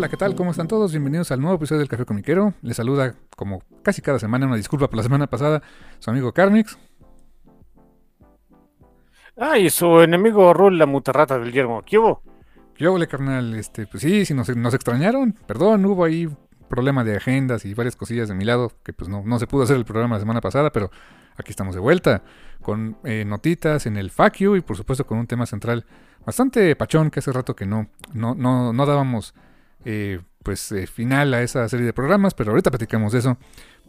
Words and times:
Hola, 0.00 0.08
¿qué 0.08 0.16
tal? 0.16 0.34
¿Cómo 0.34 0.50
están 0.50 0.66
todos? 0.66 0.92
Bienvenidos 0.92 1.30
al 1.30 1.42
nuevo 1.42 1.56
episodio 1.56 1.80
del 1.80 1.88
Café 1.90 2.06
Comiquero. 2.06 2.54
Les 2.62 2.78
saluda, 2.78 3.16
como 3.36 3.62
casi 3.82 4.00
cada 4.00 4.18
semana, 4.18 4.46
una 4.46 4.56
disculpa 4.56 4.88
por 4.88 4.96
la 4.96 5.02
semana 5.02 5.26
pasada, 5.26 5.60
su 5.98 6.08
amigo 6.08 6.32
Carmix. 6.32 6.78
Ah, 9.36 9.58
y 9.58 9.68
su 9.68 10.00
enemigo 10.00 10.54
Rul, 10.54 10.78
la 10.78 10.86
mutarrata 10.86 11.38
del 11.38 11.52
yermo. 11.52 11.82
¿Qué 11.82 11.98
hubo? 11.98 12.22
¿Qué 12.74 12.88
hubo, 12.88 12.98
carnal? 13.06 13.54
Este, 13.54 13.86
pues 13.86 14.02
sí, 14.02 14.24
sí, 14.24 14.32
nos, 14.32 14.48
nos 14.56 14.72
extrañaron. 14.72 15.34
Perdón, 15.46 15.84
hubo 15.84 16.02
ahí 16.04 16.30
problema 16.70 17.04
de 17.04 17.18
agendas 17.18 17.66
y 17.66 17.74
varias 17.74 17.94
cosillas 17.94 18.26
de 18.26 18.34
mi 18.34 18.46
lado, 18.46 18.72
que 18.82 18.94
pues 18.94 19.10
no, 19.10 19.22
no 19.26 19.38
se 19.38 19.46
pudo 19.46 19.64
hacer 19.64 19.76
el 19.76 19.84
programa 19.84 20.16
la 20.16 20.20
semana 20.20 20.40
pasada, 20.40 20.72
pero 20.72 20.90
aquí 21.36 21.50
estamos 21.50 21.74
de 21.74 21.80
vuelta, 21.82 22.22
con 22.62 22.96
eh, 23.04 23.26
notitas 23.26 23.84
en 23.84 23.98
el 23.98 24.10
FAQ 24.10 24.56
y 24.56 24.60
por 24.62 24.78
supuesto 24.78 25.06
con 25.06 25.18
un 25.18 25.26
tema 25.26 25.44
central 25.44 25.84
bastante 26.24 26.74
pachón, 26.74 27.10
que 27.10 27.18
hace 27.18 27.32
rato 27.32 27.54
que 27.54 27.66
no, 27.66 27.90
no, 28.14 28.34
no, 28.34 28.72
no 28.72 28.86
dábamos 28.86 29.34
eh, 29.84 30.20
pues 30.42 30.72
eh, 30.72 30.86
final 30.86 31.34
a 31.34 31.42
esa 31.42 31.68
serie 31.68 31.86
de 31.86 31.92
programas, 31.92 32.34
pero 32.34 32.50
ahorita 32.50 32.70
platicamos 32.70 33.12
de 33.12 33.18
eso, 33.18 33.38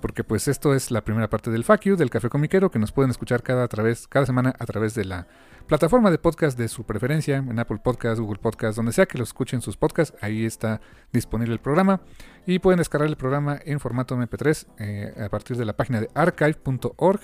porque 0.02 0.23
pues 0.23 0.48
esto 0.48 0.73
es 0.73 0.92
la 0.92 1.02
primera 1.02 1.30
parte 1.30 1.52
del 1.52 1.64
FAQ, 1.64 1.98
del 1.98 2.09
Café 2.09 2.30
Comiquero, 2.30 2.72
que 2.72 2.80
nos 2.80 2.92
pueden 2.92 3.11
escuchar 3.11 3.44
cada, 3.44 3.67
través, 3.67 4.08
cada 4.08 4.25
semana 4.25 4.53
a 4.58 4.66
través 4.66 4.94
de 4.94 5.06
la 5.06 5.28
plataforma 5.67 6.11
de 6.11 6.17
podcast 6.17 6.58
de 6.58 6.67
su 6.67 6.83
preferencia, 6.83 7.38
en 7.38 7.58
Apple 7.58 7.80
Podcast, 7.83 8.20
Google 8.20 8.39
Podcast, 8.39 8.75
donde 8.75 8.92
sea 8.92 9.06
que 9.06 9.17
lo 9.17 9.23
escuchen 9.23 9.61
sus 9.61 9.78
podcasts, 9.78 10.17
ahí 10.22 10.45
está 10.45 10.81
disponible 11.14 11.53
el 11.53 11.59
programa, 11.59 12.02
y 12.45 12.59
pueden 12.59 12.80
descargar 12.80 13.08
el 13.08 13.16
programa 13.16 13.59
en 13.64 13.80
formato 13.80 14.17
MP3 14.17 14.67
eh, 14.80 15.14
a 15.23 15.30
partir 15.30 15.55
de 15.58 15.66
la 15.66 15.73
página 15.73 16.02
de 16.02 16.09
archive.org. 16.14 17.22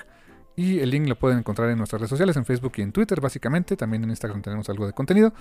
Y 0.55 0.79
el 0.79 0.89
link 0.89 1.07
lo 1.07 1.15
pueden 1.19 1.37
encontrar 1.37 1.69
en 1.69 1.77
nuestras 1.77 2.01
redes 2.01 2.09
sociales, 2.09 2.35
en 2.35 2.43
Facebook 2.43 2.71
y 2.77 2.81
en 2.81 2.91
Twitter, 2.91 3.21
básicamente. 3.21 3.77
También 3.77 4.03
en 4.03 4.09
Instagram 4.09 4.41
tenemos 4.41 4.67
algo 4.69 4.87
de 4.87 4.93
contenido. 4.93 5.31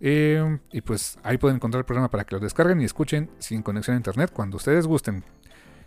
Eh, 0.00 0.58
y 0.72 0.80
pues 0.80 1.18
ahí 1.22 1.36
pueden 1.36 1.56
encontrar 1.56 1.80
el 1.80 1.84
programa 1.84 2.10
para 2.10 2.24
que 2.24 2.34
lo 2.34 2.40
descarguen 2.40 2.80
y 2.80 2.84
escuchen 2.84 3.30
sin 3.38 3.62
conexión 3.62 3.94
a 3.94 3.98
internet 3.98 4.30
cuando 4.32 4.56
ustedes 4.56 4.86
gusten. 4.86 5.24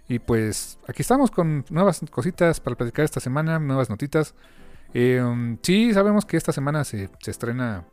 Y 0.07 0.19
pues 0.19 0.79
aquí 0.87 1.01
estamos 1.01 1.31
con 1.31 1.65
nuevas 1.69 2.01
cositas 2.11 2.59
para 2.59 2.75
platicar 2.75 3.05
esta 3.05 3.19
semana, 3.19 3.59
nuevas 3.59 3.89
notitas. 3.89 4.35
Eh, 4.93 5.57
sí, 5.61 5.93
sabemos 5.93 6.25
que 6.25 6.37
esta 6.37 6.51
semana 6.51 6.83
se, 6.83 7.09
estrena 7.25 7.85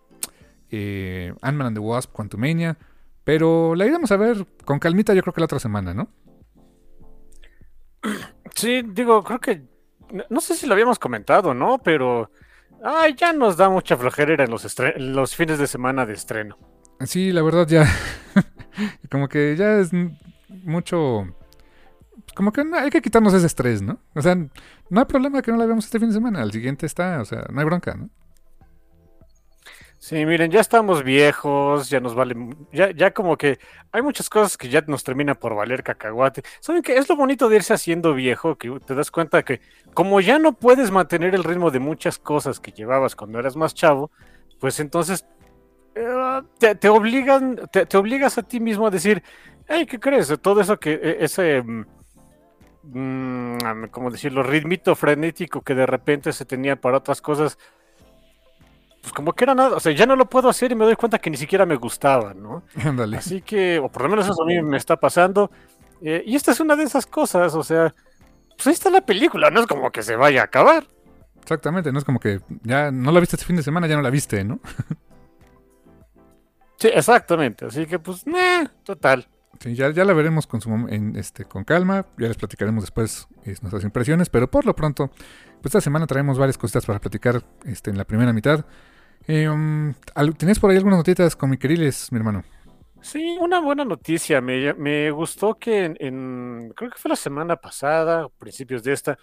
eh, 0.71 1.33
Ant-Man 1.41 1.69
and 1.69 1.77
the 1.77 1.81
Wasp 1.81 2.13
Quantumania. 2.13 2.77
Pero 3.25 3.75
la 3.75 3.87
iremos 3.87 4.11
a 4.11 4.17
ver 4.17 4.47
con 4.65 4.79
calmita, 4.79 5.15
yo 5.15 5.23
creo 5.23 5.33
que 5.33 5.41
la 5.41 5.45
otra 5.45 5.61
semana, 5.61 5.95
¿no? 5.95 6.09
Sí, 8.55 8.83
digo, 8.83 9.23
creo 9.23 9.41
que. 9.41 9.63
No 10.29 10.41
sé 10.41 10.57
si 10.57 10.67
lo 10.67 10.73
habíamos 10.73 10.99
comentado, 10.99 11.55
¿no? 11.55 11.79
Pero. 11.79 12.31
Ay, 12.83 13.15
ya 13.17 13.33
nos 13.33 13.57
da 13.57 13.69
mucha 13.69 13.97
flojera 13.97 14.45
en 14.45 14.51
los, 14.51 14.77
los 14.97 15.37
fines 15.37 15.59
de 15.59 15.67
semana 15.67 16.07
de 16.07 16.15
estreno. 16.15 16.57
Sí, 17.01 17.33
la 17.33 17.43
verdad 17.43 17.67
ya. 17.67 17.87
como 19.11 19.29
que 19.29 19.57
ya 19.57 19.79
es 19.79 19.91
mucho. 20.49 21.27
Como 22.35 22.53
que 22.53 22.63
hay 22.75 22.91
que 22.91 23.03
quitarnos 23.03 23.35
ese 23.35 23.47
estrés, 23.47 23.83
¿no? 23.83 23.99
O 24.15 24.23
sea, 24.23 24.35
no 24.35 25.01
hay 25.01 25.07
problema 25.07 25.43
que 25.43 25.51
no 25.51 25.59
la 25.59 25.67
veamos 25.67 25.85
este 25.85 25.99
fin 25.99 26.09
de 26.09 26.15
semana. 26.15 26.43
Al 26.43 26.53
siguiente 26.53 26.87
está, 26.87 27.21
o 27.21 27.25
sea, 27.25 27.45
no 27.51 27.61
hay 27.61 27.67
bronca, 27.67 27.95
¿no? 27.95 28.09
Sí, 30.03 30.25
miren, 30.25 30.51
ya 30.51 30.61
estamos 30.61 31.05
viejos, 31.05 31.91
ya 31.91 32.01
nos 32.01 32.15
vale, 32.15 32.35
ya, 32.73 32.91
ya 32.91 33.11
como 33.13 33.37
que 33.37 33.59
hay 33.93 34.01
muchas 34.01 34.31
cosas 34.31 34.57
que 34.57 34.71
ya 34.71 34.81
nos 34.87 35.05
terminan 35.05 35.37
por 35.37 35.55
valer 35.55 35.83
cacahuate. 35.83 36.43
¿Saben 36.61 36.81
qué? 36.81 36.97
Es 36.97 37.07
lo 37.11 37.17
bonito 37.17 37.51
de 37.51 37.57
irse 37.57 37.75
haciendo 37.75 38.15
viejo, 38.15 38.57
que 38.57 38.81
te 38.81 38.95
das 38.95 39.11
cuenta 39.11 39.43
que 39.43 39.61
como 39.93 40.23
ya 40.23 40.39
no 40.39 40.55
puedes 40.55 40.91
mantener 40.91 41.35
el 41.35 41.45
ritmo 41.45 41.71
de 41.71 41.81
muchas 41.81 42.19
cosas 42.19 42.61
que 42.61 42.73
llevabas 42.73 43.15
cuando 43.15 43.39
eras 43.39 43.57
más 43.57 43.75
chavo, 43.75 44.11
pues 44.59 44.81
entonces 44.81 45.27
eh, 45.95 46.43
te, 46.81 46.89
obligan, 46.89 47.61
te, 47.71 47.97
obligas 47.99 48.39
a 48.39 48.43
ti 48.43 48.59
mismo 48.59 48.87
a 48.87 48.91
decir, 48.91 49.23
hey, 49.69 49.85
¿qué 49.85 50.01
crees? 50.01 50.33
Todo 50.41 50.63
eso 50.63 50.81
que, 50.81 50.93
e, 50.95 51.25
ese, 51.27 51.63
mm, 51.63 51.85
mm, 52.85 53.89
¿cómo 53.91 54.11
decirlo? 54.11 54.43
Ritmito 54.43 54.97
frenético 54.97 55.61
que 55.61 55.75
de 55.75 55.85
repente 55.85 56.33
se 56.33 56.47
tenía 56.47 56.77
para 56.77 56.97
otras 56.97 57.21
cosas 57.21 57.59
pues 59.01 59.13
como 59.13 59.33
que 59.33 59.45
era 59.45 59.55
nada, 59.55 59.77
o 59.77 59.81
sea, 59.81 59.93
ya 59.93 60.07
no 60.07 60.17
lo 60.17 60.29
puedo 60.29 60.49
hacer 60.49 60.73
y 60.73 60.75
me 60.75 60.85
doy 60.85 60.97
cuenta 60.97 61.19
que 61.19 61.31
ni 61.31 61.37
siquiera 61.37 61.65
me 61.65 61.77
gustaba, 61.77 62.35
¿no? 62.35 62.65
Ándale. 62.85 63.17
Así 63.17 63.43
que, 63.43 63.79
o 63.79 63.89
por 63.89 64.03
lo 64.03 64.09
menos 64.11 64.27
eso 64.27 64.43
a 64.43 64.47
mí 64.47 64.61
me 64.63 64.77
está 64.77 64.97
pasando. 64.97 65.51
Eh, 66.03 66.23
y 66.27 66.37
esta 66.37 66.53
es 66.53 66.61
una 66.61 66.77
de 66.77 66.85
esas 66.85 67.07
cosas, 67.07 67.55
o 67.55 67.63
sea, 67.63 67.95
pues 68.57 68.67
ahí 68.67 68.73
está 68.73 68.91
la 68.91 69.03
película, 69.03 69.51
no 69.51 69.61
es 69.61 69.67
como 69.67 69.91
que 69.91 70.03
se 70.03 70.17
vaya 70.17 70.43
a 70.43 70.45
acabar. 70.45 70.87
Exactamente, 71.41 71.93
no 71.93 71.99
es 71.99 72.05
como 72.05 72.21
que 72.21 72.41
ya 72.63 72.91
no 72.91 73.13
la 73.13 73.21
viste 73.21 73.37
este 73.37 73.47
fin 73.47 73.57
de 73.57 73.63
semana, 73.63 73.87
ya 73.87 73.97
no 73.97 74.03
la 74.03 74.11
viste, 74.11 74.45
¿no? 74.45 74.61
sí, 76.79 76.89
exactamente, 76.93 77.67
así 77.67 77.87
que 77.87 77.99
pues, 77.99 78.27
nah, 78.27 78.67
total. 78.85 79.27
Sí, 79.61 79.75
ya, 79.75 79.91
ya 79.91 80.07
la 80.07 80.15
veremos 80.15 80.47
con, 80.47 80.63
su, 80.63 80.71
en, 80.71 81.17
este, 81.17 81.45
con 81.45 81.65
calma, 81.65 82.07
ya 82.17 82.29
les 82.29 82.39
platicaremos 82.39 82.83
después 82.83 83.29
nuestras 83.45 83.85
impresiones, 83.85 84.31
pero 84.31 84.51
por 84.51 84.65
lo 84.65 84.75
pronto, 84.75 85.09
pues 85.09 85.67
esta 85.67 85.83
semana 85.83 86.07
traemos 86.07 86.39
varias 86.39 86.57
cositas 86.57 86.87
para 86.87 86.99
platicar 86.99 87.43
este, 87.67 87.91
en 87.91 87.99
la 87.99 88.05
primera 88.05 88.33
mitad. 88.33 88.65
Eh, 89.27 89.49
um, 89.49 89.95
¿Tienes 90.37 90.59
por 90.59 90.71
ahí 90.71 90.77
algunas 90.77 90.99
notitas 90.99 91.37
con 91.37 91.51
mi 91.51 91.57
queriles, 91.57 92.11
mi 92.13 92.19
hermano? 92.19 92.43
Sí, 93.03 93.39
una 93.41 93.61
buena 93.61 93.85
noticia. 93.85 94.41
Me, 94.41 95.11
gustó 95.11 95.55
que 95.55 95.95
en, 95.99 96.73
creo 96.77 96.91
que 96.91 96.99
fue 96.99 97.09
la 97.09 97.17
semana 97.17 97.57
pasada, 97.57 98.29
principios 98.39 98.83
de 98.83 98.93
esta, 98.93 99.19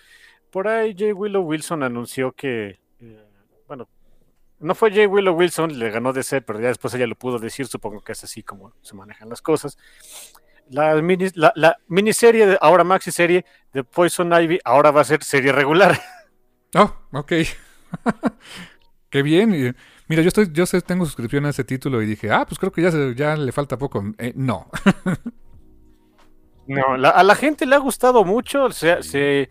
por 0.51 0.67
ahí 0.67 0.95
J. 0.97 1.13
Willow 1.13 1.43
Wilson 1.43 1.83
anunció 1.83 2.31
que, 2.31 2.79
eh, 2.99 3.25
bueno, 3.67 3.87
no 4.59 4.73
fue 4.73 4.89
J. 4.89 5.07
Willow 5.07 5.35
Wilson, 5.35 5.77
le 5.77 5.91
ganó 5.91 6.13
de 6.13 6.23
ser, 6.23 6.43
pero 6.43 6.59
ya 6.59 6.69
después 6.69 6.93
ella 6.93 7.05
lo 7.05 7.15
pudo 7.15 7.37
decir, 7.37 7.67
supongo 7.67 8.01
que 8.01 8.13
es 8.13 8.23
así 8.23 8.41
como 8.41 8.73
se 8.81 8.95
manejan 8.95 9.29
las 9.29 9.41
cosas. 9.41 9.77
La, 10.69 10.95
la, 11.55 11.77
miniserie, 11.87 12.57
ahora 12.59 12.83
maxi 12.83 13.11
serie 13.11 13.45
de 13.73 13.83
Poison 13.83 14.33
Ivy, 14.33 14.59
ahora 14.65 14.91
va 14.91 15.01
a 15.01 15.05
ser 15.05 15.23
serie 15.23 15.51
regular. 15.51 15.99
Oh, 16.75 16.93
ok. 17.13 17.31
Qué 19.09 19.21
bien. 19.21 19.75
Mira, 20.07 20.21
yo 20.21 20.27
estoy, 20.27 20.49
yo 20.51 20.65
tengo 20.81 21.05
suscripción 21.05 21.45
a 21.45 21.49
ese 21.49 21.63
título 21.63 22.01
y 22.01 22.05
dije, 22.05 22.31
ah, 22.31 22.45
pues 22.45 22.59
creo 22.59 22.71
que 22.71 22.81
ya, 22.81 22.91
ya 23.15 23.35
le 23.35 23.51
falta 23.51 23.77
poco. 23.77 24.03
Eh, 24.17 24.33
no. 24.35 24.69
no, 26.67 26.93
a 26.93 27.23
la 27.23 27.35
gente 27.35 27.65
le 27.65 27.75
ha 27.75 27.79
gustado 27.79 28.25
mucho, 28.25 28.69
se, 28.71 29.01
se, 29.03 29.49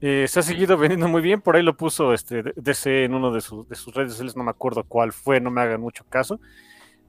eh, 0.00 0.26
se, 0.28 0.40
ha 0.40 0.42
seguido 0.42 0.76
vendiendo 0.76 1.08
muy 1.08 1.20
bien. 1.20 1.40
Por 1.40 1.56
ahí 1.56 1.62
lo 1.62 1.76
puso 1.76 2.12
este 2.12 2.42
DC 2.56 3.04
en 3.04 3.14
uno 3.14 3.32
de, 3.32 3.40
sus 3.40 3.66
redes 3.68 4.12
sociales, 4.12 4.36
no 4.36 4.44
me 4.44 4.50
acuerdo 4.50 4.84
cuál 4.84 5.12
fue, 5.12 5.40
no 5.40 5.50
me 5.50 5.60
hagan 5.60 5.80
mucho 5.80 6.04
caso. 6.08 6.40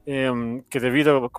Em, 0.06 0.62
que 0.64 0.80
debido 0.80 1.30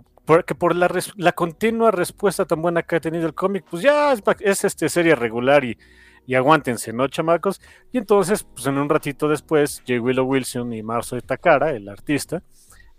que 0.48 0.56
por 0.56 0.76
la, 0.76 0.90
la, 1.18 1.32
continua 1.34 1.92
respuesta 1.92 2.46
tan 2.46 2.62
buena 2.62 2.82
que 2.82 2.96
ha 2.96 3.00
tenido 3.00 3.28
el 3.28 3.36
cómic, 3.36 3.64
pues 3.70 3.84
ya 3.84 4.12
es, 4.12 4.24
es 4.40 4.64
este 4.64 4.90
serie 4.90 5.16
regular 5.16 5.64
y 5.64 5.78
y 6.28 6.36
aguántense, 6.36 6.94
¿no, 6.94 7.08
chamacos? 7.08 7.62
Y 7.92 7.98
entonces, 7.98 8.44
pues 8.44 8.66
en 8.68 8.78
un 8.78 8.90
ratito 8.90 9.28
después, 9.28 9.84
J. 9.88 10.02
Willow 10.02 10.26
Wilson 10.26 10.74
y 10.74 10.84
Marzo 10.84 11.20
Takara, 11.22 11.72
el 11.72 11.88
artista, 11.88 12.42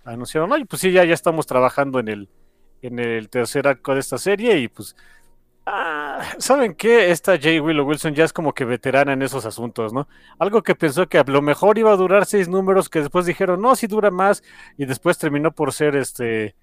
anunciaron, 0.05 0.52
oye, 0.52 0.64
pues 0.67 0.81
sí, 0.82 0.93
ya, 0.93 1.05
ya 1.05 1.14
estamos 1.14 1.46
trabajando 1.46 1.99
en 1.99 2.08
el, 2.08 2.28
en 2.82 2.99
el 2.99 3.28
tercer 3.28 3.67
arco 3.67 3.94
de 3.94 4.00
esta 4.00 4.19
serie 4.19 4.58
y 4.58 4.69
pues, 4.69 4.94
ah, 5.67 6.23
¿saben 6.38 6.75
qué? 6.75 7.11
Esta 7.11 7.32
J. 7.32 7.61
Willow 7.61 7.87
Wilson 7.87 8.14
ya 8.14 8.25
es 8.25 8.32
como 8.32 8.55
que 8.55 8.64
veterana 8.64 9.12
en 9.12 9.23
esos 9.23 9.44
asuntos, 9.44 9.93
¿no? 9.93 10.08
Algo 10.38 10.62
que 10.62 10.75
pensó 10.75 11.08
que 11.08 11.19
a 11.19 11.25
lo 11.26 11.43
mejor 11.43 11.79
iba 11.79 11.93
a 11.93 11.96
durar 11.96 12.26
seis 12.26 12.49
números, 12.49 12.88
que 12.88 13.00
después 13.00 13.26
dijeron, 13.26 13.61
no, 13.61 13.75
sí 13.75 13.87
dura 13.87 14.11
más, 14.11 14.43
y 14.79 14.87
después 14.87 15.19
terminó 15.19 15.52
por 15.52 15.72
ser 15.72 15.96
este 15.96 16.55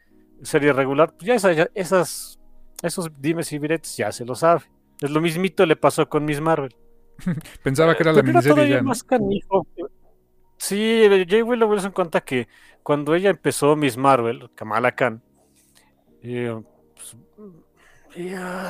serie 0.41 0.73
regular, 0.73 1.13
pues 1.13 1.41
ya, 1.41 1.69
esas, 1.73 2.39
esos 2.81 3.09
dimes 3.19 3.51
y 3.53 3.59
diretes 3.59 3.95
ya 3.97 4.11
se 4.11 4.25
lo 4.25 4.35
sabe. 4.35 4.63
Es 5.03 5.11
lo 5.11 5.19
mismito 5.19 5.65
le 5.65 5.75
pasó 5.75 6.07
con 6.07 6.23
Miss 6.23 6.39
Marvel. 6.39 6.73
Pensaba 7.63 7.93
que 7.93 8.03
era 8.03 8.13
la 8.13 8.23
miniserie 8.23 8.69
ya. 8.69 8.81
Más 8.81 9.03
canijo. 9.03 9.67
Sí, 10.57 11.05
J. 11.09 11.43
Willow 11.43 11.69
Wilson 11.69 11.91
cuenta 11.91 12.21
que 12.21 12.47
cuando 12.83 13.13
ella 13.13 13.29
empezó 13.29 13.75
Miss 13.75 13.97
Marvel, 13.97 14.49
Kamala 14.55 14.95
Khan, 14.95 15.21
eh, 16.21 16.57
pues, 16.95 17.17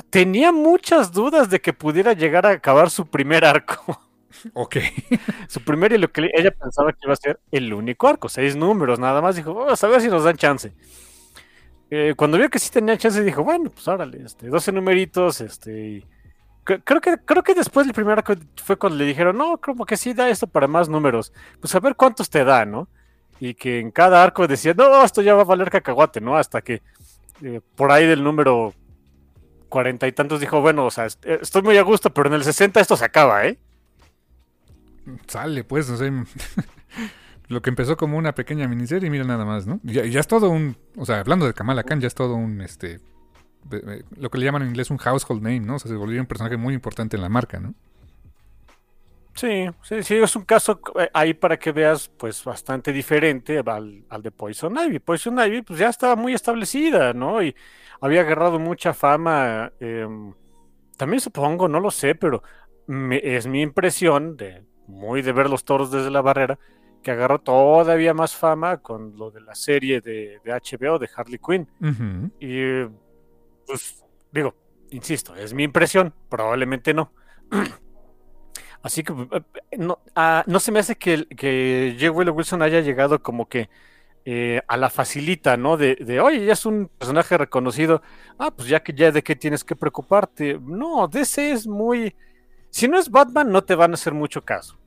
tenía 0.09 0.51
muchas 0.51 1.11
dudas 1.11 1.51
de 1.51 1.61
que 1.61 1.71
pudiera 1.71 2.13
llegar 2.13 2.47
a 2.47 2.51
acabar 2.51 2.89
su 2.89 3.05
primer 3.05 3.45
arco. 3.45 3.99
Ok. 4.53 4.77
su 5.47 5.61
primer 5.61 5.93
y 5.93 5.99
lo 5.99 6.11
que 6.11 6.27
ella 6.33 6.49
pensaba 6.49 6.91
que 6.91 6.99
iba 7.03 7.13
a 7.13 7.17
ser 7.17 7.39
el 7.51 7.71
único 7.71 8.07
arco, 8.07 8.27
seis 8.27 8.55
números, 8.55 8.97
nada 8.97 9.21
más. 9.21 9.35
Dijo, 9.35 9.53
vamos 9.53 9.81
a 9.81 9.87
ver 9.87 10.01
si 10.01 10.09
nos 10.09 10.23
dan 10.23 10.35
chance. 10.35 10.73
Eh, 11.91 12.15
cuando 12.17 12.39
vio 12.39 12.49
que 12.49 12.57
sí 12.57 12.71
tenía 12.71 12.97
chance, 12.97 13.23
dijo, 13.23 13.43
bueno, 13.43 13.69
pues 13.69 13.87
órale, 13.87 14.23
este, 14.25 14.47
12 14.47 14.71
numeritos, 14.71 15.39
este. 15.39 16.03
Creo 16.63 17.01
que, 17.01 17.17
creo 17.25 17.43
que 17.43 17.53
después 17.53 17.85
del 17.85 17.93
primer 17.93 18.19
arco 18.19 18.35
fue 18.63 18.77
cuando 18.77 18.97
le 18.97 19.05
dijeron, 19.05 19.37
no, 19.37 19.57
como 19.57 19.85
que 19.85 19.97
sí 19.97 20.13
da 20.13 20.29
esto 20.29 20.47
para 20.47 20.67
más 20.67 20.87
números. 20.87 21.33
Pues 21.59 21.75
a 21.75 21.79
ver 21.79 21.95
cuántos 21.95 22.29
te 22.29 22.45
da, 22.45 22.65
¿no? 22.65 22.87
Y 23.39 23.53
que 23.53 23.79
en 23.79 23.91
cada 23.91 24.23
arco 24.23 24.47
decía, 24.47 24.73
no, 24.73 25.03
esto 25.03 25.21
ya 25.21 25.33
va 25.33 25.41
a 25.41 25.45
valer 25.45 25.69
cacahuate, 25.69 26.21
¿no? 26.21 26.37
Hasta 26.37 26.61
que 26.61 26.81
eh, 27.41 27.59
por 27.75 27.91
ahí 27.91 28.07
del 28.07 28.23
número 28.23 28.73
cuarenta 29.67 30.07
y 30.07 30.11
tantos 30.11 30.39
dijo, 30.39 30.61
bueno, 30.61 30.85
o 30.85 30.91
sea, 30.91 31.05
estoy 31.05 31.61
muy 31.63 31.77
a 31.77 31.81
gusto, 31.81 32.13
pero 32.13 32.27
en 32.27 32.35
el 32.35 32.43
60 32.43 32.79
esto 32.79 32.95
se 32.95 33.05
acaba, 33.05 33.45
¿eh? 33.45 33.57
Sale, 35.27 35.63
pues, 35.63 35.89
no 35.89 35.97
sé. 35.97 36.11
lo 37.47 37.61
que 37.61 37.69
empezó 37.69 37.97
como 37.97 38.17
una 38.17 38.35
pequeña 38.35 38.67
miniserie, 38.67 39.09
mira 39.09 39.23
nada 39.23 39.45
más, 39.45 39.65
¿no? 39.65 39.79
Ya, 39.83 40.05
ya 40.05 40.19
es 40.19 40.27
todo 40.27 40.49
un, 40.49 40.77
o 40.95 41.05
sea, 41.05 41.19
hablando 41.19 41.45
de 41.45 41.53
Kamala 41.53 41.83
Khan, 41.83 41.99
ya 41.99 42.07
es 42.07 42.15
todo 42.15 42.35
un, 42.35 42.61
este, 42.61 42.99
lo 44.17 44.29
que 44.29 44.37
le 44.37 44.45
llaman 44.45 44.63
en 44.63 44.69
inglés 44.69 44.91
un 44.91 44.97
household 44.97 45.41
name, 45.41 45.61
¿no? 45.61 45.75
O 45.75 45.79
sea, 45.79 45.89
se 45.89 45.97
volvió 45.97 46.19
un 46.19 46.27
personaje 46.27 46.57
muy 46.57 46.73
importante 46.73 47.15
en 47.15 47.21
la 47.21 47.29
marca, 47.29 47.59
¿no? 47.59 47.73
Sí, 49.35 49.65
sí, 49.81 50.03
sí, 50.03 50.15
es 50.15 50.35
un 50.35 50.45
caso 50.45 50.79
eh, 50.99 51.09
ahí 51.11 51.33
para 51.33 51.57
que 51.57 51.71
veas, 51.71 52.07
pues, 52.17 52.43
bastante 52.43 52.93
diferente 52.93 53.63
al, 53.65 54.03
al 54.09 54.21
de 54.21 54.29
Poison 54.29 54.77
Ivy. 54.77 54.99
Poison 54.99 55.39
Ivy, 55.39 55.63
pues, 55.63 55.79
ya 55.79 55.89
estaba 55.89 56.15
muy 56.15 56.33
establecida, 56.33 57.13
¿no? 57.13 57.41
Y 57.41 57.55
había 57.99 58.21
agarrado 58.21 58.59
mucha 58.59 58.93
fama. 58.93 59.71
Em, 59.79 60.33
también 60.97 61.19
supongo, 61.19 61.67
no 61.67 61.79
lo 61.79 61.89
sé, 61.89 62.13
pero 62.13 62.43
es 63.09 63.47
mi 63.47 63.61
impresión 63.61 64.37
de 64.37 64.65
muy 64.87 65.21
de 65.21 65.31
ver 65.31 65.49
los 65.49 65.63
toros 65.63 65.91
desde 65.91 66.11
la 66.11 66.21
barrera, 66.21 66.59
que 67.01 67.11
agarró 67.11 67.39
todavía 67.39 68.13
más 68.13 68.35
fama 68.35 68.77
con 68.77 69.17
lo 69.17 69.31
de 69.31 69.41
la 69.41 69.55
serie 69.55 70.01
de, 70.01 70.39
HBO 70.45 70.99
de 70.99 71.09
Harley 71.15 71.39
Quinn. 71.39 71.67
Y 72.39 72.83
pues 73.65 74.03
digo, 74.31 74.55
insisto, 74.89 75.35
es 75.35 75.53
mi 75.53 75.63
impresión, 75.63 76.13
probablemente 76.29 76.93
no. 76.93 77.11
Así 78.81 79.03
que 79.03 79.13
eh, 79.13 79.77
no, 79.77 79.99
ah, 80.15 80.43
no 80.45 80.59
se 80.59 80.71
me 80.71 80.79
hace 80.79 80.95
que, 80.95 81.25
que 81.27 81.95
J. 81.99 82.11
Willow 82.11 82.35
Wilson 82.35 82.61
haya 82.61 82.81
llegado 82.81 83.21
como 83.23 83.47
que 83.47 83.69
eh, 84.25 84.61
a 84.67 84.77
la 84.77 84.89
facilita, 84.89 85.57
¿no? 85.57 85.75
De, 85.75 85.95
de, 85.95 86.21
oye, 86.21 86.45
ya 86.45 86.53
es 86.53 86.65
un 86.65 86.89
personaje 86.97 87.37
reconocido. 87.37 88.01
Ah, 88.37 88.51
pues 88.51 88.69
ya 88.69 88.81
que 88.81 88.93
ya 88.93 89.11
de 89.11 89.21
qué 89.21 89.35
tienes 89.35 89.65
que 89.65 89.75
preocuparte. 89.75 90.59
No, 90.61 91.07
DC 91.09 91.51
es 91.51 91.67
muy. 91.67 92.15
Si 92.69 92.87
no 92.87 92.97
es 92.97 93.09
Batman, 93.09 93.51
no 93.51 93.63
te 93.63 93.75
van 93.75 93.91
a 93.91 93.95
hacer 93.95 94.13
mucho 94.13 94.43
caso. 94.43 94.77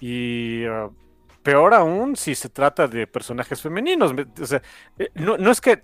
Y 0.00 0.64
ah, 0.66 0.90
peor 1.42 1.72
aún 1.74 2.16
si 2.16 2.34
se 2.34 2.50
trata 2.50 2.86
de 2.86 3.06
personajes 3.06 3.62
femeninos. 3.62 4.12
O 4.40 4.46
sea, 4.46 4.60
eh, 4.98 5.08
no, 5.14 5.38
no, 5.38 5.50
es 5.50 5.60
que. 5.62 5.82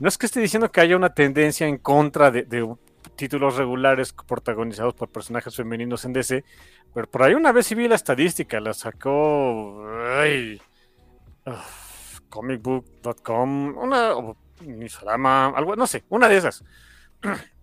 No 0.00 0.08
es 0.08 0.18
que 0.18 0.26
esté 0.26 0.40
diciendo 0.40 0.70
que 0.70 0.80
haya 0.80 0.96
una 0.96 1.14
tendencia 1.14 1.66
en 1.66 1.78
contra 1.78 2.30
de, 2.30 2.44
títulos 3.16 3.56
regulares 3.56 4.12
protagonizados 4.12 4.94
por 4.94 5.08
personajes 5.08 5.54
femeninos 5.54 6.04
en 6.04 6.12
DC, 6.12 6.44
pero 6.92 7.08
por 7.08 7.22
ahí 7.22 7.34
una 7.34 7.52
vez 7.52 7.66
sí 7.66 7.74
vi 7.74 7.88
la 7.88 7.94
estadística, 7.94 8.60
la 8.60 8.74
sacó. 8.74 9.84
Comicbook.com, 12.28 13.78
una 13.78 14.14
Misorama, 14.60 15.48
algo, 15.48 15.76
no 15.76 15.86
sé, 15.86 16.04
una 16.08 16.28
de 16.28 16.36
esas. 16.36 16.64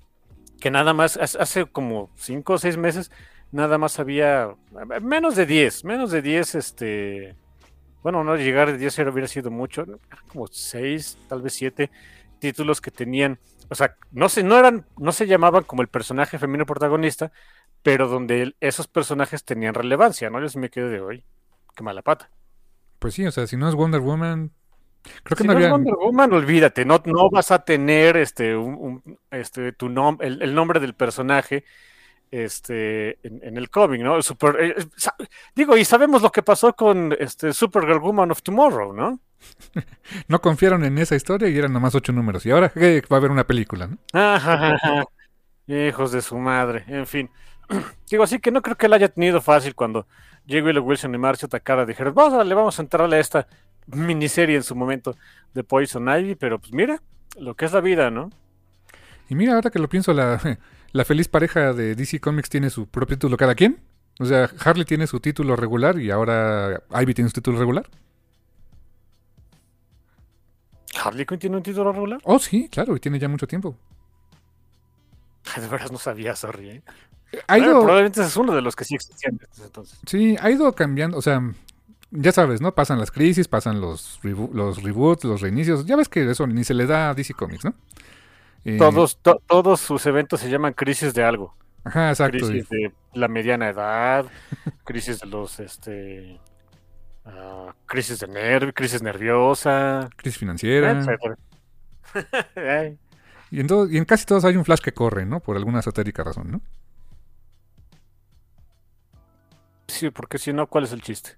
Que 0.60 0.70
nada 0.70 0.94
más, 0.94 1.18
hace 1.18 1.66
como 1.66 2.12
5 2.18 2.54
o 2.54 2.58
6 2.60 2.78
meses, 2.78 3.12
nada 3.52 3.80
más 3.80 4.00
había 4.00 4.56
menos 5.02 5.36
de 5.36 5.48
10, 5.48 5.86
menos 5.86 6.12
de 6.12 6.22
10, 6.22 6.54
este, 6.54 7.36
bueno, 8.04 8.24
no 8.24 8.36
llegar 8.36 8.70
a 8.70 8.74
10 8.74 9.00
hubiera 9.00 9.28
sido 9.28 9.50
mucho, 9.50 9.88
como 10.28 10.46
6, 10.46 11.18
tal 11.28 11.42
vez 11.42 11.54
7 11.54 11.90
títulos 12.42 12.82
que 12.82 12.92
tenían, 12.92 13.40
o 13.70 13.76
sea, 13.76 13.96
no 14.12 14.28
se, 14.28 14.44
no 14.44 14.58
eran, 14.58 14.86
no 14.98 15.14
se 15.14 15.28
llamaban 15.28 15.64
como 15.64 15.84
el 15.84 15.88
personaje 15.88 16.40
femenino 16.40 16.66
protagonista, 16.66 17.32
pero 17.84 18.10
donde 18.10 18.56
esos 18.60 18.88
personajes 18.88 19.46
tenían 19.46 19.76
relevancia, 19.76 20.30
¿no? 20.30 20.42
Yo 20.42 20.50
sí 20.50 20.58
me 20.58 20.70
quedé 20.70 20.90
de 20.90 21.02
hoy, 21.02 21.24
qué 21.76 21.84
mala 21.84 22.02
pata. 22.02 22.30
Pues 23.00 23.14
sí, 23.14 23.26
o 23.26 23.32
sea, 23.32 23.48
si 23.48 23.58
no 23.58 23.70
es 23.70 23.76
Wonder 23.76 24.02
Woman, 24.02 24.52
creo 25.24 25.38
que 25.38 25.44
no, 25.44 25.54
había... 25.54 25.68
es 25.68 25.72
Wonder 25.72 25.94
Woman, 25.94 26.34
olvídate, 26.34 26.84
no, 26.84 27.02
no 27.06 27.30
vas 27.30 27.52
a 27.52 27.64
tener 27.64 28.18
este, 28.18 28.56
un, 28.56 29.20
este 29.30 29.72
tu 29.72 29.88
nombre, 29.88 30.28
el, 30.28 30.54
nombre 30.56 30.80
del 30.80 30.96
personaje 30.96 31.64
este, 32.32 33.20
en, 33.24 33.56
el 33.56 33.70
cómic, 33.70 34.02
¿no? 34.02 34.20
Super, 34.24 34.58
eh, 34.60 34.76
digo, 35.56 35.78
y 35.78 35.86
sabemos 35.86 36.24
lo 36.24 36.32
que 36.32 36.42
pasó 36.42 36.74
con 36.74 37.16
este 37.20 37.54
Supergirl 37.54 38.00
Woman 38.00 38.32
of 38.32 38.42
Tomorrow, 38.42 38.94
¿no? 38.94 39.20
no 40.28 40.42
confiaron 40.42 40.84
en 40.84 40.98
esa 40.98 41.16
historia 41.16 41.50
y 41.50 41.58
eran 41.58 41.74
nomás 41.74 41.96
ocho 41.96 42.12
números. 42.12 42.46
Y 42.46 42.52
ahora 42.52 42.72
va 42.76 43.16
a 43.16 43.18
haber 43.18 43.32
una 43.32 43.46
película, 43.46 43.88
¿no? 43.88 43.98
Hijos 45.68 46.12
de 46.12 46.22
su 46.22 46.38
madre, 46.38 46.84
en 46.88 47.08
fin. 47.08 47.30
Digo, 48.10 48.24
así 48.24 48.40
que 48.40 48.52
no 48.52 48.62
creo 48.62 48.76
que 48.76 48.88
él 48.88 48.94
haya 48.94 49.10
tenido 49.10 49.42
fácil 49.42 49.76
cuando 49.76 50.08
J. 50.48 50.64
Willow 50.64 50.84
Wilson 50.84 51.16
y 51.16 51.18
Marcio 51.18 51.48
Takara 51.48 51.86
dijeron, 51.86 52.14
vamos 52.14 52.34
a, 52.34 52.44
le 52.44 52.54
vamos 52.54 52.78
a 52.78 52.82
entrarle 52.82 53.18
a 53.18 53.20
esta 53.20 53.48
miniserie 53.88 54.56
en 54.56 54.64
su 54.64 54.76
momento 54.76 55.16
de 55.54 55.64
Poison 55.64 56.08
Ivy, 56.08 56.36
pero 56.36 56.60
pues 56.60 56.74
mira, 56.74 57.02
lo 57.38 57.56
que 57.56 57.66
es 57.66 57.74
la 57.74 57.82
vida, 57.82 58.12
¿no? 58.12 58.30
Y 59.30 59.36
mira, 59.36 59.54
ahora 59.54 59.70
que 59.70 59.80
lo 59.80 59.88
pienso, 59.88 60.14
la, 60.14 60.40
la 60.92 61.06
feliz 61.06 61.28
pareja 61.28 61.74
de 61.74 61.96
DC 61.96 62.20
Comics 62.20 62.50
tiene 62.50 62.70
su 62.70 62.88
propio 62.88 63.18
título 63.18 63.38
cada 63.38 63.56
quien. 63.56 63.80
O 64.20 64.26
sea, 64.26 64.50
Harley 64.64 64.86
tiene 64.86 65.08
su 65.08 65.20
título 65.20 65.56
regular 65.56 66.00
y 66.00 66.12
ahora 66.12 66.84
Ivy 66.92 67.14
tiene 67.14 67.30
su 67.30 67.36
título 67.36 67.58
regular. 67.58 67.88
¿Harley 71.04 71.26
Quinn 71.26 71.40
tiene 71.40 71.58
un 71.58 71.64
título 71.64 71.92
regular? 71.92 72.20
Oh, 72.24 72.40
sí, 72.40 72.70
claro, 72.70 72.96
y 72.96 73.00
tiene 73.00 73.20
ya 73.20 73.28
mucho 73.28 73.48
tiempo. 73.48 73.76
De 75.56 75.68
veras 75.68 75.92
no 75.92 75.98
sabía, 75.98 76.36
sorry. 76.36 76.70
¿eh? 76.70 76.84
Ha 77.48 77.58
ido... 77.58 77.82
probablemente 77.82 78.22
es 78.22 78.36
uno 78.36 78.54
de 78.54 78.62
los 78.62 78.76
que 78.76 78.84
sí 78.84 78.96
existían 78.96 79.40
entonces. 79.64 80.00
Sí, 80.06 80.36
ha 80.40 80.52
ido 80.52 80.74
cambiando, 80.74 81.18
o 81.18 81.22
sea, 81.22 81.42
ya 82.12 82.32
sabes, 82.32 82.62
¿no? 82.62 82.76
Pasan 82.76 83.00
las 83.00 83.10
crisis, 83.10 83.48
pasan 83.48 83.80
los, 83.80 84.20
los 84.24 84.84
reboots, 84.84 85.24
los 85.24 85.42
reinicios. 85.42 85.86
Ya 85.86 85.96
ves 85.96 86.10
que 86.10 86.30
eso 86.30 86.46
ni 86.46 86.64
se 86.64 86.74
le 86.74 86.86
da 86.86 87.10
a 87.10 87.14
DC 87.14 87.34
Comics, 87.34 87.64
¿no? 87.64 87.74
Eh, 88.66 88.78
todos, 88.78 89.18
todos 89.48 89.80
sus 89.80 90.06
eventos 90.06 90.42
se 90.42 90.50
llaman 90.50 90.74
crisis 90.74 91.14
de 91.14 91.24
algo. 91.24 91.56
Ajá, 91.84 92.10
exacto. 92.10 92.38
Crisis 92.38 92.70
de 92.70 92.92
la 93.14 93.28
mediana 93.28 93.70
edad, 93.70 94.26
crisis 94.84 95.20
de 95.20 95.28
los, 95.28 95.60
este, 95.60 96.40
uh, 97.26 97.72
crisis 97.86 98.20
de 98.20 98.28
nervio, 98.28 98.74
crisis 98.74 99.02
nerviosa, 99.02 100.10
crisis 100.16 100.40
financiera. 100.40 101.06
y, 103.52 103.60
en 103.60 103.68
y 103.90 103.98
en 103.98 104.06
casi 104.06 104.26
todos 104.26 104.46
hay 104.46 104.58
un 104.58 104.66
flash 104.66 104.82
que 104.82 104.94
corre, 104.94 105.26
¿no? 105.26 105.40
Por 105.40 105.58
alguna 105.58 105.82
satérica 105.82 106.24
razón, 106.24 106.52
¿no? 106.52 106.62
Sí, 109.88 110.10
porque 110.10 110.38
si 110.38 110.54
no, 110.54 110.68
¿cuál 110.68 110.86
es 110.86 110.94
el 110.94 111.02
chiste? 111.02 111.32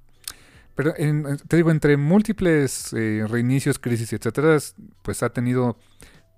Pero 0.75 0.94
te 0.94 1.56
digo, 1.56 1.72
entre 1.72 1.98
múltiples 1.98 2.94
eh, 2.94 3.25
reinicios, 3.28 3.78
crisis, 3.78 4.13
etcétera, 4.13 4.58
pues 5.02 5.22
ha 5.22 5.30
tenido 5.30 5.78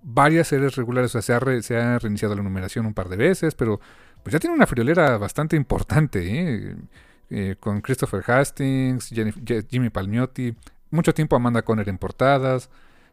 varias 0.02 0.48
series 0.48 0.76
regulares. 0.76 1.16
O 1.16 1.22
sea, 1.22 1.40
se 1.62 1.76
ha, 1.76 2.00
reiniciado 2.00 2.36
la 2.36 2.44
numeración 2.44 2.86
un 2.86 2.94
par 2.94 3.10
de 3.10 3.18
veces, 3.18 3.56
pero 3.56 3.80
pues 4.24 4.34
ya 4.34 4.40
tiene 4.40 4.56
una 4.56 4.68
friolera 4.68 5.18
bastante 5.18 5.56
importante, 5.56 6.20
¿eh? 6.26 6.76
Eh, 7.30 7.56
con 7.60 7.82
Christopher 7.82 8.24
Hastings, 8.30 9.10
Jimmy 9.70 9.90
Palmiotti, 9.90 10.56
mucho 10.92 11.14
tiempo 11.14 11.36
Amanda 11.36 11.64
Conner 11.64 11.90
en 11.90 11.98
portadas. 11.98 12.70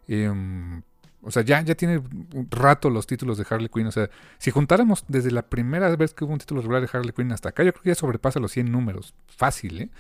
Em, 0.07 0.83
o 1.23 1.31
sea, 1.31 1.43
ya, 1.43 1.63
ya 1.63 1.75
tiene 1.75 1.99
un 1.99 2.49
rato 2.51 2.91
los 2.91 3.07
títulos 3.07 3.39
de 3.39 3.47
Harley 3.49 3.69
Quinn. 3.69 3.87
O 3.87 3.93
sea, 3.93 4.11
si 4.39 4.51
juntáramos 4.51 5.05
desde 5.09 5.31
la 5.31 5.43
primera 5.43 5.95
vez 5.97 6.15
que 6.15 6.25
hubo 6.25 6.33
un 6.33 6.39
título 6.39 6.61
regular 6.61 6.83
de 6.83 6.89
Harley 6.93 7.13
Quinn 7.13 7.33
hasta 7.33 7.51
acá, 7.51 7.63
yo 7.63 7.73
creo 7.73 7.83
que 7.83 7.91
ya 7.91 7.95
sobrepasa 7.95 8.41
los 8.41 8.53
100 8.53 8.71
números. 8.71 9.15
Fácil, 9.29 9.83
¿eh? 9.83 9.91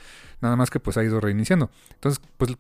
Nada 0.41 0.57
más 0.57 0.71
que 0.71 0.81
pues 0.81 0.97
ha 0.97 1.05
ido 1.05 1.21
reiniciando. 1.21 1.71
Entonces, 1.95 2.21
pues 2.37 2.57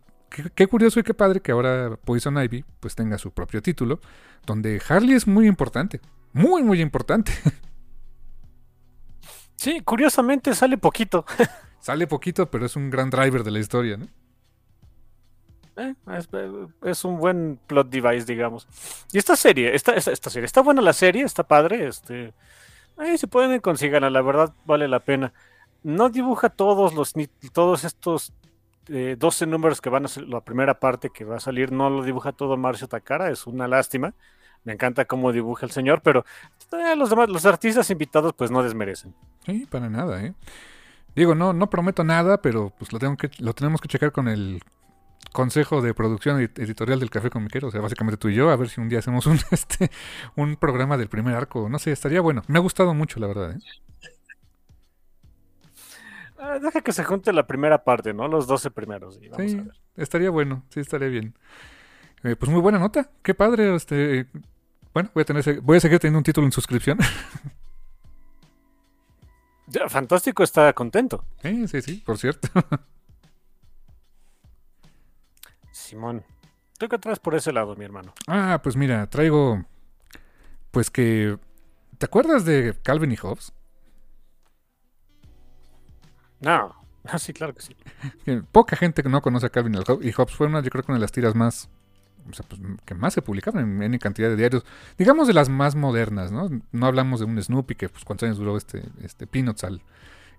qué, 0.55 0.67
curioso 0.67 1.01
y 1.01 1.03
qué 1.03 1.13
padre 1.13 1.41
que 1.41 1.53
ahora 1.53 1.97
Poison 2.05 2.41
Ivy 2.43 2.65
pues 2.81 2.95
tenga 2.95 3.19
su 3.19 3.33
propio 3.33 3.63
título, 3.63 4.01
donde 4.47 4.81
Harley 4.89 5.15
es 5.15 5.27
muy 5.27 5.47
importante. 5.47 6.01
Muy, 6.33 6.63
muy 6.63 6.81
importante. 6.81 7.33
Sí, 9.63 9.81
curiosamente 9.81 10.57
sale 10.57 10.77
poquito. 10.77 11.25
sale 11.79 12.09
poquito, 12.09 12.51
pero 12.51 12.67
es 12.67 12.75
un 12.75 12.91
gran 12.91 13.11
driver 13.11 13.45
de 13.45 13.53
la 13.53 13.61
historia, 13.61 13.97
¿no? 13.97 14.09
Eh, 15.77 15.95
es, 16.83 17.05
un 17.05 17.19
buen 17.19 17.61
plot 17.69 17.89
device, 17.89 18.27
digamos. 18.27 18.67
Y 19.13 19.19
esta 19.19 19.37
serie, 19.37 19.73
esta, 19.73 19.93
esta, 19.93 20.31
serie, 20.31 20.47
está 20.47 20.63
buena 20.63 20.83
la 20.83 20.93
serie, 20.93 21.23
está 21.23 21.45
padre, 21.45 21.87
este... 21.87 22.35
Ahí 22.97 23.17
se 23.17 23.29
pueden 23.29 23.61
consigan, 23.61 24.13
la 24.13 24.21
verdad 24.21 24.53
vale 24.65 24.89
la 24.89 24.99
pena. 24.99 25.33
No 25.85 26.09
dibuja 26.09 26.49
todos 26.49 26.93
los 26.93 27.13
todos 27.53 27.85
estos 27.85 28.33
12 28.89 29.45
eh, 29.45 29.47
números 29.47 29.81
que 29.81 29.91
van 29.91 30.07
a 30.07 30.09
ser 30.09 30.25
la 30.25 30.41
primera 30.41 30.81
parte 30.81 31.11
que 31.11 31.25
va 31.25 31.37
a 31.37 31.41
salir, 31.41 31.71
no 31.71 31.89
lo 31.89 32.03
dibuja 32.03 32.33
todo 32.33 32.57
Marcio 32.57 32.89
Takara, 32.89 33.31
es 33.31 33.47
una 33.47 33.69
lástima. 33.69 34.13
Me 34.65 34.73
encanta 34.73 35.05
cómo 35.05 35.33
dibuja 35.33 35.67
el 35.67 35.73
señor, 35.73 36.03
pero 36.03 36.25
eh, 36.73 36.97
los 36.97 37.11
demás, 37.11 37.29
los 37.29 37.45
artistas 37.47 37.91
invitados, 37.91 38.33
pues 38.35 38.51
no 38.51 38.63
desmerecen. 38.63 39.15
Sí, 39.45 39.67
para 39.69 39.89
nada, 39.89 40.25
¿eh? 40.25 40.35
Digo, 41.15 41.35
no, 41.35 41.53
no 41.53 41.69
prometo 41.69 42.05
nada, 42.05 42.41
pero 42.41 42.73
pues 42.79 42.93
lo 42.93 42.99
tengo 42.99 43.17
que, 43.17 43.31
lo 43.39 43.53
tenemos 43.55 43.81
que 43.81 43.89
checar 43.89 44.13
con 44.13 44.29
el 44.29 44.63
consejo 45.33 45.83
de 45.83 45.95
producción 45.95 46.41
editorial 46.41 47.01
del 47.01 47.11
Café 47.11 47.31
Comiquero, 47.31 47.69
o 47.69 47.71
sea, 47.71 47.81
básicamente 47.81 48.17
tú 48.17 48.29
y 48.29 48.35
yo, 48.35 48.51
a 48.51 48.57
ver 48.57 48.69
si 48.69 48.81
un 48.81 48.89
día 48.89 48.99
hacemos 49.01 49.27
un, 49.27 49.39
este, 49.51 49.91
un 50.37 50.57
programa 50.57 50.97
del 50.97 51.09
primer 51.09 51.35
arco. 51.35 51.69
No 51.69 51.79
sé, 51.79 51.93
estaría 51.93 52.21
bueno. 52.21 52.43
Me 52.49 52.59
ha 52.59 52.63
gustado 52.63 52.95
mucho, 52.95 53.21
la 53.21 53.27
verdad. 53.27 53.53
¿eh? 53.53 53.59
Ah, 56.39 56.59
deja 56.59 56.81
que 56.81 56.93
se 56.93 57.05
junte 57.05 57.33
la 57.33 57.47
primera 57.47 57.85
parte, 57.85 58.13
¿no? 58.13 58.27
Los 58.27 58.47
12 58.47 58.71
primeros. 58.71 59.19
sí, 59.37 59.63
estaría 59.97 60.31
bueno, 60.31 60.65
sí, 60.71 60.81
estaría 60.81 61.09
bien. 61.09 61.35
Eh, 62.25 62.37
pues 62.37 62.51
muy 62.51 62.61
buena 62.61 62.79
nota, 62.79 63.11
qué 63.23 63.35
padre. 63.35 63.75
Este, 63.75 64.27
bueno, 64.95 65.11
voy 65.15 65.23
a, 65.23 65.25
tener, 65.25 65.61
voy 65.61 65.77
a 65.77 65.81
seguir 65.81 65.99
teniendo 65.99 66.19
un 66.19 66.25
título 66.25 66.47
en 66.47 66.53
suscripción. 66.53 66.99
ya, 69.67 69.89
fantástico, 69.89 70.43
está 70.43 70.73
contento. 70.73 71.25
Sí, 71.43 71.69
sí, 71.69 71.83
sí, 71.83 72.03
por 72.05 72.19
cierto. 72.19 72.49
Simón. 75.71 76.25
¿Tú 76.79 76.89
qué 76.89 76.99
traes 76.99 77.19
por 77.19 77.35
ese 77.35 77.53
lado, 77.53 77.77
mi 77.77 77.85
hermano? 77.85 78.13
Ah, 78.27 78.61
pues 78.63 78.77
mira, 78.77 79.09
traigo. 79.09 79.65
Pues 80.71 80.91
que. 80.91 81.39
¿Te 81.99 82.07
acuerdas 82.07 82.45
de 82.45 82.77
Calvin 82.83 83.13
y 83.13 83.17
Hobbes? 83.17 83.53
No, 86.41 86.75
ah, 87.05 87.19
sí, 87.19 87.33
claro 87.33 87.55
que 87.55 87.63
sí. 87.63 87.77
Poca 88.51 88.77
gente 88.77 89.03
que 89.03 89.09
no 89.09 89.23
conoce 89.23 89.47
a 89.47 89.51
Calvin 89.51 89.81
y 90.03 90.13
Hobbes 90.13 90.35
fue 90.35 90.47
una, 90.47 90.61
yo 90.61 90.71
creo 90.71 90.85
que 90.85 90.93
una 90.93 90.99
de 90.99 91.03
las 91.03 91.13
tiras 91.13 91.35
más. 91.35 91.71
Pues, 92.25 92.43
que 92.85 92.95
más 92.95 93.15
se 93.15 93.23
publicaban 93.23 93.83
en, 93.83 93.99
cantidad 93.99 94.29
de 94.29 94.37
diarios. 94.37 94.65
Digamos 94.99 95.27
de 95.27 95.35
las 95.35 95.49
más 95.49 95.75
modernas, 95.75 96.33
¿no? 96.33 96.49
No 96.73 96.87
hablamos 96.87 97.21
de 97.21 97.27
un 97.27 97.43
Snoopy 97.43 97.75
que, 97.75 97.89
pues, 97.89 98.05
cuántos 98.05 98.27
años 98.27 98.39
duró 98.39 98.57
este, 98.57 98.83
este 99.03 99.27
Peanuts 99.27 99.65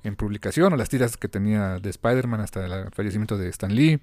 en 0.04 0.16
publicación, 0.16 0.74
o 0.74 0.76
las 0.76 0.90
tiras 0.90 1.18
que 1.18 1.28
tenía 1.28 1.80
de 1.80 1.90
Spider-Man 1.90 2.42
hasta 2.42 2.66
el 2.66 2.92
fallecimiento 2.92 3.38
de 3.38 3.50
Stan 3.50 3.74
Lee. 3.74 4.02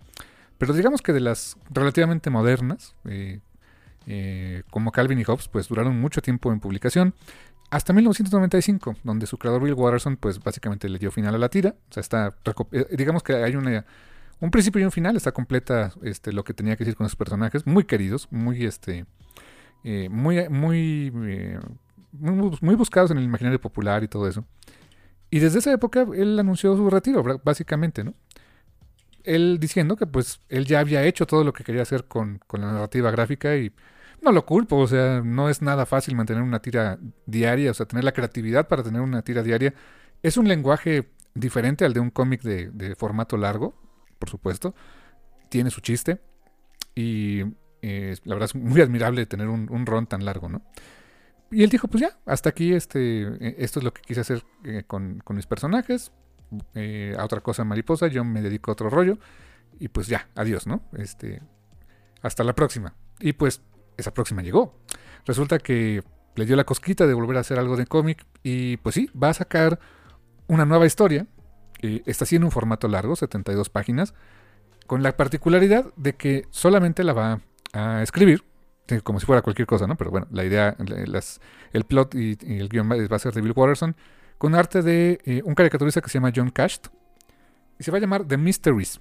Pero 0.59 0.75
digamos 0.75 1.03
que 1.03 1.13
de 1.13 1.21
las 1.21 1.57
relativamente 1.71 2.29
modernas, 2.29 2.95
eh, 3.05 3.41
eh, 4.07 4.63
como 4.71 4.93
Calvin 4.93 5.19
y 5.19 5.25
Hobbes, 5.25 5.49
pues 5.49 5.69
duraron 5.69 5.99
mucho 6.01 6.21
tiempo 6.21 6.53
en 6.53 6.61
publicación. 6.61 7.15
Hasta 7.71 7.93
1995, 7.93 8.97
donde 9.05 9.27
su 9.27 9.39
creador 9.39 9.63
Bill 9.63 9.75
Watterson, 9.75 10.17
pues 10.17 10.39
básicamente 10.41 10.89
le 10.89 10.99
dio 10.99 11.11
final 11.11 11.35
a 11.35 11.39
la 11.39 11.49
tira. 11.49 11.77
O 11.89 11.93
sea, 11.93 12.01
está, 12.01 12.35
eh, 12.73 12.87
digamos 12.97 13.23
que 13.23 13.35
hay 13.35 13.55
una, 13.55 13.85
un 14.41 14.51
principio 14.51 14.81
y 14.81 14.85
un 14.85 14.93
final, 14.93 15.17
está 15.17 15.33
completa 15.33 15.93
este, 16.03 16.33
lo 16.33 16.45
que 16.45 16.55
tenía 16.55 16.77
que 16.77 16.85
decir 16.85 16.97
con 16.97 17.07
esos 17.07 17.17
personajes, 17.17 17.67
muy 17.67 17.85
queridos, 17.85 18.29
muy, 18.31 18.65
este, 18.65 19.07
muy, 19.85 20.49
muy, 20.49 21.13
muy 22.13 22.75
buscados 22.75 23.11
en 23.11 23.19
el 23.19 23.25
imaginario 23.25 23.61
popular 23.61 24.03
y 24.03 24.09
todo 24.09 24.27
eso. 24.29 24.45
Y 25.31 25.39
desde 25.39 25.61
esa 25.61 25.73
época 25.73 26.07
él 26.15 26.39
anunció 26.39 26.77
su 26.77 26.91
retiro, 26.91 27.23
básicamente, 27.45 28.03
¿no? 28.03 28.15
él 29.25 29.59
diciendo 29.61 29.97
que 29.97 30.07
pues 30.07 30.41
él 30.49 30.67
ya 30.67 30.81
había 30.81 31.05
hecho 31.05 31.27
todo 31.27 31.45
lo 31.45 31.53
que 31.53 31.65
quería 31.65 31.83
hacer 31.83 32.05
con, 32.05 32.41
la 32.53 32.73
narrativa 32.73 33.11
gráfica 33.11 33.57
y 33.57 33.73
no 34.23 34.33
lo 34.33 34.45
culpo, 34.45 34.77
o 34.77 34.87
sea, 34.87 35.23
no 35.25 35.49
es 35.49 35.63
nada 35.63 35.87
fácil 35.87 36.15
mantener 36.15 36.43
una 36.43 36.61
tira 36.61 36.99
diaria, 37.27 37.71
o 37.71 37.75
sea, 37.75 37.87
tener 37.87 38.05
la 38.05 38.13
creatividad 38.13 38.69
para 38.69 38.83
tener 38.83 39.01
una 39.01 39.23
tira 39.23 39.43
diaria. 39.43 39.73
Es 40.23 40.37
un 40.37 40.47
lenguaje 40.47 41.09
diferente 41.35 41.87
al 41.87 41.95
de 41.95 42.01
un 42.01 42.11
cómic 42.11 42.43
de, 42.43 42.95
formato 42.97 43.39
largo, 43.39 43.75
por 44.21 44.31
supuesto. 44.31 44.75
Tiene 45.49 45.71
su 45.71 45.81
chiste 45.81 46.21
y 46.95 47.41
eh, 47.83 48.17
la 48.25 48.35
verdad 48.37 48.51
es 48.51 48.55
muy 48.55 48.81
admirable 48.81 49.27
tener 49.27 49.49
un, 49.49 49.87
ron 49.87 50.07
tan 50.07 50.25
largo, 50.25 50.49
¿no? 50.49 50.63
Y 51.51 51.65
él 51.65 51.71
dijo, 51.71 51.89
pues 51.89 52.03
ya, 52.03 52.17
hasta 52.27 52.51
aquí 52.51 52.73
este, 52.73 53.23
e, 53.23 53.57
esto 53.59 53.81
es 53.81 53.85
lo 53.85 53.93
que 53.93 54.03
quise 54.03 54.21
hacer 54.21 54.45
eh, 54.65 54.85
con, 54.87 55.21
mis 55.31 55.47
personajes 55.47 56.13
eh, 56.75 57.17
a 57.19 57.25
otra 57.25 57.41
cosa 57.41 57.65
mariposa, 57.65 58.07
yo 58.07 58.23
me 58.23 58.43
dedico 58.43 58.71
a 58.71 58.75
otro 58.75 58.91
rollo. 58.91 59.19
Y 59.81 59.89
pues 59.89 60.07
ya, 60.07 60.29
adiós, 60.37 60.67
¿no? 60.67 60.83
Este, 60.97 61.43
hasta 62.23 62.45
la 62.45 62.55
próxima. 62.55 62.95
Y 63.19 63.33
pues 63.33 63.63
esa 63.97 64.13
próxima 64.13 64.43
llegó. 64.43 64.79
Resulta 65.25 65.59
que 65.59 66.05
le 66.37 66.47
dio 66.47 66.55
la 66.55 66.65
cosquita 66.65 67.07
de 67.07 67.15
volver 67.15 67.39
a 67.39 67.41
hacer 67.41 67.59
algo 67.59 67.77
de 67.77 67.87
cómic. 67.87 68.25
Y 68.43 68.77
pues 68.79 68.95
sí, 68.95 69.11
va 69.21 69.31
a 69.31 69.35
sacar 69.35 69.81
una 70.47 70.67
nueva 70.67 70.87
historia. 70.87 71.27
Que 71.81 72.03
está 72.07 72.25
así 72.25 72.37
en 72.37 72.45
un 72.45 72.51
formato 72.51 72.89
largo, 72.89 73.17
72 73.17 73.71
páginas. 73.71 74.15
Con 74.87 75.03
la 75.03 75.17
particularidad 75.17 75.87
de 75.97 76.15
que 76.15 76.47
solamente 76.51 77.05
la 77.05 77.13
va 77.13 77.41
a 77.73 78.03
escribir. 78.03 78.45
Como 79.05 79.21
si 79.21 79.27
fuera 79.27 79.41
cualquier 79.41 79.67
cosa, 79.67 79.87
¿no? 79.87 79.97
Pero 79.97 80.11
bueno, 80.11 80.27
la 80.33 80.45
idea, 80.45 80.77
el 81.73 81.85
plot 81.85 82.15
y, 82.17 82.37
el 82.43 82.69
guion 82.69 82.91
va 82.91 83.17
a 83.17 83.19
ser 83.21 83.33
de 83.33 83.41
Bill 83.41 83.53
Watterson 83.55 83.95
con 84.37 84.57
arte 84.57 84.83
de 84.83 85.21
eh, 85.25 85.43
un 85.45 85.55
caricaturista 85.55 86.01
que 86.01 86.09
se 86.09 86.15
llama 86.15 86.33
John 86.35 86.51
Casht. 86.51 86.89
Y 87.79 87.85
se 87.85 87.91
va 87.91 87.99
a 87.99 88.01
llamar 88.01 88.27
The 88.27 88.37
Mysteries. 88.37 89.01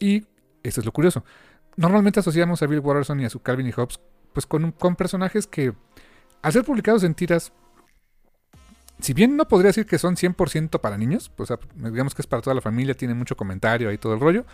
Y 0.00 0.26
eso 0.62 0.80
es 0.80 0.84
lo 0.84 0.92
curioso. 0.92 1.24
Normalmente 1.76 2.20
asociamos 2.20 2.62
a 2.62 2.66
Bill 2.66 2.80
Watterson 2.80 3.20
y 3.20 3.24
a 3.24 3.30
su 3.30 3.40
Calvin 3.40 3.68
y 3.68 3.72
Hobbes 3.72 4.00
pues 4.32 4.44
con 4.46 4.96
personajes 4.96 5.46
que, 5.46 5.72
al 6.42 6.52
ser 6.52 6.64
publicados 6.64 7.04
en 7.04 7.14
tiras, 7.14 7.52
si 9.00 9.12
bien 9.12 9.36
no 9.36 9.46
podría 9.46 9.68
decir 9.68 9.86
que 9.86 9.98
son 9.98 10.16
100% 10.16 10.80
para 10.80 10.98
niños, 10.98 11.30
pues 11.34 11.52
digamos 11.74 12.14
que 12.14 12.22
es 12.22 12.26
para 12.26 12.42
toda 12.42 12.54
la 12.54 12.60
familia, 12.60 12.94
tiene 12.94 13.14
mucho 13.14 13.36
comentario 13.36 13.92
y 13.92 13.98
todo 13.98 14.14
el 14.14 14.20
rollo, 14.20 14.44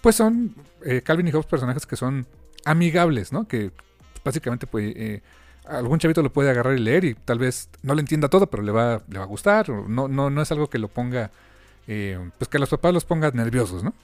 pues 0.00 0.16
son 0.16 0.54
eh, 0.84 1.02
Calvin 1.02 1.28
y 1.28 1.32
Hobbes 1.32 1.46
personajes 1.46 1.86
que 1.86 1.96
son 1.96 2.26
amigables, 2.64 3.32
¿no? 3.32 3.46
Que 3.46 3.72
básicamente 4.24 4.66
eh, 4.74 5.22
algún 5.66 5.98
chavito 5.98 6.22
lo 6.22 6.32
puede 6.32 6.50
agarrar 6.50 6.76
y 6.76 6.80
leer 6.80 7.04
y 7.04 7.14
tal 7.14 7.38
vez 7.38 7.68
no 7.82 7.94
le 7.94 8.00
entienda 8.00 8.28
todo, 8.28 8.48
pero 8.48 8.62
le 8.62 8.72
va, 8.72 9.02
le 9.08 9.18
va 9.18 9.24
a 9.24 9.28
gustar. 9.28 9.68
No, 9.68 10.08
no, 10.08 10.30
no 10.30 10.42
es 10.42 10.50
algo 10.52 10.68
que 10.68 10.78
lo 10.78 10.88
ponga, 10.88 11.30
eh, 11.86 12.18
pues 12.38 12.48
que 12.48 12.56
a 12.56 12.60
los 12.60 12.70
papás 12.70 12.92
los 12.92 13.04
ponga 13.04 13.30
nerviosos, 13.30 13.82
¿no? 13.84 13.94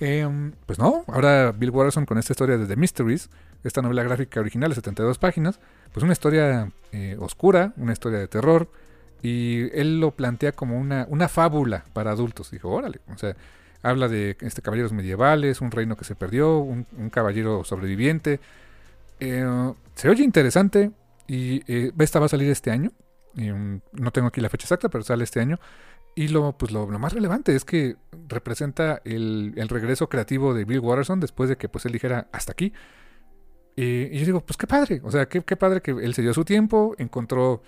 Em, 0.00 0.52
pues 0.66 0.78
no, 0.78 1.04
ahora 1.06 1.52
Bill 1.52 1.70
Watterson 1.70 2.04
con 2.06 2.18
esta 2.18 2.32
historia 2.32 2.58
de 2.58 2.66
The 2.66 2.76
Mysteries, 2.76 3.30
esta 3.62 3.80
novela 3.80 4.02
gráfica 4.02 4.40
original 4.40 4.70
de 4.70 4.74
72 4.76 5.18
páginas, 5.18 5.60
pues 5.92 6.02
una 6.02 6.12
historia 6.12 6.70
eh, 6.92 7.16
oscura, 7.18 7.72
una 7.76 7.92
historia 7.92 8.18
de 8.18 8.28
terror, 8.28 8.68
y 9.22 9.70
él 9.78 10.00
lo 10.00 10.10
plantea 10.10 10.52
como 10.52 10.78
una, 10.78 11.06
una 11.08 11.28
fábula 11.28 11.84
para 11.92 12.10
adultos. 12.10 12.50
Dijo, 12.50 12.70
órale, 12.70 13.00
o 13.12 13.16
sea, 13.16 13.34
habla 13.82 14.08
de 14.08 14.36
este, 14.40 14.60
caballeros 14.60 14.92
medievales, 14.92 15.60
un 15.60 15.70
reino 15.70 15.96
que 15.96 16.04
se 16.04 16.14
perdió, 16.14 16.58
un 16.58 17.10
caballero 17.10 17.64
sobreviviente, 17.64 18.40
eh, 19.20 19.72
se 19.94 20.08
oye 20.08 20.24
interesante 20.24 20.90
y 21.26 21.62
eh, 21.72 21.92
esta 21.98 22.18
va 22.18 22.26
a 22.26 22.28
salir 22.28 22.50
este 22.50 22.70
año. 22.70 22.92
Mm, 23.34 23.76
no 23.92 24.10
tengo 24.10 24.28
aquí 24.28 24.40
la 24.40 24.48
fecha 24.48 24.64
exacta, 24.64 24.88
pero 24.88 25.04
sale 25.04 25.24
este 25.24 25.40
año. 25.40 25.58
Y 26.14 26.28
lo, 26.28 26.52
pues 26.56 26.70
lo, 26.70 26.86
más 26.86 27.12
relevante 27.12 27.56
es 27.56 27.64
que 27.64 27.96
representa 28.28 29.00
el, 29.04 29.54
regreso 29.68 30.08
creativo 30.08 30.54
de 30.54 30.64
Bill 30.64 30.80
Watterson 30.80 31.20
después 31.20 31.48
de 31.48 31.56
que 31.56 31.68
pues 31.68 31.84
él 31.86 31.92
dijera 31.92 32.28
hasta 32.32 32.52
aquí. 32.52 32.72
y 33.76 34.18
yo 34.18 34.24
digo, 34.24 34.40
pues 34.40 34.56
qué 34.56 34.66
padre. 34.66 35.00
O 35.04 35.10
sea, 35.10 35.26
qué, 35.26 35.56
padre 35.56 35.80
que 35.80 35.90
él 35.90 36.14
se 36.14 36.22
dio 36.22 36.32
su 36.32 36.44
tiempo, 36.44 36.94
encontró 36.98 37.62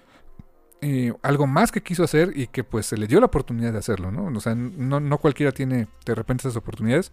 eh, 0.80 1.12
algo 1.22 1.46
más 1.46 1.72
que 1.72 1.82
quiso 1.82 2.04
hacer 2.04 2.32
y 2.36 2.46
que 2.46 2.62
pues 2.62 2.86
se 2.86 2.96
le 2.96 3.06
dio 3.06 3.18
la 3.18 3.26
oportunidad 3.26 3.72
de 3.72 3.78
hacerlo, 3.78 4.12
¿no? 4.12 4.26
O 4.26 4.40
sea, 4.40 4.54
no, 4.54 5.00
no 5.00 5.18
cualquiera 5.18 5.50
tiene 5.52 5.88
de 6.04 6.14
repente 6.14 6.42
esas 6.42 6.56
oportunidades. 6.56 7.10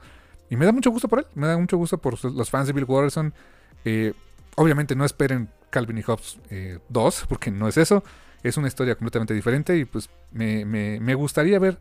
Y 0.50 0.56
me 0.56 0.66
da 0.66 0.72
mucho 0.72 0.92
gusto 0.92 1.08
por 1.08 1.20
él, 1.20 1.26
me 1.34 1.48
da 1.48 1.58
mucho 1.58 1.78
gusto 1.78 1.98
por 1.98 2.24
los 2.24 2.50
fans 2.50 2.68
de 2.68 2.74
Bill 2.74 2.86
Watterson 2.86 3.34
eh, 3.86 4.14
obviamente 4.56 4.96
no 4.96 5.06
esperen 5.06 5.50
Calvin 5.70 5.98
y 5.98 6.02
Hobbes 6.04 6.40
2, 6.90 7.22
eh, 7.22 7.26
porque 7.28 7.52
no 7.52 7.68
es 7.68 7.78
eso. 7.78 8.04
Es 8.44 8.58
una 8.58 8.68
historia 8.68 8.96
completamente 8.96 9.34
diferente 9.34 9.78
y 9.78 9.86
pues 9.86 10.10
me, 10.32 11.16
gustaría 11.16 11.58
ver 11.60 11.80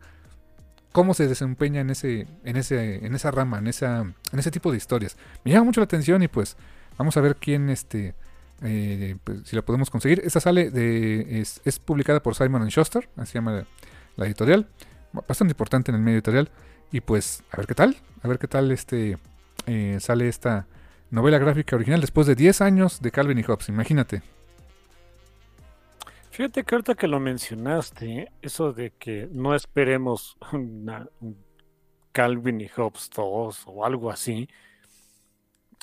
cómo 0.91 1.13
se 1.13 1.27
desempeña 1.27 1.81
en 1.81 1.89
ese, 1.89 2.27
en 2.43 2.55
ese, 2.55 3.05
en 3.05 3.13
esa 3.15 3.31
rama, 3.31 3.59
en 3.59 3.67
esa, 3.67 4.01
en 4.01 4.39
ese 4.39 4.49
tipo 4.49 4.71
de 4.71 4.77
historias. 4.77 5.17
Me 5.43 5.51
llama 5.51 5.65
mucho 5.65 5.81
la 5.81 5.85
atención 5.85 6.23
y 6.23 6.27
pues 6.27 6.55
vamos 6.97 7.17
a 7.17 7.21
ver 7.21 7.35
quién 7.35 7.69
este, 7.69 8.15
eh, 8.61 9.17
pues, 9.23 9.41
si 9.45 9.55
la 9.55 9.61
podemos 9.61 9.89
conseguir. 9.89 10.21
Esta 10.23 10.39
sale 10.39 10.71
de, 10.71 11.41
es, 11.41 11.79
publicada 11.79 12.23
por 12.23 12.35
Simon 12.35 12.67
Schuster, 12.69 13.09
así 13.17 13.33
se 13.33 13.39
llama 13.39 13.65
la, 14.15 14.25
editorial, 14.25 14.67
bastante 15.27 15.51
importante 15.51 15.91
en 15.91 15.95
el 15.95 16.01
medio 16.01 16.17
editorial. 16.17 16.49
Y 16.91 17.01
pues 17.01 17.43
a 17.51 17.57
ver 17.57 17.65
qué 17.65 17.75
tal, 17.75 17.97
a 18.21 18.27
ver 18.27 18.39
qué 18.39 18.47
tal 18.47 18.71
este 18.71 19.17
sale 19.99 20.27
esta 20.27 20.67
novela 21.13 21.37
gráfica 21.37 21.75
original 21.75 22.01
después 22.01 22.25
de 22.27 22.35
10 22.35 22.61
años 22.61 23.01
de 23.01 23.11
Calvin 23.11 23.37
y 23.37 23.43
Hobbes, 23.43 23.69
imagínate. 23.69 24.21
Fíjate 26.33 26.63
que 26.63 26.73
ahorita 26.73 26.95
que 26.95 27.07
lo 27.07 27.19
mencionaste, 27.19 28.31
eso 28.41 28.73
de 28.73 28.89
que 28.89 29.29
no 29.31 29.53
esperemos 29.53 30.35
un 30.51 31.37
Calvin 32.11 32.59
y 32.59 32.67
Hobbes 32.69 33.11
2 33.15 33.63
o 33.67 33.85
algo 33.85 34.09
así, 34.09 34.49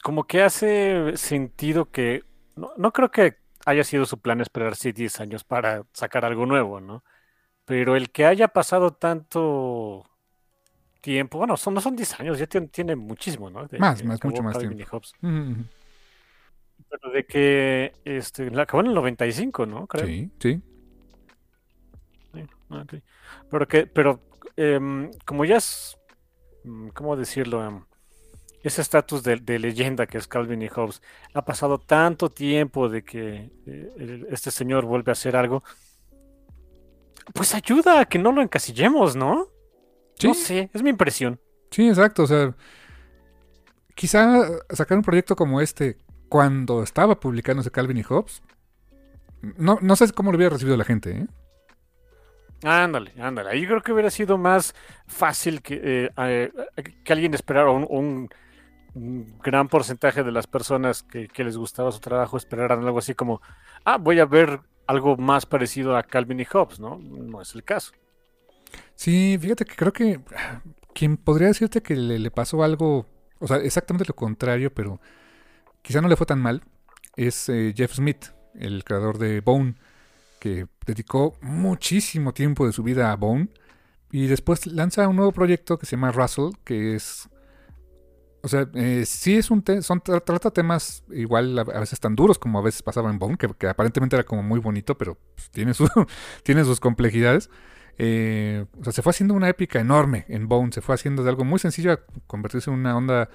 como 0.02 0.24
que 0.24 0.42
hace 0.42 1.16
sentido 1.16 1.92
que, 1.92 2.24
no, 2.56 2.72
no 2.76 2.92
creo 2.92 3.12
que 3.12 3.36
haya 3.64 3.84
sido 3.84 4.06
su 4.06 4.18
plan 4.18 4.40
esperar 4.40 4.74
sí 4.74 4.90
10 4.90 5.20
años 5.20 5.44
para 5.44 5.84
sacar 5.92 6.24
algo 6.24 6.46
nuevo, 6.46 6.80
¿no? 6.80 7.04
Pero 7.64 7.94
el 7.94 8.10
que 8.10 8.26
haya 8.26 8.48
pasado 8.48 8.90
tanto 8.90 10.04
tiempo, 11.00 11.38
bueno, 11.38 11.56
son, 11.56 11.74
no 11.74 11.80
son 11.80 11.94
10 11.94 12.18
años, 12.18 12.40
ya 12.40 12.48
tiene, 12.48 12.66
tiene 12.66 12.96
muchísimo, 12.96 13.50
¿no? 13.50 13.68
De 13.68 13.78
Más, 13.78 14.02
más, 14.02 14.24
mucho 14.24 14.42
más 14.42 14.54
Calvin 14.54 14.78
tiempo. 14.78 14.82
y 14.82 14.96
Hobbes. 14.96 15.12
Ujú. 15.22 15.64
Pero 16.90 17.12
de 17.12 17.24
que 17.24 17.92
este, 18.04 18.50
la 18.50 18.62
acabó 18.64 18.80
en 18.82 18.88
el 18.88 18.94
95, 18.94 19.66
¿no? 19.66 19.86
Creo. 19.86 20.06
Sí, 20.06 20.30
sí. 20.40 20.62
Sí, 22.34 22.42
ok. 22.70 22.94
Pero 23.50 23.68
que, 23.68 23.86
pero 23.86 24.20
em, 24.56 25.10
como 25.24 25.44
ya 25.44 25.56
es, 25.56 25.96
mm, 26.64 26.88
¿cómo 26.88 27.16
decirlo? 27.16 27.64
Em, 27.64 27.84
ese 28.62 28.82
estatus 28.82 29.22
de, 29.22 29.36
de 29.36 29.58
leyenda 29.58 30.06
que 30.06 30.18
es 30.18 30.28
Calvin 30.28 30.62
y 30.62 30.68
Hobbes, 30.68 31.02
ha 31.34 31.44
pasado 31.44 31.78
tanto 31.78 32.28
tiempo 32.30 32.88
de 32.88 33.02
que 33.04 33.50
eh, 33.66 34.26
este 34.30 34.50
señor 34.50 34.84
vuelve 34.84 35.10
a 35.10 35.14
hacer 35.14 35.36
algo, 35.36 35.62
pues 37.34 37.54
ayuda 37.54 38.00
a 38.00 38.04
que 38.06 38.18
no 38.18 38.32
lo 38.32 38.42
encasillemos, 38.42 39.16
¿no? 39.16 39.46
Sí, 40.16 40.28
No 40.28 40.34
sé, 40.34 40.70
es 40.74 40.82
mi 40.82 40.90
impresión. 40.90 41.40
sí, 41.70 41.88
exacto. 41.88 42.24
O 42.24 42.26
sea, 42.26 42.54
quizá 43.94 44.46
sacar 44.70 44.96
un 44.98 45.04
proyecto 45.04 45.36
como 45.36 45.60
este 45.60 45.98
cuando 46.30 46.84
estaba 46.84 47.20
publicándose 47.20 47.72
Calvin 47.72 47.98
y 47.98 48.04
Hobbes, 48.04 48.42
no, 49.58 49.78
no 49.82 49.96
sé 49.96 50.10
cómo 50.12 50.32
lo 50.32 50.36
hubiera 50.38 50.52
recibido 50.54 50.76
la 50.76 50.84
gente, 50.84 51.10
¿eh? 51.12 51.26
Ándale, 52.62 53.14
ándale. 53.20 53.50
Ahí 53.50 53.66
creo 53.66 53.82
que 53.82 53.92
hubiera 53.92 54.10
sido 54.10 54.36
más 54.36 54.74
fácil 55.06 55.62
que, 55.62 55.80
eh, 55.82 56.10
eh, 56.18 56.52
que 57.04 57.12
alguien 57.12 57.32
esperara 57.34 57.70
un, 57.70 57.86
un- 57.88 58.28
gran 59.42 59.68
porcentaje 59.68 60.24
de 60.24 60.32
las 60.32 60.46
personas 60.48 61.02
que, 61.04 61.28
que 61.28 61.44
les 61.44 61.56
gustaba 61.56 61.92
su 61.92 62.00
trabajo 62.00 62.36
esperaran 62.36 62.84
algo 62.84 62.98
así 63.00 63.14
como, 63.14 63.40
ah, 63.84 63.98
voy 63.98 64.20
a 64.20 64.26
ver 64.26 64.60
algo 64.86 65.16
más 65.16 65.46
parecido 65.46 65.96
a 65.96 66.02
Calvin 66.04 66.40
y 66.40 66.46
Hobbes, 66.46 66.80
¿no? 66.80 66.98
No 66.98 67.40
es 67.42 67.54
el 67.54 67.64
caso. 67.64 67.92
Sí, 68.94 69.38
fíjate 69.40 69.64
que 69.64 69.74
creo 69.76 69.92
que 69.92 70.20
ah, 70.36 70.62
quien 70.94 71.16
podría 71.16 71.48
decirte 71.48 71.82
que 71.82 71.96
le, 71.96 72.18
le 72.18 72.30
pasó 72.30 72.62
algo, 72.62 73.06
o 73.38 73.46
sea, 73.46 73.58
exactamente 73.58 74.04
lo 74.08 74.14
contrario, 74.14 74.72
pero 74.74 75.00
quizá 75.82 76.00
no 76.00 76.08
le 76.08 76.16
fue 76.16 76.26
tan 76.26 76.40
mal, 76.40 76.62
es 77.16 77.48
eh, 77.48 77.72
Jeff 77.76 77.94
Smith, 77.94 78.26
el 78.54 78.84
creador 78.84 79.18
de 79.18 79.40
Bone, 79.40 79.74
que 80.38 80.66
dedicó 80.86 81.36
muchísimo 81.42 82.32
tiempo 82.32 82.66
de 82.66 82.72
su 82.72 82.82
vida 82.82 83.12
a 83.12 83.16
Bone 83.16 83.48
y 84.10 84.26
después 84.26 84.66
lanza 84.66 85.06
un 85.08 85.16
nuevo 85.16 85.32
proyecto 85.32 85.78
que 85.78 85.86
se 85.86 85.96
llama 85.96 86.12
Russell, 86.12 86.50
que 86.64 86.96
es, 86.96 87.28
o 88.42 88.48
sea, 88.48 88.68
eh, 88.74 89.04
sí 89.06 89.36
es 89.36 89.50
un, 89.50 89.62
son, 89.82 90.00
tra- 90.00 90.24
trata 90.24 90.50
temas 90.50 91.04
igual 91.10 91.58
a, 91.58 91.64
veces 91.64 92.00
tan 92.00 92.16
duros 92.16 92.38
como 92.38 92.58
a 92.58 92.62
veces 92.62 92.82
pasaba 92.82 93.10
en 93.10 93.18
Bone, 93.18 93.36
que, 93.36 93.48
que 93.48 93.68
aparentemente 93.68 94.16
era 94.16 94.24
como 94.24 94.42
muy 94.42 94.58
bonito, 94.60 94.96
pero 94.96 95.18
pues, 95.34 95.50
tiene, 95.50 95.74
su, 95.74 95.88
tiene 96.42 96.64
sus 96.64 96.80
complejidades. 96.80 97.50
Eh, 97.98 98.64
o 98.80 98.84
sea, 98.84 98.94
se 98.94 99.02
fue 99.02 99.10
haciendo 99.10 99.34
una 99.34 99.50
épica 99.50 99.78
enorme 99.78 100.24
en 100.28 100.48
Bone. 100.48 100.72
Se 100.72 100.80
fue 100.80 100.94
haciendo 100.94 101.22
de 101.22 101.28
algo 101.28 101.44
muy 101.44 101.58
sencillo 101.58 101.92
a 101.92 102.00
convertirse 102.26 102.70
en 102.70 102.78
una 102.78 102.96
onda. 102.96 103.28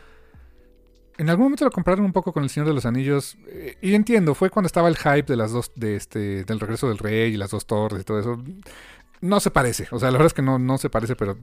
En 1.18 1.30
algún 1.30 1.46
momento 1.46 1.64
lo 1.64 1.72
compraron 1.72 2.04
un 2.04 2.12
poco 2.12 2.34
con 2.34 2.44
El 2.44 2.50
Señor 2.50 2.68
de 2.68 2.74
los 2.74 2.86
Anillos. 2.86 3.38
eh, 3.48 3.78
y 3.82 3.94
entiendo, 3.94 4.36
fue 4.36 4.50
cuando 4.50 4.68
estaba 4.68 4.90
el 4.90 4.98
hype 4.98 5.24
de 5.24 5.38
las 5.38 5.52
dos, 5.52 5.72
de 5.76 5.96
este, 5.96 6.44
del 6.44 6.60
regreso 6.60 6.90
del 6.90 6.98
rey 6.98 7.34
y 7.34 7.38
las 7.38 7.52
dos 7.52 7.66
torres 7.66 8.02
y 8.02 8.04
todo 8.04 8.20
eso. 8.20 8.44
No 9.22 9.40
se 9.40 9.50
parece. 9.52 9.88
O 9.92 10.00
sea, 10.00 10.10
la 10.10 10.14
verdad 10.14 10.28
es 10.28 10.34
que 10.34 10.42
no, 10.42 10.60
no 10.60 10.78
se 10.78 10.90
parece, 10.90 11.16
pero. 11.16 11.38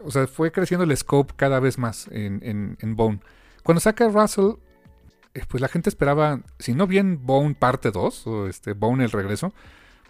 O 0.00 0.10
sea, 0.10 0.26
fue 0.26 0.52
creciendo 0.52 0.84
el 0.84 0.96
scope 0.96 1.34
cada 1.36 1.60
vez 1.60 1.76
más 1.78 2.08
en, 2.08 2.40
en, 2.42 2.78
en 2.80 2.96
Bone. 2.96 3.20
Cuando 3.62 3.80
saca 3.80 4.08
Russell, 4.08 4.52
eh, 5.34 5.42
pues 5.48 5.60
la 5.60 5.68
gente 5.68 5.90
esperaba, 5.90 6.40
si 6.58 6.74
no 6.74 6.86
bien 6.86 7.26
Bone 7.26 7.54
parte 7.54 7.90
2, 7.90 8.26
o 8.26 8.46
este 8.46 8.72
Bone 8.72 9.04
el 9.04 9.10
regreso, 9.10 9.52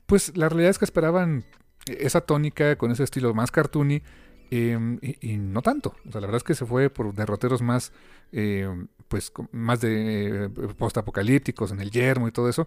pues 0.06 0.36
la 0.36 0.48
realidad 0.48 0.70
es 0.70 0.78
que 0.78 0.84
esperaban 0.84 1.44
esa 1.86 2.20
tónica 2.20 2.76
con 2.76 2.90
ese 2.90 3.04
estilo 3.04 3.34
más 3.34 3.50
cartoony 3.50 4.02
eh, 4.50 4.78
y, 5.20 5.36
no 5.38 5.62
tanto. 5.62 5.94
O 6.08 6.12
sea, 6.12 6.20
la 6.20 6.28
verdad 6.28 6.36
es 6.36 6.44
que 6.44 6.54
se 6.54 6.64
fue 6.64 6.90
por 6.90 7.12
derroteros 7.12 7.62
más, 7.62 7.92
eh, 8.30 8.68
pues, 9.08 9.32
más 9.52 9.80
de 9.80 10.44
eh, 10.44 10.48
postapocalípticos 10.76 11.72
en 11.72 11.80
el 11.80 11.90
yermo 11.90 12.28
y 12.28 12.32
todo 12.32 12.48
eso. 12.48 12.66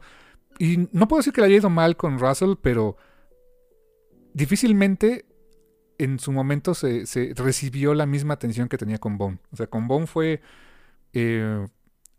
Y 0.58 0.90
no 0.92 1.08
puedo 1.08 1.20
decir 1.20 1.34
que 1.34 1.42
le 1.42 1.48
haya 1.48 1.58
ido 1.58 1.70
mal 1.70 1.96
con 1.96 2.20
Russell, 2.20 2.54
pero 2.62 2.98
difícilmente 4.34 5.26
en 5.98 6.20
su 6.20 6.32
momento 6.32 6.74
se, 6.74 7.06
recibió 7.36 7.94
la 7.94 8.06
misma 8.06 8.34
atención 8.34 8.70
que 8.70 8.78
tenía 8.78 8.98
con 8.98 9.18
Bone. 9.18 9.40
O 9.52 9.58
sea, 9.58 9.68
con 9.68 9.88
Bone 9.88 10.08
fue, 10.08 10.42
eh, 11.14 11.68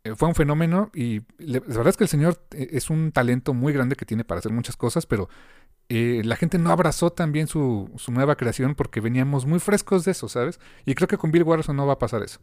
eh, 0.05 0.15
fue 0.15 0.29
un 0.29 0.35
fenómeno 0.35 0.91
y 0.95 1.23
la 1.39 1.61
verdad 1.61 1.89
es 1.89 1.97
que 1.97 2.05
el 2.05 2.11
señor 2.11 2.43
es 2.51 2.91
un 2.91 3.11
talento 3.13 3.55
muy 3.55 3.73
grande 3.73 3.97
que 3.97 4.05
tiene 4.05 4.25
para 4.25 4.39
hacer 4.39 4.53
muchas 4.53 4.77
cosas, 4.77 5.07
pero 5.07 5.29
la 5.89 6.37
gente 6.37 6.57
no 6.57 6.71
abrazó 6.71 7.11
también 7.11 7.49
su, 7.49 7.91
su 7.97 8.13
nueva 8.13 8.37
creación 8.37 8.77
porque 8.77 9.01
veníamos 9.01 9.45
muy 9.45 9.59
frescos 9.59 10.05
de 10.05 10.13
eso, 10.13 10.29
¿sabes? 10.29 10.61
Y 10.87 10.95
creo 10.95 11.09
que 11.09 11.19
con 11.19 11.33
Bill 11.33 11.43
Watterson 11.43 11.75
no 11.75 11.85
va 11.85 11.95
a 11.95 11.99
pasar 11.99 12.23
eso. 12.23 12.39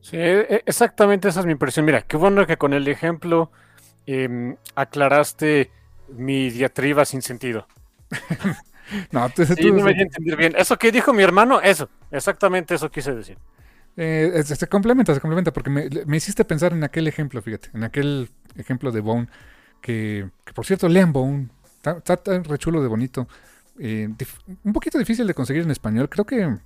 Sí, 0.00 0.16
e- 0.16 0.46
e- 0.48 0.62
exactamente 0.66 1.28
esa 1.28 1.40
es 1.40 1.46
mi 1.46 1.52
impresión. 1.52 1.84
Mira, 1.84 2.02
qué 2.02 2.16
bueno 2.16 2.46
que 2.46 2.56
con 2.56 2.72
el 2.72 2.86
ejemplo 2.88 3.50
em, 4.06 4.56
aclaraste 4.74 5.70
mi 6.16 6.50
diatriba 6.50 7.04
sin 7.04 7.22
sentido. 7.22 7.66
No, 9.12 9.28
tú- 9.28 9.44
Sí, 9.44 9.54
tú- 9.54 9.74
no 9.74 9.84
me 9.84 9.92
di 9.92 10.00
a 10.00 10.04
entender 10.04 10.34
bien. 10.38 10.54
Eso 10.56 10.78
que 10.78 10.90
dijo 10.90 11.12
mi 11.12 11.22
hermano, 11.22 11.60
eso, 11.60 11.90
exactamente 12.10 12.74
eso 12.74 12.90
quise 12.90 13.14
decir. 13.14 13.36
eh, 13.98 14.42
se 14.46 14.66
complementa, 14.66 15.12
se 15.12 15.20
complementa, 15.20 15.52
porque 15.52 15.68
me, 15.68 15.90
me 16.06 16.16
hiciste 16.16 16.42
pensar 16.46 16.72
en 16.72 16.82
aquel 16.84 17.06
ejemplo, 17.06 17.42
fíjate, 17.42 17.68
en 17.74 17.84
aquel 17.84 18.30
ejemplo 18.56 18.90
de 18.90 19.00
Bone, 19.00 19.28
que, 19.82 20.30
que, 20.46 20.54
por 20.54 20.64
cierto, 20.64 20.88
lean 20.88 21.12
Bone, 21.12 21.48
está, 21.76 21.98
está 21.98 22.16
tan 22.16 22.44
re 22.44 22.56
chulo 22.56 22.80
de 22.80 22.88
bonito. 22.88 23.28
Eh, 23.78 24.08
un 24.64 24.72
poquito 24.72 24.98
difícil 24.98 25.26
de 25.26 25.34
conseguir 25.34 25.64
en 25.64 25.70
español, 25.70 26.08
creo 26.08 26.24
que, 26.24 26.56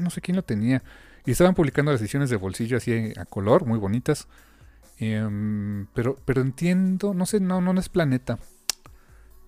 no 0.00 0.10
sé 0.10 0.20
quién 0.20 0.36
lo 0.36 0.42
tenía, 0.42 0.82
y 1.24 1.30
estaban 1.30 1.54
publicando 1.54 1.92
las 1.92 2.00
ediciones 2.00 2.30
de 2.30 2.36
bolsillo 2.36 2.76
así 2.76 3.12
a 3.16 3.24
color, 3.24 3.66
muy 3.66 3.78
bonitas. 3.78 4.28
Em, 4.98 5.86
pero, 5.94 6.16
pero 6.24 6.40
entiendo, 6.42 7.14
no 7.14 7.26
sé, 7.26 7.40
no, 7.40 7.60
no 7.60 7.78
es 7.78 7.88
Planeta. 7.88 8.38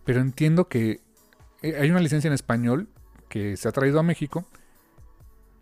Pero 0.04 0.20
entiendo 0.20 0.68
que 0.68 1.00
eh, 1.62 1.76
hay 1.80 1.90
una 1.90 2.00
licencia 2.00 2.28
en 2.28 2.34
español 2.34 2.88
que 3.28 3.56
se 3.56 3.68
ha 3.68 3.72
traído 3.72 3.98
a 3.98 4.02
México 4.02 4.46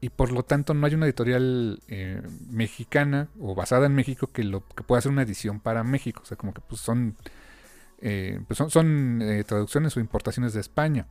y 0.03 0.11
por 0.11 0.33
lo 0.33 0.43
tanto 0.43 0.75
no 0.75 0.85
hay 0.85 0.95
una 0.95 1.07
editorial 1.07 1.81
eh, 1.87 2.21
mexicana 2.51 3.29
o 3.39 3.55
basada 3.55 3.87
en 3.87 3.95
México 3.95 4.33
que 4.33 4.43
lo 4.43 4.67
que 4.67 4.83
pueda 4.83 4.99
hacer 4.99 5.13
una 5.13 5.23
edición 5.23 5.61
para 5.61 5.85
México. 5.85 6.23
O 6.25 6.27
sea, 6.27 6.37
como 6.37 6.53
que 6.53 6.61
pues 6.61 6.81
son, 6.81 7.17
eh, 8.01 8.41
pues 8.49 8.59
son, 8.59 8.69
son, 8.69 9.23
eh, 9.23 9.45
traducciones 9.45 9.97
o 9.97 10.01
importaciones 10.01 10.55
de 10.55 10.61
España. 10.61 11.07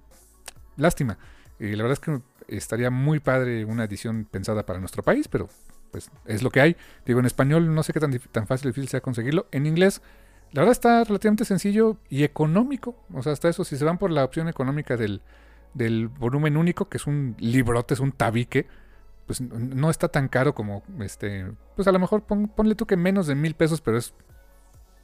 Lástima. 0.75 1.17
Y 1.61 1.75
la 1.75 1.83
verdad 1.83 1.93
es 1.93 1.99
que 1.99 2.21
estaría 2.55 2.89
muy 2.89 3.19
padre 3.19 3.65
una 3.65 3.83
edición 3.83 4.25
pensada 4.29 4.65
para 4.65 4.79
nuestro 4.79 5.03
país, 5.03 5.27
pero 5.27 5.47
pues 5.91 6.09
es 6.25 6.41
lo 6.41 6.49
que 6.49 6.59
hay. 6.59 6.75
Digo, 7.05 7.19
en 7.19 7.25
español 7.27 7.73
no 7.75 7.83
sé 7.83 7.93
qué 7.93 7.99
tan, 7.99 8.17
tan 8.31 8.47
fácil 8.47 8.67
o 8.67 8.71
difícil 8.71 8.89
sea 8.89 9.01
conseguirlo. 9.01 9.45
En 9.51 9.67
inglés, 9.67 10.01
la 10.53 10.61
verdad 10.61 10.71
está 10.71 11.03
relativamente 11.03 11.45
sencillo 11.45 11.97
y 12.09 12.23
económico. 12.23 12.95
O 13.13 13.21
sea, 13.21 13.33
hasta 13.33 13.47
eso, 13.47 13.63
si 13.63 13.77
se 13.77 13.85
van 13.85 13.99
por 13.99 14.09
la 14.09 14.25
opción 14.25 14.47
económica 14.47 14.97
del, 14.97 15.21
del 15.75 16.07
volumen 16.07 16.57
único, 16.57 16.89
que 16.89 16.97
es 16.97 17.05
un 17.05 17.35
librote, 17.39 17.93
es 17.93 17.99
un 17.99 18.11
tabique, 18.11 18.67
pues 19.27 19.39
no 19.41 19.89
está 19.91 20.07
tan 20.07 20.27
caro 20.29 20.55
como 20.55 20.83
este. 20.99 21.45
Pues 21.75 21.87
a 21.87 21.91
lo 21.91 21.99
mejor 21.99 22.23
pon- 22.23 22.47
ponle 22.47 22.73
tú 22.73 22.87
que 22.87 22.97
menos 22.97 23.27
de 23.27 23.35
mil 23.35 23.53
pesos, 23.53 23.81
pero 23.81 23.97
es 23.97 24.15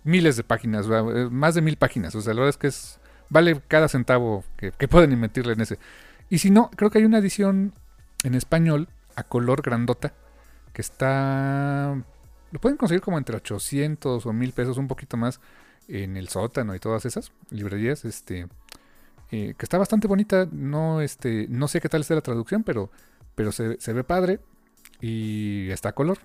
miles 0.04 0.38
de 0.38 0.44
páginas. 0.44 0.88
Eh, 0.90 1.28
más 1.30 1.54
de 1.54 1.62
mil 1.62 1.78
páginas. 1.78 2.16
O 2.16 2.22
sea, 2.22 2.34
la 2.34 2.40
verdad 2.42 2.50
es 2.50 2.58
que 2.58 2.68
es. 2.68 3.00
Vale 3.30 3.62
cada 3.68 3.90
centavo 3.90 4.44
que 4.56 4.88
pueden 4.88 5.12
invertirle 5.12 5.54
en 5.54 5.62
ese. 5.62 5.78
Y 6.30 6.40
si 6.40 6.50
no, 6.52 6.70
creo 6.72 6.90
que 6.90 7.00
hay 7.00 7.06
una 7.06 7.20
edición 7.20 7.74
en 8.24 8.36
español 8.36 8.90
a 9.16 9.24
color 9.24 9.62
grandota 9.62 10.14
que 10.74 10.82
está. 10.82 11.96
Lo 12.52 12.60
pueden 12.60 12.78
conseguir 12.78 13.02
como 13.02 13.18
entre 13.18 13.38
800 13.38 14.26
o 14.26 14.34
1000 14.34 14.52
pesos, 14.54 14.78
un 14.78 14.88
poquito 14.88 15.18
más, 15.18 15.40
en 15.88 16.18
el 16.18 16.30
sótano 16.30 16.76
y 16.76 16.80
todas 16.80 17.06
esas 17.06 17.32
librerías. 17.50 18.06
Este. 18.06 18.48
eh, 19.32 19.54
que 19.58 19.66
está 19.66 19.78
bastante 19.78 20.08
bonita. 20.08 20.48
No, 20.52 21.02
este, 21.02 21.48
no 21.50 21.68
sé 21.68 21.82
qué 21.82 21.90
tal 21.90 22.02
está 22.02 22.16
la 22.16 22.22
traducción, 22.22 22.64
pero, 22.64 22.92
pero 23.36 23.52
se, 23.52 23.94
ve 23.94 24.04
padre 24.04 24.40
y 25.02 25.70
está 25.72 25.90
a 25.90 25.94
color. 25.94 26.20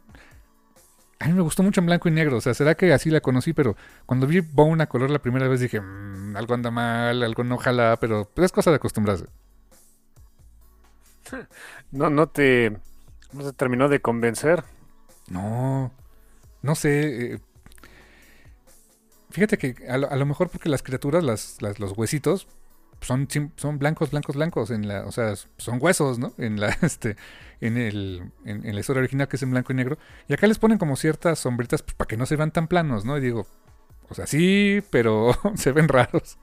A 1.20 1.26
mí 1.28 1.32
me 1.34 1.40
gustó 1.42 1.62
mucho 1.62 1.80
en 1.80 1.86
blanco 1.86 2.08
y 2.08 2.12
negro. 2.12 2.38
O 2.38 2.40
sea, 2.40 2.52
será 2.54 2.74
que 2.74 2.92
así 2.92 3.08
la 3.10 3.20
conocí, 3.20 3.52
pero 3.52 3.76
cuando 4.06 4.26
vi 4.26 4.40
Bone 4.40 4.82
a 4.82 4.88
color 4.88 5.10
la 5.10 5.20
primera 5.20 5.46
vez 5.48 5.60
dije, 5.60 5.80
"Mm, 5.80 6.36
algo 6.36 6.54
anda 6.54 6.70
mal, 6.70 7.22
algo 7.22 7.44
no 7.44 7.58
jala, 7.58 7.96
pero 8.00 8.28
es 8.36 8.52
cosa 8.52 8.70
de 8.70 8.76
acostumbrarse. 8.76 9.26
No, 11.90 12.10
no 12.10 12.28
te, 12.28 12.76
no 13.32 13.44
te 13.44 13.52
terminó 13.52 13.88
de 13.88 14.00
convencer. 14.00 14.64
No, 15.28 15.92
no 16.62 16.74
sé. 16.74 17.34
eh, 17.34 17.38
Fíjate 19.30 19.56
que 19.56 19.74
a 19.88 19.96
lo, 19.96 20.26
mejor 20.26 20.50
porque 20.50 20.68
las 20.68 20.82
criaturas, 20.82 21.24
las, 21.24 21.58
los 21.78 21.96
huesitos, 21.96 22.46
son, 23.00 23.26
blancos, 23.78 24.10
blancos, 24.10 24.36
blancos, 24.36 24.70
en 24.70 24.88
o 24.90 25.10
sea, 25.10 25.34
son 25.56 25.78
huesos, 25.80 26.18
¿no? 26.18 26.34
En 26.38 26.60
la, 26.60 26.68
este, 26.82 27.16
en 27.60 27.78
el, 27.78 28.30
en, 28.44 28.74
la 28.74 28.80
historia 28.80 29.00
original 29.00 29.28
que 29.28 29.36
es 29.36 29.42
en 29.42 29.50
blanco 29.50 29.72
y 29.72 29.76
negro. 29.76 29.98
Y 30.28 30.34
acá 30.34 30.46
les 30.46 30.58
ponen 30.58 30.78
como 30.78 30.96
ciertas 30.96 31.38
sombritas 31.38 31.82
pues, 31.82 31.94
para 31.94 32.08
que 32.08 32.16
no 32.16 32.26
se 32.26 32.36
vean 32.36 32.52
tan 32.52 32.68
planos, 32.68 33.04
¿no? 33.04 33.16
Y 33.16 33.22
digo, 33.22 33.46
o 34.08 34.14
sea, 34.14 34.26
sí, 34.26 34.82
pero 34.90 35.34
se 35.56 35.72
ven 35.72 35.88
raros. 35.88 36.38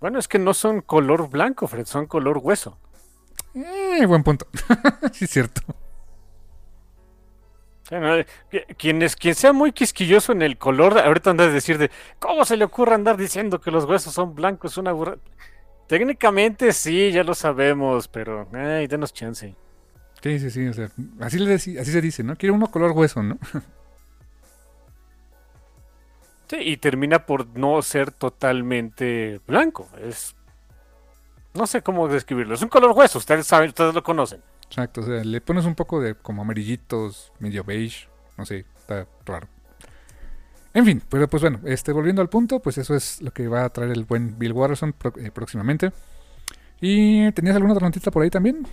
Bueno, 0.00 0.18
es 0.18 0.28
que 0.28 0.38
no 0.38 0.54
son 0.54 0.80
color 0.80 1.28
blanco, 1.28 1.66
Fred, 1.68 1.86
son 1.86 2.06
color 2.06 2.38
hueso. 2.38 2.78
Eh, 3.54 4.06
buen 4.06 4.22
punto. 4.22 4.46
sí, 5.12 5.26
es 5.26 5.30
cierto. 5.30 5.62
Quien, 8.78 9.02
es, 9.02 9.16
quien 9.16 9.34
sea 9.34 9.52
muy 9.52 9.72
quisquilloso 9.72 10.30
en 10.30 10.42
el 10.42 10.58
color, 10.58 10.96
ahorita 10.96 11.30
anda 11.30 11.44
a 11.44 11.48
decir 11.48 11.76
de 11.76 11.90
cómo 12.20 12.44
se 12.44 12.56
le 12.56 12.64
ocurre 12.64 12.94
andar 12.94 13.16
diciendo 13.16 13.60
que 13.60 13.72
los 13.72 13.84
huesos 13.84 14.14
son 14.14 14.34
blancos, 14.34 14.78
una 14.78 14.92
burra. 14.92 15.16
Técnicamente 15.88 16.72
sí, 16.72 17.10
ya 17.10 17.24
lo 17.24 17.34
sabemos, 17.34 18.06
pero 18.06 18.46
ay, 18.52 18.86
denos 18.86 19.12
chance. 19.12 19.56
Sí, 20.22 20.38
sí, 20.38 20.50
sí, 20.50 20.68
o 20.68 20.72
sea, 20.72 20.88
así, 21.18 21.76
así 21.78 21.90
se 21.90 22.00
dice, 22.00 22.22
¿no? 22.22 22.36
Quiere 22.36 22.52
uno 22.52 22.70
color 22.70 22.92
hueso, 22.92 23.24
¿no? 23.24 23.38
sí, 26.50 26.56
y 26.58 26.76
termina 26.76 27.24
por 27.24 27.46
no 27.56 27.80
ser 27.82 28.10
totalmente 28.10 29.40
blanco. 29.46 29.88
Es. 30.02 30.34
No 31.54 31.66
sé 31.66 31.82
cómo 31.82 32.08
describirlo. 32.08 32.54
Es 32.54 32.62
un 32.62 32.68
color 32.68 32.92
hueso, 32.92 33.18
ustedes 33.18 33.46
saben, 33.46 33.68
ustedes 33.68 33.94
lo 33.94 34.02
conocen. 34.02 34.42
Exacto, 34.66 35.00
o 35.00 35.04
sea, 35.04 35.24
le 35.24 35.40
pones 35.40 35.64
un 35.64 35.74
poco 35.74 36.00
de 36.00 36.14
como 36.14 36.42
amarillitos, 36.42 37.32
medio 37.40 37.64
beige, 37.64 38.08
no 38.36 38.46
sé, 38.46 38.66
está 38.76 39.06
raro. 39.24 39.48
En 40.72 40.84
fin, 40.84 41.02
pero 41.08 41.26
pues 41.28 41.42
bueno, 41.42 41.58
este, 41.64 41.90
volviendo 41.90 42.22
al 42.22 42.28
punto, 42.28 42.60
pues 42.60 42.78
eso 42.78 42.94
es 42.94 43.20
lo 43.20 43.32
que 43.32 43.48
va 43.48 43.64
a 43.64 43.68
traer 43.70 43.90
el 43.90 44.04
buen 44.04 44.38
Bill 44.38 44.52
Watterson 44.52 44.94
eh, 45.16 45.32
próximamente. 45.32 45.90
¿Y 46.80 47.32
tenías 47.32 47.56
alguna 47.56 47.74
otra 47.74 47.88
notita 47.88 48.12
por 48.12 48.22
ahí 48.22 48.30
también? 48.30 48.64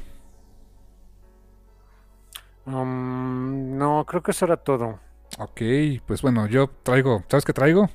Um, 2.67 3.77
no, 3.77 4.05
creo 4.05 4.21
que 4.21 4.31
eso 4.31 4.45
era 4.45 4.57
todo. 4.57 4.99
Ok, 5.37 5.61
pues 6.05 6.21
bueno, 6.21 6.47
yo 6.47 6.67
traigo, 6.81 7.23
¿sabes 7.29 7.45
qué 7.45 7.53
traigo? 7.53 7.89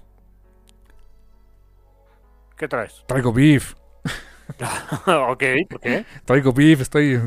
¿Qué 2.56 2.68
traes? 2.68 3.02
Traigo 3.06 3.32
beef. 3.32 3.74
ok, 5.06 5.42
¿por 5.68 5.80
qué? 5.80 6.04
Traigo 6.24 6.52
beef, 6.52 6.80
estoy. 6.80 7.20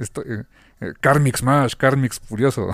estoy 0.00 0.24
eh, 0.26 0.42
eh, 0.80 0.92
Karmic 1.00 1.36
Smash, 1.36 1.74
Karmic 1.76 2.14
Furioso. 2.14 2.70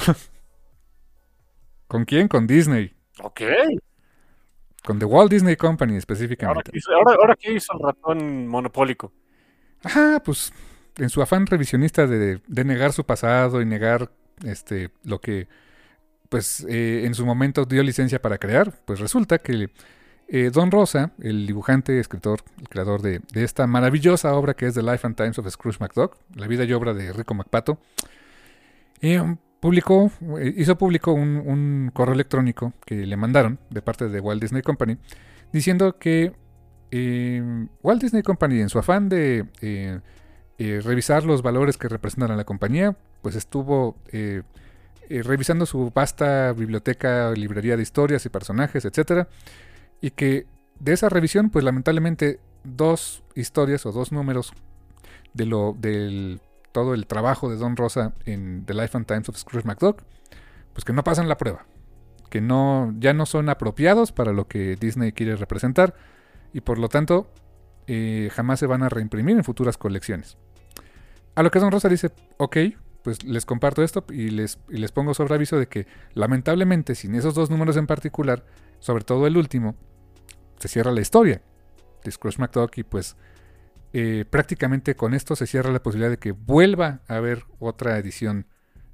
¿Con 1.87 2.07
quién? 2.07 2.29
Con 2.29 2.47
Disney. 2.47 2.95
Ok. 3.23 3.43
Con 4.83 4.99
The 4.99 5.05
Walt 5.05 5.31
Disney 5.31 5.57
Company 5.57 5.97
específicamente. 5.97 6.73
Ahora, 7.19 7.37
¿qué 7.39 7.53
hizo 7.53 7.75
el 7.75 7.81
ratón 7.81 8.47
monopólico? 8.47 9.13
Ajá, 9.83 10.23
pues 10.25 10.53
en 10.97 11.11
su 11.11 11.21
afán 11.21 11.47
revisionista 11.47 12.07
de, 12.07 12.41
de, 12.47 12.65
negar 12.65 12.93
su 12.93 13.05
pasado 13.05 13.61
y 13.61 13.67
negar 13.67 14.11
este 14.45 14.91
lo 15.03 15.21
que 15.21 15.49
pues 16.29 16.67
eh, 16.69 17.03
en 17.05 17.15
su 17.15 17.25
momento 17.25 17.65
dio 17.65 17.83
licencia 17.83 18.21
para 18.21 18.39
crear, 18.39 18.73
pues 18.85 19.01
resulta 19.01 19.39
que 19.39 19.71
eh, 20.29 20.51
Don 20.53 20.73
Rosa, 20.73 21.13
el 21.21 21.47
dibujante, 21.47 22.01
escritor, 22.01 22.41
el 22.61 22.69
creador 22.69 23.01
de, 23.01 23.21
esta 23.35 23.67
maravillosa 23.69 24.35
obra 24.35 24.55
que 24.55 24.67
es 24.67 24.75
The 24.75 24.83
Life 24.83 25.07
and 25.07 25.15
Times 25.15 25.39
of 25.39 25.49
Scrooge 25.49 25.79
McDuck, 25.79 26.17
la 26.35 26.49
vida 26.49 26.65
y 26.65 26.73
obra 26.73 26.95
de 26.95 27.13
Rico 27.13 27.35
McPato, 27.35 27.79
eh, 29.01 29.23
publicó, 29.61 30.11
eh, 30.41 30.53
hizo 30.57 30.77
público 30.77 31.13
un, 31.13 31.93
correo 31.95 32.15
electrónico 32.15 32.73
que 32.85 33.07
le 33.07 33.17
mandaron 33.17 33.61
de 33.71 33.83
parte 33.83 34.09
de 34.09 34.21
Walt 34.21 34.43
Disney 34.43 34.63
Company, 34.63 34.99
diciendo 35.53 35.97
que 35.99 36.33
Walt 37.83 38.03
Disney 38.03 38.23
Company, 38.23 38.61
en 38.61 38.69
su 38.69 38.79
afán 38.79 39.09
de 39.09 39.45
revisar 40.59 41.25
los 41.25 41.43
valores 41.43 41.77
que 41.77 41.89
representan 41.89 42.33
a 42.33 42.37
la 42.37 42.45
compañía, 42.45 42.97
pues 43.23 43.37
estuvo 43.37 43.97
revisando 45.09 45.67
su 45.67 45.91
vasta 45.95 46.53
biblioteca, 46.53 47.33
librería 47.33 47.77
de 47.77 47.83
historias 47.83 48.25
y 48.27 48.29
personajes, 48.29 48.85
etcétera, 48.85 49.29
y 50.01 50.11
que 50.11 50.47
de 50.79 50.93
esa 50.93 51.09
revisión, 51.09 51.51
pues 51.51 51.65
lamentablemente 51.65 52.41
dos 52.65 53.23
historias 53.35 53.87
o 53.87 53.93
dos 53.93 54.13
números 54.13 54.53
de 55.35 55.47
lo 55.47 55.75
del 55.79 56.41
todo 56.73 56.93
el 56.93 57.07
trabajo 57.07 57.49
de 57.49 57.57
Don 57.57 57.77
Rosa 57.77 58.13
en 58.27 58.65
The 58.67 58.75
Life 58.75 58.97
and 58.97 59.07
Times 59.07 59.29
of 59.31 59.37
Scrooge 59.37 59.67
McDuck, 59.67 60.03
pues 60.75 60.85
que 60.85 60.93
no 60.93 61.05
pasan 61.05 61.29
la 61.29 61.39
prueba, 61.39 61.65
que 62.29 62.43
no 62.43 62.93
ya 62.99 63.15
no 63.15 63.25
son 63.25 63.49
apropiados 63.49 64.13
para 64.13 64.33
lo 64.33 64.47
que 64.47 64.77
Disney 64.77 65.13
quiere 65.13 65.37
representar 65.37 65.95
y 66.53 66.61
por 66.61 66.79
lo 66.79 66.89
tanto 66.89 67.31
eh, 67.87 68.31
jamás 68.33 68.61
se 68.61 68.67
van 68.67 68.83
a 68.83 68.89
reimprimir 68.89 69.37
en 69.37 69.45
futuras 69.45 69.79
colecciones. 69.79 70.37
A 71.35 71.43
lo 71.43 71.51
que 71.51 71.61
Don 71.61 71.71
Rosa 71.71 71.89
dice, 71.89 72.11
ok, 72.39 72.57
pues 73.07 73.23
les 73.23 73.47
comparto 73.47 73.85
esto 73.85 74.05
y 74.11 74.31
les, 74.31 74.59
les 74.67 74.91
pongo 74.91 75.15
sobre 75.15 75.33
aviso 75.33 75.57
de 75.61 75.69
que 75.69 75.87
lamentablemente 76.15 76.97
sin 76.97 77.15
esos 77.15 77.37
dos 77.37 77.51
números 77.51 77.77
en 77.77 77.87
particular, 77.87 78.45
sobre 78.81 79.05
todo 79.05 79.29
el 79.29 79.37
último, 79.37 79.77
se 80.59 80.67
cierra 80.67 80.91
la 80.91 81.03
historia 81.03 81.41
de 82.03 82.11
Scrooge 82.11 82.41
McDuck 82.41 82.79
y 82.79 82.83
pues 82.83 83.15
eh, 83.93 84.25
prácticamente 84.29 84.97
con 84.97 85.15
esto 85.15 85.37
se 85.37 85.47
cierra 85.47 85.71
la 85.71 85.85
posibilidad 85.85 86.11
de 86.11 86.19
que 86.19 86.33
vuelva 86.33 87.03
a 87.07 87.15
haber 87.15 87.45
otra 87.61 87.97
edición 87.97 88.49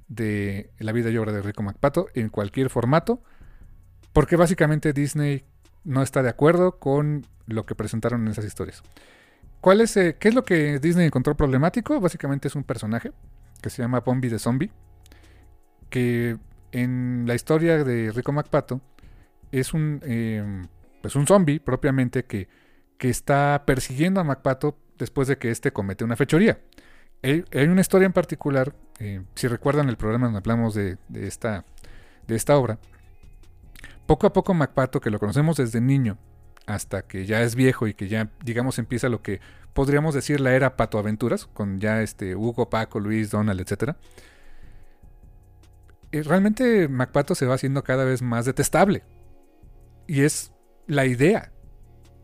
de 0.09 0.69
La 0.77 0.91
vida 0.91 1.09
y 1.09 1.17
obra 1.17 1.31
de 1.31 1.41
Rico 1.41 1.63
McPato 1.63 2.05
en 2.13 2.29
cualquier 2.29 2.69
formato, 2.69 3.23
porque 4.13 4.35
básicamente 4.35 4.93
Disney 4.93 5.43
no 5.85 6.03
está 6.03 6.21
de 6.21 6.29
acuerdo 6.29 6.77
con 6.77 7.25
lo 7.47 7.65
que 7.65 7.73
presentaron 7.73 8.21
en 8.21 8.27
esas 8.27 8.45
historias. 8.45 8.83
¿Cuál 9.59 9.81
es, 9.81 9.97
eh, 9.97 10.17
¿Qué 10.19 10.27
es 10.27 10.35
lo 10.35 10.43
que 10.43 10.77
Disney 10.77 11.07
encontró 11.07 11.35
problemático? 11.35 11.99
Básicamente 11.99 12.47
es 12.47 12.53
un 12.53 12.63
personaje 12.63 13.11
que 13.63 13.71
se 13.71 13.81
llama 13.81 14.01
Bombi 14.01 14.29
de 14.29 14.37
Zombie, 14.37 14.69
que 15.89 16.37
en 16.73 17.23
la 17.25 17.33
historia 17.33 17.83
de 17.83 18.11
Rico 18.11 18.31
McPato 18.31 18.81
es 19.51 19.73
un, 19.73 20.01
eh, 20.03 20.43
pues 21.01 21.15
un 21.15 21.25
zombie 21.25 21.59
propiamente 21.59 22.25
que, 22.25 22.49
que 22.97 23.09
está 23.09 23.63
persiguiendo 23.65 24.19
a 24.19 24.23
MacPato 24.23 24.77
después 24.97 25.27
de 25.27 25.37
que 25.37 25.49
éste 25.49 25.71
comete 25.71 26.03
una 26.03 26.15
fechoría. 26.15 26.59
Hay, 27.23 27.45
una 27.67 27.79
historia 27.79 28.05
en 28.05 28.11
particular, 28.11 28.75
eh, 28.99 29.21
si 29.35 29.47
recuerdan 29.47 29.87
el 29.87 29.95
programa 29.95 30.25
donde 30.25 30.39
hablamos 30.39 30.75
de, 30.75 30.97
esta, 31.13 31.63
de 32.27 32.35
esta 32.35 32.57
obra, 32.57 32.79
poco 34.05 34.27
a 34.27 34.33
poco 34.33 34.53
MacPato, 34.53 34.99
que 34.99 35.09
lo 35.09 35.19
conocemos 35.19 35.55
desde 35.55 35.79
niño, 35.79 36.17
hasta 36.65 37.03
que 37.03 37.25
ya 37.25 37.41
es 37.41 37.55
viejo 37.55 37.87
y 37.87 37.93
que 37.93 38.07
ya, 38.07 38.29
digamos, 38.43 38.79
empieza 38.79 39.09
lo 39.09 39.21
que 39.21 39.41
podríamos 39.73 40.13
decir 40.15 40.39
la 40.39 40.53
era 40.53 40.77
Pato 40.77 40.97
Aventuras, 40.97 41.45
con 41.45 41.79
ya 41.79 42.01
este 42.01 42.35
Hugo, 42.35 42.69
Paco, 42.69 42.99
Luis, 42.99 43.31
Donald, 43.31 43.59
etc. 43.59 43.95
Realmente 46.11 46.87
MacPato 46.87 47.33
se 47.35 47.45
va 47.45 47.55
haciendo 47.55 47.83
cada 47.83 48.05
vez 48.05 48.21
más 48.21 48.45
detestable. 48.45 49.03
Y 50.07 50.21
es 50.21 50.51
la 50.87 51.05
idea. 51.05 51.51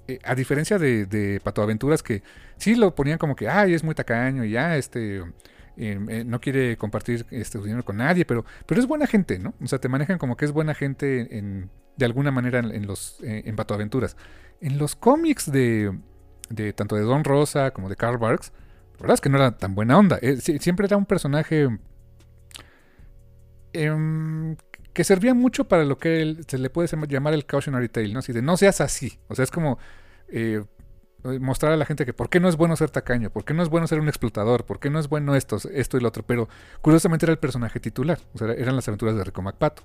Eh, 0.08 0.20
a 0.24 0.36
diferencia 0.36 0.78
de, 0.78 1.06
de 1.06 1.40
Pato 1.44 1.62
Aventuras 1.62 2.04
que 2.04 2.24
sí 2.58 2.76
lo 2.76 2.96
ponían 2.96 3.18
como 3.18 3.36
que, 3.36 3.48
ay, 3.48 3.74
es 3.74 3.84
muy 3.84 3.96
tacaño 3.96 4.44
y 4.44 4.52
ya, 4.52 4.78
este, 4.78 5.24
em, 5.78 6.10
eh, 6.10 6.24
no 6.26 6.42
quiere 6.42 6.78
compartir 6.78 7.26
este, 7.32 7.58
su 7.58 7.64
dinero 7.64 7.86
con 7.86 7.98
nadie, 7.98 8.26
pero, 8.26 8.46
pero 8.66 8.82
es 8.82 8.88
buena 8.88 9.08
gente, 9.08 9.40
¿no? 9.40 9.54
O 9.62 9.68
sea, 9.68 9.80
te 9.80 9.88
manejan 9.88 10.18
como 10.18 10.36
que 10.36 10.46
es 10.46 10.52
buena 10.52 10.74
gente 10.74 11.38
en, 11.38 11.70
de 12.00 12.06
alguna 12.06 12.32
manera 12.32 12.60
en, 12.60 12.88
los, 12.88 13.20
eh, 13.22 13.44
en 13.46 13.56
Pato 13.56 13.74
Aventuras. 13.74 14.16
En 14.62 14.78
los 14.78 14.96
cómics 14.96 15.52
de, 15.52 16.00
de 16.50 16.74
tanto 16.74 16.96
de 16.96 17.02
Don 17.02 17.24
Rosa 17.24 17.72
como 17.72 17.90
de 17.90 17.98
Carl 17.98 18.18
Barks, 18.18 18.54
la 18.98 19.02
verdad 19.02 19.16
es 19.16 19.22
que 19.22 19.30
no 19.30 19.38
era 19.38 19.58
tan 19.58 19.76
buena 19.76 19.98
onda. 19.98 20.18
siempre 20.40 20.86
era 20.86 20.98
un 20.98 21.06
personaje 21.06 21.68
em, 23.74 24.56
que 24.94 25.04
servía 25.04 25.34
mucho 25.34 25.68
para 25.68 25.84
lo 25.84 25.98
que 25.98 26.38
se 26.48 26.58
le 26.58 26.70
puede 26.70 26.90
llamar 27.08 27.34
el 27.34 27.46
cautionary 27.46 27.90
tale, 27.90 28.14
¿no? 28.14 28.20
Así 28.20 28.34
no 28.34 28.56
seas 28.56 28.82
así. 28.82 29.20
O 29.28 29.36
sea, 29.36 29.44
es 29.44 29.52
como 29.52 29.78
eh, 30.30 30.64
mostrar 31.40 31.74
a 31.74 31.78
la 31.78 31.86
gente 31.86 32.06
que 32.06 32.14
por 32.14 32.30
qué 32.30 32.40
no 32.40 32.48
es 32.48 32.56
bueno 32.56 32.78
ser 32.78 32.92
tacaño, 32.92 33.30
por 33.30 33.44
qué 33.44 33.54
no 33.54 33.62
es 33.62 33.70
bueno 33.70 33.88
ser 33.88 34.00
un 34.00 34.08
explotador, 34.08 34.66
por 34.66 34.80
qué 34.80 34.90
no 34.90 35.00
es 35.00 35.10
bueno 35.10 35.36
esto, 35.36 35.58
esto 35.74 35.98
y 35.98 36.00
lo 36.00 36.08
otro. 36.08 36.24
Pero 36.24 36.48
curiosamente 36.82 37.26
era 37.26 37.34
el 37.34 37.40
personaje 37.40 37.82
titular, 37.82 38.20
o 38.34 38.38
sea, 38.38 38.54
eran 38.54 38.78
las 38.78 38.88
aventuras 38.88 39.16
de 39.16 39.26
Rico 39.26 39.42
MacPato. 39.42 39.84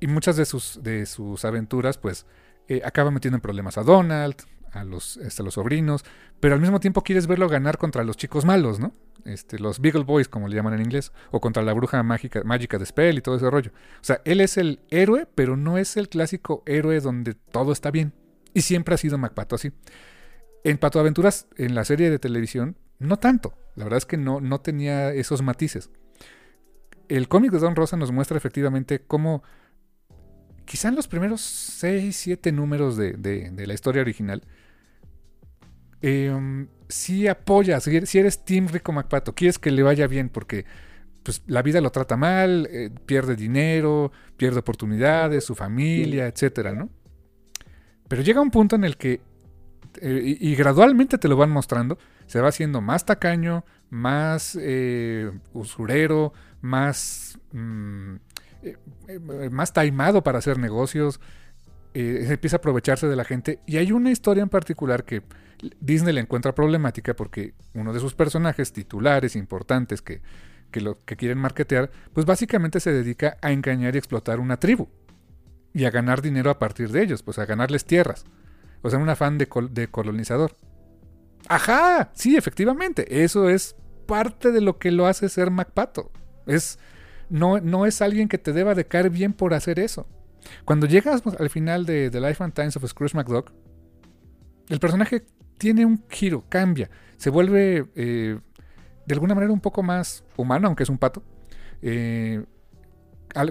Y 0.00 0.06
muchas 0.06 0.36
de 0.36 0.46
sus, 0.46 0.82
de 0.82 1.06
sus 1.06 1.44
aventuras, 1.44 1.98
pues, 1.98 2.26
eh, 2.68 2.82
acaban 2.84 3.14
metiendo 3.14 3.36
en 3.36 3.42
problemas 3.42 3.78
a 3.78 3.82
Donald, 3.82 4.36
a 4.72 4.84
los, 4.84 5.16
este, 5.18 5.42
los 5.42 5.54
sobrinos, 5.54 6.04
pero 6.40 6.54
al 6.54 6.60
mismo 6.60 6.80
tiempo 6.80 7.02
quieres 7.02 7.26
verlo 7.26 7.48
ganar 7.48 7.78
contra 7.78 8.04
los 8.04 8.16
chicos 8.16 8.44
malos, 8.44 8.80
¿no? 8.80 8.92
Este, 9.24 9.58
los 9.58 9.80
Beagle 9.80 10.04
Boys, 10.04 10.28
como 10.28 10.48
le 10.48 10.56
llaman 10.56 10.74
en 10.74 10.82
inglés, 10.82 11.12
o 11.30 11.40
contra 11.40 11.62
la 11.62 11.72
bruja 11.72 12.02
mágica, 12.02 12.42
mágica 12.44 12.78
de 12.78 12.86
Spell 12.86 13.18
y 13.18 13.20
todo 13.20 13.36
ese 13.36 13.50
rollo. 13.50 13.72
O 13.96 14.04
sea, 14.04 14.22
él 14.24 14.40
es 14.40 14.56
el 14.56 14.80
héroe, 14.90 15.26
pero 15.34 15.56
no 15.56 15.78
es 15.78 15.96
el 15.96 16.08
clásico 16.08 16.62
héroe 16.66 17.00
donde 17.00 17.34
todo 17.34 17.72
está 17.72 17.90
bien. 17.90 18.14
Y 18.54 18.62
siempre 18.62 18.94
ha 18.94 18.98
sido 18.98 19.18
MacPato 19.18 19.56
así. 19.56 19.72
En 20.64 20.78
Pato 20.78 21.00
Aventuras, 21.00 21.46
en 21.56 21.74
la 21.74 21.84
serie 21.84 22.10
de 22.10 22.18
televisión, 22.18 22.76
no 22.98 23.18
tanto. 23.18 23.54
La 23.76 23.84
verdad 23.84 23.98
es 23.98 24.06
que 24.06 24.16
no, 24.16 24.40
no 24.40 24.60
tenía 24.60 25.12
esos 25.12 25.42
matices. 25.42 25.90
El 27.08 27.28
cómic 27.28 27.50
de 27.50 27.58
Don 27.58 27.76
Rosa 27.76 27.96
nos 27.96 28.12
muestra 28.12 28.36
efectivamente 28.36 29.00
cómo, 29.00 29.42
quizá 30.64 30.88
en 30.88 30.96
los 30.96 31.08
primeros 31.08 31.40
6, 31.40 32.14
7 32.16 32.52
números 32.52 32.96
de, 32.96 33.12
de 33.12 33.66
la 33.66 33.74
historia 33.74 34.02
original, 34.02 34.42
eh, 36.02 36.66
si 36.88 37.28
apoyas, 37.28 37.84
si 37.84 38.18
eres 38.18 38.44
Team 38.44 38.68
Rico 38.68 38.92
MacPato, 38.92 39.34
quieres 39.34 39.58
que 39.58 39.70
le 39.70 39.82
vaya 39.82 40.06
bien 40.06 40.28
porque 40.28 40.64
pues, 41.22 41.42
la 41.46 41.62
vida 41.62 41.80
lo 41.80 41.90
trata 41.90 42.16
mal, 42.16 42.68
eh, 42.70 42.90
pierde 43.06 43.36
dinero, 43.36 44.10
pierde 44.36 44.60
oportunidades, 44.60 45.44
su 45.44 45.54
familia, 45.54 46.26
etcétera, 46.26 46.72
¿no? 46.72 46.88
Pero 48.08 48.22
llega 48.22 48.40
un 48.40 48.50
punto 48.50 48.76
en 48.76 48.84
el 48.84 48.96
que, 48.96 49.20
eh, 50.00 50.36
y, 50.40 50.54
gradualmente 50.56 51.18
te 51.18 51.28
lo 51.28 51.36
van 51.36 51.50
mostrando, 51.50 51.98
se 52.26 52.40
va 52.40 52.48
haciendo 52.48 52.80
más 52.80 53.04
tacaño, 53.04 53.64
más 53.90 54.58
eh, 54.60 55.30
usurero, 55.52 56.32
más, 56.60 57.38
mm, 58.62 59.50
más 59.50 59.72
taimado 59.72 60.22
para 60.22 60.38
hacer 60.38 60.58
negocios, 60.58 61.20
empieza 61.92 62.56
a 62.56 62.58
aprovecharse 62.58 63.08
de 63.08 63.16
la 63.16 63.24
gente. 63.24 63.60
Y 63.66 63.78
hay 63.78 63.92
una 63.92 64.10
historia 64.10 64.42
en 64.42 64.48
particular 64.48 65.04
que 65.04 65.22
Disney 65.80 66.14
le 66.14 66.20
encuentra 66.20 66.54
problemática 66.54 67.14
porque 67.14 67.54
uno 67.74 67.92
de 67.92 68.00
sus 68.00 68.14
personajes 68.14 68.72
titulares 68.72 69.36
importantes 69.36 70.02
que, 70.02 70.22
lo, 70.74 70.98
que 70.98 71.16
quieren 71.16 71.38
marketear, 71.38 71.90
pues 72.12 72.26
básicamente 72.26 72.80
se 72.80 72.92
dedica 72.92 73.36
a 73.42 73.52
engañar 73.52 73.94
y 73.94 73.98
explotar 73.98 74.40
una 74.40 74.58
tribu. 74.58 74.88
Y 75.72 75.84
a 75.84 75.90
ganar 75.90 76.20
dinero 76.20 76.50
a 76.50 76.58
partir 76.58 76.90
de 76.90 77.02
ellos, 77.02 77.22
pues 77.22 77.38
a 77.38 77.46
ganarles 77.46 77.84
tierras. 77.84 78.24
O 78.82 78.90
sea, 78.90 78.98
un 78.98 79.08
afán 79.08 79.38
de, 79.38 79.48
de 79.70 79.88
colonizador. 79.88 80.56
Ajá, 81.48 82.10
sí, 82.14 82.36
efectivamente, 82.36 83.24
eso 83.24 83.48
es 83.48 83.76
parte 84.06 84.50
de 84.50 84.60
lo 84.60 84.78
que 84.78 84.90
lo 84.90 85.06
hace 85.06 85.28
ser 85.28 85.50
MacPato. 85.50 86.10
Es, 86.46 86.78
no, 87.30 87.60
no 87.60 87.86
es 87.86 88.02
alguien 88.02 88.28
que 88.28 88.38
te 88.38 88.52
deba 88.52 88.74
de 88.74 88.86
caer 88.86 89.10
bien 89.10 89.32
por 89.32 89.54
hacer 89.54 89.78
eso. 89.78 90.06
Cuando 90.64 90.86
llegas 90.86 91.22
al 91.38 91.50
final 91.50 91.86
de 91.86 92.10
The 92.10 92.20
Life 92.20 92.42
and 92.42 92.52
Times 92.52 92.76
of 92.76 92.86
Scrooge 92.86 93.16
McDuck, 93.16 93.52
el 94.68 94.78
personaje 94.78 95.24
tiene 95.58 95.84
un 95.84 96.04
giro, 96.08 96.44
cambia, 96.48 96.90
se 97.16 97.30
vuelve 97.30 97.86
eh, 97.94 98.38
de 99.06 99.14
alguna 99.14 99.34
manera 99.34 99.52
un 99.52 99.60
poco 99.60 99.82
más 99.82 100.24
humano, 100.36 100.68
aunque 100.68 100.84
es 100.84 100.88
un 100.88 100.98
pato, 100.98 101.22
eh, 101.82 102.44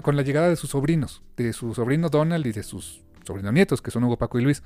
con 0.02 0.16
la 0.16 0.22
llegada 0.22 0.48
de 0.48 0.56
sus 0.56 0.70
sobrinos, 0.70 1.22
de 1.36 1.52
su 1.52 1.74
sobrino 1.74 2.08
Donald 2.08 2.46
y 2.46 2.52
de 2.52 2.62
sus 2.62 3.02
sobrinos 3.24 3.52
nietos, 3.52 3.80
que 3.80 3.90
son 3.90 4.04
Hugo, 4.04 4.18
Paco 4.18 4.38
y 4.38 4.42
Luis. 4.42 4.62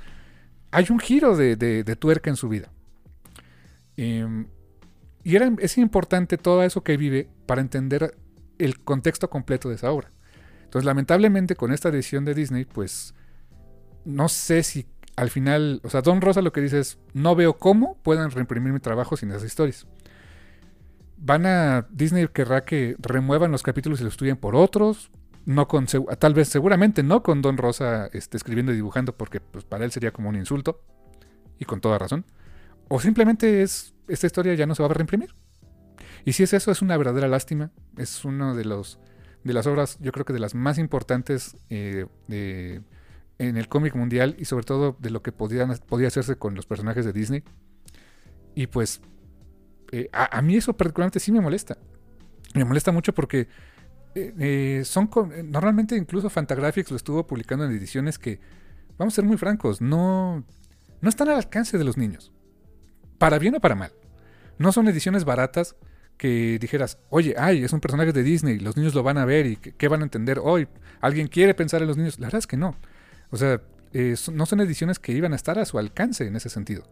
Hay 0.70 0.86
un 0.90 0.98
giro 0.98 1.36
de, 1.36 1.96
tuerca 1.98 2.30
en 2.30 2.36
su 2.36 2.48
vida. 2.48 2.72
Em, 3.96 4.46
y 5.22 5.36
es 5.36 5.78
importante 5.78 6.36
todo 6.36 6.62
eso 6.64 6.82
que 6.82 6.96
vive 6.96 7.28
para 7.46 7.60
entender 7.60 8.16
el 8.58 8.80
contexto 8.80 9.30
completo 9.30 9.68
de 9.68 9.76
esa 9.76 9.90
obra. 9.90 10.10
Entonces, 10.64 10.84
lamentablemente, 10.84 11.56
con 11.56 11.72
esta 11.72 11.90
decisión 11.90 12.24
de 12.24 12.34
Disney, 12.34 12.64
pues 12.64 13.14
no 14.04 14.28
sé 14.28 14.62
si 14.62 14.86
al 15.16 15.30
final, 15.30 15.80
o 15.84 15.90
sea, 15.90 16.02
Don 16.02 16.20
Rosa 16.20 16.42
lo 16.42 16.52
que 16.52 16.60
dice 16.60 16.80
es, 16.80 16.98
no 17.12 17.36
veo 17.36 17.56
cómo 17.58 17.96
puedan 18.02 18.30
reimprimir 18.30 18.72
mi 18.72 18.80
trabajo 18.80 19.16
sin 19.16 19.30
esas 19.30 19.44
historias. 19.44 19.86
Van 21.16 21.46
a, 21.46 21.86
Disney 21.90 22.26
querrá 22.28 22.64
que 22.64 22.96
remuevan 22.98 23.52
los 23.52 23.62
capítulos 23.62 24.00
y 24.00 24.04
los 24.04 24.14
estudien 24.14 24.36
por 24.36 24.56
otros, 24.56 25.10
no 25.46 25.68
con, 25.68 25.86
tal 25.86 26.34
vez 26.34 26.48
seguramente 26.48 27.02
no 27.02 27.22
con 27.22 27.42
Don 27.42 27.56
Rosa 27.56 28.08
este, 28.12 28.36
escribiendo 28.36 28.72
y 28.72 28.76
dibujando 28.76 29.16
porque 29.16 29.40
pues, 29.40 29.64
para 29.64 29.84
él 29.84 29.92
sería 29.92 30.10
como 30.10 30.28
un 30.28 30.36
insulto, 30.36 30.80
y 31.58 31.64
con 31.64 31.80
toda 31.80 31.98
razón. 31.98 32.24
O 32.88 33.00
simplemente 33.00 33.62
es, 33.62 33.94
esta 34.08 34.26
historia 34.26 34.54
ya 34.54 34.66
no 34.66 34.74
se 34.74 34.82
va 34.82 34.88
a 34.88 34.94
reimprimir. 34.94 35.34
Y 36.24 36.32
si 36.32 36.42
es 36.42 36.52
eso, 36.52 36.70
es 36.70 36.82
una 36.82 36.96
verdadera 36.96 37.28
lástima. 37.28 37.70
Es 37.96 38.24
una 38.24 38.54
de, 38.54 38.64
los, 38.64 38.98
de 39.42 39.52
las 39.52 39.66
obras, 39.66 39.98
yo 40.00 40.12
creo 40.12 40.24
que 40.24 40.32
de 40.32 40.38
las 40.38 40.54
más 40.54 40.78
importantes 40.78 41.56
eh, 41.70 42.06
en 43.38 43.56
el 43.56 43.68
cómic 43.68 43.94
mundial 43.94 44.36
y 44.38 44.46
sobre 44.46 44.64
todo 44.64 44.96
de 44.98 45.10
lo 45.10 45.22
que 45.22 45.32
podía 45.32 45.66
hacerse 46.06 46.36
con 46.36 46.54
los 46.54 46.66
personajes 46.66 47.04
de 47.04 47.12
Disney. 47.12 47.42
Y 48.54 48.68
pues 48.68 49.00
eh, 49.92 50.08
a, 50.12 50.40
mí 50.42 50.56
eso 50.56 50.76
particularmente 50.76 51.20
sí 51.20 51.32
me 51.32 51.40
molesta. 51.40 51.76
Me 52.54 52.64
molesta 52.64 52.92
mucho 52.92 53.12
porque 53.12 53.48
eh, 54.14 54.82
son 54.84 55.10
normalmente 55.46 55.96
incluso 55.96 56.30
Fantagraphics 56.30 56.90
lo 56.90 56.96
estuvo 56.96 57.26
publicando 57.26 57.64
en 57.64 57.72
ediciones 57.72 58.18
que, 58.18 58.40
vamos 58.96 59.14
a 59.14 59.16
ser 59.16 59.24
muy 59.24 59.36
francos, 59.36 59.80
no, 59.80 60.44
no 61.00 61.08
están 61.08 61.28
al 61.28 61.36
alcance 61.36 61.76
de 61.76 61.84
los 61.84 61.96
niños. 61.96 62.32
Para 63.18 63.38
bien 63.38 63.56
o 63.56 63.60
para 63.60 63.74
mal. 63.74 63.92
No 64.58 64.72
son 64.72 64.88
ediciones 64.88 65.24
baratas 65.24 65.76
que 66.16 66.58
dijeras, 66.60 66.98
oye, 67.10 67.34
ay, 67.38 67.64
es 67.64 67.72
un 67.72 67.80
personaje 67.80 68.12
de 68.12 68.22
Disney, 68.22 68.58
los 68.58 68.76
niños 68.76 68.94
lo 68.94 69.02
van 69.02 69.18
a 69.18 69.24
ver 69.24 69.46
y 69.46 69.56
qué 69.56 69.88
van 69.88 70.00
a 70.00 70.04
entender 70.04 70.38
hoy. 70.42 70.68
¿Alguien 71.00 71.28
quiere 71.28 71.54
pensar 71.54 71.82
en 71.82 71.88
los 71.88 71.96
niños? 71.96 72.18
La 72.18 72.26
verdad 72.26 72.38
es 72.38 72.46
que 72.46 72.56
no. 72.56 72.76
O 73.30 73.36
sea, 73.36 73.60
eh, 73.92 74.14
no 74.32 74.46
son 74.46 74.60
ediciones 74.60 74.98
que 74.98 75.12
iban 75.12 75.32
a 75.32 75.36
estar 75.36 75.58
a 75.58 75.64
su 75.64 75.78
alcance 75.78 76.26
en 76.26 76.36
ese 76.36 76.48
sentido. 76.48 76.84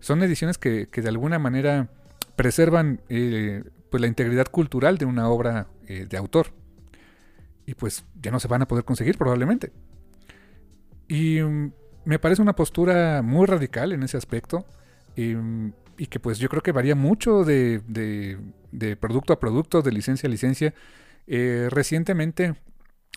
Son 0.00 0.22
ediciones 0.22 0.58
que, 0.58 0.86
de 0.86 1.08
alguna 1.08 1.38
manera 1.38 1.88
preservan 2.36 3.00
eh, 3.08 3.64
pues 3.90 4.00
la 4.00 4.06
integridad 4.06 4.46
cultural 4.46 4.98
de 4.98 5.04
una 5.04 5.28
obra 5.28 5.68
eh, 5.86 6.06
de 6.08 6.16
autor. 6.16 6.52
Y 7.66 7.74
pues 7.74 8.04
ya 8.22 8.30
no 8.30 8.40
se 8.40 8.48
van 8.48 8.62
a 8.62 8.68
poder 8.68 8.84
conseguir 8.84 9.18
probablemente. 9.18 9.72
Y 11.08 11.40
mm, 11.40 11.72
me 12.04 12.18
parece 12.18 12.42
una 12.42 12.54
postura 12.54 13.22
muy 13.22 13.46
radical 13.46 13.92
en 13.92 14.02
ese 14.02 14.16
aspecto. 14.16 14.64
Mm, 15.16 15.70
y, 15.98 16.06
que 16.06 16.20
pues 16.20 16.38
yo 16.38 16.48
creo 16.48 16.62
que 16.62 16.72
varía 16.72 16.94
mucho 16.94 17.44
de, 17.44 17.80
de, 17.88 18.96
producto 18.96 19.32
a 19.32 19.40
producto, 19.40 19.82
de 19.82 19.92
licencia 19.92 20.28
a 20.28 20.30
licencia. 20.30 20.74
recientemente 21.26 22.56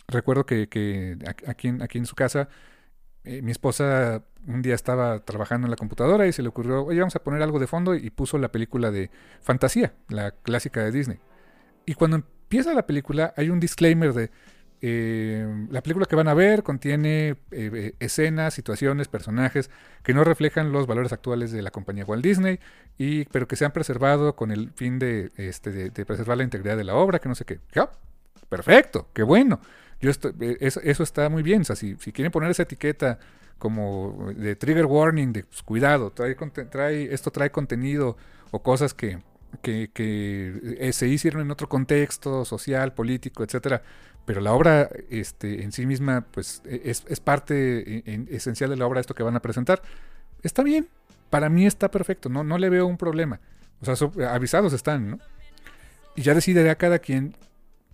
recuerdo 0.08 0.46
que, 0.46 1.18
aquí, 1.48 1.68
en, 1.68 1.82
aquí 1.82 1.98
en 1.98 2.06
su 2.06 2.16
casa, 2.16 2.50
eh, 3.24 3.42
mi 3.42 3.52
esposa 3.52 4.24
un 4.48 4.62
día 4.62 4.76
estaba 4.76 5.20
trabajando 5.20 5.68
en 5.68 5.72
la 5.72 5.78
computadora 5.78 6.26
y 6.28 6.34
se 6.34 6.42
le 6.42 6.50
ocurrió, 6.50 6.86
oye, 6.86 7.00
vamos 7.00 7.16
a 7.16 7.24
poner 7.24 7.42
algo 7.42 7.60
de 7.60 7.68
fondo 7.68 7.94
y 7.94 8.10
puso 8.10 8.38
la 8.38 8.52
película 8.52 8.92
de 8.92 9.12
Fantasía, 9.42 9.94
la 10.08 10.32
clásica 10.32 10.84
de 10.84 10.92
Disney. 10.92 11.20
Y 11.86 11.94
cuando 11.96 12.18
empieza 12.18 12.74
la 12.74 12.88
película 12.88 13.34
hay 13.36 13.50
un 13.50 13.60
disclaimer 13.60 14.14
de, 14.14 14.32
eh, 14.82 15.46
la 15.70 15.82
película 15.82 16.06
que 16.06 16.16
van 16.16 16.28
a 16.28 16.34
ver 16.34 16.64
contiene 16.64 17.36
eh, 17.52 17.94
escenas, 18.00 18.54
situaciones, 18.54 19.08
personajes 19.08 19.70
que 20.04 20.14
no 20.14 20.24
reflejan 20.24 20.72
los 20.72 20.88
valores 20.88 21.12
actuales 21.12 21.52
de 21.52 21.62
la 21.62 21.72
compañía 21.72 22.06
Walt 22.06 22.24
Disney, 22.24 22.60
y, 22.98 23.26
pero 23.26 23.48
que 23.48 23.56
se 23.56 23.66
han 23.66 23.72
preservado 23.72 24.36
con 24.36 24.52
el 24.52 24.72
fin 24.72 25.00
de, 25.00 25.32
este, 25.36 25.72
de, 25.72 26.06
preservar 26.06 26.38
la 26.38 26.44
integridad 26.44 26.78
de 26.78 26.84
la 26.84 26.96
obra, 26.96 27.20
que 27.20 27.30
no 27.30 27.36
sé 27.36 27.46
qué. 27.46 27.60
perfecto, 28.50 29.10
qué 29.14 29.24
bueno. 29.24 29.60
Yo 30.02 30.12
eh, 30.12 30.58
eso, 30.60 31.04
está 31.04 31.30
muy 31.30 31.44
bien. 31.44 31.62
O 31.62 31.66
sea, 31.66 31.76
si, 31.76 31.96
quieren 31.96 32.32
poner 32.32 32.52
esa 32.52 32.64
etiqueta 32.64 33.20
como 33.58 34.32
de 34.36 34.56
trigger 34.56 34.86
warning, 34.86 35.34
de 35.34 35.44
pues, 35.44 35.62
cuidado, 35.64 36.12
trae, 36.12 36.36
trae, 36.70 37.14
esto 37.14 37.32
trae 37.32 37.52
contenido 37.52 38.16
o 38.52 38.64
cosas 38.64 38.94
que, 38.94 39.20
que, 39.62 39.90
eh, 40.80 40.94
se 40.94 41.08
hicieron 41.08 41.42
en 41.42 41.52
otro 41.52 41.68
contexto 41.68 42.46
social, 42.46 42.94
político, 42.94 43.44
etcétera, 43.44 43.82
pero 44.30 44.42
la 44.42 44.54
obra 44.54 44.88
este, 45.10 45.64
en 45.64 45.72
sí 45.72 45.88
misma 45.88 46.24
pues 46.30 46.62
e, 46.64 46.84
es, 46.86 47.20
parte 47.20 48.04
e, 48.06 48.28
esencial 48.30 48.70
de 48.70 48.76
la 48.76 48.86
obra 48.86 49.00
esto 49.00 49.16
que 49.16 49.24
van 49.24 49.36
a 49.36 49.42
presentar. 49.42 49.82
Está 50.44 50.62
bien, 50.62 50.88
para 51.32 51.50
mí 51.50 51.66
está 51.66 51.90
perfecto, 51.90 52.30
no, 52.30 52.44
no 52.44 52.60
le 52.60 52.70
veo 52.70 52.86
un 52.86 52.96
problema. 52.96 53.40
O 53.82 53.86
sea, 53.86 53.96
avisados 54.32 54.72
están, 54.74 55.10
¿no? 55.10 55.20
Y 56.16 56.22
ya 56.22 56.36
decidirá 56.36 56.76
cada 56.76 57.00
quien 57.00 57.36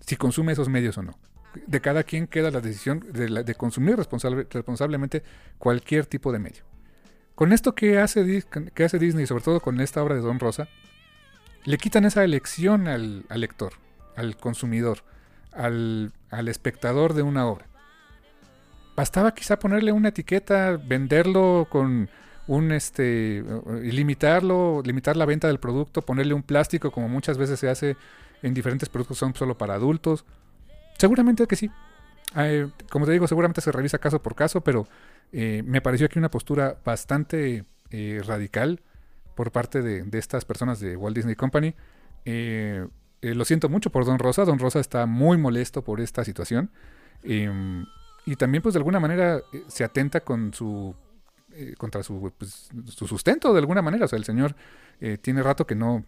si 0.02 0.18
consume 0.18 0.52
esos 0.52 0.68
medios 0.68 0.98
o 0.98 1.04
no 1.04 1.18
de 1.68 1.80
cada 1.80 2.04
quien 2.04 2.28
queda 2.28 2.52
la 2.52 2.60
decisión 2.60 3.00
de, 3.14 3.56
consumir 3.56 3.96
responsablemente 3.96 5.24
cualquier 5.58 6.06
tipo 6.06 6.34
de 6.34 6.40
medio. 6.40 6.66
Con 7.34 7.54
esto 7.54 7.76
que 7.76 8.00
hace, 8.00 8.44
que 8.74 8.84
hace 8.84 9.00
Disney, 9.00 9.26
sobre 9.26 9.46
todo 9.46 9.62
con 9.62 9.80
esta 9.80 10.04
obra 10.04 10.16
de 10.16 10.22
Don 10.22 10.38
Rosa, 10.38 10.68
le 11.64 11.78
quitan 11.78 12.04
esa 12.04 12.26
elección 12.26 12.90
al, 12.90 13.24
lector, 13.30 13.72
al 14.18 14.36
consumidor, 14.36 15.06
al, 15.56 16.12
espectador 16.48 17.14
de 17.14 17.22
una 17.24 17.48
obra. 17.48 17.66
Bastaba 18.96 19.34
quizá 19.34 19.60
ponerle 19.60 19.92
una 19.92 20.10
etiqueta, 20.10 20.78
venderlo 20.78 21.68
con 21.70 22.10
un 22.48 22.72
este 22.72 23.44
limitarlo, 23.82 24.82
limitar 24.86 25.18
la 25.18 25.26
venta 25.26 25.48
del 25.48 25.60
producto, 25.60 26.02
ponerle 26.02 26.34
un 26.34 26.44
plástico 26.44 26.92
como 26.92 27.10
muchas 27.10 27.38
veces 27.38 27.60
se 27.60 27.70
hace 27.70 27.98
en 28.42 28.54
diferentes 28.54 28.90
productos 28.90 29.18
son 29.18 29.36
solo 29.36 29.58
para 29.58 29.74
adultos. 29.74 30.26
Seguramente 30.98 31.46
que 31.48 31.56
sí. 31.56 31.72
Eh, 32.38 32.68
como 32.90 33.06
te 33.06 33.12
digo, 33.12 33.28
seguramente 33.28 33.62
se 33.62 33.72
revisa 33.72 33.98
caso 33.98 34.22
por 34.22 34.36
caso, 34.36 34.62
pero 34.62 34.88
eh, 35.32 35.64
me 35.66 35.82
pareció 35.82 36.06
aquí 36.06 36.20
una 36.20 36.32
postura 36.32 36.78
bastante 36.84 37.66
eh, 37.92 38.22
radical 38.26 38.82
por 39.36 39.52
parte 39.52 39.82
de, 39.82 40.06
estas 40.18 40.46
personas 40.46 40.80
de 40.80 40.96
Walt 40.96 41.16
Disney 41.16 41.36
Company. 41.36 41.76
Lo 43.22 43.46
siento 43.46 43.70
mucho 43.70 43.90
por 43.90 44.06
Don 44.06 44.20
Rosa. 44.20 44.46
Don 44.46 44.60
Rosa 44.60 44.80
está 44.80 45.06
muy 45.06 45.38
molesto 45.38 45.84
por 45.84 46.02
esta 46.02 46.24
situación. 46.24 46.70
Em, 47.24 47.86
y 48.26 48.36
también, 48.36 48.62
pues, 48.62 48.74
de 48.74 48.80
alguna 48.80 49.00
manera 49.00 49.42
se 49.68 49.84
atenta 49.84 50.22
con 50.22 50.54
su 50.54 50.96
contra 51.78 52.04
su, 52.04 52.34
pues, 52.38 52.70
su 52.90 53.08
sustento 53.08 53.54
de 53.54 53.60
alguna 53.60 53.82
manera. 53.82 54.06
O 54.06 54.08
sea, 54.08 54.18
el 54.18 54.26
señor 54.26 54.56
tiene 55.22 55.42
rato 55.42 55.66
que 55.66 55.76
no, 55.76 56.04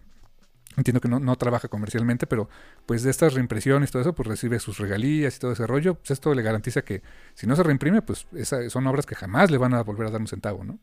Entiendo 0.77 1.01
que 1.01 1.07
no, 1.09 1.35
trabaja 1.37 1.69
comercialmente, 1.69 2.27
pero 2.27 2.49
pues 2.85 3.01
de 3.01 3.09
estas 3.09 3.33
reimpresiones 3.33 3.89
todo 3.89 4.03
eso, 4.03 4.13
pues 4.13 4.27
recibe 4.27 4.59
sus 4.59 4.77
regalías 4.77 5.35
y 5.35 5.39
todo 5.39 5.53
ese 5.53 5.65
rollo. 5.65 5.95
Pues 5.95 6.11
esto 6.11 6.35
le 6.35 6.43
garantiza 6.43 6.83
que 6.83 7.01
si 7.33 7.47
no 7.47 7.55
se 7.55 7.63
reimprime, 7.63 8.03
pues 8.03 8.27
son 8.69 8.85
obras 8.85 9.07
que 9.07 9.15
jamás 9.15 9.49
le 9.49 9.57
van 9.57 9.73
a 9.73 9.81
volver 9.81 10.07
a 10.07 10.11
dar 10.11 10.21
un 10.21 10.27
centavo, 10.27 10.63
¿no? 10.63 10.79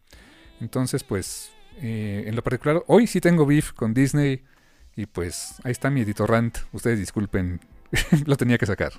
Entonces, 0.60 1.04
pues 1.04 1.50
Eh, 1.82 2.24
en 2.28 2.36
lo 2.36 2.42
particular, 2.42 2.84
hoy 2.86 3.08
sí 3.08 3.20
tengo 3.20 3.46
beef 3.46 3.72
con 3.72 3.94
Disney. 3.94 4.44
Y 4.96 5.06
pues 5.06 5.60
ahí 5.64 5.72
está 5.72 5.90
mi 5.90 6.02
editor 6.02 6.30
rant. 6.30 6.58
Ustedes 6.72 6.98
disculpen, 6.98 7.60
lo 8.26 8.36
tenía 8.36 8.58
que 8.58 8.66
sacar. 8.66 8.92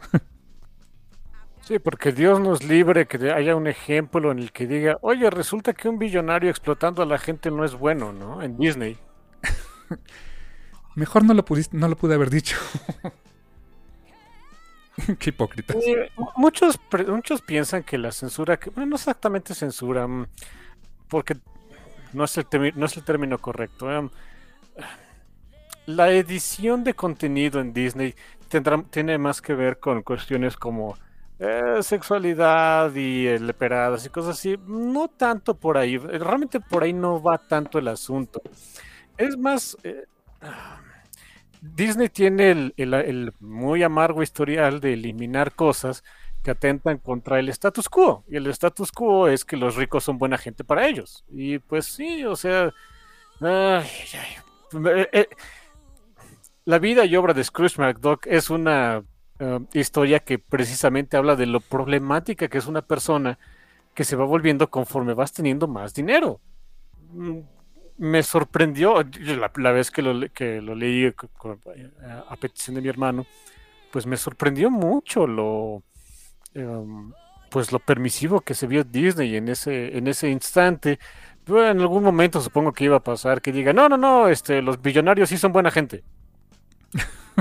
Sí, 1.61 1.79
porque 1.79 2.11
Dios 2.11 2.39
nos 2.39 2.63
libre 2.63 3.07
que 3.07 3.31
haya 3.31 3.55
un 3.55 3.67
ejemplo 3.67 4.31
en 4.31 4.39
el 4.39 4.51
que 4.51 4.67
diga, 4.67 4.97
oye, 5.01 5.29
resulta 5.29 5.73
que 5.73 5.89
un 5.89 5.97
billonario 5.97 6.49
explotando 6.49 7.01
a 7.01 7.05
la 7.05 7.17
gente 7.17 7.49
no 7.49 7.65
es 7.65 7.73
bueno, 7.73 8.13
¿no? 8.13 8.43
En 8.43 8.57
Disney. 8.57 8.97
Mejor 10.95 11.25
no 11.25 11.33
lo, 11.33 11.43
pudiste, 11.43 11.75
no 11.75 11.87
lo 11.87 11.95
pude 11.95 12.13
haber 12.13 12.29
dicho. 12.29 12.57
Qué 15.19 15.31
hipócrita. 15.31 15.73
muchos, 16.37 16.79
muchos 17.07 17.41
piensan 17.41 17.83
que 17.83 17.97
la 17.97 18.11
censura, 18.11 18.57
que, 18.57 18.69
bueno, 18.69 18.91
no 18.91 18.95
exactamente 18.95 19.53
censura, 19.53 20.07
mm, 20.07 20.27
porque 21.09 21.35
no 22.13 22.25
es 22.25 22.37
el, 22.37 22.45
no 22.75 22.85
es 22.85 22.95
el 22.95 23.03
término 23.03 23.39
correcto. 23.39 23.91
Eh, 23.91 24.09
la 25.85 26.11
edición 26.11 26.83
de 26.83 26.93
contenido 26.93 27.59
en 27.59 27.73
Disney 27.73 28.15
tendrá, 28.49 28.81
tiene 28.89 29.17
más 29.17 29.41
que 29.41 29.53
ver 29.53 29.79
con 29.79 30.01
cuestiones 30.03 30.57
como 30.57 30.97
eh, 31.39 31.79
sexualidad 31.81 32.93
y 32.95 33.37
leperadas 33.39 34.05
y 34.05 34.09
cosas 34.09 34.37
así, 34.37 34.57
no 34.67 35.09
tanto 35.09 35.55
por 35.55 35.77
ahí, 35.77 35.97
realmente 35.97 36.59
por 36.59 36.83
ahí 36.83 36.93
no 36.93 37.21
va 37.21 37.37
tanto 37.37 37.77
el 37.77 37.87
asunto. 37.89 38.41
Es 39.17 39.37
más, 39.37 39.77
eh, 39.83 40.05
Disney 41.61 42.09
tiene 42.09 42.73
el, 42.77 43.33
muy 43.39 43.83
amargo 43.83 44.23
historial 44.23 44.79
de 44.79 44.93
eliminar 44.93 45.53
cosas 45.53 46.03
que 46.43 46.51
atentan 46.51 46.99
contra 46.99 47.39
el 47.39 47.49
status 47.49 47.89
quo. 47.89 48.23
Y 48.29 48.37
el 48.37 48.47
status 48.47 48.91
quo 48.91 49.27
es 49.27 49.43
que 49.43 49.57
los 49.57 49.75
ricos 49.75 50.03
son 50.03 50.17
buena 50.17 50.37
gente 50.37 50.63
para 50.63 50.87
ellos. 50.87 51.25
Y 51.29 51.59
pues 51.59 51.85
sí, 51.85 52.23
o 52.25 52.35
sea... 52.35 52.71
Eh, 53.41 55.27
la 56.65 56.79
vida 56.79 57.05
y 57.05 57.15
obra 57.15 57.33
de 57.33 57.43
Scrooge 57.43 57.79
McDuck 57.79 58.25
es 58.27 58.49
una 58.49 59.03
eh, 59.39 59.59
historia 59.73 60.19
que 60.19 60.39
precisamente 60.39 61.15
habla 61.15 61.35
de 61.35 61.45
lo 61.45 61.59
problemática 61.59 62.47
que 62.47 62.57
es 62.57 62.67
una 62.67 62.81
persona 62.81 63.37
que 63.93 64.03
se 64.03 64.15
va 64.15 64.25
volviendo 64.25 64.69
conforme 64.69 65.13
vas 65.13 65.31
teniendo 65.31 65.67
más 65.67 65.93
dinero. 65.93 66.41
Mm, 67.11 67.39
me 67.97 68.23
sorprendió 68.23 68.95
la, 69.55 69.71
vez 69.71 69.89
que 69.89 70.01
lo, 70.01 70.13
leí 70.13 71.13
a 72.27 72.35
petición 72.35 72.75
de 72.75 72.81
mi 72.81 72.89
hermano, 72.89 73.25
pues 73.91 74.05
me 74.05 74.17
sorprendió 74.17 74.69
mucho 74.69 75.25
lo 75.27 75.83
em, 76.53 77.13
pues 77.49 77.71
lo 77.71 77.79
permisivo 77.79 78.41
que 78.41 78.53
se 78.53 78.67
vio 78.67 78.83
Disney 78.83 79.37
en 79.37 79.47
ese 79.47 79.97
en 79.97 80.07
ese 80.07 80.29
instante. 80.29 80.99
en 81.47 81.79
algún 81.79 82.03
momento 82.03 82.41
supongo 82.41 82.73
que 82.73 82.83
iba 82.85 82.97
a 82.97 83.03
pasar 83.03 83.41
que 83.41 83.53
diga, 83.53 83.71
no, 83.71 83.87
no, 83.87 83.97
no, 83.97 84.27
este, 84.27 84.61
los 84.61 84.81
billonarios 84.81 85.29
sí 85.29 85.37
son 85.37 85.53
buena 85.53 85.71
gente. 85.71 86.03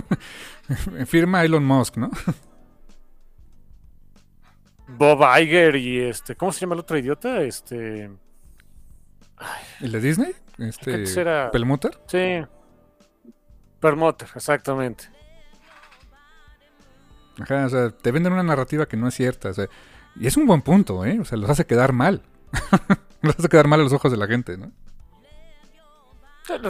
Firma 1.06 1.44
Elon 1.44 1.64
Musk, 1.64 1.96
¿no? 1.96 2.10
Bob 4.86 5.20
Iger 5.40 5.76
y 5.76 6.00
este, 6.00 6.36
¿cómo 6.36 6.52
se 6.52 6.60
llama 6.60 6.74
el 6.74 6.80
otro 6.80 6.98
idiota? 6.98 7.42
Este. 7.42 8.10
¿El 9.80 9.92
de 9.92 10.00
Disney? 10.00 10.32
Este. 10.58 11.20
Era... 11.20 11.50
¿Pelmutter? 11.50 11.98
Sí. 12.06 12.44
Permutter, 13.80 14.28
exactamente. 14.34 15.10
Ajá, 17.40 17.66
o 17.66 17.68
sea, 17.68 17.90
te 17.90 18.12
venden 18.12 18.32
una 18.32 18.42
narrativa 18.42 18.86
que 18.86 18.96
no 18.96 19.08
es 19.08 19.14
cierta. 19.14 19.50
O 19.50 19.54
sea, 19.54 19.68
y 20.16 20.26
es 20.26 20.36
un 20.36 20.46
buen 20.46 20.62
punto, 20.62 21.04
¿eh? 21.04 21.18
O 21.20 21.24
sea, 21.24 21.36
los 21.36 21.50
hace 21.50 21.66
quedar 21.66 21.92
mal. 21.92 22.22
los 23.22 23.38
hace 23.38 23.48
quedar 23.48 23.66
mal 23.66 23.80
a 23.80 23.82
los 23.82 23.92
ojos 23.92 24.12
de 24.12 24.16
la 24.18 24.26
gente, 24.26 24.56
¿no? 24.56 24.70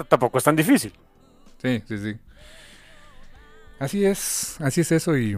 Tampoco 0.09 0.39
es 0.39 0.45
tan 0.45 0.57
difícil. 0.57 0.93
Sí, 1.61 1.83
sí, 1.87 1.99
sí. 1.99 2.17
Así 3.79 4.05
es, 4.05 4.57
así 4.61 4.81
es 4.83 4.93
eso 4.93 5.17
y 5.17 5.37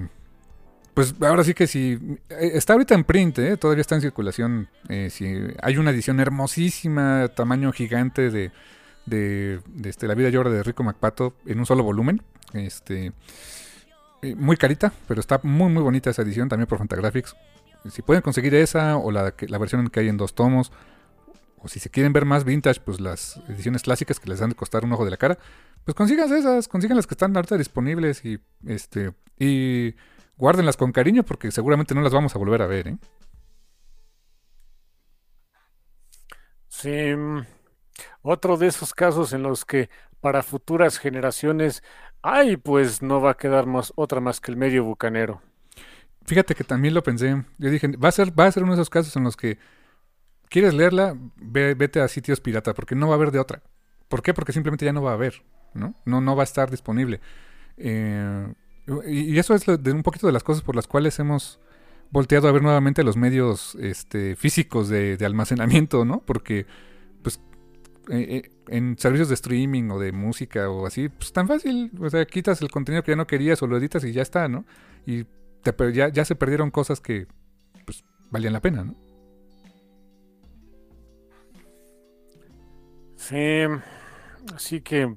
pues 0.96 1.14
ahora 1.20 1.44
sí 1.44 1.52
que 1.52 1.66
si 1.66 1.98
eh, 2.30 2.50
está 2.54 2.72
ahorita 2.72 2.94
en 2.94 3.04
print, 3.04 3.38
¿eh? 3.38 3.56
todavía 3.58 3.82
está 3.82 3.96
en 3.96 4.00
circulación. 4.00 4.68
Eh, 4.88 5.10
si 5.10 5.26
hay 5.60 5.76
una 5.76 5.90
edición 5.90 6.20
hermosísima, 6.20 7.28
tamaño 7.34 7.70
gigante 7.70 8.30
de, 8.30 8.50
de, 9.04 9.60
este, 9.84 10.08
La 10.08 10.14
vida 10.14 10.28
obra 10.40 10.48
de 10.48 10.62
Rico 10.62 10.82
MacPato 10.82 11.34
en 11.44 11.58
un 11.58 11.66
solo 11.66 11.82
volumen. 11.82 12.22
Este, 12.54 13.12
muy 14.36 14.56
carita, 14.56 14.90
pero 15.06 15.20
está 15.20 15.38
muy 15.42 15.70
muy 15.70 15.82
bonita 15.82 16.08
esa 16.08 16.22
edición 16.22 16.48
también 16.48 16.66
por 16.66 16.78
Fantagraphics. 16.78 17.36
Si 17.90 18.00
pueden 18.00 18.22
conseguir 18.22 18.54
esa 18.54 18.96
o 18.96 19.10
la, 19.10 19.34
la 19.38 19.58
versión 19.58 19.90
que 19.90 20.00
hay 20.00 20.08
en 20.08 20.16
dos 20.16 20.34
tomos, 20.34 20.72
o 21.58 21.68
si 21.68 21.80
se 21.80 21.90
quieren 21.90 22.12
ver 22.12 22.24
más 22.24 22.44
vintage, 22.44 22.80
pues 22.80 23.00
las 23.00 23.38
ediciones 23.48 23.82
clásicas 23.82 24.20
que 24.20 24.28
les 24.28 24.42
han 24.42 24.50
de 24.50 24.56
costar 24.56 24.84
un 24.84 24.92
ojo 24.92 25.04
de 25.04 25.10
la 25.10 25.16
cara, 25.16 25.38
pues 25.84 25.94
consigan 25.94 26.32
esas, 26.32 26.68
consigan 26.68 26.96
las 26.96 27.06
que 27.06 27.14
están 27.14 27.34
ahorita 27.36 27.56
disponibles 27.56 28.24
y 28.24 28.38
este 28.66 29.12
y 29.38 29.94
guárdenlas 30.36 30.76
con 30.76 30.92
cariño 30.92 31.22
porque 31.22 31.50
seguramente 31.50 31.94
no 31.94 32.02
las 32.02 32.12
vamos 32.12 32.34
a 32.34 32.38
volver 32.38 32.62
a 32.62 32.66
ver, 32.66 32.88
¿eh? 32.88 32.98
Sí, 36.68 37.14
mm, 37.16 37.46
otro 38.22 38.56
de 38.56 38.66
esos 38.66 38.92
casos 38.92 39.32
en 39.32 39.42
los 39.42 39.64
que 39.64 39.88
para 40.20 40.42
futuras 40.42 40.98
generaciones, 40.98 41.82
ay, 42.20 42.56
pues 42.56 43.00
no 43.00 43.20
va 43.20 43.32
a 43.32 43.36
quedar 43.36 43.66
más 43.66 43.92
otra 43.96 44.20
más 44.20 44.40
que 44.40 44.50
el 44.50 44.56
medio 44.56 44.84
bucanero. 44.84 45.40
Fíjate 46.26 46.54
que 46.54 46.64
también 46.64 46.92
lo 46.92 47.02
pensé. 47.02 47.44
Yo 47.58 47.70
dije, 47.70 47.88
va 47.96 48.08
a 48.08 48.12
ser, 48.12 48.38
va 48.38 48.46
a 48.46 48.52
ser 48.52 48.64
uno 48.64 48.72
de 48.72 48.78
esos 48.78 48.90
casos 48.90 49.14
en 49.16 49.22
los 49.24 49.36
que 49.36 49.58
quieres 50.48 50.74
leerla, 50.74 51.16
vete 51.36 52.00
a 52.00 52.08
sitios 52.08 52.40
pirata, 52.40 52.74
porque 52.74 52.94
no 52.94 53.08
va 53.08 53.14
a 53.14 53.16
haber 53.16 53.30
de 53.30 53.38
otra. 53.38 53.62
¿Por 54.08 54.22
qué? 54.22 54.34
Porque 54.34 54.52
simplemente 54.52 54.84
ya 54.84 54.92
no 54.92 55.02
va 55.02 55.10
a 55.10 55.14
haber. 55.14 55.42
¿no? 55.76 55.94
No, 56.04 56.36
va 56.36 56.42
a 56.42 56.44
estar 56.44 56.70
disponible. 56.70 57.20
Eh, 57.76 58.52
y 59.06 59.38
eso 59.38 59.54
es 59.54 59.64
de 59.66 59.92
un 59.92 60.02
poquito 60.02 60.26
de 60.26 60.32
las 60.32 60.42
cosas 60.42 60.62
por 60.62 60.76
las 60.76 60.86
cuales 60.86 61.18
hemos 61.18 61.60
volteado 62.10 62.48
a 62.48 62.52
ver 62.52 62.62
nuevamente 62.62 63.02
los 63.02 63.16
medios 63.16 63.76
este, 63.80 64.36
físicos 64.36 64.88
de, 64.88 65.18
almacenamiento, 65.24 66.04
¿no? 66.04 66.20
Porque, 66.24 66.66
pues, 67.22 67.40
eh, 68.10 68.42
eh, 68.44 68.50
en 68.68 68.96
servicios 68.98 69.28
de 69.28 69.34
streaming 69.34 69.90
o 69.90 69.98
de 69.98 70.12
música 70.12 70.70
o 70.70 70.86
así, 70.86 71.08
pues 71.08 71.32
tan 71.32 71.48
fácil, 71.48 71.90
o 72.00 72.08
sea, 72.08 72.24
quitas 72.26 72.62
el 72.62 72.70
contenido 72.70 73.02
que 73.02 73.12
ya 73.12 73.16
no 73.16 73.26
querías 73.26 73.60
o 73.62 73.66
lo 73.66 73.76
editas 73.76 74.04
y 74.04 74.12
ya 74.12 74.22
está, 74.22 74.48
¿no? 74.48 74.64
Y 75.04 75.26
ya, 75.92 76.08
ya 76.08 76.24
se 76.24 76.36
perdieron 76.36 76.70
cosas 76.70 77.00
que, 77.00 77.26
pues, 77.84 78.04
valían 78.30 78.52
la 78.52 78.60
pena, 78.60 78.84
¿no? 78.84 78.94
Sí, 83.16 83.64
así 84.54 84.80
que 84.80 85.16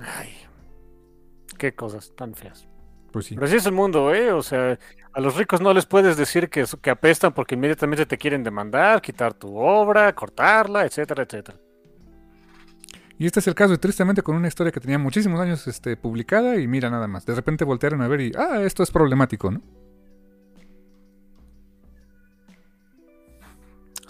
Ay, 0.00 0.32
qué 1.58 1.74
cosas 1.74 2.12
tan 2.16 2.34
feas. 2.34 2.66
Pues 3.12 3.26
sí. 3.26 3.34
Pero 3.34 3.46
así 3.46 3.56
es 3.56 3.66
el 3.66 3.72
mundo, 3.72 4.14
¿eh? 4.14 4.32
O 4.32 4.42
sea, 4.42 4.78
a 5.12 5.20
los 5.20 5.36
ricos 5.36 5.60
no 5.60 5.74
les 5.74 5.84
puedes 5.84 6.16
decir 6.16 6.48
que, 6.48 6.64
que 6.80 6.90
apestan 6.90 7.34
porque 7.34 7.54
inmediatamente 7.54 8.06
te 8.06 8.16
quieren 8.16 8.42
demandar, 8.42 9.02
quitar 9.02 9.34
tu 9.34 9.56
obra, 9.56 10.14
cortarla, 10.14 10.86
etcétera, 10.86 11.24
etcétera. 11.24 11.58
Y 13.18 13.26
este 13.26 13.40
es 13.40 13.46
el 13.46 13.54
caso, 13.54 13.78
tristemente, 13.78 14.22
con 14.22 14.34
una 14.34 14.48
historia 14.48 14.72
que 14.72 14.80
tenía 14.80 14.98
muchísimos 14.98 15.40
años 15.40 15.68
este, 15.68 15.96
publicada 15.96 16.56
y 16.56 16.66
mira 16.66 16.90
nada 16.90 17.06
más. 17.06 17.26
De 17.26 17.34
repente 17.34 17.64
voltearon 17.64 18.00
a 18.00 18.08
ver 18.08 18.20
y, 18.22 18.32
ah, 18.36 18.62
esto 18.62 18.82
es 18.82 18.90
problemático, 18.90 19.50
¿no? 19.50 19.60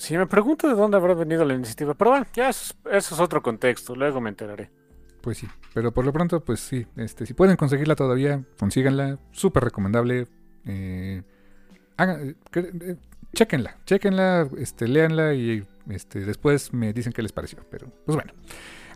Sí, 0.02 0.18
me 0.18 0.26
pregunto 0.26 0.66
de 0.66 0.74
dónde 0.74 0.96
habrá 0.96 1.14
venido 1.14 1.44
la 1.44 1.54
iniciativa, 1.54 1.94
pero 1.94 2.10
bueno, 2.10 2.26
ya 2.34 2.48
eso 2.48 2.74
es 2.90 3.12
otro 3.20 3.40
contexto, 3.40 3.94
luego 3.94 4.20
me 4.20 4.30
enteraré. 4.30 4.68
Pues 5.20 5.38
sí, 5.38 5.48
pero 5.74 5.92
por 5.92 6.04
lo 6.04 6.12
pronto, 6.12 6.40
pues 6.40 6.58
sí, 6.58 6.84
este, 6.96 7.24
si 7.24 7.34
pueden 7.34 7.54
conseguirla 7.54 7.94
todavía, 7.94 8.42
consíganla, 8.58 9.20
súper 9.30 9.62
recomendable. 9.62 10.26
Eh, 10.66 11.22
hagan, 11.96 12.34
eh, 12.52 12.96
chequenla, 13.32 13.76
chequenla, 13.86 14.48
este, 14.58 14.88
léanla 14.88 15.34
y 15.34 15.64
este, 15.88 16.24
después 16.24 16.72
me 16.72 16.92
dicen 16.92 17.12
qué 17.12 17.22
les 17.22 17.30
pareció. 17.30 17.60
Pero, 17.70 17.86
pues 18.04 18.16
bueno, 18.16 18.32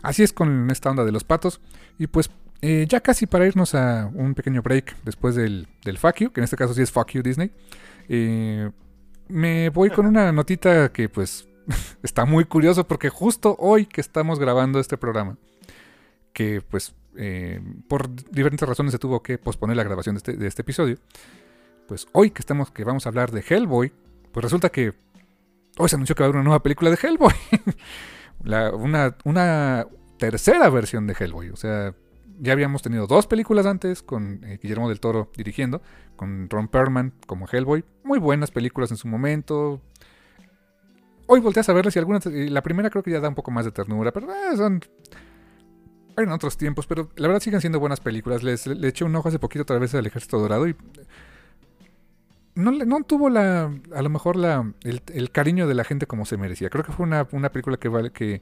así 0.01 0.23
es 0.23 0.33
con 0.33 0.69
esta 0.71 0.89
onda 0.89 1.05
de 1.05 1.13
los 1.13 1.23
patos. 1.23 1.61
Y 1.97 2.07
pues 2.07 2.29
eh, 2.61 2.85
ya 2.85 2.99
casi 2.99 3.27
para 3.27 3.47
irnos 3.47 3.75
a 3.75 4.11
un 4.13 4.35
pequeño 4.35 4.61
break 4.61 4.97
después 5.05 5.35
del, 5.35 5.69
del 5.85 5.99
fuck 5.99 6.17
you, 6.17 6.31
que 6.33 6.41
en 6.41 6.43
este 6.43 6.57
caso 6.57 6.73
sí 6.73 6.81
es 6.81 6.91
fuck 6.91 7.11
you 7.11 7.21
Disney, 7.21 7.53
eh, 8.09 8.71
me 9.29 9.69
voy 9.69 9.89
con 9.89 10.05
una 10.05 10.31
notita 10.31 10.91
que 10.91 11.09
pues 11.09 11.47
está 12.03 12.25
muy 12.25 12.45
curioso 12.45 12.87
porque 12.87 13.09
justo 13.09 13.55
hoy 13.59 13.85
que 13.85 14.01
estamos 14.01 14.39
grabando 14.39 14.79
este 14.79 14.97
programa, 14.97 15.37
que 16.33 16.61
pues 16.61 16.95
eh, 17.15 17.61
por 17.87 18.13
diferentes 18.31 18.67
razones 18.67 18.91
se 18.91 18.99
tuvo 18.99 19.23
que 19.23 19.37
posponer 19.37 19.75
la 19.75 19.83
grabación 19.83 20.15
de 20.15 20.17
este, 20.17 20.47
este, 20.47 20.61
episodio. 20.61 20.97
Pues 21.87 22.07
hoy 22.11 22.31
que 22.31 22.41
estamos, 22.41 22.71
que 22.71 22.83
vamos 22.83 23.05
a 23.05 23.09
hablar 23.09 23.31
de 23.31 23.43
Hellboy, 23.47 23.91
pues 24.31 24.43
resulta 24.43 24.69
que 24.69 24.93
hoy 25.77 25.89
se 25.89 25.95
anunció 25.95 26.15
que 26.15 26.23
va 26.23 26.25
a 26.25 26.27
haber 26.27 26.35
una 26.35 26.45
nueva 26.45 26.63
película 26.63 26.89
de 26.91 26.99
Hellboy. 27.01 27.33
una, 28.73 29.15
una 29.23 29.87
tercera 30.17 30.69
versión 30.69 31.07
de 31.07 31.15
Hellboy. 31.17 31.49
O 31.49 31.55
sea, 31.55 31.95
ya 32.39 32.53
habíamos 32.53 32.81
tenido 32.81 33.07
dos 33.07 33.27
películas 33.27 33.65
antes 33.65 34.01
con 34.03 34.43
eh, 34.43 34.59
Guillermo 34.61 34.89
del 34.89 34.99
Toro 34.99 35.31
dirigiendo, 35.35 35.81
con 36.15 36.49
Ron 36.49 36.67
Perlman 36.67 37.13
como 37.25 37.47
Hellboy. 37.51 37.83
Muy 38.03 38.19
buenas 38.19 38.51
películas 38.51 38.91
en 38.91 38.97
su 38.97 39.07
momento. 39.07 39.81
hoy 41.27 41.39
volteas 41.39 41.69
a 41.69 41.73
verlas 41.73 41.95
y 41.95 41.99
algunas, 41.99 42.25
y 42.25 42.49
la 42.49 42.61
primera 42.61 42.89
creo 42.89 43.03
que 43.03 43.11
ya 43.11 43.19
da 43.19 43.29
un 43.29 43.35
poco 43.35 43.51
más 43.51 43.65
de 43.65 43.71
ternura, 43.71 44.11
pero 44.11 44.31
eh, 44.31 44.55
son... 44.55 44.81
En 46.17 46.31
otros 46.31 46.57
tiempos, 46.57 46.87
pero 46.87 47.11
la 47.15 47.27
verdad 47.27 47.41
siguen 47.41 47.61
siendo 47.61 47.79
buenas 47.79 47.99
películas. 47.99 48.41
Les, 48.41 48.65
le 48.65 48.87
eché 48.87 49.05
un 49.05 49.15
ojo 49.15 49.29
hace 49.29 49.37
poquito 49.37 49.61
otra 49.61 49.77
vez 49.77 49.93
al 49.93 50.03
Ejército 50.03 50.39
Dorado 50.39 50.67
y 50.67 50.75
no, 52.57 52.71
no 52.71 53.03
tuvo 53.03 53.29
la, 53.29 53.71
a 53.93 54.01
lo 54.01 54.09
mejor 54.09 54.35
la, 54.35 54.73
el, 54.83 55.03
el, 55.13 55.31
cariño 55.31 55.67
de 55.67 55.75
la 55.75 55.83
gente 55.83 56.07
como 56.07 56.25
se 56.25 56.37
merecía. 56.37 56.69
Creo 56.69 56.83
que 56.83 56.91
fue 56.91 57.05
una, 57.05 57.27
una 57.31 57.51
película 57.51 57.77
que 57.77 57.87
vale, 57.87 58.11
que 58.11 58.41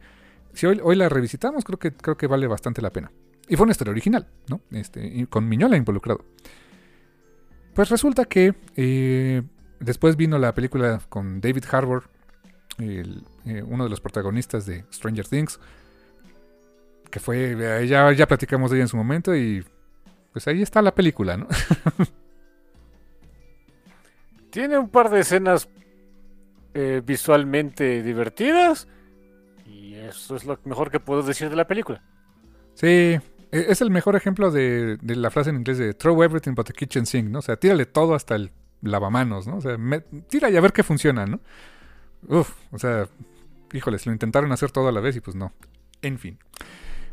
si 0.53 0.65
hoy, 0.65 0.79
hoy, 0.81 0.95
la 0.95 1.09
revisitamos, 1.09 1.65
creo 1.65 1.77
que, 1.77 1.91
creo 1.91 2.15
que 2.15 2.27
vale 2.27 2.47
bastante 2.47 2.81
la 2.81 2.91
pena. 2.91 3.11
Y 3.47 3.55
fue 3.55 3.63
una 3.63 3.71
historia 3.71 3.91
original, 3.91 4.27
¿no? 4.49 4.61
Este, 4.71 5.27
con 5.27 5.47
Miñola 5.47 5.77
involucrado. 5.77 6.25
Pues 7.73 7.89
resulta 7.89 8.25
que 8.25 8.55
eh, 8.75 9.43
después 9.79 10.15
vino 10.15 10.37
la 10.37 10.53
película 10.53 11.01
con 11.09 11.41
David 11.41 11.65
Harbour, 11.71 12.09
el, 12.77 13.23
eh, 13.45 13.63
uno 13.63 13.83
de 13.83 13.89
los 13.89 14.01
protagonistas 14.01 14.65
de 14.65 14.85
Stranger 14.91 15.27
Things, 15.27 15.59
que 17.11 17.19
fue, 17.19 17.55
eh, 17.57 17.87
ya, 17.87 18.11
ya 18.11 18.27
platicamos 18.27 18.71
de 18.71 18.77
ella 18.77 18.83
en 18.83 18.89
su 18.89 18.97
momento 18.97 19.35
y 19.35 19.63
pues 20.33 20.47
ahí 20.47 20.61
está 20.61 20.81
la 20.81 20.93
película, 20.93 21.37
¿no? 21.37 21.47
Tiene 24.49 24.77
un 24.77 24.89
par 24.89 25.09
de 25.09 25.21
escenas 25.21 25.69
eh, 26.73 27.01
visualmente 27.05 28.03
divertidas 28.03 28.87
y 29.65 29.95
eso 29.95 30.35
es 30.35 30.45
lo 30.45 30.59
mejor 30.65 30.91
que 30.91 30.99
puedo 30.99 31.23
decir 31.23 31.49
de 31.49 31.55
la 31.55 31.67
película. 31.67 32.03
Sí, 32.73 33.17
es 33.51 33.81
el 33.81 33.91
mejor 33.91 34.15
ejemplo 34.15 34.51
de, 34.51 34.97
la 35.03 35.31
frase 35.31 35.49
en 35.49 35.57
inglés 35.57 35.77
de 35.77 35.93
throw 35.93 36.21
everything 36.23 36.53
but 36.53 36.67
the 36.67 36.73
kitchen 36.73 37.05
sink, 37.05 37.29
¿no? 37.29 37.39
O 37.39 37.41
sea, 37.41 37.57
tírale 37.57 37.85
todo 37.85 38.15
hasta 38.15 38.35
el 38.35 38.51
lavamanos, 38.81 39.47
¿no? 39.47 39.57
O 39.57 39.61
sea, 39.61 39.77
tira 40.29 40.49
y 40.49 40.57
a 40.57 40.61
ver 40.61 40.73
qué 40.73 40.83
funciona, 40.83 41.25
¿no? 41.25 41.39
Uf, 42.27 42.51
o 42.71 42.79
sea, 42.79 43.07
híjoles, 43.73 44.05
lo 44.05 44.13
intentaron 44.13 44.51
hacer 44.51 44.71
todo 44.71 44.87
a 44.87 44.91
la 44.91 45.01
vez 45.01 45.15
y 45.15 45.21
pues 45.21 45.35
no. 45.35 45.53
En 46.01 46.19
fin. 46.19 46.37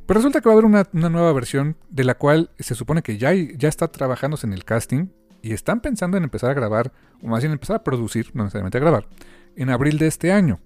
Pero 0.06 0.18
resulta 0.18 0.40
que 0.40 0.48
va 0.48 0.52
a 0.52 0.54
haber 0.54 0.64
una, 0.64 0.88
una 0.92 1.08
nueva 1.08 1.32
versión 1.32 1.76
de 1.88 2.04
la 2.04 2.14
cual 2.14 2.50
se 2.58 2.74
supone 2.74 3.02
que 3.02 3.18
ya, 3.18 3.32
ya 3.32 3.68
está 3.68 3.88
trabajándose 3.88 4.46
en 4.46 4.52
el 4.52 4.64
casting 4.64 5.08
y 5.42 5.52
están 5.52 5.80
pensando 5.80 6.16
en 6.16 6.24
empezar 6.24 6.50
a 6.50 6.54
grabar, 6.54 6.92
o 7.22 7.26
más 7.26 7.42
bien 7.42 7.52
empezar 7.52 7.76
a 7.76 7.84
producir, 7.84 8.30
no 8.34 8.44
necesariamente 8.44 8.78
a 8.78 8.80
grabar, 8.80 9.06
en 9.56 9.70
abril 9.70 9.98
de 9.98 10.06
este 10.06 10.32
año. 10.32 10.60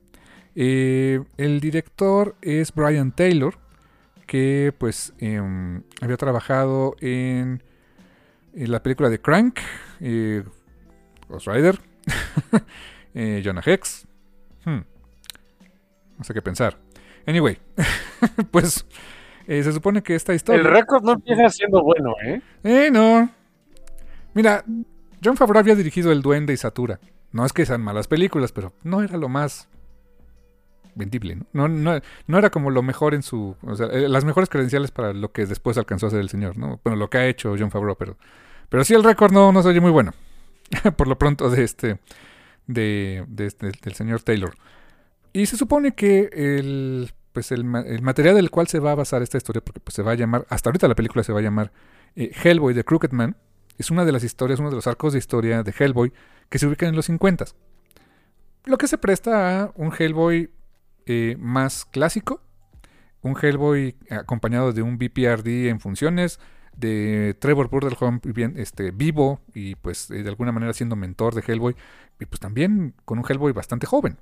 Eh, 0.55 1.23
el 1.37 1.61
director 1.61 2.37
es 2.41 2.75
Brian 2.75 3.13
Taylor, 3.13 3.59
que 4.27 4.75
pues 4.77 5.15
eh, 5.19 5.41
había 6.01 6.17
trabajado 6.17 6.97
en, 7.01 7.63
en, 8.55 8.71
la 8.71 8.83
película 8.83 9.09
de 9.09 9.21
Crank, 9.21 9.61
eh, 10.01 10.43
Ghost 11.29 11.47
Rider, 11.47 11.81
eh, 13.15 13.43
Jonah 13.45 13.63
Hex. 13.65 14.07
Hmm. 14.65 14.81
No 16.19 16.25
sé 16.25 16.35
qué 16.35 16.43
pensar. 16.43 16.79
Anyway, 17.27 17.59
pues 18.51 18.87
eh, 19.47 19.63
se 19.63 19.73
supone 19.73 20.03
que 20.03 20.15
esta 20.15 20.35
historia... 20.35 20.61
El 20.61 20.69
récord 20.71 21.05
no 21.05 21.13
empieza 21.13 21.49
siendo 21.51 21.83
bueno, 21.83 22.15
¿eh? 22.25 22.41
Eh, 22.65 22.91
no. 22.91 23.31
Mira, 24.35 24.65
John 25.25 25.37
Favreau 25.37 25.61
había 25.61 25.75
dirigido 25.75 26.13
El 26.13 26.23
Duende 26.23 26.53
y 26.53 26.57
Satura. 26.57 27.01
No 27.33 27.45
es 27.45 27.53
que 27.53 27.67
sean 27.67 27.83
malas 27.83 28.09
películas, 28.09 28.53
pero 28.53 28.73
no 28.83 29.03
era 29.03 29.17
lo 29.17 29.29
más 29.29 29.69
vendible, 30.97 31.39
¿no? 31.53 31.69
No, 31.69 32.01
no, 32.27 32.39
era 32.39 32.51
como 32.51 32.71
lo 32.71 32.83
mejor 32.83 33.15
en 33.15 33.23
su... 33.23 33.55
Sea, 33.75 33.87
las 33.87 34.25
mejores 34.25 34.49
credenciales 34.49 34.91
para 34.91 35.13
lo 35.13 35.31
que 35.31 35.47
después 35.47 35.79
alcanzó 35.79 36.09
a 36.09 36.11
ser 36.11 36.21
el 36.21 36.29
señor, 36.29 36.59
¿no? 36.59 36.81
Bueno, 36.83 36.97
lo 36.97 37.09
que 37.09 37.19
ha 37.19 37.27
hecho 37.27 37.55
John 37.59 37.71
Favreau, 37.71 37.97
pero... 37.97 38.17
Pero 38.69 38.83
sí 38.83 38.95
el 38.95 39.05
récord 39.05 39.33
no, 39.33 39.53
no 39.53 39.63
se 39.63 39.69
oye 39.69 39.81
muy 39.81 39.93
bueno. 39.93 40.13
Por 40.97 41.07
lo 41.07 41.19
pronto 41.19 41.49
de 41.51 41.63
este... 41.63 42.01
De, 42.67 43.25
de 43.29 43.47
este, 43.47 43.71
del 43.81 43.95
señor 43.95 44.23
Taylor. 44.23 44.55
Y 45.33 45.47
se 45.47 45.57
supone 45.57 45.95
que 45.95 46.31
el, 46.33 47.13
pues 47.33 47.53
el, 47.53 47.61
el, 47.87 48.03
material 48.03 48.35
del 48.35 48.51
cual 48.51 48.67
se 48.67 48.81
va 48.81 48.93
a 48.93 48.95
basar 48.97 49.23
esta 49.23 49.37
historia, 49.37 49.63
porque 49.63 49.79
pues 49.79 49.95
se 49.95 50.03
va 50.03 50.13
a 50.13 50.15
llamar, 50.15 50.47
hasta 50.49 50.71
ahorita 50.71 50.89
la 50.89 50.97
película 50.97 51.23
se 51.23 51.33
va 51.33 51.39
a 51.39 51.43
llamar 51.43 51.71
eh, 52.17 52.33
Hellboy 52.43 52.75
de 52.75 52.83
Crooked 52.83 53.13
Man, 53.13 53.37
es 53.79 53.91
una 53.91 54.05
de 54.05 54.13
las 54.13 54.25
historias, 54.25 54.59
uno 54.59 54.71
de 54.71 54.77
los 54.77 54.87
arcos 54.87 55.13
de 55.13 55.19
historia 55.19 55.63
de 55.63 55.75
Hellboy 55.79 56.13
que 56.49 56.59
se 56.59 56.67
ubican 56.67 56.89
en 56.89 56.97
los 56.97 57.07
50. 57.07 57.45
Lo 58.65 58.79
que 58.79 58.89
se 58.89 58.99
presta 58.99 59.65
a 59.65 59.73
un 59.75 59.93
Hellboy 59.97 60.51
eh, 61.07 61.37
más 61.39 61.85
clásico, 61.85 62.43
un 63.23 63.37
Hellboy 63.41 63.97
acompañado 64.11 64.73
de 64.73 64.83
un 64.83 64.99
BPRD 64.99 65.69
en 65.69 65.81
funciones, 65.81 66.39
de 66.77 67.35
Trevor 67.39 67.69
Burdelholm 67.69 68.21
este, 68.57 68.91
vivo 68.91 69.41
y 69.55 69.75
pues 69.77 70.11
eh, 70.11 70.23
de 70.23 70.29
alguna 70.29 70.53
manera 70.53 70.73
siendo 70.73 70.95
mentor 70.95 71.35
de 71.35 71.43
Hellboy, 71.47 71.75
y 72.21 72.27
pues 72.27 72.41
también 72.41 72.95
con 73.05 73.19
un 73.19 73.25
Hellboy 73.29 73.53
bastante 73.53 73.87
joven, 73.87 74.19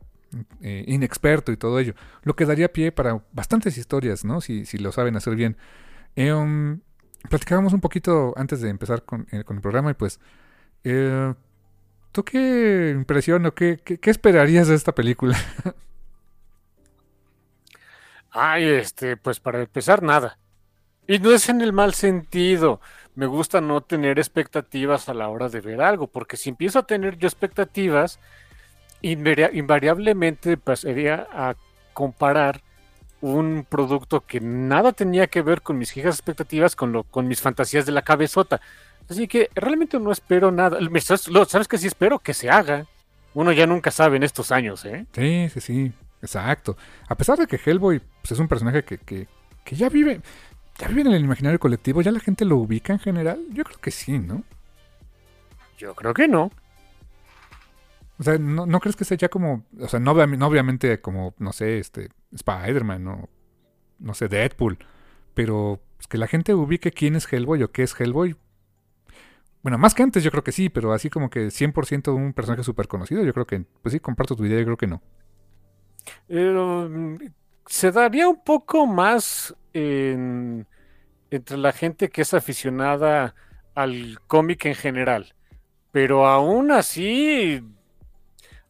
eh, 0.61 0.85
inexperto 0.87 1.53
y 1.53 1.57
todo 1.57 1.79
ello, 1.79 1.95
lo 2.23 2.35
que 2.37 2.47
daría 2.47 2.73
pie 2.73 2.93
para 2.93 3.23
bastantes 3.33 3.77
historias, 3.77 4.25
¿no? 4.25 4.41
Si, 4.41 4.65
si 4.67 4.79
lo 4.79 4.93
saben 4.93 5.17
hacer 5.17 5.35
bien. 5.37 5.57
Um, 6.17 6.81
platicábamos 7.29 7.73
un 7.73 7.81
poquito 7.81 8.35
antes 8.37 8.61
de 8.61 8.69
empezar 8.69 9.05
con, 9.05 9.27
eh, 9.33 9.43
con 9.45 9.57
el 9.57 9.63
programa 9.63 9.91
y 9.91 9.95
pues, 9.95 10.21
¿tú 12.13 12.25
qué 12.25 12.93
impresión 12.95 13.47
o 13.47 13.55
qué, 13.55 13.79
qué 13.79 14.11
esperarías 14.11 14.69
de 14.69 14.75
esta 14.77 14.95
película? 14.95 15.37
Ay, 18.35 18.65
este, 18.65 19.17
pues 19.17 19.39
para 19.39 19.61
empezar, 19.61 20.03
nada. 20.03 20.39
Y 21.07 21.21
no 21.21 21.31
es 21.31 21.49
en 21.49 21.61
el 21.61 21.73
mal 21.73 21.95
sentido. 21.95 22.81
Me 23.15 23.27
gusta 23.27 23.61
no 23.61 23.81
tener 23.81 24.19
expectativas 24.19 25.09
a 25.09 25.15
la 25.15 25.29
hora 25.29 25.49
de 25.49 25.61
ver 25.61 25.81
algo, 25.81 26.09
porque 26.09 26.37
si 26.37 26.51
empiezo 26.51 26.81
a 26.81 26.87
tener 26.87 27.17
yo 27.17 27.29
expectativas, 27.29 28.19
invariablemente 29.03 30.57
pasaría 30.57 31.29
a 31.33 31.55
comparar 31.93 32.61
un 33.21 33.65
producto 33.69 34.21
que 34.21 34.41
nada 34.41 34.93
tenía 34.93 35.29
que 35.29 35.43
ver 35.43 35.63
con 35.63 35.79
mis 35.79 35.93
fijas 35.93 36.17
expectativas, 36.17 36.75
con, 36.75 36.91
lo, 36.91 37.05
con 37.05 37.29
mis 37.29 37.41
fantasías 37.41 37.87
de 37.87 37.93
la 37.93 38.03
cabezota. 38.03 38.61
Así 39.09 39.29
que 39.29 39.49
realmente 39.55 40.01
no 40.01 40.11
espero 40.11 40.51
nada. 40.51 40.79
¿Sabes 41.47 41.69
que 41.69 41.79
sí 41.79 41.87
espero? 41.87 42.19
Que 42.19 42.35
se 42.35 42.51
haga. 42.51 42.87
Uno 43.33 43.53
ya 43.53 43.67
nunca 43.67 43.93
sabe 43.93 44.17
en 44.17 44.25
estos 44.25 44.51
años, 44.51 44.85
¿eh? 44.85 45.07
Sí, 45.13 45.49
sí, 45.53 45.61
sí. 45.61 45.93
Exacto. 46.21 46.77
A 47.07 47.15
pesar 47.15 47.39
de 47.39 47.47
que 47.47 47.61
Hellboy 47.63 48.01
pues, 48.25 48.33
es 48.33 48.39
un 48.39 48.49
personaje 48.49 48.85
que, 48.85 48.97
que, 48.97 49.29
que 49.67 49.77
ya 49.77 49.91
vive. 49.91 50.23
Ya 50.79 50.89
vive 50.89 51.03
en 51.03 51.13
el 51.13 51.25
imaginario 51.25 51.61
colectivo, 51.61 52.01
¿ya 52.01 52.11
la 52.11 52.21
gente 52.21 52.47
lo 52.47 52.57
ubica 52.57 52.95
en 52.95 52.99
general? 52.99 53.45
Yo 53.51 53.65
creo 53.65 53.79
que 53.79 53.91
sí, 53.91 54.19
¿no? 54.19 54.43
Yo 55.77 55.95
creo 55.95 56.15
que 56.15 56.27
no. 56.27 56.51
O 58.19 58.23
sea, 58.23 58.39
¿no, 58.39 58.65
¿no, 58.65 58.81
crees 58.81 58.97
que 58.97 59.05
sea 59.05 59.19
ya 59.19 59.29
como, 59.29 59.67
o 59.79 59.89
sea, 59.89 60.01
no, 60.01 60.15
no 60.27 60.47
obviamente 60.47 61.03
como, 61.03 61.35
no 61.39 61.53
sé, 61.53 61.79
este, 61.79 62.09
Spider-Man, 62.33 63.05
no, 63.05 63.29
no 63.99 64.15
sé, 64.15 64.29
Deadpool, 64.29 64.79
pero 65.35 65.83
pues, 65.99 66.07
que 66.07 66.17
la 66.17 66.27
gente 66.27 66.55
ubique 66.55 66.93
quién 66.93 67.17
es 67.17 67.31
Hellboy 67.31 67.63
o 67.63 67.73
qué 67.73 67.83
es 67.83 67.95
Hellboy. 68.01 68.37
Bueno, 69.63 69.77
más 69.77 69.95
que 69.95 70.03
antes 70.03 70.25
yo 70.25 70.31
creo 70.31 70.45
que 70.45 70.53
sí, 70.53 70.71
pero 70.71 70.95
así 70.95 71.11
como 71.11 71.29
que 71.29 71.49
100% 71.49 72.15
un 72.15 72.33
personaje 72.33 72.65
súper 72.65 72.89
conocido, 72.89 73.23
yo 73.23 73.35
creo 73.35 73.47
que, 73.47 73.67
pues 73.83 73.93
sí, 73.93 74.01
comparto 74.01 74.35
tu 74.35 74.47
idea, 74.47 74.61
yo 74.61 74.65
creo 74.65 74.77
que 74.79 74.87
no. 74.87 75.03
Eh, 76.29 77.31
se 77.67 77.93
daría 77.93 78.29
un 78.29 78.43
poco 78.43 78.87
más 78.87 79.55
en, 79.73 80.67
entre 81.31 81.57
la 81.57 81.73
gente 81.73 82.09
que 82.09 82.23
es 82.23 82.35
aficionada 82.35 83.35
al 83.75 84.21
cómic 84.27 84.67
en 84.67 84.75
general, 84.75 85.35
pero 85.91 86.27
aún 86.27 86.71
así 86.71 87.63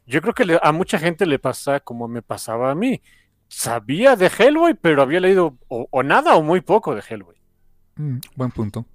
yo 0.07 0.20
creo 0.20 0.34
que 0.34 0.59
a 0.62 0.72
mucha 0.72 0.99
gente 0.99 1.26
le 1.26 1.38
pasa 1.38 1.80
como 1.80 2.09
me 2.09 2.22
pasaba 2.22 2.70
a 2.70 2.74
mí. 2.74 3.01
Sabía 3.49 4.16
de 4.16 4.26
Hellboy, 4.26 4.74
pero 4.74 5.03
había 5.03 5.20
leído 5.20 5.57
o, 5.68 5.86
o 5.90 6.03
nada 6.03 6.34
o 6.34 6.42
muy 6.42 6.61
poco 6.61 6.95
de 6.95 7.03
Hellboy. 7.09 7.36
Mm, 7.97 8.18
buen 8.34 8.51
punto. 8.51 8.86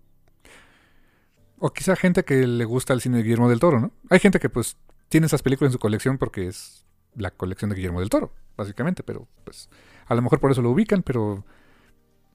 O 1.59 1.71
quizá 1.71 1.95
gente 1.95 2.23
que 2.23 2.47
le 2.47 2.65
gusta 2.65 2.93
el 2.93 3.01
cine 3.01 3.17
de 3.17 3.23
Guillermo 3.23 3.49
del 3.49 3.59
Toro, 3.59 3.79
¿no? 3.79 3.91
Hay 4.09 4.19
gente 4.19 4.39
que 4.39 4.49
pues 4.49 4.77
tiene 5.09 5.27
esas 5.27 5.41
películas 5.41 5.69
en 5.69 5.73
su 5.73 5.79
colección 5.79 6.17
porque 6.17 6.47
es 6.47 6.85
la 7.15 7.31
colección 7.31 7.69
de 7.69 7.75
Guillermo 7.75 7.99
del 7.99 8.09
Toro, 8.09 8.31
básicamente, 8.57 9.03
pero 9.03 9.27
pues 9.43 9.69
a 10.07 10.15
lo 10.15 10.21
mejor 10.21 10.39
por 10.39 10.51
eso 10.51 10.61
lo 10.61 10.71
ubican, 10.71 11.03
pero 11.03 11.43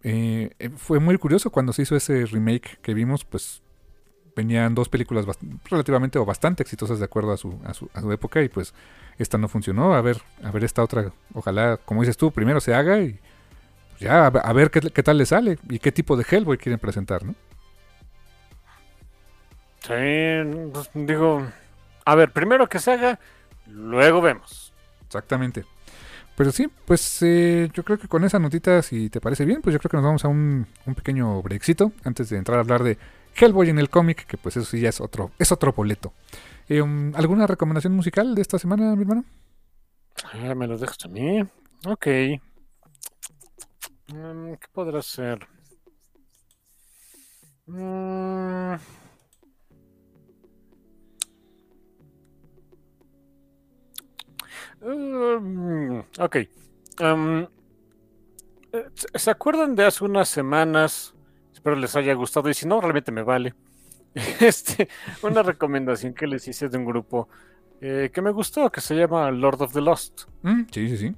eh, 0.03 0.51
fue 0.77 1.01
muy 1.01 1.17
curioso 1.19 1.51
cuando 1.51 1.73
se 1.73 1.83
hizo 1.83 1.97
ese 1.97 2.27
remake 2.27 2.79
que 2.83 2.95
vimos, 2.95 3.25
pues 3.25 3.63
venían 4.37 4.75
dos 4.75 4.89
películas 4.89 5.27
relativamente 5.71 6.19
o 6.19 6.25
bastante 6.25 6.63
exitosas 6.63 6.99
de 6.99 7.05
acuerdo 7.05 7.33
a 7.33 7.37
su, 7.37 7.59
a 7.65 7.73
su, 7.73 7.89
a 7.95 8.01
su 8.01 8.13
época 8.13 8.43
y 8.43 8.49
pues 8.49 8.75
esta 9.19 9.39
no 9.39 9.49
funcionó. 9.49 9.95
A 9.95 10.03
ver, 10.03 10.21
a 10.43 10.51
ver 10.51 10.65
esta 10.65 10.83
otra, 10.83 11.13
ojalá, 11.33 11.79
como 11.79 12.03
dices 12.03 12.17
tú, 12.17 12.31
primero 12.33 12.61
se 12.61 12.75
haga 12.75 13.01
y 13.01 13.19
pues 13.91 14.01
ya 14.01 14.27
a, 14.27 14.53
ver 14.53 14.71
qué, 14.71 14.81
qué, 14.81 15.03
tal 15.03 15.19
le 15.19 15.27
sale 15.27 15.59
y 15.69 15.79
qué 15.79 15.93
tipo 15.93 16.17
de 16.17 16.27
Hellboy 16.29 16.59
quieren 16.59 16.81
presentar, 16.81 17.25
¿no? 17.25 17.35
Sí, 19.81 20.71
pues, 20.73 20.91
digo, 20.95 21.47
a 22.05 22.15
ver, 22.15 22.33
primero 22.33 22.69
que 22.69 22.79
se 22.79 22.93
haga, 22.93 23.21
luego 23.67 24.23
vemos. 24.23 24.64
Exactamente. 25.15 25.65
Pero 26.37 26.51
sí, 26.51 26.67
pues 26.85 27.23
eh, 27.23 27.71
yo 27.73 27.85
creo 27.85 27.97
que 27.97 28.09
con 28.09 28.25
esa 28.25 28.41
notita, 28.41 28.83
si 28.83 29.09
te 29.09 29.21
parece 29.21 29.45
bien, 29.45 29.63
pues 29.63 29.73
yo 29.73 29.79
creo 29.79 29.91
que 29.91 29.97
nos 29.99 30.05
vamos 30.05 30.25
a 30.25 30.29
un, 30.29 30.67
un 30.87 30.95
pequeño 30.97 31.41
brexito 31.41 31.93
antes 32.03 32.29
de 32.31 32.39
entrar 32.39 32.59
a 32.59 32.63
hablar 32.63 32.83
de 32.83 32.99
Hellboy 33.37 33.71
en 33.71 33.79
el 33.79 33.91
cómic, 33.91 34.27
que 34.27 34.37
pues 34.37 34.57
eso 34.57 34.67
sí 34.67 34.81
ya 34.81 34.89
es 34.89 35.01
otro, 35.01 35.31
es 35.39 35.53
otro 35.53 35.73
boleto. 35.73 36.13
Um, 36.69 37.15
¿Alguna 37.15 37.47
recomendación 37.47 37.95
musical 37.95 38.35
de 38.35 38.43
esta 38.43 38.59
semana, 38.59 38.97
mi 38.97 39.03
hermano? 39.03 39.25
Me 40.57 40.67
lo 40.67 40.77
dejas 40.77 40.99
a 41.05 41.09
mí. 41.09 41.43
Ok. 41.87 42.07
Mm, 44.09 44.55
¿Qué 44.55 44.67
podrá 44.73 45.01
ser? 45.03 45.47
Mm. 47.67 48.75
Mm, 54.85 56.01
ok. 56.19 56.37
Um, 57.01 57.47
eh, 58.73 58.85
¿Se 59.15 59.31
acuerdan 59.31 59.75
de 59.75 59.85
hace 59.85 60.05
unas 60.05 60.29
semanas? 60.29 61.15
Espero 61.53 61.77
les 61.77 61.97
haya 61.97 62.13
gustado 62.15 62.51
y 62.51 62.55
si 62.55 62.67
no, 62.67 62.81
realmente 62.81 63.13
me 63.13 63.23
vale. 63.23 63.55
Este, 64.41 64.89
una 65.23 65.43
recomendación 65.43 66.15
que 66.15 66.27
les 66.29 66.47
hice 66.47 66.69
de 66.69 66.79
un 66.79 66.85
grupo 66.85 67.29
eh, 67.81 68.11
que 68.13 68.23
me 68.23 68.31
gustó, 68.31 68.71
que 68.71 68.81
se 68.81 68.95
llama 68.95 69.31
Lord 69.31 69.63
of 69.63 69.73
the 69.73 69.81
Lost. 69.81 70.23
Mm, 70.43 70.63
sí, 70.71 70.89
sí, 70.89 70.97
sí. 70.97 71.15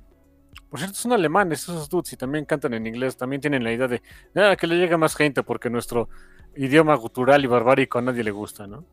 Por 0.70 0.80
cierto, 0.80 0.96
son 0.96 1.12
alemanes 1.12 1.62
esos 1.62 1.88
dudes 1.88 2.12
y 2.12 2.16
también 2.16 2.44
cantan 2.44 2.74
en 2.74 2.86
inglés. 2.86 3.16
También 3.16 3.40
tienen 3.40 3.62
la 3.64 3.72
idea 3.72 3.88
de 3.88 4.02
ah, 4.34 4.56
que 4.56 4.66
le 4.66 4.76
llegue 4.76 4.96
más 4.96 5.14
gente 5.14 5.42
porque 5.42 5.68
nuestro 5.70 6.08
idioma 6.56 6.94
gutural 6.94 7.44
y 7.44 7.46
barbárico 7.46 7.98
a 7.98 8.02
nadie 8.02 8.24
le 8.24 8.30
gusta, 8.30 8.66
¿no? 8.66 8.84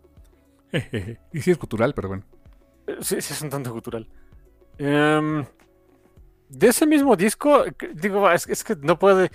y 1.33 1.41
sí 1.41 1.51
es 1.51 1.57
cultural, 1.57 1.93
pero 1.93 2.09
bueno. 2.09 2.23
Eh, 2.87 2.97
Sí, 2.99 3.21
sí, 3.21 3.33
es 3.33 3.41
un 3.41 3.49
tanto 3.49 3.71
gutural. 3.71 4.07
Em, 4.77 5.45
de 6.49 6.67
ese 6.67 6.85
mismo 6.85 7.15
disco, 7.15 7.65
digo, 7.93 8.29
es, 8.31 8.47
es 8.47 8.63
que 8.63 8.75
no 8.75 8.97
puede. 8.99 9.31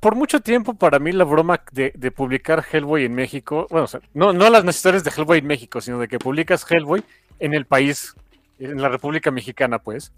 Por 0.00 0.14
mucho 0.14 0.40
tiempo, 0.40 0.74
para 0.74 0.98
mí, 0.98 1.12
la 1.12 1.24
broma 1.24 1.62
de, 1.70 1.92
de 1.94 2.10
publicar 2.10 2.64
Hellboy 2.70 3.04
en 3.04 3.14
México, 3.14 3.66
bueno, 3.70 3.84
o 3.84 3.88
sea, 3.88 4.00
no, 4.14 4.32
no 4.32 4.48
las 4.48 4.64
necesidades 4.64 5.04
de 5.04 5.10
Hellboy 5.10 5.40
en 5.40 5.46
México, 5.46 5.82
sino 5.82 5.98
de 5.98 6.08
que 6.08 6.18
publicas 6.18 6.64
Hellboy 6.70 7.04
en 7.40 7.52
el 7.52 7.66
país, 7.66 8.14
en 8.58 8.80
la 8.80 8.88
República 8.88 9.30
Mexicana, 9.30 9.80
pues, 9.80 10.12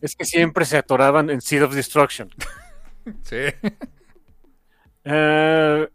es 0.00 0.14
que 0.14 0.24
siempre 0.24 0.64
se 0.64 0.78
atoraban 0.78 1.30
en 1.30 1.40
Seed 1.40 1.64
of 1.64 1.74
Destruction. 1.74 2.30
Sí. 3.22 3.46
Eh, 5.04 5.88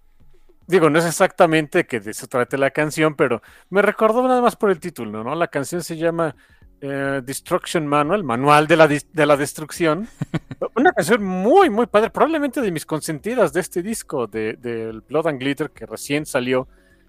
digo, 0.65 0.89
no 0.89 0.97
es 0.97 1.05
exactamente 1.05 1.85
que 1.85 1.99
de 1.99 2.11
eso 2.11 2.27
trate 2.27 2.57
la 2.57 2.71
canción, 2.71 3.15
pero 3.15 3.41
me 3.69 3.83
recordó 3.83 4.27
nada 4.27 4.41
más 4.41 4.55
por 4.55 4.71
el 4.71 4.79
título, 4.79 5.23
¿no? 5.23 5.35
La 5.35 5.47
canción 5.47 5.83
se 5.83 5.97
llama 5.97 6.35
eh, 6.81 7.21
Destruction 7.23 7.87
Manual, 7.87 8.23
Manual 8.23 8.67
de 8.67 8.75
la, 8.77 8.87
de 8.87 9.25
la 9.25 9.37
Destrucción. 9.37 10.07
Una 10.75 10.91
canción 10.91 11.23
muy, 11.23 11.69
muy 11.69 11.87
padre, 11.87 12.09
probablemente 12.09 12.61
de 12.61 12.71
mis 12.71 12.85
consentidas 12.85 13.53
de 13.53 13.61
este 13.61 13.81
disco, 13.81 14.27
de- 14.27 14.53
del 14.53 15.01
Blood 15.01 15.27
and 15.27 15.39
Glitter, 15.39 15.71
que 15.71 15.85
recién 15.85 16.25
salió 16.25 16.67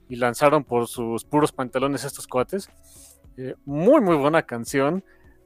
y 0.08 0.16
lanzaron 0.16 0.64
por 0.64 0.86
sus 0.86 1.24
puros 1.24 1.52
pantalones 1.52 2.04
estos 2.04 2.26
cuates. 2.26 2.70
Eh, 3.36 3.54
muy, 3.64 4.00
muy 4.00 4.16
buena 4.16 4.42
canción. 4.42 5.04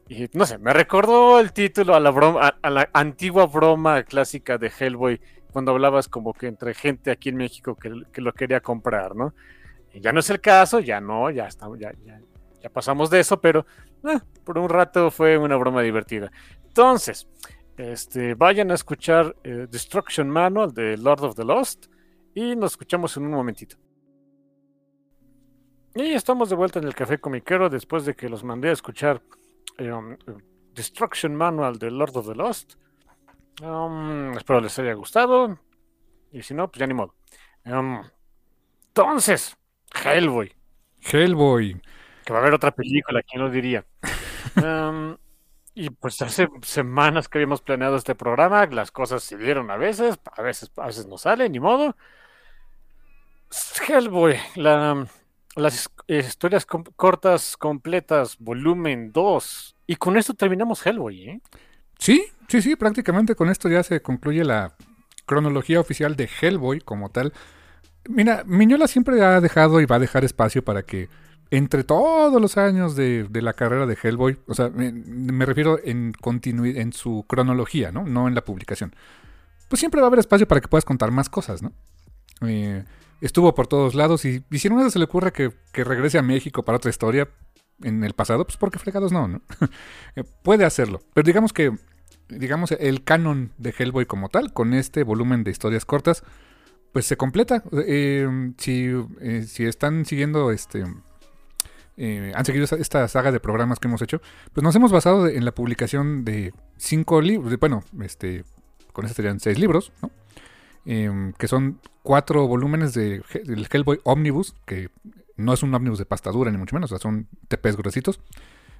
Y 0.08 0.28
no 0.32 0.44
sé, 0.44 0.58
me 0.58 0.72
recordó 0.72 1.38
el 1.40 1.52
título 1.52 1.94
a 1.94 2.00
la 2.00 2.10
broma, 2.10 2.40
a, 2.48 2.56
a 2.62 2.70
la 2.70 2.90
antigua 2.92 3.46
broma 3.46 4.02
clásica 4.02 4.58
de 4.58 4.70
Hellboy, 4.76 5.20
cuando 5.52 5.70
hablabas 5.72 6.08
como 6.08 6.32
que 6.34 6.46
entre 6.48 6.74
gente 6.74 7.10
aquí 7.10 7.28
en 7.28 7.36
México 7.36 7.74
que, 7.76 7.92
que 8.12 8.20
lo 8.20 8.32
quería 8.32 8.60
comprar, 8.60 9.14
¿no? 9.16 9.34
Y 9.92 10.00
ya 10.00 10.12
no 10.12 10.20
es 10.20 10.28
el 10.30 10.40
caso, 10.40 10.78
ya 10.80 11.00
no, 11.00 11.30
ya 11.30 11.46
estamos, 11.46 11.78
ya, 11.78 11.92
ya, 12.04 12.20
ya 12.60 12.70
pasamos 12.70 13.10
de 13.10 13.20
eso, 13.20 13.40
pero 13.40 13.66
eh, 14.04 14.18
por 14.44 14.58
un 14.58 14.68
rato 14.68 15.10
fue 15.10 15.38
una 15.38 15.56
broma 15.56 15.82
divertida. 15.82 16.30
Entonces, 16.66 17.28
este, 17.76 18.34
vayan 18.34 18.70
a 18.70 18.74
escuchar 18.74 19.34
eh, 19.42 19.66
Destruction 19.70 20.28
Manual 20.28 20.72
de 20.72 20.96
Lord 20.96 21.24
of 21.24 21.34
the 21.34 21.44
Lost 21.44 21.86
y 22.34 22.54
nos 22.54 22.72
escuchamos 22.72 23.16
en 23.16 23.24
un 23.24 23.32
momentito. 23.32 23.76
Y 25.94 26.12
estamos 26.12 26.48
de 26.50 26.56
vuelta 26.56 26.78
en 26.78 26.84
el 26.84 26.94
Café 26.94 27.18
Comiquero 27.18 27.68
después 27.68 28.04
de 28.04 28.14
que 28.14 28.28
los 28.28 28.44
mandé 28.44 28.68
a 28.68 28.72
escuchar 28.72 29.22
eh, 29.78 29.90
um, 29.90 30.16
Destruction 30.74 31.34
Manual 31.34 31.78
de 31.78 31.90
Lord 31.90 32.16
of 32.16 32.28
the 32.28 32.34
Lost. 32.34 32.74
Um, 33.62 34.32
espero 34.36 34.60
les 34.60 34.78
haya 34.78 34.94
gustado. 34.94 35.58
Y 36.32 36.42
si 36.42 36.54
no, 36.54 36.70
pues 36.70 36.78
ya 36.78 36.86
ni 36.86 36.94
modo. 36.94 37.14
Um, 37.64 38.02
entonces, 38.88 39.56
Hellboy, 40.04 40.54
Hellboy. 41.00 41.80
Que 42.30 42.34
va 42.34 42.38
a 42.38 42.42
haber 42.42 42.54
otra 42.54 42.70
película, 42.70 43.22
¿quién 43.22 43.42
lo 43.42 43.50
diría? 43.50 43.84
Um, 44.56 45.16
y 45.74 45.90
pues 45.90 46.20
hace 46.22 46.48
semanas 46.62 47.28
que 47.28 47.38
habíamos 47.38 47.60
planeado 47.62 47.96
este 47.96 48.14
programa, 48.16 48.66
las 48.66 48.90
cosas 48.90 49.22
se 49.22 49.36
dieron 49.36 49.70
a 49.70 49.76
veces, 49.76 50.18
a 50.24 50.42
veces, 50.42 50.72
a 50.76 50.86
veces 50.86 51.06
no 51.06 51.18
salen, 51.18 51.52
ni 51.52 51.60
modo. 51.60 51.94
Hellboy, 53.86 54.36
la, 54.56 55.06
las 55.56 55.90
historias 56.08 56.66
com- 56.66 56.84
cortas 56.96 57.56
completas, 57.56 58.38
volumen 58.38 59.12
2. 59.12 59.76
Y 59.86 59.96
con 59.96 60.16
esto 60.16 60.34
terminamos 60.34 60.84
Hellboy, 60.84 61.28
¿eh? 61.28 61.40
Sí, 61.98 62.24
sí, 62.48 62.62
sí, 62.62 62.76
prácticamente 62.76 63.34
con 63.36 63.50
esto 63.50 63.68
ya 63.68 63.82
se 63.82 64.02
concluye 64.02 64.42
la 64.42 64.74
cronología 65.26 65.78
oficial 65.80 66.16
de 66.16 66.28
Hellboy 66.40 66.80
como 66.80 67.10
tal. 67.10 67.32
Mira, 68.08 68.42
Miñola 68.46 68.88
siempre 68.88 69.22
ha 69.22 69.40
dejado 69.40 69.80
y 69.80 69.86
va 69.86 69.96
a 69.96 70.00
dejar 70.00 70.24
espacio 70.24 70.64
para 70.64 70.82
que 70.82 71.08
entre 71.50 71.84
todos 71.84 72.40
los 72.40 72.56
años 72.56 72.94
de, 72.96 73.24
de 73.24 73.42
la 73.42 73.54
carrera 73.54 73.86
de 73.86 73.98
Hellboy, 74.00 74.38
o 74.46 74.54
sea, 74.54 74.68
me, 74.70 75.44
refiero 75.44 75.78
en, 75.82 76.14
en 76.24 76.92
su 76.92 77.24
cronología, 77.26 77.90
¿no? 77.90 78.04
No 78.04 78.28
en 78.28 78.34
la 78.34 78.44
publicación. 78.44 78.94
Pues 79.68 79.80
siempre 79.80 80.00
va 80.00 80.06
a 80.06 80.08
haber 80.08 80.20
espacio 80.20 80.46
para 80.46 80.60
que 80.60 80.68
puedas 80.68 80.84
contar 80.84 81.10
más 81.10 81.28
cosas, 81.28 81.62
¿no? 81.62 81.72
Eh, 82.46 82.84
estuvo 83.20 83.54
por 83.54 83.66
todos 83.66 83.94
lados 83.94 84.24
y, 84.24 84.44
y 84.50 84.58
si 84.58 84.68
a 84.68 84.72
uno 84.72 84.88
se 84.90 84.98
le 84.98 85.04
ocurre 85.04 85.32
que, 85.32 85.52
que 85.72 85.84
regrese 85.84 86.18
a 86.18 86.22
México 86.22 86.64
para 86.64 86.76
otra 86.76 86.90
historia 86.90 87.28
en 87.82 88.04
el 88.04 88.14
pasado, 88.14 88.44
pues 88.44 88.56
porque 88.56 88.78
fregados 88.78 89.12
no, 89.12 89.28
¿no? 89.28 89.42
Eh, 90.16 90.24
Puede 90.42 90.64
hacerlo, 90.64 91.00
pero 91.14 91.24
digamos 91.24 91.52
que 91.52 91.72
digamos, 92.30 92.72
el 92.72 93.04
canon 93.04 93.52
de 93.58 93.74
Hellboy 93.76 94.06
como 94.06 94.28
tal, 94.28 94.52
con 94.52 94.74
este 94.74 95.02
volumen 95.02 95.44
de 95.44 95.50
historias 95.50 95.84
cortas, 95.84 96.22
pues 96.92 97.06
se 97.06 97.16
completa. 97.16 97.62
Eh, 97.86 98.52
si, 98.58 98.88
si 99.46 99.64
están 99.64 100.04
siguiendo 100.04 100.50
este. 100.50 100.84
Eh, 102.02 102.32
han 102.34 102.46
seguido 102.46 102.64
esta, 102.64 103.06
saga 103.08 103.30
de 103.30 103.40
programas 103.40 103.78
que 103.78 103.86
hemos 103.86 104.00
hecho, 104.00 104.22
pues 104.54 104.64
nos 104.64 104.74
hemos 104.74 104.90
basado 104.90 105.28
en 105.28 105.44
la 105.44 105.52
publicación 105.52 106.24
de 106.24 106.54
cinco 106.78 107.20
libros, 107.20 107.58
bueno, 107.58 107.84
este, 108.02 108.44
con 108.94 109.04
este 109.04 109.16
serían 109.16 109.38
seis 109.38 109.58
libros, 109.58 109.92
¿no? 110.00 110.10
Em, 110.86 111.34
que 111.34 111.46
son 111.46 111.78
cuatro 112.02 112.48
volúmenes 112.48 112.94
de, 112.94 113.22
del 113.44 113.68
Hellboy 113.70 114.00
Omnibus, 114.04 114.54
que 114.64 114.88
no 115.36 115.52
es 115.52 115.62
un 115.62 115.74
ómnibus 115.74 115.98
de 115.98 116.06
pasta 116.06 116.30
dura, 116.30 116.50
ni 116.50 116.56
mucho 116.56 116.74
menos, 116.74 116.90
o 116.90 116.96
sea, 116.96 117.02
son 117.02 117.28
TPs 117.48 117.76
gruesitos. 117.76 118.20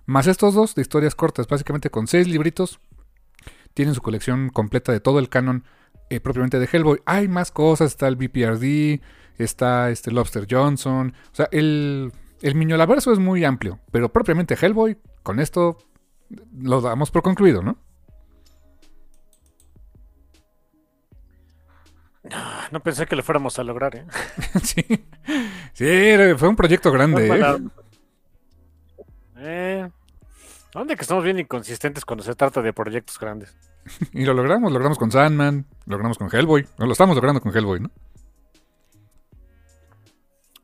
Más 0.06 0.26
estos 0.26 0.54
dos 0.54 0.74
de 0.74 0.80
historias 0.80 1.14
cortas, 1.14 1.46
básicamente 1.46 1.90
con 1.90 2.06
seis 2.06 2.26
libritos, 2.26 2.80
tienen 3.74 3.94
su 3.94 4.00
colección 4.00 4.48
completa 4.48 4.92
de 4.92 5.00
todo 5.00 5.18
el 5.18 5.28
canon 5.28 5.64
eh, 6.08 6.20
propiamente 6.20 6.58
de 6.58 6.70
Hellboy. 6.72 7.02
Hay 7.04 7.28
más 7.28 7.50
cosas, 7.50 7.88
está 7.88 8.08
el 8.08 8.16
BPRD, 8.16 9.02
está 9.36 9.90
este 9.90 10.10
Lobster 10.10 10.46
Johnson. 10.50 11.12
O 11.30 11.34
sea, 11.34 11.50
el, 11.52 12.12
el 12.42 12.54
Miñolaverso 12.54 13.12
es 13.12 13.18
muy 13.18 13.44
amplio, 13.44 13.78
pero 13.90 14.10
propiamente 14.12 14.54
Hellboy, 14.60 14.96
con 15.22 15.40
esto 15.40 15.78
lo 16.58 16.80
damos 16.80 17.10
por 17.10 17.22
concluido, 17.22 17.62
¿no? 17.62 17.76
No 22.70 22.80
pensé 22.80 23.06
que 23.06 23.16
lo 23.16 23.22
fuéramos 23.22 23.58
a 23.58 23.64
lograr, 23.64 23.96
¿eh? 23.96 24.04
sí. 24.62 24.84
sí, 25.72 26.14
fue 26.36 26.48
un 26.48 26.56
proyecto 26.56 26.92
grande. 26.92 27.24
¿eh? 27.26 27.28
mala- 27.28 27.60
Eh, 29.38 29.88
¿Dónde 30.72 30.94
que 30.96 31.02
estamos 31.02 31.24
bien 31.24 31.38
inconsistentes 31.38 32.04
cuando 32.04 32.22
se 32.22 32.34
trata 32.34 32.62
de 32.62 32.72
proyectos 32.72 33.18
grandes? 33.18 33.56
Y 34.12 34.24
lo 34.24 34.34
logramos, 34.34 34.70
logramos 34.70 34.98
con 34.98 35.10
Sandman, 35.10 35.64
logramos 35.86 36.18
con 36.18 36.28
Hellboy. 36.32 36.68
No, 36.78 36.86
lo 36.86 36.92
estamos 36.92 37.16
logrando 37.16 37.40
con 37.40 37.56
Hellboy, 37.56 37.80
¿no? 37.80 37.90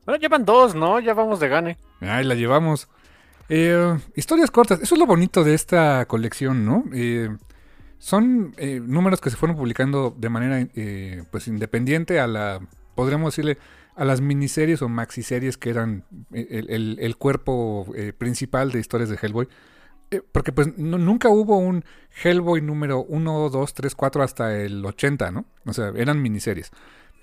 Bueno, 0.07 0.19
llevan 0.21 0.45
dos, 0.45 0.73
¿no? 0.73 0.99
Ya 1.01 1.13
vamos 1.13 1.39
de 1.41 1.49
gane. 1.49 1.77
Ahí 1.99 2.23
la 2.23 2.33
llevamos. 2.33 2.87
Eh, 3.49 3.97
historias 4.15 4.49
cortas. 4.51 4.79
Eso 4.81 4.95
es 4.95 4.99
lo 4.99 5.05
bonito 5.05 5.43
de 5.43 5.53
esta 5.53 6.05
colección, 6.05 6.65
¿no? 6.65 6.85
Eh, 6.93 7.29
son 7.99 8.53
eh, 8.57 8.79
números 8.81 9.19
que 9.19 9.29
se 9.29 9.35
fueron 9.35 9.57
publicando 9.57 10.15
de 10.17 10.29
manera 10.29 10.65
pues 11.29 11.47
independiente 11.49 12.21
a 12.21 12.27
la, 12.27 12.61
podríamos 12.95 13.33
decirle, 13.33 13.57
a 13.97 14.05
las 14.05 14.21
miniseries 14.21 14.81
o 14.81 14.87
maxiseries 14.87 15.57
que 15.57 15.71
eran 15.71 16.05
el, 16.31 16.97
el- 17.01 17.17
cuerpo 17.17 17.85
principal 18.17 18.71
de 18.71 18.79
historias 18.79 19.09
de 19.09 19.17
Hellboy. 19.21 19.49
Porque 20.31 20.53
pues 20.53 20.77
nunca 20.77 21.27
hubo 21.27 21.57
un 21.57 21.83
Hellboy 22.23 22.61
número 22.61 23.03
1, 23.03 23.49
2, 23.49 23.73
3, 23.73 23.93
4 23.93 24.23
hasta 24.23 24.55
el 24.57 24.85
80, 24.85 25.31
¿no? 25.31 25.43
O 25.65 25.73
sea, 25.73 25.91
eran 25.97 26.21
miniseries. 26.21 26.71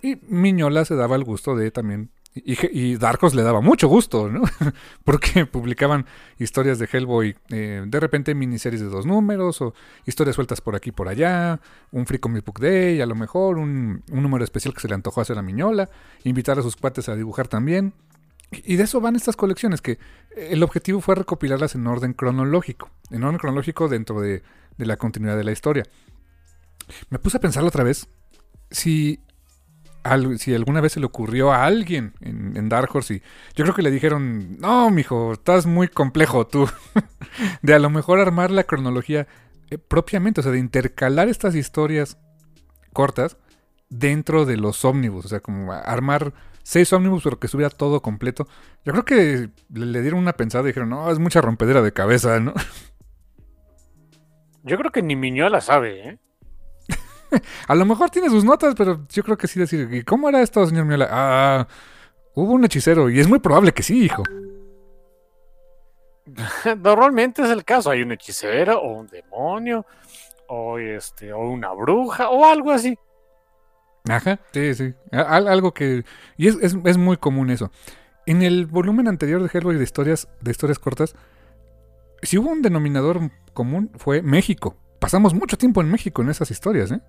Y 0.03 0.17
Miñola 0.29 0.85
se 0.85 0.97
daba 0.97 1.17
el 1.17 1.25
gusto 1.25 1.57
de 1.57 1.71
también... 1.71 2.11
Y, 2.35 2.57
y 2.77 2.97
Darkos 2.97 3.35
le 3.35 3.43
daba 3.43 3.61
mucho 3.61 3.87
gusto, 3.87 4.29
¿no? 4.29 4.43
Porque 5.05 5.47
publicaban 5.47 6.05
historias 6.39 6.81
de 6.81 6.89
Hellboy, 6.93 7.37
eh, 7.51 7.85
de 7.87 8.01
repente 8.01 8.35
miniseries 8.35 8.81
de 8.81 8.89
dos 8.89 9.07
números, 9.07 9.61
o 9.63 9.73
historias 10.05 10.35
sueltas 10.35 10.61
por 10.61 10.75
aquí 10.75 10.89
y 10.89 10.93
por 10.93 11.09
allá, 11.09 11.61
un 11.93 12.07
Free 12.07 12.19
Comic 12.19 12.45
Book 12.45 12.59
Day, 12.59 13.01
a 13.01 13.07
lo 13.07 13.15
mejor 13.15 13.59
un, 13.59 14.03
número 14.09 14.43
especial 14.43 14.75
que 14.75 14.81
se 14.81 14.89
le 14.89 14.95
antojó 14.95 15.21
hacer 15.21 15.39
a 15.39 15.43
Miñola, 15.43 15.89
invitar 16.25 16.59
a 16.59 16.63
sus 16.63 16.75
cuates 16.75 17.09
a 17.09 17.15
dibujar 17.15 17.47
también. 17.47 17.95
Y 18.51 18.77
de 18.77 18.85
eso 18.85 19.01
van 19.01 19.15
estas 19.15 19.37
colecciones, 19.37 19.81
que 19.81 19.99
el 20.37 20.63
objetivo 20.65 21.01
fue 21.01 21.15
recopilarlas 21.15 21.77
en 21.77 21.87
orden 21.87 22.15
cronológico, 22.15 22.91
en 23.11 23.23
orden 23.23 23.39
cronológico 23.39 23.89
dentro 23.89 24.21
de, 24.21 24.43
de 24.77 24.87
la 24.87 24.97
continuidad 24.97 25.37
de 25.37 25.45
la 25.45 25.53
historia. 25.53 25.85
Me 27.11 27.19
puse 27.19 27.37
a 27.37 27.41
pensarlo 27.41 27.69
otra 27.69 27.85
vez, 27.85 28.09
si, 28.71 29.21
si 30.39 30.55
alguna 30.55 30.81
vez 30.81 30.93
se 30.93 31.01
le 31.01 31.07
ocurrió 31.07 31.53
a 31.53 31.65
alguien 31.65 32.13
en, 32.21 32.69
Dark 32.69 32.95
Horse 32.95 33.15
y 33.15 33.23
yo 33.55 33.65
creo 33.65 33.75
que 33.75 33.83
le 33.83 33.91
dijeron, 33.91 34.59
no, 34.59 34.91
mijo, 34.91 35.33
estás 35.33 35.67
muy 35.67 35.89
complejo 35.89 36.47
tú, 36.47 36.69
de 37.63 37.75
a 37.75 37.79
lo 37.79 37.91
mejor 37.91 38.21
armar 38.21 38.51
la 38.51 38.65
cronología 38.65 39.27
eh, 39.71 39.79
propiamente, 39.79 40.41
o 40.41 40.43
sea, 40.43 40.53
de 40.53 40.59
intercalar 40.59 41.29
estas 41.29 41.55
historias 41.55 42.19
cortas 42.93 43.37
dentro 43.89 44.45
de 44.45 44.57
los 44.57 44.85
ómnibus, 44.85 45.27
o 45.27 45.29
sea, 45.29 45.41
como 45.41 45.73
armar 45.73 46.33
seis 46.63 46.93
ómnibus, 46.93 47.23
pero 47.23 47.39
que 47.39 47.47
estuviera 47.47 47.71
todo 47.71 48.01
completo. 48.03 48.49
Yo 48.85 48.93
creo 48.93 49.05
que 49.05 49.51
le, 49.73 50.03
dieron 50.03 50.21
una 50.21 50.33
pensada 50.33 50.65
y 50.65 50.69
dijeron, 50.69 50.91
no, 50.91 51.11
es 51.11 51.19
mucha 51.19 51.41
rompedera 51.41 51.83
de 51.83 51.93
cabeza, 51.93 52.41
¿no? 52.41 52.55
Yo 54.65 54.79
creo 54.79 54.91
que 54.91 55.03
ni 55.03 55.15
Miñola 55.15 55.61
sabe, 55.61 56.09
¿eh? 56.09 56.19
a 57.69 57.75
lo 57.75 57.85
mejor 57.85 58.11
tiene 58.11 58.29
sus 58.31 58.45
notas, 58.45 58.75
pero 58.77 59.07
yo 59.09 59.23
creo 59.23 59.37
que 59.37 59.49
sí 59.49 59.59
decir, 59.59 59.89
¿y 59.93 60.03
cómo 60.03 60.29
era 60.29 60.43
esto, 60.43 60.67
señor 60.67 60.85
Miñola? 60.85 61.09
Ah, 61.11 61.69
hubo 62.35 62.53
un 62.53 62.65
hechicero, 62.65 63.11
y 63.11 63.21
es 63.21 63.29
muy 63.29 63.39
probable 63.39 63.73
que 63.73 63.83
sí, 63.83 64.05
hijo. 64.05 64.23
Normalmente 66.79 67.43
es 67.43 67.51
el 67.51 67.65
caso, 67.65 67.91
hay 67.91 68.03
un 68.03 68.13
hechicero 68.13 68.81
o 68.81 68.93
un 68.93 69.07
demonio 69.07 69.85
o 70.49 70.79
este 70.79 71.33
o 71.33 71.41
una 71.41 71.73
bruja 71.73 72.29
o 72.31 72.45
algo 72.45 72.71
así. 72.71 72.99
Ajá, 74.09 74.39
sí, 74.53 74.75
sí. 74.75 74.95
algo 75.13 75.73
que. 75.73 76.05
Y 76.37 76.49
es, 76.49 76.57
es, 76.61 76.99
muy 76.99 77.17
común 77.17 77.51
eso. 77.51 77.71
En 78.27 78.43
el 78.43 78.67
volumen 78.67 79.09
anterior 79.09 79.43
de 79.43 79.49
Hellboy 79.53 79.77
de 79.77 79.85
historias, 79.85 80.29
de 80.43 80.51
historias 80.51 80.79
cortas, 80.79 81.15
si 82.23 82.37
hubo 82.37 82.51
un 82.51 82.61
denominador 82.61 83.31
común, 83.55 83.91
fue 83.97 84.21
México. 84.21 84.77
Pasamos 84.99 85.35
mucho 85.35 85.57
tiempo 85.57 85.81
en 85.81 85.91
México 85.91 86.23
en 86.23 86.31
esas 86.31 86.51
historias, 86.51 86.91
¿eh? 86.91 87.01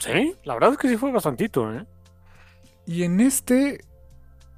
Sí, 0.00 0.34
la 0.44 0.54
verdad 0.54 0.72
es 0.72 0.78
que 0.78 0.88
sí 0.88 0.96
fue 0.96 1.12
bastantito, 1.12 1.72
¿eh? 1.72 1.86
Y 2.86 3.04
en 3.04 3.20
este, 3.20 3.84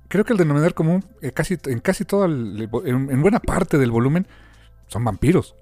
creo 0.09 0.25
que 0.25 0.33
el 0.33 0.39
denominador 0.39 0.73
común, 0.73 1.05
eh, 1.21 1.33
casi, 1.33 1.59
en 1.67 1.81
casi 1.81 2.05
todo, 2.05 2.25
en 2.25 3.23
buena 3.23 3.41
parte 3.41 3.77
del 3.77 3.91
volumen, 3.91 4.27
son 4.87 5.05
vampiros. 5.05 5.55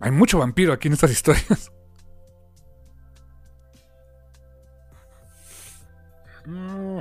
Hay 0.00 0.12
mucho 0.12 0.38
vampiro 0.38 0.72
aquí 0.72 0.88
en 0.88 0.94
estas 0.94 1.10
historias. 1.10 1.72
Mm, 6.46 6.98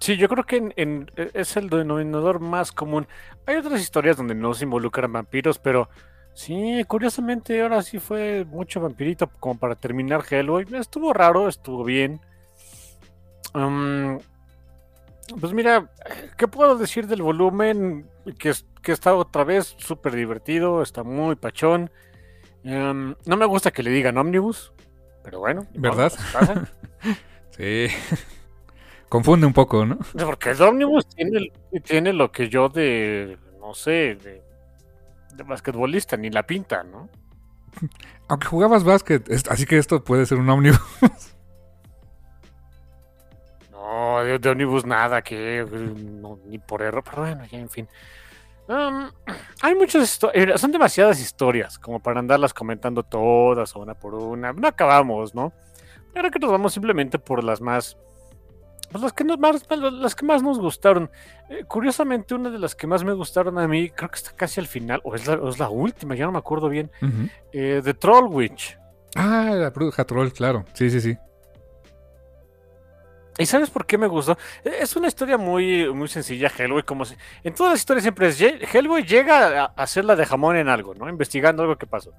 sí, 0.00 0.16
yo 0.16 0.28
creo 0.28 0.44
que 0.44 0.72
en, 0.76 1.10
e, 1.16 1.30
es 1.34 1.56
el 1.56 1.70
denominador 1.70 2.40
más 2.40 2.72
común. 2.72 3.06
Hay 3.46 3.56
otras 3.56 3.80
historias 3.80 4.16
donde 4.16 4.34
no 4.34 4.54
se 4.54 4.64
involucran 4.64 5.12
vampiros, 5.12 5.58
pero 5.58 5.88
sí, 6.36 6.84
curiosamente 6.86 7.60
ahora 7.60 7.82
sí 7.82 7.98
fue 7.98 8.44
mucho 8.44 8.80
vampirito 8.80 9.28
como 9.40 9.58
para 9.58 9.74
terminar 9.74 10.22
Hellboy. 10.28 10.66
Estuvo 10.74 11.12
raro, 11.12 11.48
estuvo 11.48 11.82
bien. 11.82 12.20
pues 15.40 15.52
mira, 15.52 15.90
¿qué 16.36 16.46
puedo 16.46 16.76
decir 16.76 17.06
del 17.08 17.22
volumen? 17.22 18.08
Que, 18.38 18.52
que 18.82 18.92
está 18.92 19.14
otra 19.14 19.42
vez 19.42 19.74
súper 19.78 20.14
divertido, 20.14 20.82
está 20.82 21.02
muy 21.02 21.34
pachón. 21.34 21.90
Em, 22.62 23.14
no 23.24 23.36
me 23.36 23.46
gusta 23.46 23.70
que 23.70 23.82
le 23.82 23.90
digan 23.90 24.18
ómnibus, 24.18 24.72
pero 25.24 25.40
bueno. 25.40 25.66
¿Verdad? 25.74 26.12
sí. 27.56 27.86
Confunde 29.08 29.46
un 29.46 29.52
poco, 29.52 29.86
¿no? 29.86 29.98
Porque 30.24 30.50
el 30.50 30.60
Omnibus 30.60 31.06
tiene, 31.08 31.52
tiene 31.84 32.12
lo 32.12 32.32
que 32.32 32.48
yo 32.48 32.68
de, 32.68 33.38
no 33.60 33.72
sé, 33.72 34.16
de, 34.16 34.42
de 35.36 35.44
basquetbolista, 35.44 36.16
ni 36.16 36.30
la 36.30 36.44
pinta, 36.44 36.82
¿no? 36.82 37.08
Aunque 38.28 38.46
jugabas 38.46 38.84
básquet, 38.84 39.28
así 39.48 39.66
que 39.66 39.78
esto 39.78 40.02
puede 40.02 40.26
ser 40.26 40.38
un 40.38 40.48
ómnibus. 40.48 40.80
No, 43.70 44.24
de, 44.24 44.50
ómnibus 44.50 44.84
nada, 44.84 45.22
que 45.22 45.64
ni 46.46 46.58
por 46.58 46.82
error, 46.82 47.04
pero 47.04 47.22
bueno, 47.22 47.44
ya 47.44 47.58
en 47.58 47.70
fin. 47.70 47.88
Um, 48.66 49.10
hay 49.62 49.76
muchas 49.76 50.02
historias, 50.02 50.56
eh, 50.56 50.58
son 50.58 50.72
demasiadas 50.72 51.20
historias 51.20 51.78
como 51.78 52.00
para 52.00 52.18
andarlas 52.18 52.52
comentando 52.52 53.04
todas 53.04 53.76
una 53.76 53.94
por 53.94 54.14
una. 54.14 54.52
No 54.52 54.66
acabamos, 54.66 55.36
¿no? 55.36 55.52
Ahora 56.16 56.30
que 56.30 56.40
nos 56.40 56.50
vamos 56.50 56.72
simplemente 56.72 57.20
por 57.20 57.44
las 57.44 57.60
más 57.60 57.96
pues 58.90 59.02
las 59.02 59.12
que, 59.12 59.24
más, 59.24 59.66
las 59.70 60.14
que 60.14 60.24
más 60.24 60.42
nos 60.42 60.58
gustaron. 60.58 61.10
Eh, 61.48 61.64
curiosamente, 61.66 62.34
una 62.34 62.50
de 62.50 62.58
las 62.58 62.74
que 62.74 62.86
más 62.86 63.04
me 63.04 63.12
gustaron 63.12 63.58
a 63.58 63.66
mí, 63.66 63.90
creo 63.90 64.10
que 64.10 64.16
está 64.16 64.32
casi 64.32 64.60
al 64.60 64.66
final, 64.66 65.00
o 65.04 65.14
es 65.14 65.26
la, 65.26 65.68
última, 65.68 66.14
ya 66.14 66.26
no 66.26 66.32
me 66.32 66.38
acuerdo 66.38 66.68
bien, 66.68 66.90
de 67.00 67.30
eh, 67.52 67.94
Troll 67.98 68.26
Witch. 68.32 68.78
Ah, 69.14 69.50
la 69.54 69.70
bruja 69.70 70.04
Troll, 70.04 70.30
claro. 70.30 70.64
Sí, 70.74 70.90
sí, 70.90 71.00
sí. 71.00 71.16
¿Y 73.38 73.44
sabes 73.44 73.68
por 73.70 73.84
qué 73.84 73.98
me 73.98 74.06
gustó? 74.06 74.38
E, 74.64 74.78
es 74.80 74.96
una 74.96 75.08
historia 75.08 75.36
muy, 75.36 75.92
muy 75.92 76.08
sencilla, 76.08 76.50
Hellboy. 76.56 76.82
Como 76.84 77.04
en 77.44 77.54
todas 77.54 77.72
las 77.72 77.80
historias 77.80 78.02
siempre 78.04 78.28
es 78.28 78.40
Hellboy 78.40 79.04
llega 79.04 79.64
a 79.64 79.64
hacerla 79.76 80.16
de 80.16 80.24
jamón 80.24 80.56
en 80.56 80.68
algo, 80.68 80.94
¿no? 80.94 81.08
Investigando 81.08 81.62
algo 81.62 81.76
que 81.76 81.86
pasó. 81.86 82.12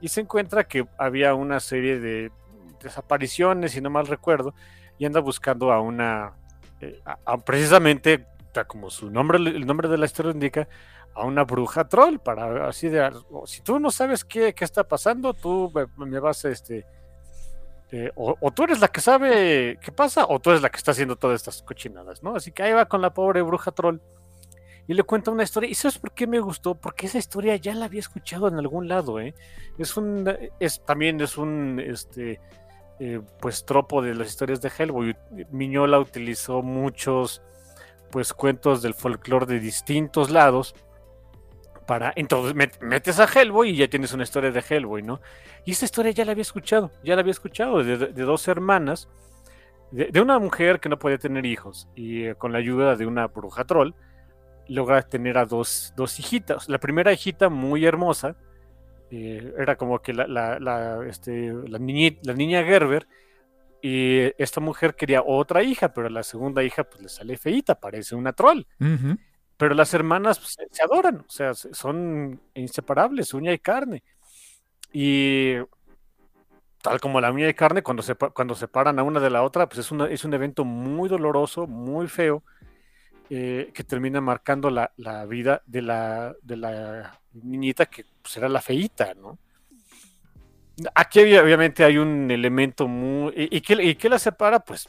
Y 0.00 0.08
se 0.08 0.22
encuentra 0.22 0.64
que 0.64 0.86
había 0.98 1.34
una 1.34 1.60
serie 1.60 2.00
de 2.00 2.32
desapariciones, 2.82 3.72
si 3.72 3.80
no 3.80 3.90
mal 3.90 4.06
recuerdo, 4.06 4.54
y 5.00 5.06
anda 5.06 5.20
buscando 5.20 5.72
a 5.72 5.80
una, 5.80 6.34
eh, 6.78 7.00
precisamente, 7.46 8.26
como 8.66 8.90
su 8.90 9.10
nombre, 9.10 9.38
el 9.38 9.66
nombre 9.66 9.88
de 9.88 9.96
la 9.96 10.04
historia 10.04 10.30
indica, 10.30 10.68
a 11.14 11.24
una 11.24 11.44
bruja 11.44 11.88
troll, 11.88 12.18
para 12.18 12.68
así 12.68 12.90
de, 12.90 13.10
si 13.46 13.62
tú 13.62 13.80
no 13.80 13.90
sabes 13.90 14.26
qué, 14.26 14.52
qué 14.52 14.62
está 14.62 14.84
pasando, 14.84 15.32
tú 15.32 15.72
me, 15.96 16.20
vas 16.20 16.44
a, 16.44 16.50
este, 16.50 16.84
eh, 17.90 18.12
o, 18.14 18.50
tú 18.50 18.64
eres 18.64 18.78
la 18.80 18.88
que 18.88 19.00
sabe 19.00 19.78
qué 19.80 19.90
pasa, 19.90 20.26
o 20.28 20.38
tú 20.38 20.50
eres 20.50 20.60
la 20.60 20.68
que 20.68 20.76
está 20.76 20.90
haciendo 20.90 21.16
todas 21.16 21.40
estas 21.40 21.62
cochinadas, 21.62 22.22
¿no? 22.22 22.36
Así 22.36 22.52
que 22.52 22.62
ahí 22.62 22.74
va 22.74 22.84
con 22.84 23.00
la 23.00 23.14
pobre 23.14 23.40
bruja 23.40 23.72
troll 23.72 24.00
y 24.86 24.92
le 24.92 25.02
cuenta 25.02 25.30
una 25.30 25.44
historia. 25.44 25.70
¿Y 25.70 25.74
sabes 25.74 25.98
por 25.98 26.12
qué 26.12 26.26
me 26.26 26.40
gustó? 26.40 26.74
Porque 26.74 27.06
esa 27.06 27.16
historia 27.16 27.56
ya 27.56 27.74
la 27.74 27.86
había 27.86 28.00
escuchado 28.00 28.48
en 28.48 28.56
algún 28.56 28.86
lado, 28.86 29.18
¿eh? 29.18 29.34
Es 29.78 29.96
un, 29.96 30.30
es, 30.60 30.84
también 30.84 31.22
es 31.22 31.38
un, 31.38 31.80
este, 31.80 32.38
eh, 33.02 33.22
pues 33.40 33.64
tropo 33.64 34.02
de 34.02 34.14
las 34.14 34.28
historias 34.28 34.60
de 34.60 34.70
Hellboy. 34.76 35.16
Miñola 35.50 35.98
utilizó 35.98 36.60
muchos 36.60 37.42
pues 38.10 38.34
cuentos 38.34 38.82
del 38.82 38.92
folclore 38.92 39.46
de 39.46 39.58
distintos 39.58 40.30
lados 40.30 40.74
para 41.86 42.12
entonces 42.14 42.54
metes 42.80 43.18
a 43.18 43.24
Hellboy 43.24 43.70
y 43.70 43.76
ya 43.76 43.88
tienes 43.88 44.12
una 44.12 44.24
historia 44.24 44.50
de 44.50 44.62
Hellboy, 44.68 45.02
¿no? 45.02 45.20
Y 45.64 45.72
esta 45.72 45.86
historia 45.86 46.12
ya 46.12 46.26
la 46.26 46.32
había 46.32 46.42
escuchado, 46.42 46.90
ya 47.02 47.14
la 47.14 47.22
había 47.22 47.32
escuchado 47.32 47.82
de, 47.82 47.96
dos 48.12 48.46
hermanas, 48.48 49.08
de, 49.90 50.20
una 50.20 50.38
mujer 50.38 50.78
que 50.78 50.90
no 50.90 50.98
podía 50.98 51.16
tener 51.16 51.46
hijos 51.46 51.88
y 51.94 52.26
eh, 52.26 52.34
con 52.34 52.52
la 52.52 52.58
ayuda 52.58 52.96
de 52.96 53.06
una 53.06 53.28
bruja 53.28 53.64
troll 53.64 53.94
logra 54.68 55.00
tener 55.02 55.38
a 55.38 55.46
dos, 55.46 55.94
dos 55.96 56.18
hijitas. 56.20 56.68
La 56.68 56.78
primera 56.78 57.14
hijita 57.14 57.48
muy 57.48 57.86
hermosa, 57.86 58.36
eh, 59.10 59.54
era 59.58 59.76
como 59.76 60.00
que 60.00 60.12
la, 60.12 60.26
la, 60.26 61.06
este, 61.06 61.52
la, 61.52 61.78
la 61.78 62.34
niña 62.34 62.64
Gerber 62.64 63.06
y 63.82 64.32
esta 64.42 64.60
mujer 64.60 64.94
quería 64.94 65.22
otra 65.24 65.62
hija, 65.62 65.92
pero 65.92 66.08
la 66.08 66.22
segunda 66.22 66.62
hija 66.62 66.84
pues 66.84 67.02
le 67.02 67.08
sale 67.08 67.36
feita, 67.38 67.74
parece 67.74 68.14
una 68.14 68.32
troll. 68.32 68.62
Pero 69.56 69.74
las 69.74 69.92
hermanas 69.94 70.38
pues, 70.38 70.56
se, 70.70 70.82
adoran, 70.82 71.20
o 71.20 71.30
sea, 71.30 71.54
son 71.54 72.40
inseparables, 72.54 73.34
uña 73.34 73.52
y 73.52 73.58
carne. 73.58 74.02
Y 74.92 75.54
tal 76.82 77.00
como 77.00 77.20
la 77.20 77.32
uña 77.32 77.48
y 77.48 77.54
carne, 77.54 77.82
cuando 77.82 78.02
se 78.02 78.14
cuando 78.14 78.54
separan 78.54 78.98
a 78.98 79.02
una 79.02 79.20
de 79.20 79.30
la 79.30 79.42
otra, 79.42 79.68
pues 79.68 79.80
es, 79.80 79.90
una, 79.90 80.06
es 80.06 80.24
un 80.24 80.34
evento 80.34 80.64
muy 80.64 81.08
doloroso, 81.08 81.66
muy 81.66 82.08
feo, 82.08 82.42
eh, 83.30 83.70
que 83.74 83.84
termina 83.84 84.20
marcando 84.20 84.70
la, 84.70 84.92
la 84.96 85.24
vida 85.24 85.62
de 85.66 85.82
la, 85.82 86.34
de 86.42 86.56
la 86.56 87.20
niñita 87.32 87.86
que 87.86 88.04
pues, 88.30 88.36
era 88.36 88.48
la 88.48 88.60
feita, 88.60 89.12
¿no? 89.14 89.38
Aquí 90.94 91.20
obviamente 91.36 91.82
hay 91.84 91.98
un 91.98 92.30
elemento 92.30 92.86
muy... 92.86 93.32
¿Y, 93.36 93.60
qué, 93.60 94.08
la 94.08 94.18
separa? 94.20 94.60
Pues 94.60 94.88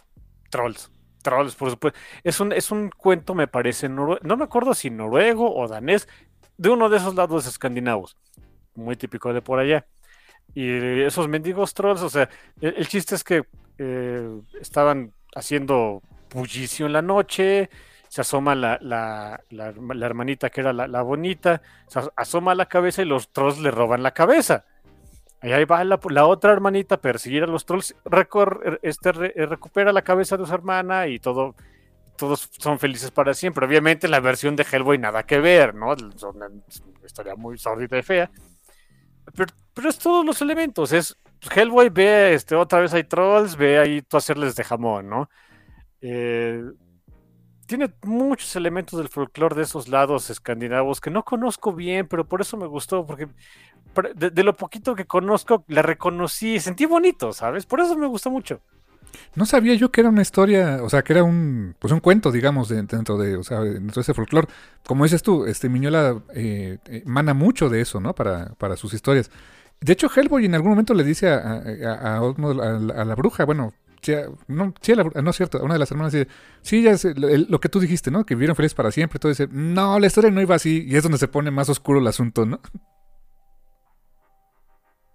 trolls. 0.49 0.91
Trolls, 1.23 1.55
por 1.55 1.71
supuesto. 1.71 1.99
Es 2.23 2.39
un, 2.39 2.53
es 2.53 2.71
un 2.71 2.91
cuento, 2.95 3.33
me 3.33 3.47
parece, 3.47 3.89
no 3.89 4.19
me 4.21 4.43
acuerdo 4.43 4.75
si 4.75 4.91
noruego 4.91 5.53
o 5.55 5.67
danés, 5.67 6.07
de 6.57 6.69
uno 6.69 6.87
de 6.87 6.97
esos 6.97 7.15
lados 7.15 7.47
escandinavos. 7.47 8.15
Muy 8.75 8.95
típico 8.95 9.33
de 9.33 9.41
por 9.41 9.59
allá. 9.59 9.87
Y 10.53 11.01
esos 11.01 11.27
mendigos 11.27 11.73
trolls, 11.73 12.01
o 12.03 12.09
sea, 12.09 12.29
el, 12.61 12.87
chiste 12.87 13.15
es 13.15 13.23
que 13.23 13.43
eh, 13.79 14.41
estaban 14.61 15.13
haciendo 15.35 16.03
bullicio 16.29 16.85
en 16.85 16.93
la 16.93 17.01
noche, 17.01 17.71
se 18.11 18.19
asoma 18.19 18.55
la, 18.55 18.77
la, 18.81 19.41
la, 19.51 20.05
hermanita 20.05 20.49
que 20.49 20.59
era 20.59 20.73
la, 20.73 21.01
bonita, 21.01 21.61
se 21.87 22.01
asoma 22.17 22.53
la 22.55 22.65
cabeza 22.65 23.01
y 23.01 23.05
los 23.05 23.31
trolls 23.31 23.57
le 23.59 23.71
roban 23.71 24.03
la 24.03 24.11
cabeza. 24.11 24.65
Y 25.41 25.53
ahí 25.53 25.63
va 25.63 25.81
la, 25.85 26.25
otra 26.25 26.51
hermanita 26.51 26.95
a 26.95 27.01
perseguir 27.01 27.43
a 27.43 27.47
los 27.47 27.65
trolls, 27.65 27.95
este, 28.81 29.13
recupera 29.13 29.93
la 29.93 30.01
cabeza 30.01 30.35
de 30.35 30.45
su 30.45 30.53
hermana 30.53 31.07
y 31.07 31.19
todo 31.19 31.55
todos 32.17 32.49
son 32.59 32.79
felices 32.79 33.11
para 33.11 33.33
siempre. 33.33 33.65
Obviamente 33.65 34.09
la 34.09 34.19
versión 34.19 34.57
de 34.57 34.65
Hellboy 34.69 34.97
nada 34.97 35.23
que 35.23 35.39
ver, 35.39 35.73
¿no? 35.73 35.93
Es 35.93 36.21
una 36.21 36.49
historia 37.05 37.35
muy 37.37 37.57
sórdida 37.57 37.97
y 37.97 38.03
fea. 38.03 38.29
Pero, 39.33 39.53
pero 39.73 39.87
es 39.87 39.97
todos 39.97 40.25
los 40.25 40.41
elementos. 40.41 40.91
Es 40.91 41.17
pues, 41.39 41.55
Hellboy 41.55 41.87
ve 41.87 42.33
este, 42.33 42.55
otra 42.55 42.81
vez 42.81 42.93
hay 42.93 43.05
trolls, 43.05 43.55
ve 43.55 43.79
ahí 43.79 44.01
tú 44.01 44.17
hacerles 44.17 44.57
de 44.57 44.65
jamón, 44.65 45.07
¿no? 45.07 45.29
Eh, 46.01 46.61
tiene 47.71 47.89
muchos 48.03 48.53
elementos 48.57 48.99
del 48.99 49.07
folclore 49.07 49.55
de 49.55 49.61
esos 49.61 49.87
lados 49.87 50.29
escandinavos 50.29 50.99
que 50.99 51.09
no 51.09 51.23
conozco 51.23 51.71
bien, 51.71 52.05
pero 52.05 52.25
por 52.25 52.41
eso 52.41 52.57
me 52.57 52.67
gustó, 52.67 53.05
porque 53.05 53.29
de, 54.13 54.43
lo 54.43 54.57
poquito 54.57 54.93
que 54.93 55.05
conozco, 55.05 55.63
la 55.69 55.81
reconocí, 55.81 56.59
sentí 56.59 56.85
bonito, 56.85 57.31
¿sabes? 57.31 57.65
Por 57.65 57.79
eso 57.79 57.97
me 57.97 58.07
gustó 58.07 58.29
mucho. 58.29 58.59
No 59.35 59.45
sabía 59.45 59.73
yo 59.75 59.89
que 59.89 60.01
era 60.01 60.09
una 60.09 60.21
historia, 60.21 60.81
o 60.83 60.89
sea, 60.89 61.01
que 61.01 61.13
era 61.13 61.23
un, 61.23 61.73
pues 61.79 61.93
un 61.93 62.01
cuento, 62.01 62.29
digamos, 62.29 62.67
dentro 62.67 63.17
de, 63.17 63.37
o 63.37 63.43
sea, 63.43 63.61
dentro 63.61 63.95
de 63.95 64.01
ese 64.01 64.13
folclore. 64.13 64.49
Como 64.85 65.05
dices 65.05 65.23
tú, 65.23 65.45
este 65.45 65.69
Miñola 65.69 66.21
eh, 66.35 66.77
eh, 66.87 67.03
mana 67.05 67.33
mucho 67.33 67.69
de 67.69 67.79
eso, 67.79 68.01
¿no? 68.01 68.13
Para, 68.13 68.49
para 68.55 68.75
sus 68.75 68.93
historias. 68.93 69.31
De 69.79 69.93
hecho, 69.93 70.09
Hellboy 70.13 70.43
en 70.43 70.55
algún 70.55 70.71
momento 70.71 70.93
le 70.93 71.05
dice 71.05 71.29
a, 71.29 72.19
la, 72.19 73.15
bruja, 73.15 73.45
bueno, 73.45 73.73
no, 74.47 74.73
sí, 74.81 74.93
no 74.95 75.29
es 75.29 75.35
cierto, 75.35 75.63
una 75.63 75.73
de 75.75 75.79
las 75.79 75.91
hermanas 75.91 76.13
dice, 76.13 76.27
sí, 76.61 76.83
ya 76.83 76.91
es 76.91 77.05
lo 77.15 77.59
que 77.59 77.69
tú 77.69 77.79
dijiste, 77.79 78.11
¿no? 78.11 78.25
Que 78.25 78.35
vivieron 78.35 78.55
felices 78.55 78.75
para 78.75 78.91
siempre. 78.91 79.19
Todo 79.19 79.29
dice, 79.29 79.47
no, 79.51 79.99
la 79.99 80.07
historia 80.07 80.31
no 80.31 80.41
iba 80.41 80.55
así, 80.55 80.85
y 80.87 80.95
es 80.95 81.03
donde 81.03 81.17
se 81.17 81.27
pone 81.27 81.51
más 81.51 81.69
oscuro 81.69 81.99
el 81.99 82.07
asunto, 82.07 82.45
¿no? 82.45 82.59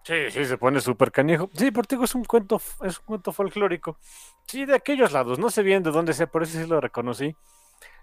Sí, 0.05 0.31
sí, 0.31 0.45
se 0.45 0.57
pone 0.57 0.81
súper 0.81 1.11
canijo. 1.11 1.51
Sí, 1.55 1.73
por 1.73 1.87
ti 1.87 1.97
es 2.01 2.15
un 2.15 2.25
cuento, 2.25 2.61
es 2.85 2.99
un 3.01 3.05
cuento 3.05 3.33
folclórico. 3.33 3.99
Sí, 4.47 4.65
de 4.65 4.77
aquellos 4.77 5.13
lados, 5.13 5.39
no 5.41 5.51
sé 5.51 5.63
bien 5.63 5.83
de 5.83 5.91
dónde 5.91 6.13
sea, 6.13 6.29
por 6.29 6.45
eso 6.45 6.61
sí 6.61 6.67
lo 6.67 6.81
reconocí. 6.81 7.35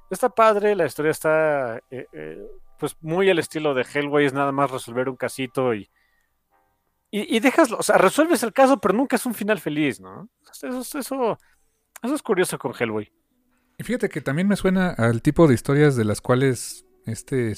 Está 0.10 0.30
padre, 0.30 0.76
la 0.76 0.86
historia 0.86 1.12
está 1.12 1.78
eh, 1.90 2.08
eh, 2.12 2.46
pues 2.78 2.98
muy 3.00 3.30
al 3.30 3.40
estilo 3.40 3.74
de 3.74 3.86
Hellboy, 3.92 4.26
es 4.26 4.34
nada 4.34 4.52
más 4.52 4.70
resolver 4.70 5.08
un 5.08 5.16
casito 5.16 5.74
y, 5.74 5.90
y, 7.16 7.39
dejas, 7.41 7.72
o 7.72 7.84
sea, 7.84 7.99
resuelves 7.99 8.41
el 8.41 8.53
caso, 8.53 8.80
pero 8.80 8.95
nunca 8.95 9.18
es 9.18 9.26
un 9.28 9.36
final 9.36 9.59
feliz, 9.59 10.01
¿no? 10.01 10.30
Eso, 10.51 10.80
eso, 10.80 10.99
eso, 10.99 11.38
es 12.01 12.22
curioso 12.24 12.57
con 12.57 12.74
Hellboy. 12.74 13.11
Y 13.78 13.84
fíjate 13.84 14.09
que 14.09 14.20
también 14.20 14.47
me 14.47 14.55
suena 14.55 14.89
al 14.89 15.22
tipo 15.22 15.47
de 15.47 15.53
historias 15.53 15.95
de 15.95 16.05
las 16.05 16.22
cuales 16.22 16.88
este, 17.05 17.53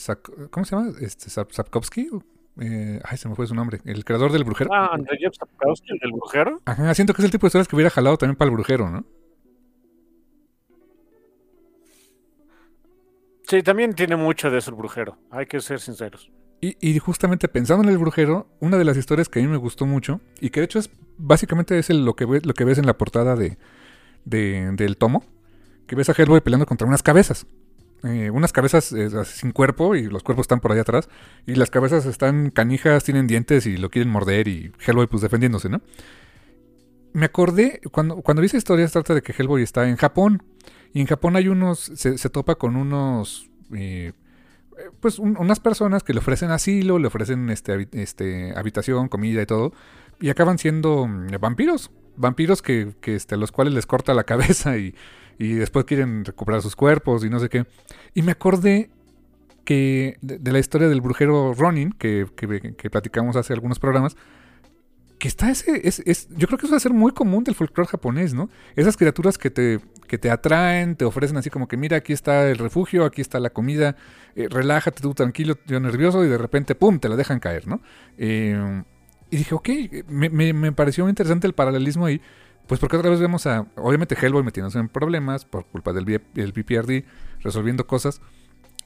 ¿cómo 0.51 0.66
se 0.66 0.76
llama? 0.76 0.91
Este, 0.99 1.30
Sapkowski, 1.30 2.10
eh, 2.60 2.99
ay, 3.06 3.18
se 3.18 3.30
me 3.30 3.36
fue 3.36 3.47
su 3.47 3.56
nombre. 3.56 3.80
El 3.86 4.03
creador 4.03 4.34
del 4.34 4.43
brujero. 4.43 4.70
Ah, 4.74 4.89
Andrei 4.91 5.20
Sapkowski, 5.32 5.93
el 5.93 5.99
del 5.99 6.12
brujero. 6.12 6.62
Ajá, 6.66 6.93
siento 6.93 7.14
que 7.14 7.22
es 7.22 7.26
el 7.26 7.32
tipo 7.32 7.45
de 7.45 7.47
historias 7.47 7.70
que 7.70 7.78
hubiera 7.78 7.89
jalado 7.89 8.18
también 8.18 8.36
para 8.36 8.49
el 8.49 8.56
brujero, 8.56 8.89
¿no? 8.89 9.06
Sí, 13.43 13.64
también 13.64 13.93
tiene 13.93 14.18
mucho 14.18 14.51
de 14.51 14.58
eso 14.58 14.72
el 14.72 14.76
brujero. 14.76 15.18
Hay 15.32 15.45
que 15.45 15.62
ser 15.62 15.80
sinceros. 15.80 16.30
Y, 16.62 16.97
justamente 16.97 17.47
pensando 17.47 17.84
en 17.84 17.89
el 17.89 17.99
brujero, 17.99 18.47
una 18.60 18.78
de 18.78 18.86
las 18.86 18.97
historias 18.97 19.30
que 19.30 19.39
a 19.39 19.43
mí 19.43 19.47
me 19.47 19.58
gustó 19.58 19.86
mucho, 19.86 20.20
y 20.41 20.49
que 20.49 20.62
de 20.62 20.66
hecho 20.66 20.80
es 20.80 20.89
básicamente 21.18 21.78
es 21.78 21.89
lo, 21.89 22.16
que 22.16 22.26
ves, 22.26 22.45
lo 22.45 22.53
que 22.53 22.64
ves 22.64 22.78
en 22.80 22.88
la 22.88 22.97
portada 22.97 23.36
de, 23.36 23.58
del 24.26 24.97
tomo, 24.97 25.24
que 25.86 25.95
ves 25.95 26.10
a 26.10 26.14
Hellboy 26.14 26.41
peleando 26.41 26.66
contra 26.66 26.88
unas 26.88 27.03
cabezas. 27.03 27.45
Eh, 28.03 28.30
unas 28.30 28.51
cabezas 28.51 28.91
eh, 28.91 29.10
sin 29.26 29.51
cuerpo 29.51 29.95
y 29.95 30.03
los 30.08 30.22
cuerpos 30.22 30.43
están 30.43 30.60
por 30.60 30.72
allá 30.72 30.82
atrás. 30.82 31.10
Y 31.45 31.56
las 31.56 31.70
cabezas 31.70 32.06
están 32.06 32.51
canijas, 32.51 33.03
tienen 33.03 33.28
dientes 33.28 33.66
y 33.66 33.78
lo 33.78 33.89
quieren 33.89 34.12
morder 34.12 34.47
y 34.47 34.72
Hellboy 34.86 35.08
pues 35.08 35.22
defendiéndose, 35.22 35.70
¿no? 35.70 35.82
Me 37.14 37.28
acordé, 37.28 37.80
cuando, 37.91 38.18
cuando 38.18 38.41
vi 38.41 38.47
esa 38.47 38.58
historia, 38.58 38.88
se 38.88 38.93
trata 38.93 39.14
de 39.14 39.22
que 39.22 39.32
Hellboy 39.32 39.64
está 39.64 39.88
en 39.88 39.95
Japón. 39.95 40.43
Y 40.93 41.01
en 41.01 41.08
Japón 41.08 41.36
hay 41.36 41.47
unos, 41.47 41.91
se, 41.95 42.30
topa 42.30 42.56
con 42.56 42.76
unos, 42.76 43.49
eh, 43.74 44.14
pues 45.00 45.20
unas 45.20 45.60
personas 45.60 46.04
que 46.04 46.14
le 46.14 46.20
ofrecen 46.20 46.52
asilo, 46.52 47.00
le 47.00 47.08
ofrecen 47.08 47.50
este, 47.50 47.88
este, 47.94 48.54
habitación, 48.58 49.08
comida 49.08 49.42
y 49.42 49.46
todo. 49.46 49.74
Y 50.20 50.30
acaban 50.30 50.58
siendo 50.58 51.08
mm, 51.08 51.28
vampiros. 51.40 51.92
Vampiros 52.18 52.62
que, 52.62 52.94
que 53.02 53.16
este, 53.16 53.36
a 53.36 53.38
los 53.38 53.52
cuales 53.52 53.74
les 53.74 53.86
corta 53.86 54.14
la 54.14 54.24
cabeza 54.26 54.78
y 54.78 54.96
y 55.38 55.54
después 55.54 55.86
quieren 55.86 56.26
recuperar 56.26 56.62
sus 56.62 56.76
cuerpos 56.76 57.24
y 57.24 57.30
no 57.30 57.40
sé 57.40 57.50
qué. 57.50 57.66
Y 58.14 58.22
me 58.22 58.32
acordé 58.32 58.90
que 59.64 60.18
de, 60.22 60.52
la 60.52 60.60
historia 60.60 60.88
del 60.88 61.02
brujero 61.02 61.54
Ronin, 61.54 61.92
que, 61.92 62.28
que, 62.36 62.90
platicamos 62.90 63.36
hace 63.36 63.54
algunos 63.54 63.80
programas, 63.80 64.16
que 65.20 65.28
está 65.28 65.49
ese, 65.49 65.88
es, 65.88 66.01
es, 66.05 66.28
yo 66.30 66.47
creo 66.47 66.59
que 66.59 66.66
eso 66.66 66.74
va 66.74 66.78
a 66.78 66.82
ser 66.82 66.93
muy 66.93 67.11
común 67.11 67.43
del 67.43 67.55
folclore 67.55 67.89
japonés, 67.89 68.34
¿no? 68.34 68.49
Esas 68.76 68.97
criaturas 68.97 69.38
que 69.38 69.49
te, 69.49 69.80
que 70.07 70.18
te 70.18 70.30
atraen, 70.30 70.95
te 70.95 71.05
ofrecen 71.05 71.38
así 71.38 71.49
como 71.49 71.68
que 71.68 71.78
mira, 71.78 71.97
aquí 71.97 72.13
está 72.13 72.49
el 72.49 72.57
refugio, 72.57 73.05
aquí 73.05 73.22
está 73.22 73.39
la 73.39 73.49
comida, 73.49 73.95
eh, 74.36 74.47
relájate 74.49 75.01
tú 75.01 75.13
tranquilo, 75.13 75.57
yo 75.68 75.80
nervioso, 75.80 76.24
y 76.26 76.28
de 76.28 76.38
repente, 76.38 76.76
¡pum!, 76.76 76.99
te 76.99 77.09
la 77.09 77.16
dejan 77.16 77.39
caer, 77.39 77.68
¿no? 77.68 77.82
Eh, 78.18 78.84
y 79.30 79.38
dije, 79.38 79.55
ok, 79.55 79.70
me, 80.07 80.30
me, 80.30 80.53
me 80.53 80.72
pareció 80.72 81.07
interesante 81.07 81.47
el 81.47 81.53
paralelismo 81.53 82.05
ahí, 82.05 82.22
pues 82.68 82.80
porque 82.80 82.97
otra 82.97 83.09
vez 83.09 83.20
vemos 83.20 83.45
a, 83.47 83.68
obviamente 83.76 84.16
Hellboy 84.20 84.43
metiéndose 84.43 84.80
en 84.80 84.89
problemas 84.89 85.45
por 85.45 85.66
culpa 85.66 85.93
del, 85.93 86.05
del 86.05 86.51
BPRD, 86.51 87.05
resolviendo 87.41 87.88
cosas 87.88 88.22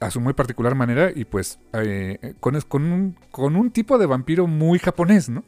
a 0.00 0.10
su 0.10 0.20
muy 0.20 0.32
particular 0.32 0.74
manera 0.74 1.10
y 1.14 1.24
pues 1.24 1.58
eh, 1.74 2.34
con, 2.40 2.54
un, 2.84 3.16
con 3.30 3.56
un 3.56 3.70
tipo 3.70 3.98
de 3.98 4.06
vampiro 4.06 4.46
muy 4.46 4.78
japonés, 4.78 5.28
¿no? 5.28 5.44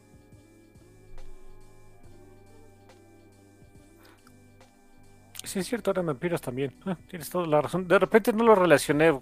Sí, 5.43 5.59
es 5.59 5.67
cierto, 5.67 5.91
eran 5.91 6.05
vampiros 6.05 6.41
también. 6.41 6.73
Ah, 6.85 6.97
tienes 7.07 7.29
toda 7.29 7.45
la 7.47 7.61
razón. 7.61 7.87
De 7.87 7.99
repente 7.99 8.33
no 8.33 8.43
lo 8.43 8.55
relacioné, 8.55 9.19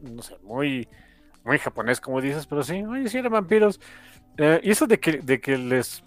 no 0.00 0.22
sé, 0.22 0.36
muy, 0.42 0.88
muy 1.44 1.58
japonés, 1.58 2.00
como 2.00 2.20
dices, 2.20 2.46
pero 2.46 2.62
sí, 2.62 2.82
oye, 2.84 3.08
sí 3.08 3.18
eran 3.18 3.32
vampiros. 3.32 3.80
Eh, 4.36 4.60
y 4.62 4.70
eso 4.70 4.86
de 4.86 5.00
que, 5.00 5.18
de 5.18 5.40
que 5.40 5.58
les 5.58 6.02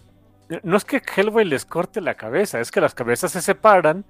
no 0.63 0.77
es 0.77 0.85
que 0.85 1.01
Hellboy 1.15 1.45
les 1.45 1.65
corte 1.65 2.01
la 2.01 2.15
cabeza, 2.15 2.59
es 2.59 2.71
que 2.71 2.81
las 2.81 2.95
cabezas 2.95 3.31
se 3.31 3.41
separan 3.41 4.05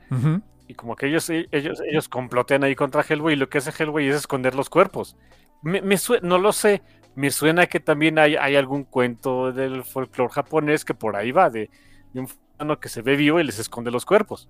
y 0.68 0.74
como 0.76 0.96
que 0.96 1.08
ellos, 1.08 1.30
ellos, 1.30 1.82
ellos 1.86 2.10
complotean 2.10 2.64
ahí 2.64 2.76
contra 2.76 3.04
Hellboy 3.08 3.34
y 3.34 3.38
lo 3.38 3.50
que 3.50 3.58
hace 3.58 3.72
Hellboy 3.72 4.08
es 4.08 4.16
esconder 4.16 4.54
los 4.54 4.70
cuerpos. 4.70 5.16
Me, 5.62 5.82
no 6.22 6.38
lo 6.38 6.52
sé, 6.54 6.84
me 7.16 7.32
suena 7.32 7.66
que 7.66 7.80
también 7.80 8.20
hay, 8.20 8.36
hay 8.36 8.56
algún 8.56 8.84
cuento 8.84 9.52
del 9.52 9.84
folclore 9.84 10.32
japonés 10.32 10.86
que 10.86 10.94
por 10.94 11.16
ahí 11.16 11.32
va, 11.32 11.50
de, 11.50 11.70
un 12.14 12.28
fulano 12.28 12.80
que 12.80 12.90
se 12.90 13.02
ve 13.02 13.16
vivo 13.16 13.40
y 13.40 13.44
les 13.44 13.60
esconde 13.60 13.90
los 13.90 14.06
cuerpos. 14.06 14.50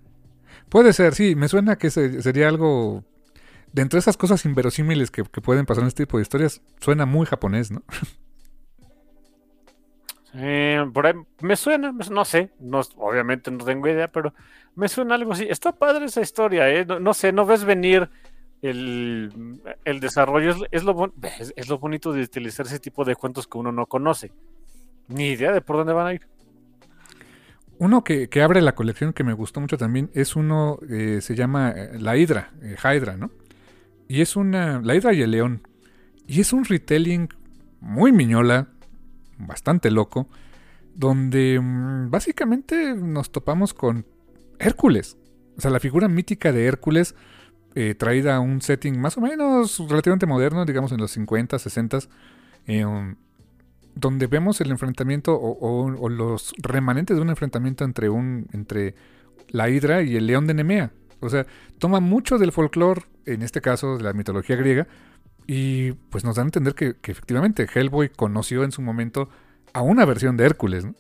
Puede 0.70 0.94
ser, 0.94 1.14
sí, 1.14 1.36
me 1.36 1.48
suena 1.48 1.78
que 1.78 1.90
sería 1.90 2.48
algo... 2.48 3.04
Dentro 3.74 3.98
de 3.98 4.00
esas 4.00 4.18
cosas 4.18 4.46
inverosímiles 4.46 5.12
que, 5.12 5.24
pueden 5.24 5.66
pasar 5.66 5.84
en 5.84 5.90
este 5.90 6.06
tipo 6.06 6.18
de 6.18 6.24
historias, 6.24 6.62
suena 6.80 7.06
muy 7.06 7.26
japonés, 7.26 7.72
¿no? 7.72 7.84
Eh, 10.40 10.86
me 11.42 11.56
suena, 11.56 11.92
no 11.92 12.24
sé, 12.24 12.52
no, 12.60 12.82
obviamente 12.98 13.50
no 13.50 13.66
tengo 13.66 13.88
idea, 13.88 14.08
pero 14.08 14.36
me 14.76 14.88
suena 14.88 15.16
algo 15.16 15.34
así. 15.34 15.48
Está 15.50 15.72
padre 15.72 16.06
esa 16.06 16.22
historia, 16.22 16.70
¿eh? 16.70 16.86
no, 16.86 17.14
sé, 17.16 17.32
no 17.32 17.48
ves 17.48 17.64
venir 17.64 18.08
el, 18.62 19.32
desarrollo, 20.00 20.52
es, 20.70 20.84
lo, 20.84 21.14
es, 21.56 21.70
lo 21.70 21.80
bonito 21.80 22.14
de 22.14 22.22
utilizar 22.22 22.68
ese 22.68 22.80
tipo 22.80 23.04
de 23.04 23.16
cuentos 23.16 23.48
que 23.48 23.58
uno 23.58 23.72
no 23.72 23.88
conoce. 23.88 24.32
Ni 25.08 25.30
idea 25.30 25.52
de 25.52 25.62
por 25.62 25.78
dónde 25.78 25.94
van 25.94 26.08
a 26.08 26.14
ir. 26.14 26.28
Uno 27.80 28.04
que, 28.04 28.30
abre 28.42 28.62
la 28.62 28.76
colección 28.76 29.14
que 29.14 29.24
me 29.24 29.34
gustó 29.34 29.60
mucho 29.60 29.78
también 29.78 30.10
es 30.14 30.36
uno, 30.36 30.80
eh, 30.90 31.20
se 31.22 31.36
llama 31.36 31.72
eh, 31.76 32.00
La 32.00 32.18
Hidra, 32.18 32.54
Hydra, 32.62 33.18
¿no? 33.18 33.32
Y 34.08 34.22
es 34.22 34.36
una, 34.36 34.82
La 34.82 34.96
Hidra 34.96 35.14
y 35.14 35.22
el 35.22 35.32
León. 35.32 35.68
Y 36.26 36.42
es 36.42 36.54
un 36.54 36.66
retelling 36.66 37.30
muy 37.80 38.12
miñola, 38.12 38.70
bastante 39.38 39.92
loco, 39.92 40.28
donde 40.96 41.60
mm, 41.62 42.10
básicamente 42.10 42.96
nos 42.96 43.32
topamos 43.32 43.74
con 43.74 44.06
Hércules. 44.60 45.18
O 45.58 45.62
sea, 45.62 45.72
la 45.72 45.80
figura 45.80 46.08
mítica 46.08 46.52
de 46.52 46.66
Hércules 46.66 47.16
eh, 47.76 47.96
traída 47.96 48.36
a 48.36 48.40
un 48.40 48.62
setting 48.62 49.00
más 49.00 49.18
o 49.18 49.22
menos 49.22 49.78
relativamente 49.88 50.26
moderno, 50.26 50.66
digamos 50.66 50.92
en 50.92 51.00
los 51.00 51.12
50, 51.12 51.60
60, 51.60 52.00
eh, 52.66 52.86
um, 52.86 53.16
donde 54.00 54.28
vemos 54.28 54.62
el 54.62 54.72
enfrentamiento 54.72 55.38
o, 55.40 56.10
los 56.10 56.54
remanentes 56.58 57.18
de 57.18 57.22
un 57.22 57.30
enfrentamiento 57.30 57.84
entre, 57.84 58.10
un, 58.10 58.48
entre 58.54 58.96
la 59.50 59.70
Hidra 59.70 60.04
y 60.04 60.16
el 60.16 60.28
león 60.28 60.48
de 60.48 60.54
Nemea. 60.54 60.92
O 61.20 61.30
sea, 61.30 61.46
toma 61.80 62.00
mucho 62.00 62.38
del 62.38 62.52
folclore, 62.52 63.04
en 63.26 63.42
este 63.42 63.62
caso 63.62 63.98
de 63.98 64.04
la 64.04 64.14
mitología 64.14 64.56
griega, 64.56 64.88
y 65.48 65.94
pues 65.94 66.24
nos 66.24 66.36
dan 66.36 66.46
a 66.46 66.50
entender 66.50 66.76
que, 66.76 66.96
efectivamente 67.04 67.68
Hellboy 67.74 68.10
conoció 68.10 68.64
en 68.64 68.72
su 68.72 68.82
momento 68.82 69.30
a 69.74 69.82
una 69.82 70.06
versión 70.06 70.38
de 70.38 70.46
Hércules, 70.46 70.86
¿no? 70.86 70.96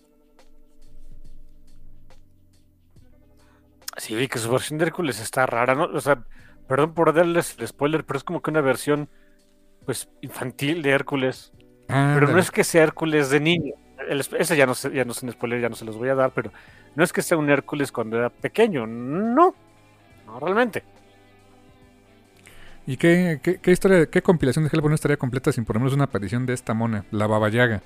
Sí, 3.98 4.28
que 4.28 4.40
su 4.40 4.52
versión 4.52 4.78
de 4.78 4.86
Hércules 4.86 5.20
está 5.20 5.46
rara, 5.46 5.74
¿no? 5.74 5.86
O 5.86 6.02
sea, 6.02 6.24
perdón 6.68 6.94
por 6.94 7.14
darles 7.14 7.56
el 7.58 7.68
spoiler, 7.68 8.06
pero 8.06 8.18
es 8.18 8.24
como 8.24 8.42
que 8.42 8.52
una 8.52 8.62
versión, 8.62 9.10
pues, 9.86 10.08
infantil 10.22 10.84
de 10.84 10.92
Hércules. 10.92 11.52
Pero 11.88 12.28
no 12.28 12.40
es 12.40 12.52
que 12.52 12.64
sea 12.64 12.84
Hércules 12.84 13.30
de 13.30 13.40
niño. 13.40 13.74
ese 14.38 14.56
ya 14.56 14.66
no, 14.66 14.74
ya 14.74 15.06
no 15.06 15.12
es 15.12 15.24
un 15.24 15.32
spoiler, 15.32 15.62
ya 15.62 15.70
no 15.70 15.76
se 15.76 15.86
los 15.86 15.98
voy 15.98 16.10
a 16.10 16.16
dar, 16.16 16.32
pero 16.32 16.52
no 16.96 17.04
es 17.04 17.14
que 17.14 17.22
sea 17.22 17.38
un 17.38 17.50
Hércules 17.50 17.92
cuando 17.92 18.18
era 18.18 18.30
pequeño. 18.30 18.86
No, 18.86 19.56
no 20.26 20.40
realmente. 20.40 20.84
¿Y 22.86 22.98
qué, 22.98 23.40
qué, 23.44 23.58
qué 23.58 23.72
historia, 23.72 24.06
qué 24.06 24.22
compilación 24.22 24.64
de 24.64 24.70
Hellboy 24.72 24.90
no 24.90 24.96
estaría 24.96 25.18
completa 25.18 25.52
sin 25.52 25.66
por 25.66 25.76
lo 25.76 25.82
menos 25.82 25.94
una 25.94 26.06
aparición 26.06 26.46
de 26.46 26.54
esta 26.54 26.74
mona, 26.74 27.06
la 27.12 27.28
Baba 27.28 27.50
Yaga? 27.50 27.82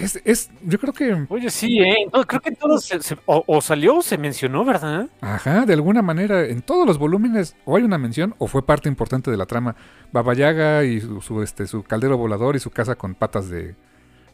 Es, 0.00 0.20
es, 0.24 0.50
yo 0.64 0.78
creo 0.78 0.92
que. 0.94 1.26
Oye, 1.28 1.50
sí, 1.50 1.78
¿eh? 1.78 2.06
No, 2.12 2.26
creo 2.26 2.40
que 2.40 2.52
todos. 2.52 2.84
se- 2.84 3.02
se- 3.02 3.16
o, 3.26 3.44
o 3.46 3.60
salió 3.60 3.96
o 3.98 4.02
se 4.02 4.16
mencionó, 4.18 4.64
¿verdad? 4.64 5.08
Ajá, 5.20 5.66
de 5.66 5.74
alguna 5.74 6.00
manera, 6.02 6.44
en 6.46 6.62
todos 6.62 6.86
los 6.86 6.98
volúmenes, 6.98 7.54
o 7.64 7.76
hay 7.76 7.82
una 7.82 7.98
mención, 7.98 8.34
o 8.38 8.46
fue 8.46 8.64
parte 8.64 8.88
importante 8.88 9.30
de 9.30 9.36
la 9.36 9.46
trama. 9.46 9.76
Baba 10.12 10.34
Yaga 10.34 10.84
y 10.84 11.00
su, 11.00 11.20
su, 11.20 11.42
este, 11.42 11.66
su 11.66 11.82
caldero 11.82 12.16
volador 12.16 12.56
y 12.56 12.60
su 12.60 12.70
casa 12.70 12.94
con 12.96 13.14
patas 13.14 13.48
de, 13.50 13.74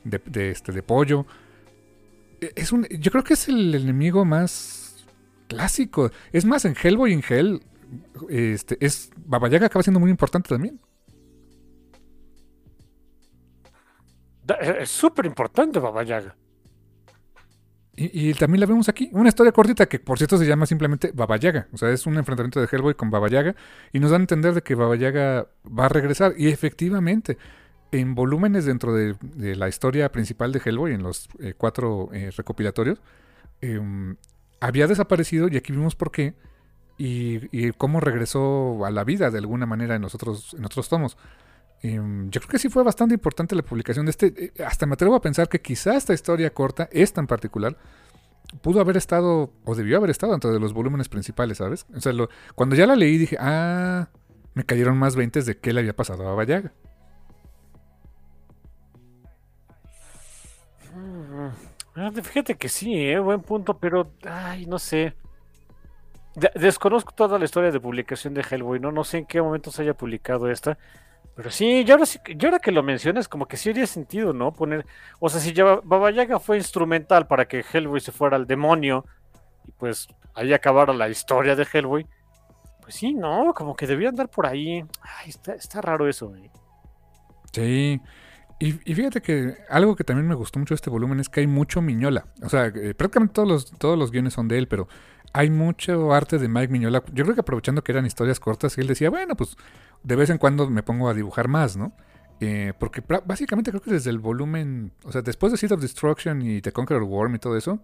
de, 0.04 0.20
de, 0.24 0.50
este, 0.50 0.72
de 0.72 0.82
pollo. 0.82 1.26
E- 2.40 2.52
Es 2.56 2.70
un, 2.72 2.84
yo 2.88 3.10
creo 3.10 3.24
que 3.24 3.34
es 3.34 3.48
el 3.48 3.74
enemigo 3.74 4.24
más 4.24 5.04
clásico. 5.48 6.10
Es 6.32 6.44
más, 6.44 6.64
en 6.64 6.74
Hellboy 6.80 7.10
y 7.10 7.14
en 7.14 7.22
Hell, 7.28 7.62
este, 8.28 8.76
es, 8.84 9.10
Baba 9.26 9.48
Yaga 9.48 9.66
acaba 9.66 9.82
siendo 9.82 10.00
muy 10.00 10.10
importante 10.10 10.48
también. 10.48 10.78
Es 14.60 14.90
súper 14.90 15.26
importante, 15.26 15.78
Baba 15.78 16.02
Yaga. 16.02 16.36
Y, 17.98 18.34
también 18.34 18.60
la 18.60 18.66
vemos 18.66 18.90
aquí. 18.90 19.08
Una 19.12 19.30
historia 19.30 19.52
cortita 19.52 19.86
que, 19.86 19.98
por 19.98 20.18
cierto, 20.18 20.36
se 20.36 20.44
llama 20.44 20.66
simplemente 20.66 21.12
Baba 21.14 21.38
Yaga. 21.38 21.66
O 21.72 21.78
sea, 21.78 21.88
es 21.90 22.06
un 22.06 22.18
enfrentamiento 22.18 22.60
de 22.60 22.68
Hellboy 22.70 22.94
con 22.94 23.10
Baba 23.10 23.28
Yaga. 23.28 23.56
Y 23.90 24.00
nos 24.00 24.10
dan 24.10 24.20
a 24.20 24.24
entender 24.24 24.52
de 24.52 24.62
que 24.62 24.74
Baba 24.74 24.96
Yaga 24.96 25.46
va 25.66 25.86
a 25.86 25.88
regresar. 25.88 26.34
Y 26.36 26.48
efectivamente, 26.48 27.38
en 27.92 28.14
volúmenes 28.14 28.66
dentro 28.66 28.92
de, 28.92 29.16
la 29.56 29.68
historia 29.68 30.12
principal 30.12 30.52
de 30.52 30.60
Hellboy, 30.62 30.92
en 30.92 31.02
los 31.02 31.28
eh, 31.40 31.54
cuatro 31.56 32.10
eh, 32.12 32.30
recopilatorios, 32.36 33.00
em, 33.62 34.16
había 34.60 34.86
desaparecido 34.86 35.48
y 35.48 35.56
aquí 35.56 35.72
vimos 35.72 35.96
por 35.96 36.10
qué. 36.10 36.34
Y, 36.98 37.48
y 37.50 37.72
cómo 37.72 38.00
regresó 38.00 38.84
a 38.84 38.90
la 38.90 39.04
vida 39.04 39.30
de 39.30 39.38
alguna 39.38 39.64
manera 39.64 39.96
en, 39.96 40.02
los 40.02 40.14
otros, 40.14 40.52
en 40.52 40.66
otros 40.66 40.90
tomos. 40.90 41.16
Em, 41.94 42.30
yo 42.30 42.40
creo 42.40 42.50
que 42.52 42.58
sí 42.58 42.68
fue 42.70 42.82
bastante 42.82 43.14
importante 43.14 43.54
la 43.54 43.62
publicación 43.62 44.06
de 44.06 44.10
este. 44.10 44.26
eh, 44.56 44.64
hasta 44.64 44.86
me 44.86 44.94
atrevo 44.94 45.14
a 45.16 45.20
pensar 45.20 45.48
que 45.48 45.60
quizá 45.60 45.96
esta 45.96 46.14
historia 46.14 46.52
corta, 46.54 46.88
esta 46.92 47.20
en 47.20 47.26
particular, 47.26 47.76
pudo 48.62 48.80
haber 48.80 48.96
estado, 48.96 49.52
o 49.64 49.74
debió 49.74 49.98
haber 49.98 50.10
estado 50.10 50.32
dentro 50.32 50.52
de 50.52 50.60
los 50.60 50.72
volúmenes 50.74 51.08
principales, 51.08 51.58
¿sabes? 51.58 51.86
O 51.96 52.00
sea, 52.00 52.12
cuando 52.54 52.76
ya 52.76 52.86
la 52.86 52.96
leí 52.96 53.18
dije, 53.18 53.36
ah, 53.40 54.08
me 54.54 54.64
cayeron 54.64 54.98
más 54.98 55.16
20 55.16 55.42
de 55.42 55.58
qué 55.58 55.72
le 55.72 55.80
había 55.80 55.96
pasado 55.96 56.24
a 56.24 56.26
Baba 56.30 56.44
Yaga. 56.44 56.72
Mm, 60.94 61.48
ah, 61.96 62.10
Fíjate 62.22 62.56
que 62.56 62.68
sí, 62.68 62.94
¿eh? 62.94 63.18
buen 63.18 63.42
punto, 63.42 63.78
pero, 63.78 64.12
ay, 64.24 64.66
no 64.66 64.78
sé. 64.78 65.14
De- 66.34 66.50
desconozco 66.54 67.12
toda 67.14 67.38
la 67.38 67.44
historia 67.46 67.70
de 67.72 67.80
publicación 67.80 68.34
de 68.34 68.42
Hellboy, 68.48 68.78
¿no? 68.80 68.92
No 68.92 69.04
sé 69.04 69.18
en 69.18 69.26
qué 69.26 69.40
momento 69.40 69.70
se 69.70 69.82
haya 69.82 69.94
publicado 69.94 70.50
esta. 70.50 70.78
Pero 71.36 71.50
sí, 71.50 71.84
yo 71.84 71.94
ahora, 71.94 72.06
sí, 72.06 72.18
ahora 72.42 72.58
que 72.58 72.72
lo 72.72 72.82
mencionas, 72.82 73.28
como 73.28 73.46
que 73.46 73.58
sí 73.58 73.68
haría 73.68 73.86
sentido, 73.86 74.32
¿no? 74.32 74.52
Poner, 74.52 74.86
o 75.20 75.28
sea, 75.28 75.38
si 75.38 75.52
ya 75.52 75.80
Baba 75.84 76.10
Yaga 76.10 76.40
fue 76.40 76.56
instrumental 76.56 77.26
para 77.26 77.46
que 77.46 77.62
Hellboy 77.70 78.00
se 78.00 78.10
fuera 78.10 78.36
al 78.36 78.46
demonio 78.46 79.04
y 79.66 79.72
pues 79.72 80.08
ahí 80.34 80.54
acabara 80.54 80.94
la 80.94 81.10
historia 81.10 81.54
de 81.54 81.66
Hellboy, 81.70 82.06
pues 82.80 82.94
sí, 82.94 83.12
¿no? 83.12 83.52
Como 83.54 83.76
que 83.76 83.86
debía 83.86 84.08
andar 84.08 84.30
por 84.30 84.46
ahí. 84.46 84.82
Ay, 85.02 85.28
está, 85.28 85.54
está 85.54 85.82
raro 85.82 86.08
eso, 86.08 86.34
¿eh? 86.36 86.50
Sí. 87.52 88.00
Y, 88.58 88.68
y 88.90 88.94
fíjate 88.94 89.20
que 89.20 89.58
algo 89.68 89.94
que 89.94 90.04
también 90.04 90.26
me 90.26 90.34
gustó 90.34 90.58
mucho 90.58 90.72
de 90.72 90.76
este 90.76 90.88
volumen 90.88 91.20
es 91.20 91.28
que 91.28 91.40
hay 91.40 91.46
mucho 91.46 91.82
Miñola. 91.82 92.24
O 92.42 92.48
sea, 92.48 92.66
eh, 92.68 92.94
prácticamente 92.94 93.34
todos 93.34 93.48
los, 93.48 93.70
todos 93.72 93.98
los 93.98 94.10
guiones 94.10 94.32
son 94.32 94.48
de 94.48 94.56
él, 94.56 94.68
pero 94.68 94.88
hay 95.38 95.50
mucho 95.50 96.12
arte 96.14 96.38
de 96.38 96.48
Mike 96.48 96.72
Miñola. 96.72 97.02
Yo 97.12 97.24
creo 97.24 97.34
que 97.34 97.40
aprovechando 97.42 97.82
que 97.84 97.92
eran 97.92 98.06
historias 98.06 98.40
cortas, 98.40 98.78
él 98.78 98.86
decía, 98.86 99.10
bueno, 99.10 99.36
pues 99.36 99.56
de 100.02 100.16
vez 100.16 100.30
en 100.30 100.38
cuando 100.38 100.68
me 100.70 100.82
pongo 100.82 101.08
a 101.08 101.14
dibujar 101.14 101.48
más, 101.48 101.76
¿no? 101.76 101.92
Eh, 102.40 102.72
porque 102.78 103.02
básicamente 103.24 103.70
creo 103.70 103.80
que 103.82 103.90
desde 103.90 104.10
el 104.10 104.18
volumen, 104.18 104.92
o 105.04 105.12
sea, 105.12 105.22
después 105.22 105.52
de 105.52 105.58
Seed 105.58 105.72
of 105.72 105.80
Destruction 105.80 106.42
y 106.42 106.60
The 106.60 106.72
Conqueror 106.72 107.02
Worm 107.04 107.34
y 107.34 107.38
todo 107.38 107.56
eso, 107.56 107.80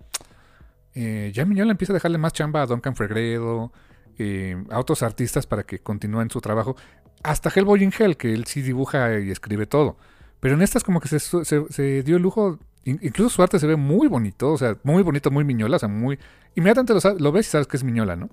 eh, 0.95 1.31
ya 1.35 1.45
Miñola 1.45 1.71
empieza 1.73 1.93
a 1.93 1.95
dejarle 1.95 2.19
más 2.19 2.33
chamba 2.33 2.63
a 2.63 2.67
Duncan 2.67 2.95
Fregredo, 2.95 3.73
eh, 4.19 4.63
a 4.71 4.79
otros 4.79 5.03
artistas 5.03 5.47
para 5.47 5.63
que 5.65 5.79
continúen 5.81 6.31
su 6.31 6.41
trabajo. 6.41 6.77
Hasta 7.23 7.51
Hellboy 7.55 7.83
in 7.83 7.93
Hell, 7.99 8.17
que 8.17 8.33
él 8.35 8.45
sí 8.47 8.63
dibuja 8.63 9.19
y 9.21 9.31
escribe 9.31 9.67
todo. 9.67 9.97
Pero 10.41 10.55
en 10.55 10.63
estas 10.63 10.83
como 10.85 11.01
que 11.01 11.09
se, 11.09 11.19
se- 11.21 11.65
se 11.71 12.03
dio 12.03 12.17
el 12.17 12.23
lujo, 12.23 12.59
incluso 12.85 13.31
su 13.31 13.43
arte 13.43 13.59
se 13.59 13.67
ve 13.67 13.77
muy 13.77 14.09
bonito, 14.09 14.53
o 14.53 14.59
sea, 14.59 14.77
muy 14.83 15.03
bonito, 15.03 15.31
muy 15.31 15.45
miñola, 15.45 15.77
o 15.77 15.79
sea, 15.79 15.89
muy... 15.89 16.19
Inmediatamente 16.55 16.95
lo, 16.95 17.19
lo 17.19 17.33
ves 17.33 17.49
y 17.49 17.51
sabes 17.51 17.67
que 17.67 17.77
es 17.77 17.85
miñola, 17.85 18.17
¿no? 18.17 18.31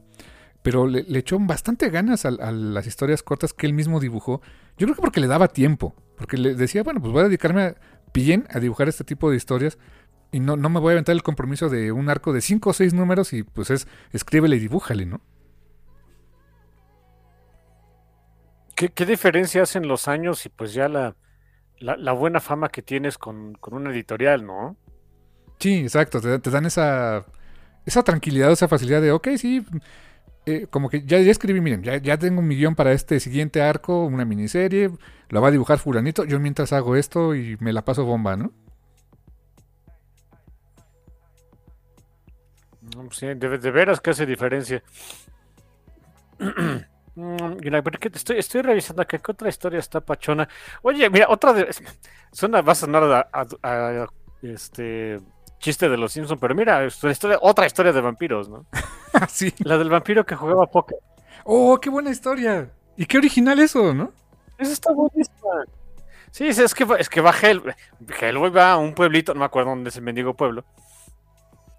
Pero 0.62 0.88
le, 0.88 1.06
echó 1.18 1.40
bastante 1.40 1.90
ganas 1.90 2.26
a, 2.26 2.32
las 2.32 2.88
historias 2.88 3.24
cortas 3.24 3.54
que 3.54 3.66
él 3.66 3.74
mismo 3.74 4.00
dibujó. 4.00 4.42
Yo 4.78 4.88
creo 4.88 4.96
que 4.96 5.02
porque 5.02 5.22
le 5.22 5.28
daba 5.28 5.48
tiempo, 5.48 5.96
porque 6.18 6.38
le 6.38 6.56
decía, 6.56 6.84
bueno, 6.84 7.00
pues 7.02 7.14
voy 7.14 7.22
a 7.22 7.26
dedicarme 7.26 7.62
a- 7.64 7.76
bien 8.14 8.46
a 8.50 8.60
dibujar 8.60 8.90
este 8.90 9.04
tipo 9.04 9.30
de 9.30 9.38
historias 9.38 9.78
y 10.32 10.40
no, 10.40 10.58
no 10.58 10.70
me 10.70 10.80
voy 10.80 10.92
a 10.92 10.94
aventar 10.94 11.14
el 11.16 11.24
compromiso 11.24 11.70
de 11.70 11.92
un 11.92 12.10
arco 12.10 12.34
de 12.34 12.42
cinco 12.42 12.72
o 12.72 12.74
seis 12.74 12.94
números 12.94 13.34
y 13.34 13.44
pues 13.44 13.70
es 13.72 13.88
escríbele 14.12 14.58
y 14.58 14.60
dibújale, 14.60 15.06
¿no? 15.06 15.22
¿Qué, 18.76 18.90
qué 18.90 19.06
diferencia 19.06 19.64
hacen 19.64 19.88
los 19.88 20.08
años 20.08 20.46
y 20.46 20.50
pues 20.50 20.74
ya 20.74 20.88
la, 20.88 21.16
la, 21.80 21.98
la 21.98 22.12
buena 22.12 22.40
fama 22.40 22.70
que 22.70 22.82
tienes 22.82 23.18
con, 23.18 23.54
con 23.56 23.74
una 23.74 23.92
editorial, 23.92 24.46
¿no? 24.46 24.78
Sí, 25.60 25.80
exacto, 25.80 26.22
te, 26.22 26.40
te 26.40 26.50
dan 26.50 26.66
esa, 26.66 27.26
esa 27.86 28.04
tranquilidad, 28.04 28.52
esa 28.52 28.68
facilidad 28.68 29.02
de, 29.02 29.12
ok, 29.12 29.30
sí, 29.38 29.66
eh, 30.46 30.68
como 30.70 30.90
que 30.90 31.04
ya, 31.04 31.20
ya 31.20 31.32
escribí, 31.32 31.62
miren, 31.62 31.84
ya, 31.84 31.98
ya 31.98 32.18
tengo 32.18 32.40
un 32.40 32.48
millón 32.48 32.76
para 32.76 32.92
este 32.94 33.20
siguiente 33.20 33.62
arco, 33.62 34.06
una 34.06 34.26
miniserie, 34.26 34.92
lo 35.30 35.42
va 35.42 35.50
a 35.50 35.52
dibujar 35.52 35.80
fulanito, 35.80 36.26
yo 36.26 36.40
mientras 36.40 36.74
hago 36.74 36.96
esto 36.96 37.36
y 37.36 37.58
me 37.60 37.74
la 37.74 37.84
paso 37.84 38.06
bomba, 38.06 38.36
¿no? 38.36 38.52
No, 42.96 43.04
pues 43.04 43.18
sí, 43.18 43.28
de, 43.28 43.58
de 43.58 43.72
veras 43.72 44.02
que 44.02 44.10
hace 44.10 44.26
diferencia. 44.26 44.82
Mm, 47.16 47.58
estoy, 48.14 48.38
estoy 48.40 48.62
revisando 48.62 49.02
acá 49.02 49.18
qué 49.18 49.32
otra 49.32 49.50
historia 49.50 49.80
está 49.80 50.00
pachona. 50.02 50.48
Oye, 50.82 51.10
mira, 51.10 51.28
otra 51.30 51.54
de. 51.54 51.68
Suena, 52.32 52.62
va 52.62 52.72
a 52.74 52.76
sonar 52.76 53.04
a, 53.04 53.30
a- 53.32 53.48
a- 53.64 54.08
este 54.42 55.20
chiste 55.60 55.90
de 55.90 55.98
los 55.98 56.14
Simpsons, 56.14 56.40
pero 56.40 56.56
mira, 56.56 56.84
es 56.86 57.04
una 57.04 57.12
historia, 57.12 57.38
otra 57.42 57.66
historia 57.66 57.92
de 57.92 58.00
vampiros, 58.02 58.48
¿no? 58.50 58.66
sí. 59.30 59.54
La 59.60 59.78
del 59.78 59.90
vampiro 59.90 60.26
que 60.26 60.36
jugaba 60.36 60.66
póker. 60.68 60.98
Oh, 61.44 61.78
qué 61.82 61.90
buena 61.90 62.12
historia. 62.12 62.72
Y 62.96 63.06
qué 63.06 63.18
original 63.18 63.60
eso, 63.60 63.94
¿no? 63.94 64.12
Esa 64.58 64.72
está 64.74 64.94
buenísima. 64.94 65.66
Sí, 66.32 66.48
es 66.48 66.74
que, 66.76 66.86
va- 66.86 66.98
es 66.98 67.10
que 67.10 67.22
va 67.22 67.34
Hell, 67.42 67.64
Hellboy 68.22 68.52
va 68.52 68.74
a 68.74 68.78
un 68.78 68.94
pueblito, 68.94 69.34
no 69.34 69.40
me 69.40 69.46
acuerdo 69.46 69.72
dónde 69.72 69.90
es 69.90 69.96
el 69.96 70.04
mendigo 70.04 70.36
pueblo, 70.36 70.64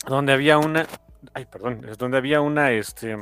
donde 0.07 0.33
había 0.33 0.59
una, 0.59 0.87
ay, 1.35 1.47
perdón, 1.47 1.87
es 1.89 1.99
donde 1.99 2.17
había 2.19 2.41
una, 2.41 2.73
este, 2.73 3.17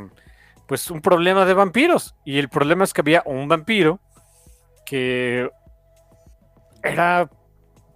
pues 0.68 0.90
un 0.92 1.02
problema 1.02 1.46
de 1.46 1.54
vampiros. 1.54 2.14
Y 2.24 2.38
el 2.38 2.50
problema 2.50 2.84
es 2.84 2.94
que 2.94 3.02
había 3.02 3.24
un 3.26 3.48
vampiro 3.48 4.00
que 4.86 5.50
era, 6.82 7.30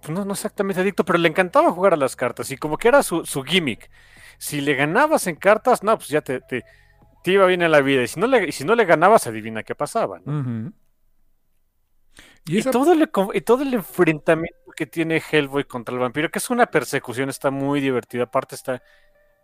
pues, 0.01 0.09
no, 0.11 0.25
no 0.25 0.33
exactamente 0.33 0.81
adicto, 0.81 1.05
pero 1.05 1.19
le 1.19 1.29
encantaba 1.29 1.71
jugar 1.71 1.93
a 1.93 1.97
las 1.97 2.15
cartas 2.15 2.51
y 2.51 2.57
como 2.57 2.77
que 2.77 2.89
era 2.89 3.03
su, 3.03 3.25
su 3.25 3.43
gimmick. 3.43 3.89
Si 4.37 4.61
le 4.61 4.75
ganabas 4.75 5.27
en 5.27 5.35
cartas, 5.37 5.83
no, 5.83 5.97
pues 5.97 6.09
ya 6.09 6.21
te, 6.21 6.41
te, 6.41 6.65
te 7.23 7.31
iba 7.31 7.45
bien 7.47 7.61
en 7.61 7.71
la 7.71 7.81
vida. 7.81 8.03
Y 8.03 8.07
si 8.07 8.19
no 8.19 8.27
le, 8.27 8.51
si 8.51 8.65
no 8.65 8.75
le 8.75 8.85
ganabas, 8.85 9.27
adivina 9.27 9.63
qué 9.63 9.75
pasaba. 9.75 10.21
Y 12.45 12.57
Y, 12.57 12.59
esa- 12.59 12.71
todo 12.71 12.93
el, 12.93 13.09
y 13.33 13.41
todo 13.41 13.63
el 13.63 13.73
enfrentamiento 13.73 14.59
que 14.75 14.85
tiene 14.85 15.21
Hellboy 15.31 15.63
contra 15.65 15.93
el 15.93 15.99
vampiro, 16.01 16.29
que 16.29 16.39
es 16.39 16.49
una 16.49 16.67
persecución, 16.67 17.29
está 17.29 17.51
muy 17.51 17.79
divertida. 17.81 18.23
Aparte 18.23 18.55
está... 18.55 18.81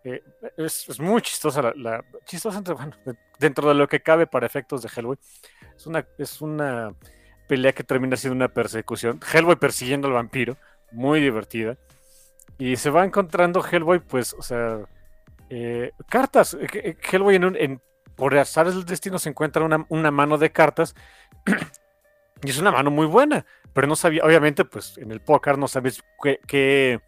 eh, 0.04 0.22
es, 0.56 0.88
es 0.88 1.00
muy 1.00 1.20
chistosa 1.22 1.62
la... 1.62 1.72
la- 1.76 2.04
chistosa 2.24 2.60
bueno, 2.60 2.92
de- 3.04 3.16
dentro 3.38 3.68
de 3.68 3.74
lo 3.74 3.88
que 3.88 4.00
cabe 4.00 4.26
para 4.26 4.46
efectos 4.46 4.82
de 4.82 4.90
Hellboy. 4.94 5.18
Es 5.76 5.86
una, 5.86 6.06
es 6.18 6.40
una 6.40 6.94
pelea 7.48 7.72
que 7.72 7.84
termina 7.84 8.16
siendo 8.16 8.36
una 8.36 8.48
persecución. 8.48 9.20
Hellboy 9.32 9.56
persiguiendo 9.56 10.08
al 10.08 10.14
vampiro. 10.14 10.56
Muy 10.92 11.20
divertida. 11.20 11.76
Y 12.58 12.76
se 12.76 12.90
va 12.90 13.04
encontrando 13.04 13.64
Hellboy, 13.64 14.00
pues, 14.00 14.34
o 14.34 14.42
sea... 14.42 14.80
eh, 15.48 15.92
cartas. 16.08 16.54
Eh, 16.60 16.96
Hellboy 17.10 17.36
en 17.36 17.44
un... 17.44 17.80
por 18.16 18.36
azares 18.36 18.74
del 18.74 18.84
destino 18.84 19.18
se 19.18 19.30
encuentra 19.30 19.64
una, 19.64 19.86
una 19.88 20.10
mano 20.10 20.36
de 20.38 20.50
cartas 20.52 20.94
y 22.42 22.50
es 22.50 22.58
una 22.58 22.70
mano 22.72 22.90
muy 22.90 23.06
buena, 23.06 23.44
pero 23.72 23.86
no 23.86 23.96
sabía, 23.96 24.24
obviamente, 24.24 24.64
pues 24.64 24.96
en 24.98 25.10
el 25.10 25.20
póker 25.20 25.56
no 25.58 25.68
sabes 25.68 26.02
qué, 26.22 26.40
qué, 26.46 27.00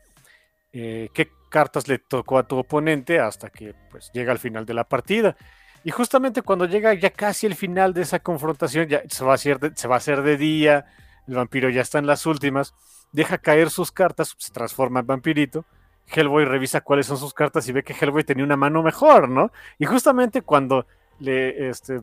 qué 0.72 1.30
cartas 1.53 1.86
le 1.86 1.98
tocó 1.98 2.38
a 2.38 2.42
tu 2.44 2.57
oponente 2.57 3.20
hasta 3.20 3.50
que 3.50 3.74
pues 3.90 4.11
llega 4.14 4.32
al 4.32 4.38
final 4.38 4.64
de 4.64 4.72
la 4.72 4.84
partida. 4.84 5.36
Y 5.84 5.90
justamente 5.90 6.40
cuando 6.40 6.64
llega 6.64 6.94
ya 6.94 7.11
casi 7.11 7.46
el 7.46 7.55
final 7.55 7.92
de 7.92 8.03
esa 8.03 8.20
confrontación, 8.20 8.88
ya 8.88 9.03
se 9.09 9.22
va 9.22 9.32
a 9.32 9.34
hacer 9.34 9.61
de, 9.61 9.72
se 9.76 9.86
va 9.86 9.96
a 9.96 9.98
hacer 9.98 10.22
de 10.22 10.38
día, 10.38 10.86
el 11.28 11.34
vampiro 11.34 11.68
ya 11.68 11.82
está 11.82 11.98
en 11.98 12.07
las 12.07 12.24
últimas, 12.24 12.74
deja 13.12 13.36
caer 13.36 13.68
sus 13.68 13.92
cartas, 13.92 14.34
se 14.38 14.53
transforma 14.53 15.00
en 15.00 15.07
vampirito. 15.07 15.66
Hellboy 16.07 16.46
revisa 16.46 16.80
cuáles 16.80 17.07
son 17.07 17.18
sus 17.18 17.34
cartas 17.34 17.68
y 17.68 17.72
ve 17.72 17.82
que 17.84 17.94
Hellboy 17.94 18.24
tenía 18.24 18.44
una 18.44 18.57
mano 18.57 18.82
mejor, 18.82 19.28
¿no? 19.28 19.53
Y 19.78 19.84
justamente 19.84 20.40
cuando 20.40 20.86
le, 21.18 21.68
este, 21.68 22.00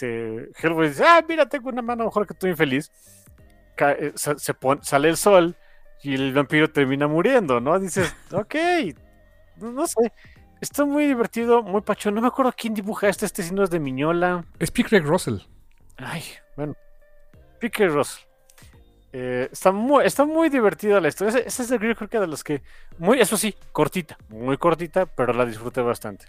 Hellboy 0.00 0.88
dice, 0.88 1.04
ah, 1.06 1.24
mira, 1.26 1.48
tengo 1.48 1.70
una 1.70 1.82
mano 1.82 2.04
mejor 2.04 2.26
que 2.26 2.34
tú 2.34 2.46
infeliz. 2.46 2.90
Eh, 3.78 4.12
sale 4.82 5.08
el 5.08 5.16
sol 5.16 5.56
y 6.02 6.14
el 6.14 6.32
vampiro 6.32 6.70
termina 6.70 7.06
muriendo, 7.06 7.60
¿no? 7.60 7.78
Dices, 7.78 8.14
ok, 8.32 8.54
no, 9.60 9.86
sé. 9.86 10.12
Está 10.60 10.84
muy 10.84 11.06
divertido, 11.06 11.62
muy 11.62 11.80
pachón. 11.80 12.14
No 12.14 12.20
me 12.20 12.28
acuerdo 12.28 12.52
quién 12.56 12.74
dibuja 12.74 13.08
este, 13.08 13.26
este 13.26 13.42
si 13.42 13.52
no 13.52 13.64
es 13.64 13.70
de 13.70 13.80
Miñola. 13.80 14.44
Es 14.58 14.70
Pickrick 14.70 15.04
Russell. 15.04 15.38
Ay, 15.96 16.22
bueno. 16.56 16.74
Pickrick 17.58 17.90
Russell. 17.90 18.24
Eh, 19.14 19.48
está, 19.52 19.72
muy, 19.72 20.04
está 20.06 20.24
muy 20.24 20.48
divertida 20.48 21.00
la 21.00 21.08
historia. 21.08 21.40
Esa 21.40 21.62
es 21.62 21.68
de 21.68 21.78
creo 21.78 21.96
que 21.96 22.18
de 22.18 22.26
los 22.26 22.42
que. 22.42 22.62
Muy, 22.98 23.20
eso 23.20 23.36
sí, 23.36 23.54
cortita, 23.72 24.16
muy 24.28 24.56
cortita, 24.56 25.06
pero 25.06 25.32
la 25.32 25.44
disfruté 25.44 25.82
bastante. 25.82 26.26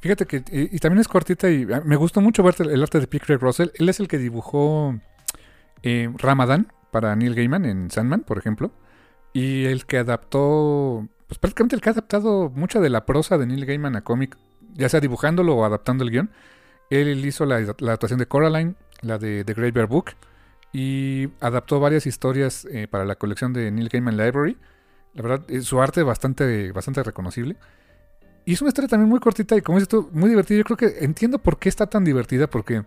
Fíjate 0.00 0.26
que. 0.26 0.42
Y, 0.50 0.78
también 0.78 1.00
es 1.00 1.08
cortita 1.08 1.50
y 1.50 1.66
ah, 1.72 1.82
me 1.84 1.96
gustó 1.96 2.20
mucho 2.20 2.42
ver 2.42 2.54
el, 2.60 2.82
arte 2.82 3.00
de 3.00 3.06
Pickrick 3.06 3.40
Russell. 3.40 3.68
Él 3.74 3.88
es 3.88 4.00
el 4.00 4.08
que 4.08 4.18
dibujó 4.18 4.94
eh, 5.82 6.10
Ramadan 6.16 6.72
para 6.90 7.14
Neil 7.16 7.34
Gaiman 7.34 7.64
en 7.66 7.90
Sandman, 7.90 8.20
por 8.20 8.38
ejemplo. 8.38 8.72
Y 9.32 9.64
el 9.66 9.86
que 9.86 9.98
adaptó. 9.98 11.08
Pues 11.26 11.38
prácticamente 11.38 11.76
el 11.76 11.80
que 11.80 11.88
ha 11.88 11.92
adaptado 11.92 12.50
mucha 12.50 12.80
de 12.80 12.90
la 12.90 13.06
prosa 13.06 13.38
de 13.38 13.46
Neil 13.46 13.64
Gaiman 13.64 13.96
a 13.96 14.02
cómic, 14.02 14.36
ya 14.74 14.88
sea 14.88 15.00
dibujándolo 15.00 15.56
o 15.56 15.64
adaptando 15.64 16.04
el 16.04 16.10
guion. 16.10 16.30
Él 16.90 17.24
hizo 17.24 17.46
la, 17.46 17.60
la 17.60 17.92
adaptación 17.92 18.18
de 18.18 18.26
Coraline, 18.26 18.74
la 19.00 19.18
de 19.18 19.44
The 19.44 19.54
Great 19.54 19.72
Bear 19.72 19.86
Book 19.86 20.12
y 20.72 21.28
adaptó 21.40 21.80
varias 21.80 22.06
historias 22.06 22.66
eh, 22.70 22.88
para 22.88 23.04
la 23.04 23.16
colección 23.16 23.52
de 23.52 23.70
Neil 23.70 23.88
Gaiman 23.90 24.16
Library. 24.16 24.56
La 25.14 25.22
verdad, 25.22 25.44
es 25.50 25.66
su 25.66 25.80
arte 25.80 26.02
bastante, 26.02 26.72
bastante 26.72 27.02
reconocible. 27.02 27.56
Y 28.46 28.54
es 28.54 28.62
una 28.62 28.68
historia 28.68 28.88
también 28.88 29.10
muy 29.10 29.20
cortita 29.20 29.54
y 29.56 29.60
como 29.60 29.78
dices 29.78 29.88
tú, 29.88 30.08
muy 30.12 30.30
divertida. 30.30 30.58
Yo 30.58 30.64
creo 30.64 30.76
que 30.76 31.04
entiendo 31.04 31.38
por 31.38 31.58
qué 31.58 31.68
está 31.68 31.86
tan 31.86 32.04
divertida, 32.04 32.46
porque 32.46 32.84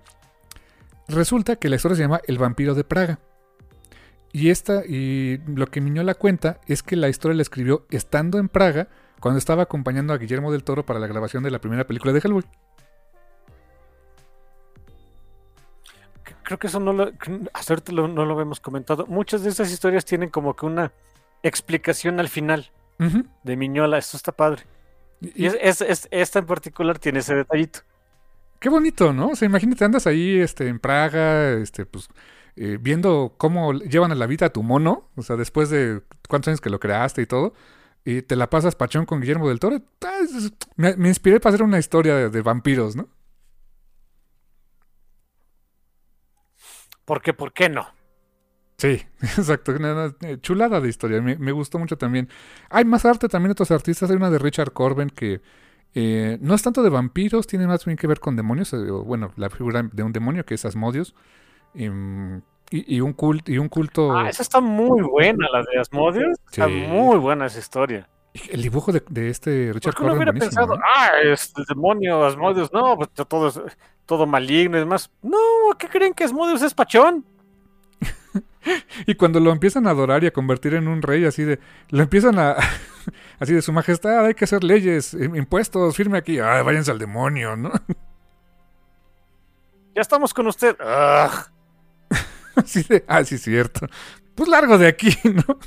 resulta 1.08 1.56
que 1.58 1.70
la 1.70 1.76
historia 1.76 1.96
se 1.96 2.02
llama 2.02 2.22
El 2.28 2.40
vampiro 2.40 2.74
de 2.74 2.84
Praga. 2.84 3.20
Y 4.36 4.50
esta, 4.50 4.84
y 4.86 5.40
lo 5.48 5.68
que 5.68 5.80
Miñola 5.80 6.14
cuenta 6.14 6.60
es 6.68 6.84
que 6.84 6.98
la 6.98 7.08
historia 7.08 7.38
la 7.38 7.42
escribió 7.42 7.86
estando 7.90 8.38
en 8.38 8.50
Praga 8.50 8.90
cuando 9.22 9.38
estaba 9.38 9.64
acompañando 9.64 10.12
a 10.12 10.18
Guillermo 10.18 10.52
del 10.52 10.66
Toro 10.66 10.86
para 10.86 11.00
la 11.00 11.08
grabación 11.08 11.42
de 11.42 11.52
la 11.52 11.60
primera 11.60 11.88
película 11.88 12.12
de 12.12 12.20
Hellboy. 12.20 12.44
creo 16.44 16.60
que 16.60 16.68
eso 16.68 16.82
no 16.82 16.92
lo, 16.92 17.14
hasta 17.54 17.76
no 17.94 18.26
lo 18.26 18.42
hemos 18.42 18.60
comentado. 18.60 19.06
Muchas 19.08 19.42
de 19.42 19.52
estas 19.52 19.72
historias 19.72 20.04
tienen 20.04 20.30
como 20.30 20.54
que 20.54 20.66
una 20.66 20.92
explicación 21.42 22.20
al 22.20 22.28
final 22.28 22.70
de 23.42 23.56
Miñola. 23.56 23.98
Esto 24.00 24.18
está 24.18 24.34
padre. 24.34 24.64
Y 25.22 25.46
es, 25.46 25.82
esta 26.12 26.40
en 26.40 26.46
particular 26.46 27.00
tiene 27.00 27.20
ese 27.20 27.36
detallito. 27.36 27.80
Qué 28.60 28.68
bonito, 28.68 29.14
¿no? 29.14 29.30
O 29.30 29.36
sea, 29.38 29.46
imagínate, 29.46 29.86
andas 29.86 30.08
ahí 30.08 30.42
este, 30.42 30.68
en 30.68 30.80
Praga, 30.80 31.54
este, 31.54 31.86
pues, 31.86 32.10
eh, 32.56 32.78
viendo 32.80 33.36
cómo 33.38 33.74
llevan 33.74 34.12
a 34.12 34.16
la 34.16 34.28
vida 34.28 34.48
a 34.48 34.50
tu 34.50 34.64
mono, 34.64 35.10
o 35.16 35.22
sea, 35.22 35.36
después 35.36 35.70
de 35.70 36.02
cuántos 36.30 36.50
años 36.50 36.62
que 36.62 36.70
lo 36.70 36.80
creaste 36.80 37.22
y 37.22 37.26
todo, 37.26 37.54
y 38.06 38.22
te 38.22 38.36
la 38.36 38.50
pasas 38.50 38.76
pachón 38.76 39.06
con 39.06 39.20
Guillermo 39.20 39.50
del 39.50 39.60
Toro. 39.60 39.82
Ah, 40.06 40.20
me, 40.76 41.08
inspiré 41.08 41.40
para 41.40 41.56
hacer 41.56 41.64
una 41.64 41.80
historia 41.80 42.30
de 42.30 42.42
vampiros, 42.42 42.96
¿no? 42.96 43.10
Porque, 47.06 47.34
¿por 47.34 47.54
qué 47.54 47.70
no? 47.70 47.88
Sí, 48.78 49.02
exacto. 49.22 49.74
Eh, 50.22 50.38
chulada 50.42 50.82
de 50.82 50.90
historia. 50.90 51.22
Me, 51.22 51.52
gustó 51.52 51.80
mucho 51.80 51.98
también. 51.98 52.30
Hay 52.70 52.86
más 52.86 53.06
arte 53.06 53.30
también 53.30 53.50
de 53.50 53.54
otros 53.54 53.72
artistas. 53.72 54.10
Hay 54.10 54.18
una 54.18 54.30
de 54.30 54.40
Richard 54.40 54.74
Corben 54.74 55.10
que 55.10 55.42
eh, 55.94 56.38
no 56.42 56.56
es 56.56 56.62
tanto 56.62 56.84
de 56.84 56.90
vampiros, 56.90 57.48
tiene 57.48 57.68
más 57.68 57.86
bien 57.86 57.98
que 57.98 58.08
ver 58.08 58.20
con 58.20 58.36
demonios. 58.36 58.74
Eh, 58.74 58.78
bueno, 58.78 59.32
la 59.38 59.50
figura 59.50 59.84
de 59.84 60.04
un 60.04 60.12
demonio 60.12 60.46
que 60.46 60.56
es 60.56 60.66
Asmodios. 60.66 61.16
Y, 61.76 61.88
un 61.88 63.14
culto, 63.14 63.52
y 63.52 63.58
un 63.58 63.70
culto. 63.70 64.16
Ah, 64.16 64.30
esa 64.30 64.42
está 64.42 64.60
muy 64.60 65.02
buena, 65.02 65.48
la 65.52 65.60
de 65.60 65.80
Asmodios. 65.80 66.38
Está 66.50 66.68
muy 66.68 67.18
buena 67.18 67.46
esa 67.46 67.60
historia. 67.60 68.08
El 68.50 68.62
dibujo 68.62 68.92
de, 68.92 69.30
este 69.30 69.72
Richard 69.72 69.94
Corben. 69.94 70.12
no 70.12 70.18
hubiera 70.18 70.34
pensado, 70.34 70.78
ah, 70.84 71.12
es 71.24 71.54
el 71.56 71.64
demonio, 71.66 72.26
Asmodios, 72.26 72.74
no, 72.74 72.98
pues 72.98 73.10
todo 73.12 73.52
todo 74.06 74.26
maligno 74.26 74.78
y 74.78 74.82
demás. 74.82 75.10
No, 75.22 75.38
¿qué 75.78 75.88
creen 75.88 76.14
que 76.14 76.24
Asmodeus 76.24 76.62
es 76.62 76.74
pachón? 76.74 77.26
y 79.08 79.16
cuando 79.16 79.40
lo 79.40 79.52
empiezan 79.52 79.88
a 79.88 79.92
adorar 79.92 80.24
y 80.24 80.28
a 80.28 80.34
convertir 80.34 80.74
en 80.76 80.88
un 80.88 81.02
rey, 81.02 81.26
así 81.26 81.44
de. 81.44 81.60
Lo 81.90 82.04
empiezan 82.04 82.40
a. 82.40 82.56
así 83.40 83.54
de 83.54 83.62
su 83.62 83.74
majestad, 83.74 84.26
hay 84.26 84.34
que 84.34 84.46
hacer 84.46 84.64
leyes, 84.64 85.14
impuestos, 85.14 85.96
firme 85.96 86.18
aquí. 86.18 86.40
Ay, 86.40 86.64
váyanse 86.64 86.92
al 86.92 87.00
demonio, 87.00 87.56
¿no? 87.56 87.72
ya 89.96 90.02
estamos 90.02 90.34
con 90.34 90.48
usted. 90.48 90.76
así 92.56 92.84
de. 92.84 93.04
Ah, 93.08 93.24
sí, 93.24 93.38
cierto. 93.38 93.88
Pues 94.36 94.50
largo 94.50 94.78
de 94.78 94.88
aquí, 94.88 95.10
¿no? 95.24 95.60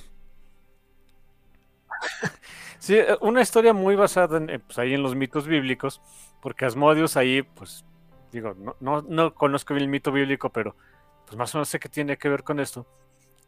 sí, 2.78 2.98
una 3.20 3.40
historia 3.40 3.72
muy 3.72 3.96
basada 3.96 4.38
en, 4.38 4.60
pues, 4.60 4.78
ahí 4.78 4.94
en 4.94 5.02
los 5.02 5.14
mitos 5.14 5.46
bíblicos, 5.46 6.00
porque 6.40 6.64
Asmodeus 6.64 7.16
ahí, 7.16 7.42
pues, 7.42 7.84
digo, 8.32 8.54
no, 8.80 9.02
no, 9.02 9.34
conozco 9.34 9.74
bien 9.74 9.84
el 9.84 9.90
mito 9.90 10.12
bíblico, 10.12 10.50
pero 10.50 10.76
pues 11.26 11.36
más 11.36 11.54
o 11.54 11.58
menos 11.58 11.68
sé 11.68 11.78
que 11.78 11.88
tiene 11.88 12.16
que 12.16 12.28
ver 12.28 12.42
con 12.42 12.60
esto. 12.60 12.86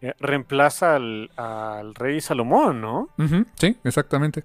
Eh, 0.02 0.14
reemplaza 0.18 0.96
al, 0.96 1.94
rey 1.94 2.20
Salomón, 2.20 2.80
¿no? 2.80 3.08
sí, 3.54 3.76
exactamente. 3.84 4.44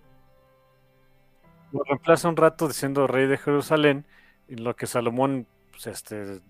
Lo 1.71 1.83
reemplaza 1.83 2.29
un 2.29 2.37
rato 2.37 2.69
siendo 2.71 3.07
rey 3.07 3.27
de 3.27 3.37
Jerusalén, 3.37 4.05
en 4.47 4.63
lo 4.63 4.75
que 4.75 4.87
Salomón, 4.87 5.47
pues 5.71 5.87
este, 5.87 6.41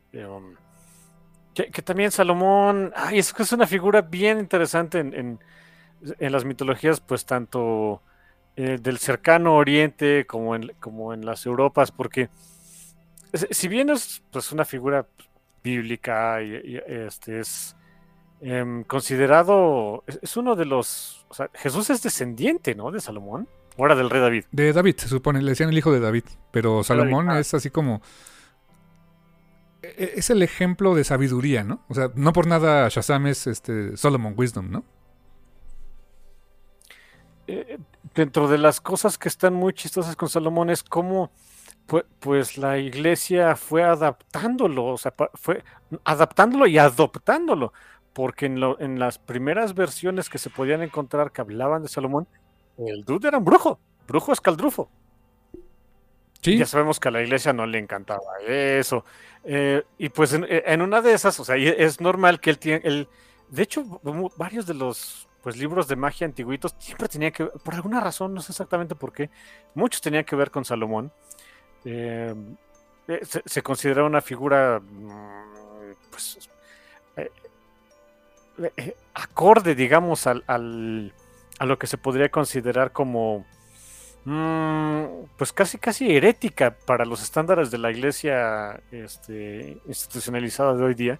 que, 1.55 1.81
también 1.81 2.11
Salomón, 2.11 2.91
ay, 2.95 3.19
es 3.19 3.33
que 3.33 3.43
es 3.43 3.51
una 3.53 3.65
figura 3.65 4.01
bien 4.01 4.39
interesante 4.39 4.99
en, 4.99 5.39
en, 6.19 6.31
las 6.31 6.43
mitologías, 6.43 6.99
pues 6.99 7.25
tanto 7.25 8.01
eh, 8.57 8.77
del 8.81 8.97
cercano 8.97 9.55
oriente 9.55 10.25
como 10.27 10.55
en, 10.55 10.73
como 10.79 11.13
en 11.13 11.25
las 11.25 11.45
Europas, 11.45 11.91
porque 11.91 12.29
si 13.33 13.67
bien 13.67 13.89
es 13.89 14.21
pues, 14.31 14.51
una 14.51 14.65
figura 14.65 15.05
bíblica 15.63 16.41
y, 16.43 16.81
este 16.87 17.39
es 17.39 17.75
em, 18.41 18.83
considerado, 18.83 20.03
es, 20.07 20.35
uno 20.37 20.55
de 20.55 20.65
los, 20.65 21.25
o 21.29 21.33
sea, 21.33 21.49
Jesús 21.53 21.89
es 21.89 22.03
descendiente, 22.03 22.75
¿no? 22.75 22.91
De 22.91 22.99
Salomón, 22.99 23.47
o 23.77 23.85
era 23.85 23.95
del 23.95 24.09
rey 24.09 24.21
David. 24.21 24.45
De 24.51 24.73
David, 24.73 24.95
se 24.97 25.07
supone, 25.07 25.41
le 25.41 25.51
decían 25.51 25.69
el 25.69 25.77
hijo 25.77 25.91
de 25.91 26.01
David, 26.01 26.25
pero 26.51 26.83
Salomón 26.83 27.31
es 27.31 27.53
así 27.53 27.69
como, 27.69 28.01
es 29.97 30.29
el 30.29 30.41
ejemplo 30.41 30.95
de 30.95 31.03
sabiduría, 31.03 31.63
¿no? 31.63 31.83
O 31.89 31.93
sea, 31.93 32.11
no 32.15 32.33
por 32.33 32.47
nada 32.47 32.87
Shazam 32.89 33.27
es 33.27 33.47
este 33.47 33.97
Solomon 33.97 34.33
Wisdom, 34.37 34.71
¿no? 34.71 34.83
Eh, 37.47 37.77
dentro 38.15 38.47
de 38.47 38.57
las 38.57 38.81
cosas 38.81 39.17
que 39.17 39.27
están 39.27 39.53
muy 39.53 39.73
chistosas 39.73 40.15
con 40.15 40.29
Salomón 40.29 40.69
es 40.69 40.83
cómo 40.83 41.31
pues, 42.19 42.57
la 42.57 42.79
iglesia 42.79 43.55
fue 43.55 43.83
adaptándolo, 43.83 44.85
o 44.85 44.97
sea, 44.97 45.13
fue 45.35 45.63
adaptándolo 46.03 46.65
y 46.65 46.79
adoptándolo, 46.79 47.73
porque 48.13 48.47
en, 48.47 48.59
en 48.79 48.99
las 48.99 49.19
primeras 49.19 49.75
versiones 49.75 50.29
que 50.29 50.39
se 50.39 50.49
podían 50.49 50.81
encontrar 50.81 51.31
que 51.31 51.41
hablaban 51.41 51.83
de 51.83 51.89
Salomón, 51.89 52.27
el 52.77 53.03
dude 53.03 53.27
era 53.27 53.37
un 53.37 53.45
brujo, 53.45 53.79
brujo 54.07 54.31
escaldrufo. 54.33 54.89
Ya 56.45 56.65
sabemos 56.65 56.99
que 56.99 57.07
a 57.07 57.11
la 57.11 57.21
iglesia 57.21 57.53
no 57.53 57.65
le 57.65 57.79
encantaba 57.79 58.21
eso. 58.47 59.05
Eh, 59.43 59.83
y 59.97 60.09
pues 60.09 60.33
en, 60.33 60.81
una 60.81 61.01
de 61.01 61.13
esas, 61.13 61.39
o 61.39 61.45
sea, 61.45 61.55
es 61.55 62.01
normal 62.01 62.39
que 62.39 62.49
él 62.49 62.59
tiene, 62.59 62.81
el, 62.83 63.07
de 63.49 63.63
hecho, 63.63 64.01
varios 64.37 64.65
de 64.65 64.73
los 64.73 65.27
pues 65.41 65.57
libros 65.57 65.87
de 65.87 65.95
magia 65.95 66.25
antiguitos 66.25 66.75
siempre 66.79 67.07
tenían 67.07 67.31
que, 67.31 67.45
por 67.45 67.75
alguna 67.75 68.01
razón, 68.01 68.33
no 68.33 68.41
sé 68.41 68.51
exactamente 68.51 68.95
por 68.95 69.13
qué, 69.13 69.29
muchos 69.75 70.01
tenían 70.01 70.23
que 70.23 70.35
ver 70.35 70.49
con 70.49 70.65
Salomón. 70.65 71.11
Eh, 71.85 72.33
se, 73.45 73.61
considera 73.61 74.03
una 74.03 74.21
figura 74.21 74.79
mm, 74.79 75.93
pues, 76.09 76.49
eh, 77.17 77.31
eh, 78.77 78.95
acorde, 79.13 79.75
digamos, 79.75 80.25
al, 80.25 81.13
a 81.59 81.65
lo 81.65 81.77
que 81.77 81.85
se 81.85 81.99
podría 81.99 82.29
considerar 82.29 82.91
como 82.91 83.45
pues 84.25 85.53
casi 85.53 85.77
casi 85.77 86.15
herética 86.15 86.71
para 86.71 87.05
los 87.05 87.21
estándares 87.21 87.69
de 87.69 87.77
la 87.77 87.91
iglesia 87.91 88.81
este, 88.91 89.77
institucionalizada 89.87 90.73
de 90.73 90.83
hoy 90.83 90.95
día. 90.95 91.19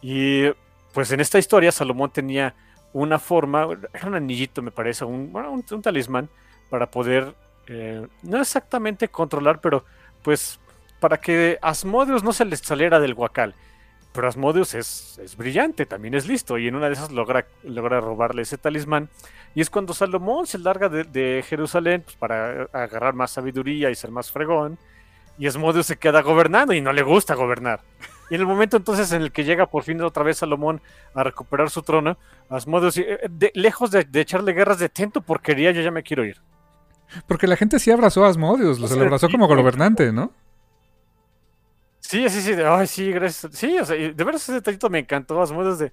Y 0.00 0.50
pues 0.92 1.12
en 1.12 1.20
esta 1.20 1.38
historia 1.38 1.72
Salomón 1.72 2.10
tenía 2.10 2.54
una 2.92 3.18
forma, 3.18 3.66
era 3.92 4.06
un 4.06 4.14
anillito 4.14 4.62
me 4.62 4.70
parece, 4.70 5.04
un, 5.04 5.34
un 5.34 5.82
talismán 5.82 6.28
para 6.70 6.90
poder 6.90 7.34
eh, 7.66 8.06
no 8.22 8.40
exactamente 8.40 9.08
controlar, 9.08 9.60
pero 9.60 9.84
pues 10.22 10.60
para 11.00 11.18
que 11.18 11.58
Asmodeus 11.60 12.22
no 12.22 12.32
se 12.32 12.44
le 12.44 12.56
saliera 12.56 13.00
del 13.00 13.14
guacal. 13.14 13.54
Pero 14.14 14.28
Asmodeus 14.28 14.74
es, 14.74 15.18
es, 15.18 15.36
brillante, 15.36 15.86
también 15.86 16.14
es 16.14 16.28
listo, 16.28 16.56
y 16.56 16.68
en 16.68 16.76
una 16.76 16.86
de 16.86 16.92
esas 16.92 17.10
logra, 17.10 17.46
logra 17.64 18.00
robarle 18.00 18.42
ese 18.42 18.56
talismán. 18.56 19.08
Y 19.56 19.60
es 19.60 19.70
cuando 19.70 19.92
Salomón 19.92 20.46
se 20.46 20.58
larga 20.58 20.88
de, 20.88 21.44
Jerusalén 21.46 22.02
pues, 22.02 22.16
para 22.16 22.68
agarrar 22.72 23.14
más 23.14 23.32
sabiduría 23.32 23.90
y 23.90 23.96
ser 23.96 24.12
más 24.12 24.30
fregón. 24.30 24.78
y 25.36 25.48
Asmodeus 25.48 25.86
se 25.86 25.96
queda 25.96 26.22
gobernando 26.22 26.72
y 26.72 26.80
no 26.80 26.92
le 26.92 27.02
gusta 27.02 27.34
gobernar. 27.34 27.80
Y 28.30 28.36
en 28.36 28.40
el 28.40 28.46
momento 28.46 28.76
entonces 28.76 29.10
en 29.10 29.20
el 29.20 29.32
que 29.32 29.42
llega 29.42 29.66
por 29.66 29.82
fin 29.82 30.00
otra 30.00 30.22
vez 30.22 30.38
Salomón 30.38 30.80
a 31.12 31.24
recuperar 31.24 31.68
su 31.70 31.82
trono, 31.82 32.16
Asmodeus, 32.48 32.96
eh, 32.98 33.18
lejos 33.54 33.90
de, 33.90 34.06
echarle 34.14 34.52
guerras 34.52 34.78
de 34.78 34.88
tento 34.88 35.22
porquería, 35.22 35.72
yo 35.72 35.82
ya 35.82 35.90
me 35.90 36.04
quiero 36.04 36.24
ir. 36.24 36.40
Porque 37.26 37.48
la 37.48 37.56
gente 37.56 37.80
sí 37.80 37.90
abrazó 37.90 38.24
a 38.24 38.28
Asmodeus, 38.28 38.78
lo 38.78 38.86
abrazó 39.02 39.28
como 39.28 39.48
gobernante, 39.48 40.12
¿no? 40.12 40.32
Sí, 42.14 42.30
sí, 42.30 42.42
sí, 42.42 42.52
ay, 42.52 42.86
sí, 42.86 43.10
gracias. 43.10 43.52
Sí, 43.56 43.76
o 43.76 43.84
sea, 43.84 43.96
de 43.96 44.12
verdad 44.12 44.36
ese 44.36 44.52
detallito 44.52 44.88
me 44.88 45.00
encantó, 45.00 45.42
Asmodeus 45.42 45.80
de, 45.80 45.90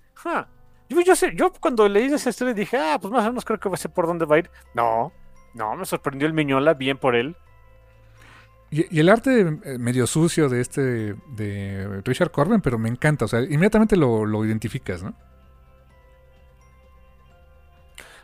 Yo, 0.87 1.01
yo, 1.01 1.15
sé, 1.15 1.33
yo 1.35 1.51
cuando 1.51 1.89
leí 1.89 2.13
esa 2.13 2.29
historia 2.29 2.53
dije, 2.53 2.77
ah, 2.77 2.99
pues 3.01 3.11
más 3.11 3.25
o 3.25 3.29
menos 3.29 3.43
creo 3.43 3.59
que 3.59 3.67
va 3.67 3.73
a 3.73 3.77
ser 3.79 3.89
por 3.89 4.05
dónde 4.05 4.25
va 4.25 4.35
a 4.35 4.39
ir. 4.39 4.51
No, 4.75 5.11
no, 5.55 5.75
me 5.75 5.83
sorprendió 5.83 6.27
el 6.27 6.33
Miñola, 6.35 6.75
bien 6.75 6.99
por 6.99 7.15
él. 7.15 7.35
Y, 8.69 8.99
el 8.99 9.09
arte 9.09 9.39
eh, 9.63 9.79
medio 9.79 10.05
sucio 10.05 10.47
de 10.47 10.61
este, 10.61 11.15
de 11.29 12.03
Richard 12.05 12.29
Corbin, 12.29 12.61
pero 12.61 12.77
me 12.77 12.89
encanta, 12.89 13.25
o 13.25 13.27
sea, 13.27 13.41
inmediatamente 13.41 13.97
lo, 13.97 14.45
identificas, 14.45 15.01
¿no? 15.01 15.15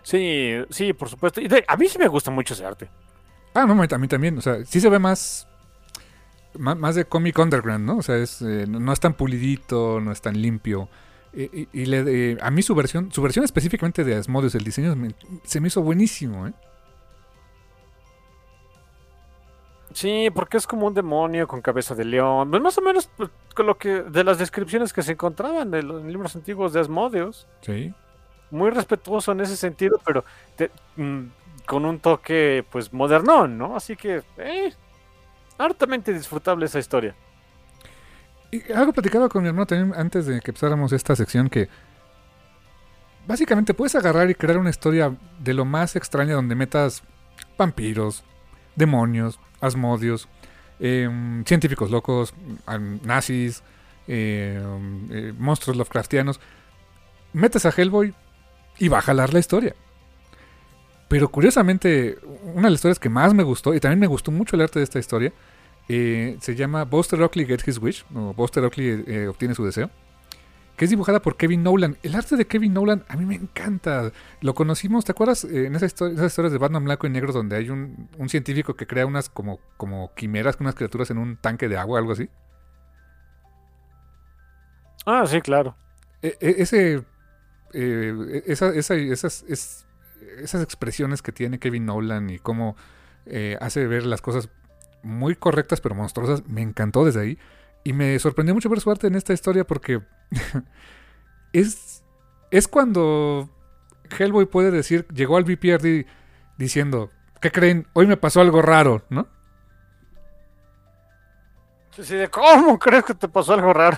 Sí, 0.03 0.51
sí, 0.69 0.93
por 0.93 1.09
supuesto. 1.09 1.41
Y 1.41 1.49
a 1.67 1.75
mí 1.75 1.87
sí 1.87 1.97
me 1.97 2.07
gusta 2.07 2.29
mucho 2.29 2.53
ese 2.53 2.63
arte. 2.63 2.91
Ah, 3.55 3.65
no, 3.65 3.73
a 3.73 3.97
mí 3.97 4.07
también, 4.07 4.37
o 4.37 4.41
sea, 4.41 4.63
sí 4.65 4.79
se 4.79 4.87
ve 4.87 4.99
más, 4.99 5.46
más, 6.57 6.95
de 6.95 7.05
cómic 7.05 7.37
underground, 7.39 7.85
¿no? 7.85 7.97
O 7.97 8.01
sea, 8.01 8.17
es, 8.17 8.41
eh, 8.41 8.65
no 8.67 8.91
es 8.91 8.99
tan 8.99 9.13
pulidito, 9.13 9.99
no 9.99 10.11
es 10.11 10.21
tan 10.21 10.41
limpio. 10.41 10.89
Y, 11.33 11.85
le, 11.85 12.37
a 12.41 12.49
mí 12.49 12.63
su 12.63 12.73
versión, 12.73 13.11
su 13.11 13.21
versión 13.21 13.45
específicamente 13.45 14.03
de 14.03 14.15
Asmodeus, 14.15 14.55
el 14.55 14.63
diseño, 14.63 14.95
se 15.43 15.61
me 15.61 15.67
hizo 15.67 15.83
buenísimo, 15.83 16.47
¿eh? 16.47 16.53
Sí, 19.93 20.29
porque 20.33 20.57
es 20.57 20.67
como 20.67 20.85
un 20.85 20.93
demonio 20.93 21.47
con 21.47 21.61
cabeza 21.61 21.95
de 21.95 22.05
león. 22.05 22.51
Pues 22.51 22.61
más 22.61 22.77
o 22.77 22.81
menos 22.81 23.09
pues, 23.17 23.29
con 23.55 23.65
lo 23.65 23.77
que 23.77 24.03
de 24.03 24.23
las 24.23 24.37
descripciones 24.37 24.93
que 24.93 25.01
se 25.01 25.13
encontraban 25.13 25.71
de 25.71 25.81
los 25.81 26.03
libros 26.03 26.35
antiguos 26.35 26.73
de 26.73 26.81
Asmodeus. 26.81 27.47
Sí. 27.61 27.93
Muy 28.51 28.69
respetuoso 28.69 29.31
en 29.31 29.41
ese 29.41 29.57
sentido, 29.57 29.99
pero 30.05 30.23
mm, 30.97 31.23
con 31.65 31.85
un 31.85 31.99
toque 31.99 32.63
pues 32.71 32.93
modernón, 32.93 33.57
¿no? 33.57 33.75
Así 33.75 33.95
que 33.95 34.21
eh, 34.37 34.73
hartamente 35.57 36.13
disfrutable 36.13 36.65
esa 36.65 36.79
historia. 36.79 37.15
Y 38.51 38.71
algo 38.71 38.93
platicaba 38.93 39.29
con 39.29 39.43
mi 39.43 39.49
hermano 39.49 39.65
también 39.65 39.99
antes 39.99 40.25
de 40.25 40.39
que 40.39 40.51
empezáramos 40.51 40.93
esta 40.93 41.15
sección 41.15 41.49
que 41.49 41.67
básicamente 43.27 43.73
puedes 43.73 43.95
agarrar 43.95 44.29
y 44.29 44.35
crear 44.35 44.57
una 44.57 44.69
historia 44.69 45.15
de 45.39 45.53
lo 45.53 45.65
más 45.65 45.95
extraña 45.95 46.33
donde 46.33 46.55
metas 46.55 47.03
vampiros, 47.57 48.23
demonios, 48.75 49.39
Asmodios, 49.59 50.29
em, 50.79 51.43
científicos 51.43 51.89
locos, 51.89 52.33
nazis, 53.03 53.63
em, 54.07 55.11
eh, 55.11 55.33
monstruos 55.37 55.75
Lovecraftianos. 55.75 56.39
Metes 57.33 57.65
a 57.65 57.73
Hellboy 57.75 58.13
y 58.77 58.87
va 58.87 58.99
a 58.99 59.01
jalar 59.01 59.33
la 59.33 59.39
historia. 59.39 59.75
Pero 61.07 61.29
curiosamente, 61.29 62.17
una 62.43 62.63
de 62.63 62.71
las 62.71 62.79
historias 62.79 62.99
que 62.99 63.09
más 63.09 63.33
me 63.33 63.43
gustó, 63.43 63.73
y 63.73 63.79
también 63.79 63.99
me 63.99 64.07
gustó 64.07 64.31
mucho 64.31 64.55
el 64.55 64.61
arte 64.61 64.79
de 64.79 64.83
esta 64.83 64.99
historia, 64.99 65.33
eh, 65.87 66.37
se 66.41 66.55
llama 66.55 66.83
Buster 66.83 67.21
Oakley 67.21 67.45
Get 67.45 67.61
His 67.65 67.77
Wish, 67.79 68.05
o 68.13 68.33
Buster 68.33 68.63
Oakley 68.63 69.03
eh, 69.07 69.27
obtiene 69.27 69.55
su 69.55 69.63
deseo 69.63 69.89
que 70.77 70.85
es 70.85 70.91
dibujada 70.91 71.21
por 71.21 71.37
Kevin 71.37 71.63
Nolan. 71.63 71.97
El 72.03 72.15
arte 72.15 72.37
de 72.37 72.45
Kevin 72.45 72.73
Nolan 72.73 73.03
a 73.09 73.17
mí 73.17 73.25
me 73.25 73.33
encanta. 73.33 74.11
Lo 74.41 74.53
conocimos, 74.53 75.05
¿te 75.05 75.11
acuerdas? 75.11 75.43
Eh, 75.43 75.65
en 75.65 75.75
esas, 75.75 75.91
historias 75.91 76.51
de 76.51 76.59
Batman 76.59 76.85
blanco 76.85 77.07
y 77.07 77.09
negro 77.09 77.33
donde 77.33 77.55
hay 77.55 77.71
un, 77.71 78.07
científico 78.27 78.75
que 78.75 78.85
crea 78.85 79.07
unas 79.07 79.27
como, 79.27 79.59
como 79.75 80.13
quimeras, 80.13 80.57
unas 80.59 80.75
criaturas 80.75 81.09
en 81.09 81.17
un 81.17 81.35
tanque 81.35 81.67
de 81.67 81.77
agua, 81.77 81.97
algo 81.97 82.11
así. 82.11 82.29
Ah, 85.07 85.25
sí, 85.25 85.41
claro. 85.41 85.75
E, 86.21 86.37
e, 86.39 86.55
ese, 86.59 87.03
eh, 87.73 88.43
esas, 88.45 89.86
esas 90.39 90.61
expresiones 90.61 91.21
que 91.21 91.31
tiene 91.31 91.59
Kevin 91.59 91.85
Nolan 91.85 92.29
y 92.29 92.39
cómo 92.39 92.75
eh, 93.25 93.57
hace 93.59 93.85
ver 93.87 94.05
las 94.05 94.21
cosas 94.21 94.49
muy 95.03 95.35
correctas 95.35 95.81
pero 95.81 95.95
monstruosas, 95.95 96.47
me 96.47 96.61
encantó 96.61 97.05
desde 97.05 97.21
ahí. 97.21 97.39
Y 97.83 97.93
me 97.93 98.17
sorprendió 98.19 98.53
mucho 98.53 98.69
ver 98.69 98.81
su 98.81 98.91
arte 98.91 99.07
en 99.07 99.15
esta 99.15 99.33
historia 99.33 99.65
porque 99.65 100.01
es, 101.53 102.03
es 102.51 102.67
cuando 102.67 103.49
Hellboy 104.17 104.45
puede 104.45 104.71
decir, 104.71 105.07
llegó 105.13 105.37
al 105.37 105.43
BPRD 105.43 106.05
diciendo, 106.57 107.11
¿qué 107.41 107.51
creen? 107.51 107.87
Hoy 107.93 108.07
me 108.07 108.17
pasó 108.17 108.41
algo 108.41 108.61
raro, 108.61 109.03
¿no? 109.09 109.27
Sí, 111.91 112.15
de 112.15 112.29
¿cómo 112.29 112.77
crees 112.77 113.05
que 113.05 113.15
te 113.15 113.27
pasó 113.27 113.53
algo 113.53 113.73
raro? 113.73 113.97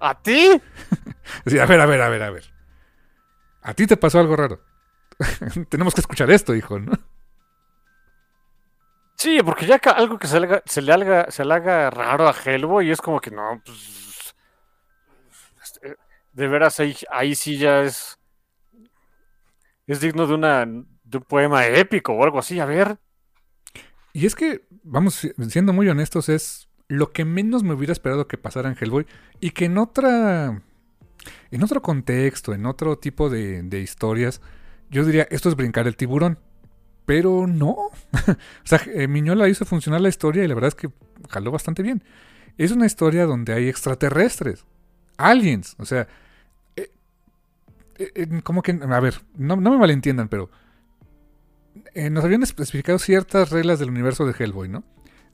¿A 0.00 0.20
ti? 0.20 0.60
sí, 1.46 1.58
a 1.58 1.66
ver, 1.66 1.80
a 1.80 1.86
ver, 1.86 2.02
a 2.02 2.08
ver, 2.08 2.22
a 2.22 2.30
ver. 2.30 2.44
A 3.62 3.74
ti 3.74 3.86
te 3.86 3.96
pasó 3.96 4.18
algo 4.20 4.36
raro. 4.36 4.60
Tenemos 5.68 5.94
que 5.94 6.00
escuchar 6.00 6.30
esto, 6.30 6.54
hijo, 6.54 6.78
¿no? 6.78 6.92
Sí, 9.16 9.40
porque 9.44 9.66
ya 9.66 9.76
algo 9.76 10.18
que 10.18 10.28
se 10.28 10.38
le, 10.38 10.62
se 10.64 10.80
le, 10.80 10.92
haga, 10.92 11.30
se 11.30 11.44
le 11.44 11.52
haga 11.52 11.90
raro 11.90 12.28
a 12.28 12.32
Hellboy 12.32 12.90
es 12.90 13.00
como 13.00 13.20
que 13.20 13.32
no, 13.32 13.60
pues, 13.64 14.34
este, 15.60 15.96
de 16.32 16.48
veras 16.48 16.78
ahí, 16.78 16.96
ahí 17.10 17.34
sí 17.34 17.58
ya 17.58 17.82
es 17.82 18.18
es 19.88 20.00
digno 20.00 20.26
de 20.26 20.34
una 20.34 20.66
de 20.66 21.18
un 21.18 21.24
poema 21.24 21.66
épico 21.66 22.12
o 22.12 22.22
algo 22.22 22.38
así, 22.38 22.60
a 22.60 22.66
ver. 22.66 22.98
Y 24.12 24.26
es 24.26 24.36
que, 24.36 24.66
vamos, 24.84 25.26
siendo 25.48 25.72
muy 25.72 25.88
honestos, 25.88 26.28
es 26.28 26.68
lo 26.86 27.10
que 27.10 27.24
menos 27.24 27.62
me 27.64 27.74
hubiera 27.74 27.92
esperado 27.92 28.28
que 28.28 28.38
pasara 28.38 28.68
en 28.68 28.76
Hellboy 28.78 29.06
y 29.40 29.50
que 29.50 29.64
en 29.64 29.78
otra 29.78 30.62
en 31.50 31.62
otro 31.62 31.82
contexto, 31.82 32.54
en 32.54 32.66
otro 32.66 32.98
tipo 32.98 33.30
de, 33.30 33.62
de 33.62 33.80
historias, 33.80 34.40
yo 34.90 35.04
diría, 35.04 35.26
esto 35.30 35.48
es 35.48 35.56
brincar 35.56 35.86
el 35.86 35.96
tiburón. 35.96 36.38
Pero 37.04 37.46
no. 37.46 37.70
o 37.72 37.90
sea, 38.64 38.80
eh, 38.94 39.08
Miñola 39.08 39.48
hizo 39.48 39.64
funcionar 39.64 40.00
la 40.00 40.10
historia 40.10 40.44
y 40.44 40.48
la 40.48 40.54
verdad 40.54 40.68
es 40.68 40.74
que 40.74 40.90
jaló 41.30 41.50
bastante 41.50 41.82
bien. 41.82 42.02
Es 42.58 42.70
una 42.70 42.86
historia 42.86 43.24
donde 43.24 43.54
hay 43.54 43.68
extraterrestres, 43.68 44.64
aliens. 45.16 45.74
O 45.78 45.86
sea, 45.86 46.06
eh, 46.76 46.90
eh, 47.96 48.40
como 48.42 48.62
que, 48.62 48.72
a 48.72 49.00
ver, 49.00 49.22
no, 49.36 49.56
me 49.56 49.78
malentiendan, 49.78 50.28
pero 50.28 50.50
nos 52.10 52.24
habían 52.24 52.42
especificado 52.42 52.98
ciertas 52.98 53.50
reglas 53.50 53.78
del 53.78 53.90
universo 53.90 54.26
de 54.26 54.34
Hellboy, 54.38 54.68
¿no? 54.68 54.84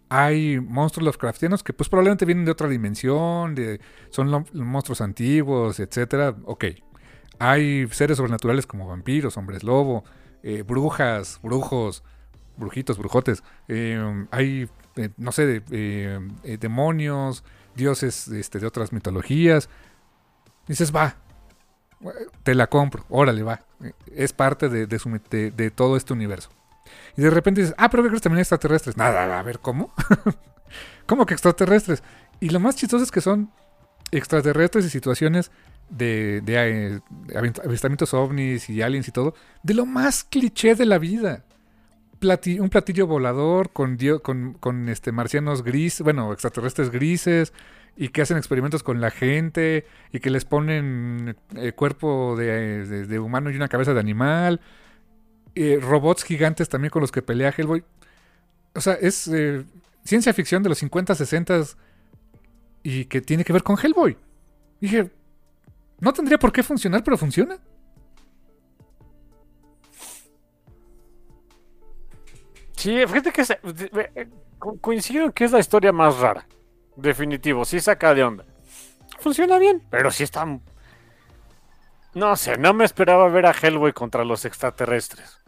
Hay 0.09 0.61
monstruos 0.61 1.05
Lovecraftianos 1.07 1.65
que 1.65 1.73
pues 1.73 1.89
probablemente 1.89 2.25
vienen 2.25 2.45
de 2.45 2.53
otra 2.53 2.69
dimensión, 2.69 3.55
de, 3.55 3.81
son 4.11 4.47
monstruos 4.53 5.01
antiguos, 5.01 5.81
etcétera. 5.81 6.37
Ok. 6.45 6.67
Hay 7.39 7.87
seres 7.89 8.17
sobrenaturales 8.17 8.67
como 8.67 8.87
vampiros, 8.87 9.37
hombres 9.37 9.63
lobo, 9.63 10.05
eh, 10.43 10.63
brujas, 10.63 11.41
brujos, 11.43 12.03
brujitos, 12.57 12.99
brujotes. 12.99 13.43
Eh, 13.69 14.27
hay, 14.31 14.69
eh, 14.97 15.11
no 15.17 15.33
sé, 15.33 15.61
demonios, 16.61 17.45
dioses 17.75 18.29
este, 18.29 18.59
de 18.59 18.67
otras 18.67 18.93
mitologías. 18.93 19.69
Dices, 20.69 20.95
va, 20.95 21.17
te 22.43 22.55
la 22.55 22.67
compro, 22.69 23.05
órale, 23.09 23.43
va. 23.43 23.61
Es 24.15 24.33
parte 24.33 24.69
de, 24.69 24.87
de, 24.87 25.71
todo 25.71 25.97
este 25.97 26.13
universo. 26.13 26.51
Y 27.17 27.23
de 27.23 27.31
repente 27.31 27.63
dices, 27.63 27.75
ah, 27.79 27.91
pero 27.91 28.03
que 28.03 28.21
también 28.21 28.41
extraterrestres. 28.41 28.97
Nada, 28.97 29.39
a 29.39 29.43
ver, 29.43 29.59
¿cómo? 29.59 29.93
¿Cómo 31.07 31.27
que 31.27 31.35
extraterrestres? 31.35 32.03
Y 32.41 32.51
lo 32.51 32.61
más 32.61 32.77
chistoso 32.77 33.05
es 33.05 33.11
que 33.11 33.21
son 33.21 33.51
extraterrestres 34.11 34.85
y 34.85 34.91
situaciones 34.91 35.51
de, 35.91 36.43
eh, 36.47 37.01
avistamientos 37.65 38.15
ovnis 38.15 38.69
y 38.71 38.83
aliens 38.83 39.09
y 39.09 39.13
todo, 39.13 39.35
de 39.63 39.75
lo 39.75 39.87
más 39.87 40.25
cliché 40.25 40.75
de 40.75 40.87
la 40.87 40.99
vida. 40.99 41.45
un 42.59 42.71
platillo 42.71 43.07
volador 43.07 43.71
con, 43.73 44.89
este, 44.89 45.13
marcianos 45.13 45.63
grises, 45.63 46.03
bueno, 46.03 46.33
extraterrestres 46.33 46.91
grises, 46.91 47.53
y 47.97 48.09
que 48.09 48.23
hacen 48.23 48.39
experimentos 48.39 48.83
con 48.83 49.01
la 49.01 49.11
gente, 49.11 49.87
y 50.13 50.21
que 50.21 50.31
les 50.31 50.45
ponen 50.45 51.37
eh, 51.55 51.73
cuerpo 51.73 52.35
de, 52.37 53.19
humano 53.19 53.51
y 53.51 53.57
una 53.57 53.69
cabeza 53.69 53.95
de 53.95 54.01
animal, 54.01 54.61
eh, 55.55 55.79
robots 55.81 56.25
gigantes 56.25 56.69
también 56.69 56.91
con 56.91 57.03
los 57.03 57.13
que 57.13 57.23
pelea 57.23 57.55
Hellboy. 57.57 57.85
O 58.75 58.81
sea, 58.81 58.95
es 58.95 59.31
ciencia 60.05 60.33
ficción 60.33 60.63
de 60.63 60.69
los 60.71 60.79
50, 60.79 61.15
60 61.15 61.63
y 62.83 63.05
que 63.07 63.21
tiene 63.21 63.45
que 63.45 63.53
ver 63.53 63.63
con 63.63 63.77
Hellboy. 63.77 64.17
dije, 64.81 65.11
no 66.05 66.13
tendría 66.13 66.39
por 66.39 66.53
qué 66.53 66.63
funcionar, 66.63 67.03
pero 67.03 67.17
funciona. 67.17 67.59
Sí, 72.77 72.95
fíjate 73.07 73.33
que 73.33 73.43
eh, 74.15 74.29
coincido 74.83 75.33
que 75.33 75.45
es 75.45 75.53
la 75.53 75.61
historia 75.61 75.93
más 75.93 76.19
rara. 76.19 76.47
Definitivo, 76.97 77.65
sí 77.65 77.81
saca 77.81 78.13
de 78.13 78.23
onda. 78.23 78.45
Funciona 79.19 79.59
bien, 79.59 79.83
pero 79.89 80.11
sí 80.11 80.25
está. 80.25 80.47
No 82.13 82.37
sé, 82.37 82.59
no 82.59 82.75
me 82.75 82.85
esperaba 82.85 83.27
ver 83.29 83.47
a 83.47 83.53
Hellboy 83.53 83.95
contra 83.95 84.25
los 84.25 84.45
extraterrestres. 84.45 85.41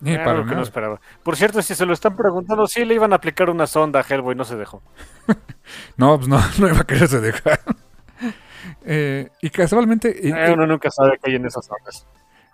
Ni 0.00 0.16
Algo 0.16 0.24
para 0.24 0.44
que 0.44 0.54
no 0.56 0.62
esperaba. 0.62 1.00
Por 1.22 1.36
cierto, 1.36 1.62
si 1.62 1.76
se 1.76 1.86
lo 1.86 1.92
están 1.92 2.16
preguntando, 2.16 2.66
sí 2.66 2.84
le 2.84 2.94
iban 2.94 3.12
a 3.12 3.16
aplicar 3.16 3.48
una 3.48 3.68
sonda 3.68 4.00
a 4.00 4.02
Hellboy, 4.02 4.34
no 4.34 4.44
se 4.44 4.56
dejó. 4.56 4.82
No, 5.96 6.16
pues 6.16 6.26
no, 6.26 6.40
no 6.58 6.68
iba 6.68 6.80
a 6.80 6.84
quererse 6.84 7.20
dejar. 7.20 7.60
Eh, 8.84 9.30
y 9.40 9.50
casualmente, 9.50 10.28
eh, 10.28 10.32
Eh, 10.36 10.52
uno 10.52 10.66
nunca 10.66 10.90
sabe 10.90 11.18
qué 11.22 11.30
hay 11.30 11.36
en 11.36 11.46
esas 11.46 11.68
ondas. 11.70 12.06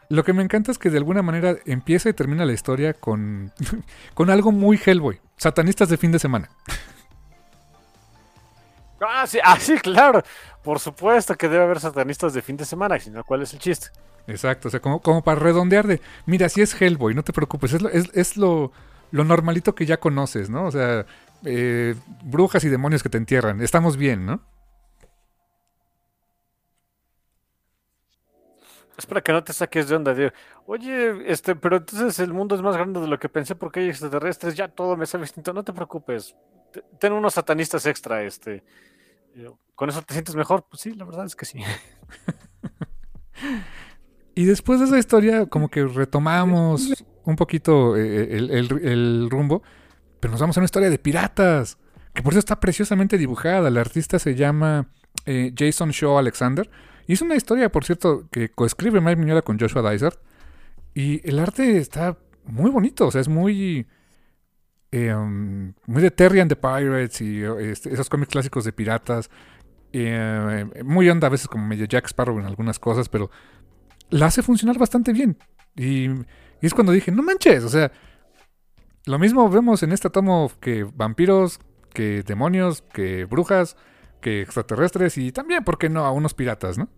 lo 0.09 0.25
que 0.25 0.33
me 0.33 0.43
encanta 0.43 0.71
es 0.73 0.79
que 0.79 0.91
de 0.91 0.99
alguna 0.99 1.23
manera 1.23 1.57
empieza 1.67 2.09
y 2.09 2.15
termina 2.15 2.45
la 2.47 2.53
historia 2.53 2.95
con, 2.95 3.53
con 4.15 4.31
algo 4.31 4.53
muy 4.53 4.81
Hellboy. 4.85 5.21
Satanistas 5.37 5.89
de 5.89 5.97
fin 5.99 6.13
de 6.13 6.19
semana. 6.19 6.51
Ah 9.01 9.27
sí, 9.27 9.39
ah, 9.45 9.59
sí, 9.61 9.77
claro. 9.79 10.23
Por 10.63 10.81
supuesto 10.81 11.37
que 11.37 11.49
debe 11.49 11.65
haber 11.65 11.81
satanistas 11.81 12.33
de 12.35 12.43
fin 12.43 12.57
de 12.57 12.65
semana, 12.65 12.99
si 12.99 13.11
no, 13.11 13.23
¿cuál 13.25 13.43
es 13.43 13.53
el 13.53 13.61
chiste? 13.61 13.89
Exacto, 14.27 14.69
o 14.69 14.71
sea, 14.71 14.81
como, 14.81 15.01
como 15.01 15.23
para 15.23 15.41
redondear 15.41 15.87
de, 15.87 16.03
mira, 16.27 16.49
si 16.49 16.61
es 16.63 16.79
Hellboy, 16.81 17.15
no 17.15 17.23
te 17.23 17.33
preocupes, 17.33 17.73
es 17.75 17.83
lo, 17.83 17.89
es, 17.91 18.11
es 18.13 18.37
lo, 18.37 18.73
lo 19.11 19.25
normalito 19.25 19.75
que 19.75 19.87
ya 19.87 19.99
conoces, 20.01 20.51
¿no? 20.51 20.67
O 20.67 20.71
sea, 20.71 21.07
eh, 21.45 21.95
brujas 22.23 22.65
y 22.65 22.69
demonios 22.69 23.03
que 23.03 23.09
te 23.09 23.19
entierran, 23.19 23.63
estamos 23.63 23.97
bien, 23.97 24.27
¿no? 24.27 24.43
Es 28.99 29.07
para 29.07 29.21
que 29.23 29.33
no 29.33 29.43
te 29.45 29.53
saques 29.55 29.89
de 29.89 29.95
onda, 29.97 30.13
digo, 30.13 30.31
oye, 30.67 31.31
este, 31.33 31.55
pero 31.55 31.77
entonces 31.77 32.19
el 32.19 32.35
mundo 32.35 32.55
es 32.57 32.63
más 32.63 32.77
grande 32.77 33.01
de 33.01 33.07
lo 33.07 33.19
que 33.19 33.29
pensé 33.29 33.55
porque 33.55 33.79
hay 33.81 33.89
extraterrestres, 33.89 34.57
ya 34.57 34.67
todo 34.69 34.97
me 34.97 35.07
sabe 35.07 35.23
distinto, 35.23 35.53
no 35.53 35.63
te 35.63 35.73
preocupes, 35.73 36.35
te- 36.73 36.83
ten 36.99 37.13
unos 37.13 37.35
satanistas 37.35 37.87
extra, 37.87 38.25
este, 38.25 38.65
eh, 39.37 39.51
con 39.77 39.89
eso 39.89 40.03
te 40.03 40.15
sientes 40.15 40.35
mejor, 40.35 40.67
pues 40.69 40.83
sí, 40.83 40.93
la 40.95 41.05
verdad 41.05 41.27
es 41.27 41.37
que 41.37 41.47
sí. 41.47 41.61
Y 44.35 44.45
después 44.45 44.79
de 44.81 44.87
esa 44.87 44.99
historia, 44.99 45.47
como 45.47 45.69
que 45.69 45.85
retomamos 45.85 47.05
un 47.25 47.37
poquito 47.37 47.97
eh, 47.97 48.37
el, 48.37 48.51
el- 48.51 48.87
el 48.87 49.31
rumbo, 49.31 49.63
pero 50.21 50.33
nos 50.33 50.41
vamos 50.41 50.57
a 50.57 50.61
una 50.61 50.65
historia 50.67 50.91
de 50.91 50.99
piratas, 50.99 51.79
que 52.15 52.23
por 52.23 52.33
eso 52.33 52.39
está 52.41 52.61
preciosamente 52.61 53.19
dibujada. 53.19 53.69
El 53.69 53.77
artista 53.79 54.19
se 54.19 54.35
llama 54.35 54.89
eh, 55.27 55.53
Jason 55.57 55.91
Shaw 55.91 56.19
Alexander, 56.19 56.71
y 57.09 57.15
es 57.15 57.23
una 57.23 57.35
historia, 57.35 57.73
por 57.73 57.85
cierto, 57.85 58.29
que 58.31 58.51
coescribe 58.51 59.01
Mike 59.01 59.17
Miñola 59.17 59.43
con 59.43 59.59
Joshua 59.59 59.91
Dysart, 59.91 60.21
y 60.95 61.27
el 61.29 61.41
arte 61.41 61.79
está 61.79 62.17
muy 62.45 62.71
bonito, 62.71 63.09
o 63.09 63.11
sea, 63.11 63.21
es 63.21 63.29
muy... 63.29 63.87
eh, 64.93 65.15
muy 65.87 66.03
de 66.03 66.11
Terry 66.11 66.41
and 66.41 66.49
the 66.51 66.57
Pirates 66.57 67.21
y 67.21 67.43
este- 67.43 67.93
esos 67.93 68.09
cómics 68.09 68.31
clásicos 68.33 68.65
de 68.65 68.73
piratas. 68.73 69.29
eh, 69.93 70.67
muy 70.85 71.09
onda 71.09 71.27
a 71.29 71.31
veces 71.31 71.49
como 71.49 71.67
medio 71.67 71.87
Jack 71.87 72.07
Sparrow 72.07 72.39
en 72.39 72.45
algunas 72.47 72.79
cosas, 72.79 73.09
pero 73.09 73.31
la 74.11 74.27
hace 74.27 74.43
funcionar 74.43 74.79
bastante 74.79 75.13
bien. 75.13 75.37
Y, 75.77 76.09
y 76.11 76.27
es 76.61 76.75
cuando 76.75 76.93
dije, 76.93 77.11
no 77.11 77.23
manches, 77.23 77.65
o 77.65 77.69
sea, 77.71 77.91
lo 79.07 79.19
mismo 79.19 79.49
vemos 79.49 79.83
en 79.83 79.93
este 79.93 80.11
tomo 80.11 80.51
que 80.61 80.85
vampiros, 80.85 81.61
que 81.95 82.23
demonios, 82.23 82.83
que 82.83 83.25
brujas, 83.25 83.77
que 84.21 84.43
extraterrestres 84.43 85.19
y 85.19 85.33
también, 85.33 85.65
¿por 85.65 85.79
qué 85.79 85.89
no?, 85.89 86.05
a 86.05 86.13
unos 86.13 86.35
piratas, 86.35 86.79
¿no? 86.79 86.89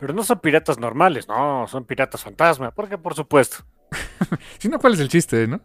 Pero 0.00 0.14
no 0.14 0.24
son 0.24 0.40
piratas 0.40 0.80
normales, 0.80 1.28
no, 1.28 1.66
son 1.68 1.84
piratas 1.84 2.24
fantasma, 2.24 2.72
porque 2.72 2.98
por 2.98 3.14
supuesto. 3.14 3.58
Si 4.58 4.68
no, 4.68 4.78
¿cuál 4.78 4.94
es 4.94 5.00
el 5.00 5.08
chiste, 5.08 5.46
no? 5.46 5.60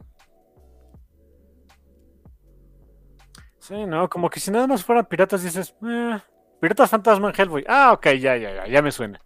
Sí, 3.60 3.86
no, 3.86 4.10
como 4.10 4.30
que 4.30 4.40
si 4.40 4.52
nada 4.52 4.68
más 4.68 4.84
fueran 4.84 5.06
piratas 5.06 5.44
dices, 5.44 5.76
eh, 5.86 6.20
piratas 6.62 6.90
fantasma 6.90 7.30
en 7.30 7.36
Hellboy. 7.36 7.66
Ah, 7.68 7.92
ok, 7.94 8.06
ya, 8.20 8.38
ya, 8.38 8.54
ya, 8.54 8.68
ya 8.68 8.82
me 8.82 8.92
suena. 8.92 9.20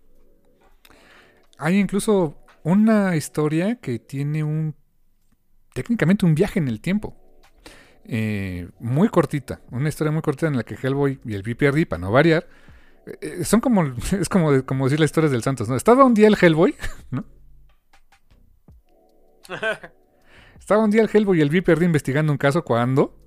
Hay 1.57 1.77
incluso 1.77 2.38
una 2.64 3.15
historia 3.15 3.76
que 3.76 3.99
tiene 3.99 4.43
un. 4.43 4.76
técnicamente 5.73 6.26
un 6.26 6.34
viaje 6.34 6.57
en 6.57 6.68
el 6.68 6.81
tiempo. 6.81 7.20
Eh, 8.06 8.69
muy 8.80 9.10
cortita. 9.10 9.61
Una 9.72 9.90
historia 9.90 10.11
muy 10.11 10.22
cortita 10.22 10.48
en 10.48 10.57
la 10.57 10.64
que 10.64 10.76
Hellboy 10.76 11.19
y 11.26 11.34
el 11.34 11.44
BPRD, 11.44 11.88
para 11.88 12.02
no 12.02 12.11
variar, 12.11 12.48
eh, 13.06 13.18
eh, 13.22 13.45
son 13.45 13.61
como. 13.61 13.84
es 14.19 14.30
como, 14.30 14.64
como 14.65 14.86
decir 14.86 14.99
las 14.99 15.10
historias 15.10 15.32
del 15.32 15.44
Santos, 15.44 15.69
¿no? 15.69 15.76
Estaba 15.76 16.03
un 16.03 16.14
día 16.14 16.28
el 16.28 16.38
Hellboy, 16.40 16.76
¿no? 17.11 17.26
Estaba 20.60 20.84
un 20.84 20.91
día 20.91 21.02
el 21.02 21.10
Hellboy 21.11 21.40
y 21.40 21.41
el 21.41 21.49
BPRD 21.49 21.84
investigando 21.84 22.32
un 22.32 22.38
caso 22.38 22.64
cuando. 22.64 23.18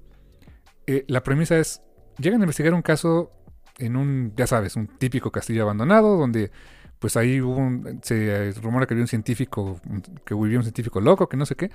la 0.87 1.23
premisa 1.23 1.59
es. 1.59 1.83
Llegan 2.19 2.41
a 2.41 2.45
investigar 2.45 2.75
un 2.75 2.83
caso 2.83 3.33
en 3.79 3.97
un, 3.97 4.33
ya 4.37 4.47
sabes, 4.47 4.77
un 4.77 4.87
típico 4.87 5.33
castillo 5.33 5.63
abandonado 5.63 6.17
donde 6.17 6.53
pues 7.01 7.17
ahí 7.17 7.41
hubo 7.41 7.59
se 8.03 8.53
rumora 8.63 8.87
que 8.87 8.95
había 8.95 9.03
un 9.03 9.09
científico, 9.09 9.81
que 10.25 10.35
vivía 10.35 10.59
un 10.59 10.63
científico 10.63 11.01
loco, 11.01 11.29
que 11.29 11.37
no 11.37 11.45
sé 11.45 11.57
qué, 11.57 11.71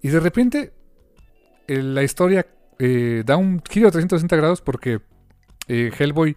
y 0.00 0.08
de 0.08 0.20
repente 0.20 0.72
eh, 1.68 1.82
la 1.82 2.02
historia 2.02 2.46
eh, 2.78 3.22
da 3.24 3.36
un 3.36 3.62
giro 3.68 3.86
de 3.86 3.92
360 3.92 4.36
grados 4.36 4.60
porque 4.60 5.00
eh, 5.68 5.90
Hellboy, 5.96 6.36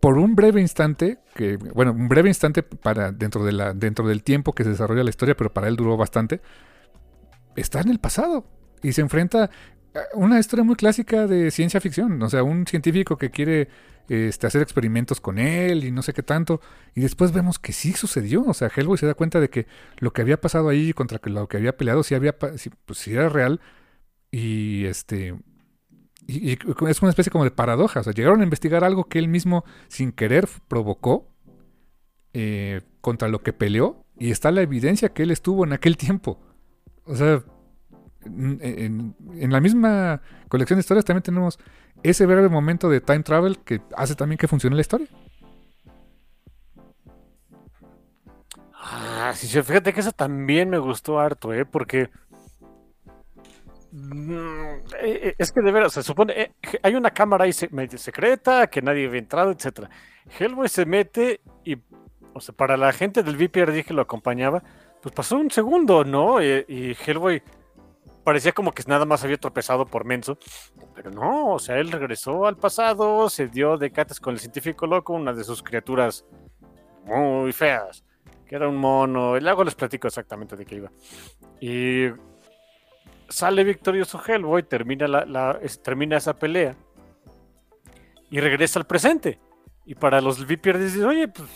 por 0.00 0.16
un 0.16 0.34
breve 0.34 0.60
instante, 0.60 1.18
que 1.34 1.56
bueno, 1.56 1.92
un 1.92 2.08
breve 2.08 2.28
instante 2.28 2.62
para 2.62 3.12
dentro, 3.12 3.44
de 3.44 3.52
la, 3.52 3.74
dentro 3.74 4.06
del 4.06 4.22
tiempo 4.22 4.52
que 4.52 4.64
se 4.64 4.70
desarrolla 4.70 5.04
la 5.04 5.10
historia, 5.10 5.36
pero 5.36 5.52
para 5.52 5.68
él 5.68 5.76
duró 5.76 5.96
bastante, 5.96 6.40
está 7.56 7.80
en 7.80 7.90
el 7.90 7.98
pasado 7.98 8.46
y 8.82 8.92
se 8.92 9.02
enfrenta 9.02 9.44
a 9.44 10.00
una 10.14 10.38
historia 10.38 10.64
muy 10.64 10.76
clásica 10.76 11.26
de 11.26 11.50
ciencia 11.50 11.80
ficción, 11.80 12.22
o 12.22 12.30
sea, 12.30 12.42
un 12.42 12.66
científico 12.66 13.18
que 13.18 13.30
quiere 13.30 13.68
este, 14.10 14.48
hacer 14.48 14.60
experimentos 14.60 15.20
con 15.20 15.38
él 15.38 15.84
y 15.84 15.92
no 15.92 16.02
sé 16.02 16.12
qué 16.12 16.24
tanto. 16.24 16.60
Y 16.96 17.00
después 17.00 17.30
vemos 17.30 17.60
que 17.60 17.72
sí 17.72 17.92
sucedió. 17.92 18.42
O 18.44 18.54
sea, 18.54 18.68
Hellboy 18.74 18.98
se 18.98 19.06
da 19.06 19.14
cuenta 19.14 19.38
de 19.38 19.50
que 19.50 19.68
lo 19.98 20.12
que 20.12 20.20
había 20.20 20.40
pasado 20.40 20.68
ahí 20.68 20.92
contra 20.92 21.20
lo 21.22 21.46
que 21.46 21.58
había 21.58 21.76
peleado 21.76 22.02
sí 22.02 22.16
había 22.16 22.36
pues, 22.36 22.68
sí 22.92 23.12
era 23.12 23.28
real. 23.28 23.60
Y 24.32 24.84
este. 24.86 25.36
Y, 26.26 26.58
es 26.88 27.02
una 27.02 27.10
especie 27.10 27.30
como 27.30 27.44
de 27.44 27.52
paradoja. 27.52 28.00
O 28.00 28.02
sea, 28.02 28.12
llegaron 28.12 28.40
a 28.40 28.44
investigar 28.44 28.82
algo 28.82 29.04
que 29.04 29.20
él 29.20 29.28
mismo, 29.28 29.64
sin 29.86 30.10
querer, 30.10 30.48
provocó 30.66 31.28
eh, 32.34 32.80
contra 33.00 33.28
lo 33.28 33.44
que 33.44 33.52
peleó. 33.52 34.04
Y 34.18 34.32
está 34.32 34.50
la 34.50 34.62
evidencia 34.62 35.10
que 35.10 35.22
él 35.22 35.30
estuvo 35.30 35.64
en 35.64 35.72
aquel 35.72 35.96
tiempo. 35.96 36.40
O 37.04 37.14
sea, 37.14 37.44
en 38.24 39.14
la 39.52 39.60
misma 39.60 40.20
colección 40.48 40.78
de 40.78 40.80
historias 40.80 41.04
también 41.04 41.22
tenemos 41.22 41.60
ese 42.02 42.26
breve 42.26 42.48
momento 42.48 42.88
de 42.88 43.00
time 43.00 43.22
travel 43.22 43.58
que 43.60 43.80
hace 43.96 44.14
también 44.14 44.38
que 44.38 44.48
funcione 44.48 44.76
la 44.76 44.82
historia. 44.82 45.08
Ah, 48.72 49.32
sí, 49.36 49.46
fíjate 49.62 49.92
que 49.92 50.00
eso 50.00 50.12
también 50.12 50.70
me 50.70 50.78
gustó 50.78 51.18
harto, 51.20 51.52
¿eh? 51.52 51.64
Porque. 51.66 52.10
mm, 53.92 54.32
eh, 55.02 55.20
eh, 55.28 55.34
Es 55.38 55.52
que 55.52 55.60
de 55.62 55.72
veras, 55.72 55.92
se 55.92 56.02
supone. 56.02 56.32
eh, 56.36 56.52
hay 56.82 56.94
una 56.94 57.10
cámara 57.10 57.44
ahí 57.44 57.52
secreta 57.52 58.66
que 58.68 58.82
nadie 58.82 59.06
había 59.06 59.18
entrado, 59.20 59.50
etcétera. 59.50 59.90
Hellboy 60.38 60.68
se 60.68 60.86
mete 60.86 61.40
y. 61.64 61.76
O 62.32 62.40
sea, 62.40 62.54
para 62.54 62.76
la 62.76 62.92
gente 62.92 63.22
del 63.22 63.36
VPRD 63.36 63.84
que 63.84 63.94
lo 63.94 64.02
acompañaba, 64.02 64.62
pues 65.02 65.14
pasó 65.14 65.36
un 65.36 65.50
segundo, 65.50 66.04
¿no? 66.04 66.42
Y, 66.42 66.64
y 66.68 66.96
Hellboy 67.06 67.42
parecía 68.24 68.52
como 68.52 68.72
que 68.72 68.82
nada 68.86 69.04
más 69.04 69.24
había 69.24 69.38
tropezado 69.38 69.86
por 69.86 70.04
menso. 70.04 70.38
Pero 70.94 71.10
no, 71.10 71.52
o 71.54 71.58
sea, 71.58 71.78
él 71.78 71.90
regresó 71.90 72.46
al 72.46 72.56
pasado, 72.56 73.28
se 73.28 73.48
dio 73.48 73.76
de 73.76 73.90
catas 73.90 74.20
con 74.20 74.34
el 74.34 74.40
científico 74.40 74.86
loco, 74.86 75.12
una 75.14 75.32
de 75.32 75.44
sus 75.44 75.62
criaturas 75.62 76.24
muy 77.06 77.52
feas 77.52 78.04
que 78.50 78.56
era 78.56 78.68
un 78.68 78.78
mono. 78.78 79.36
Y 79.36 79.40
luego 79.40 79.62
les 79.62 79.76
platico 79.76 80.08
exactamente 80.08 80.56
de 80.56 80.66
qué 80.66 80.74
iba. 80.74 80.90
Y 81.60 82.08
sale 83.28 83.62
victorioso 83.62 84.20
Hellboy, 84.26 84.64
termina, 84.64 85.06
la, 85.06 85.60
termina 85.84 86.16
esa 86.16 86.36
pelea 86.36 86.74
y 88.28 88.40
regresa 88.40 88.80
al 88.80 88.88
presente. 88.88 89.38
Y 89.86 89.94
para 89.94 90.20
los 90.20 90.44
VPR 90.44 90.78
dicen, 90.78 91.04
oye, 91.04 91.28
pues, 91.28 91.48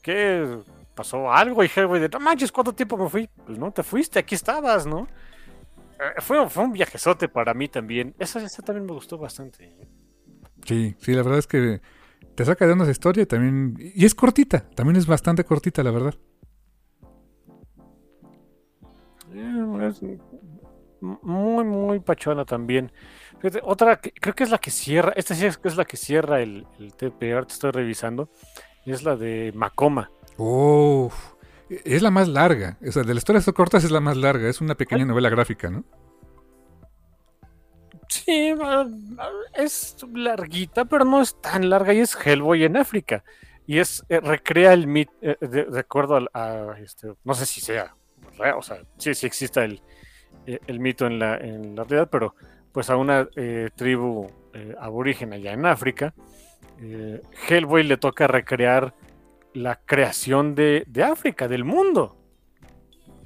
¿qué? 0.00 0.58
¿Pasó 0.94 1.32
algo? 1.32 1.64
Y 1.64 1.70
Hellboy 1.74 1.98
de, 1.98 2.08
no 2.08 2.20
manches, 2.20 2.52
¿cuánto 2.52 2.72
tiempo 2.72 2.96
me 2.96 3.08
fui? 3.08 3.28
Pues 3.44 3.58
no 3.58 3.72
te 3.72 3.82
fuiste, 3.82 4.20
aquí 4.20 4.36
estabas, 4.36 4.86
¿no? 4.86 5.08
Eh, 5.98 6.20
Fue, 6.20 6.48
fue 6.48 6.64
un 6.64 6.72
viajezote 6.72 7.28
para 7.28 7.54
mí 7.54 7.68
también. 7.68 8.14
Esa, 8.18 8.42
esa 8.42 8.62
también 8.62 8.86
me 8.86 8.92
gustó 8.92 9.18
bastante. 9.18 9.76
Sí, 10.64 10.94
sí, 10.98 11.12
la 11.12 11.22
verdad 11.22 11.38
es 11.38 11.46
que 11.46 11.80
te 12.34 12.44
saca 12.44 12.66
de 12.66 12.72
esa 12.72 12.90
historia 12.90 13.22
y 13.22 13.26
también. 13.26 13.76
Y 13.78 14.04
es 14.04 14.14
cortita, 14.14 14.68
también 14.70 14.96
es 14.96 15.06
bastante 15.06 15.44
cortita, 15.44 15.82
la 15.82 15.90
verdad. 15.90 16.14
Eh, 19.32 19.88
es 19.88 20.02
muy, 21.00 21.64
muy 21.64 22.00
pachona 22.00 22.44
también. 22.44 22.90
Fíjate, 23.38 23.60
otra, 23.62 24.00
que 24.00 24.12
creo 24.12 24.34
que 24.34 24.44
es 24.44 24.50
la 24.50 24.58
que 24.58 24.70
cierra, 24.70 25.12
esta 25.14 25.34
sí 25.34 25.46
es, 25.46 25.60
es 25.62 25.76
la 25.76 25.84
que 25.84 25.96
cierra 25.96 26.40
el, 26.40 26.66
el 26.78 26.94
TP, 26.94 27.34
ahorita 27.34 27.52
estoy 27.52 27.70
revisando, 27.70 28.30
es 28.86 29.02
la 29.02 29.16
de 29.16 29.52
Macoma. 29.54 30.10
Uf, 30.38 31.34
es 31.68 32.02
la 32.02 32.10
más 32.10 32.28
larga. 32.28 32.78
O 32.86 32.92
sea, 32.92 33.02
de 33.02 33.14
las 33.14 33.18
historias 33.18 33.46
cortas 33.54 33.84
es 33.84 33.90
la 33.90 34.00
más 34.00 34.16
larga. 34.16 34.48
Es 34.48 34.60
una 34.60 34.74
pequeña 34.74 35.04
novela 35.04 35.28
gráfica, 35.28 35.70
¿no? 35.70 35.84
Sí, 38.08 38.54
es 39.54 39.96
larguita, 40.12 40.84
pero 40.84 41.04
no 41.04 41.20
es 41.20 41.40
tan 41.40 41.68
larga 41.68 41.92
y 41.92 42.00
es 42.00 42.16
Hellboy 42.16 42.64
en 42.64 42.76
África. 42.76 43.24
y 43.66 43.78
es 43.78 44.04
eh, 44.08 44.20
recrea 44.20 44.72
el 44.72 44.86
mito, 44.86 45.12
eh, 45.20 45.36
de, 45.40 45.78
acuerdo 45.78 46.28
a, 46.32 46.76
este, 46.80 47.12
no 47.24 47.34
sé 47.34 47.46
si 47.46 47.60
sea 47.60 47.96
o 48.54 48.62
sea, 48.62 48.82
sí, 48.98 49.14
sí 49.14 49.26
existe 49.26 49.64
el, 49.64 49.82
el 50.46 50.78
mito 50.78 51.06
en 51.06 51.18
la, 51.18 51.36
en 51.36 51.74
la 51.74 51.84
realidad, 51.84 52.08
pero 52.10 52.34
pues 52.70 52.90
a 52.90 52.96
una 52.96 53.26
tribu 53.74 54.30
aborigen 54.78 55.32
allá 55.32 55.52
en 55.52 55.64
África, 55.64 56.12
Hellboy 57.48 57.82
le 57.82 57.96
toca 57.96 58.26
recrear 58.26 58.92
la 59.56 59.80
creación 59.84 60.54
de, 60.54 60.84
de 60.86 61.02
África, 61.02 61.48
del 61.48 61.64
mundo. 61.64 62.16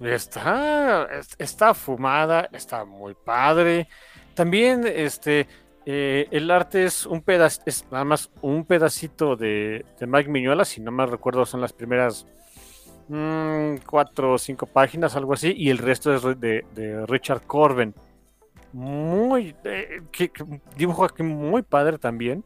Está, 0.01 1.09
está 1.39 1.75
fumada, 1.75 2.49
está 2.53 2.85
muy 2.85 3.15
padre. 3.15 3.89
También 4.35 4.87
este, 4.87 5.47
eh, 5.85 6.29
el 6.31 6.51
arte 6.51 6.85
es 6.85 7.05
un 7.05 7.21
pedazo, 7.21 7.63
es 7.67 7.85
nada 7.91 8.05
más 8.05 8.31
un 8.41 8.65
pedacito 8.65 9.37
de, 9.37 9.85
de, 9.99 10.07
Mike 10.07 10.31
Miñola, 10.31 10.65
si 10.65 10.81
no 10.81 10.93
me 10.93 11.05
recuerdo, 11.05 11.45
son 11.45 11.61
las 11.61 11.73
primeras 11.73 12.27
mmm, 13.09 13.77
cuatro 13.85 14.35
o 14.35 14.39
cinco 14.39 14.67
páginas, 14.67 15.17
algo 15.17 15.35
así, 15.35 15.53
y 15.55 15.69
el 15.69 15.79
resto 15.79 16.15
es 16.15 16.41
de, 16.41 17.05
Richard 17.09 17.43
Corben. 17.43 17.93
Muy, 18.73 19.55
eh, 19.65 20.01
dibujo 20.77 21.05
aquí 21.05 21.25
muy 21.25 21.63
padre 21.63 21.99
también. 21.99 22.45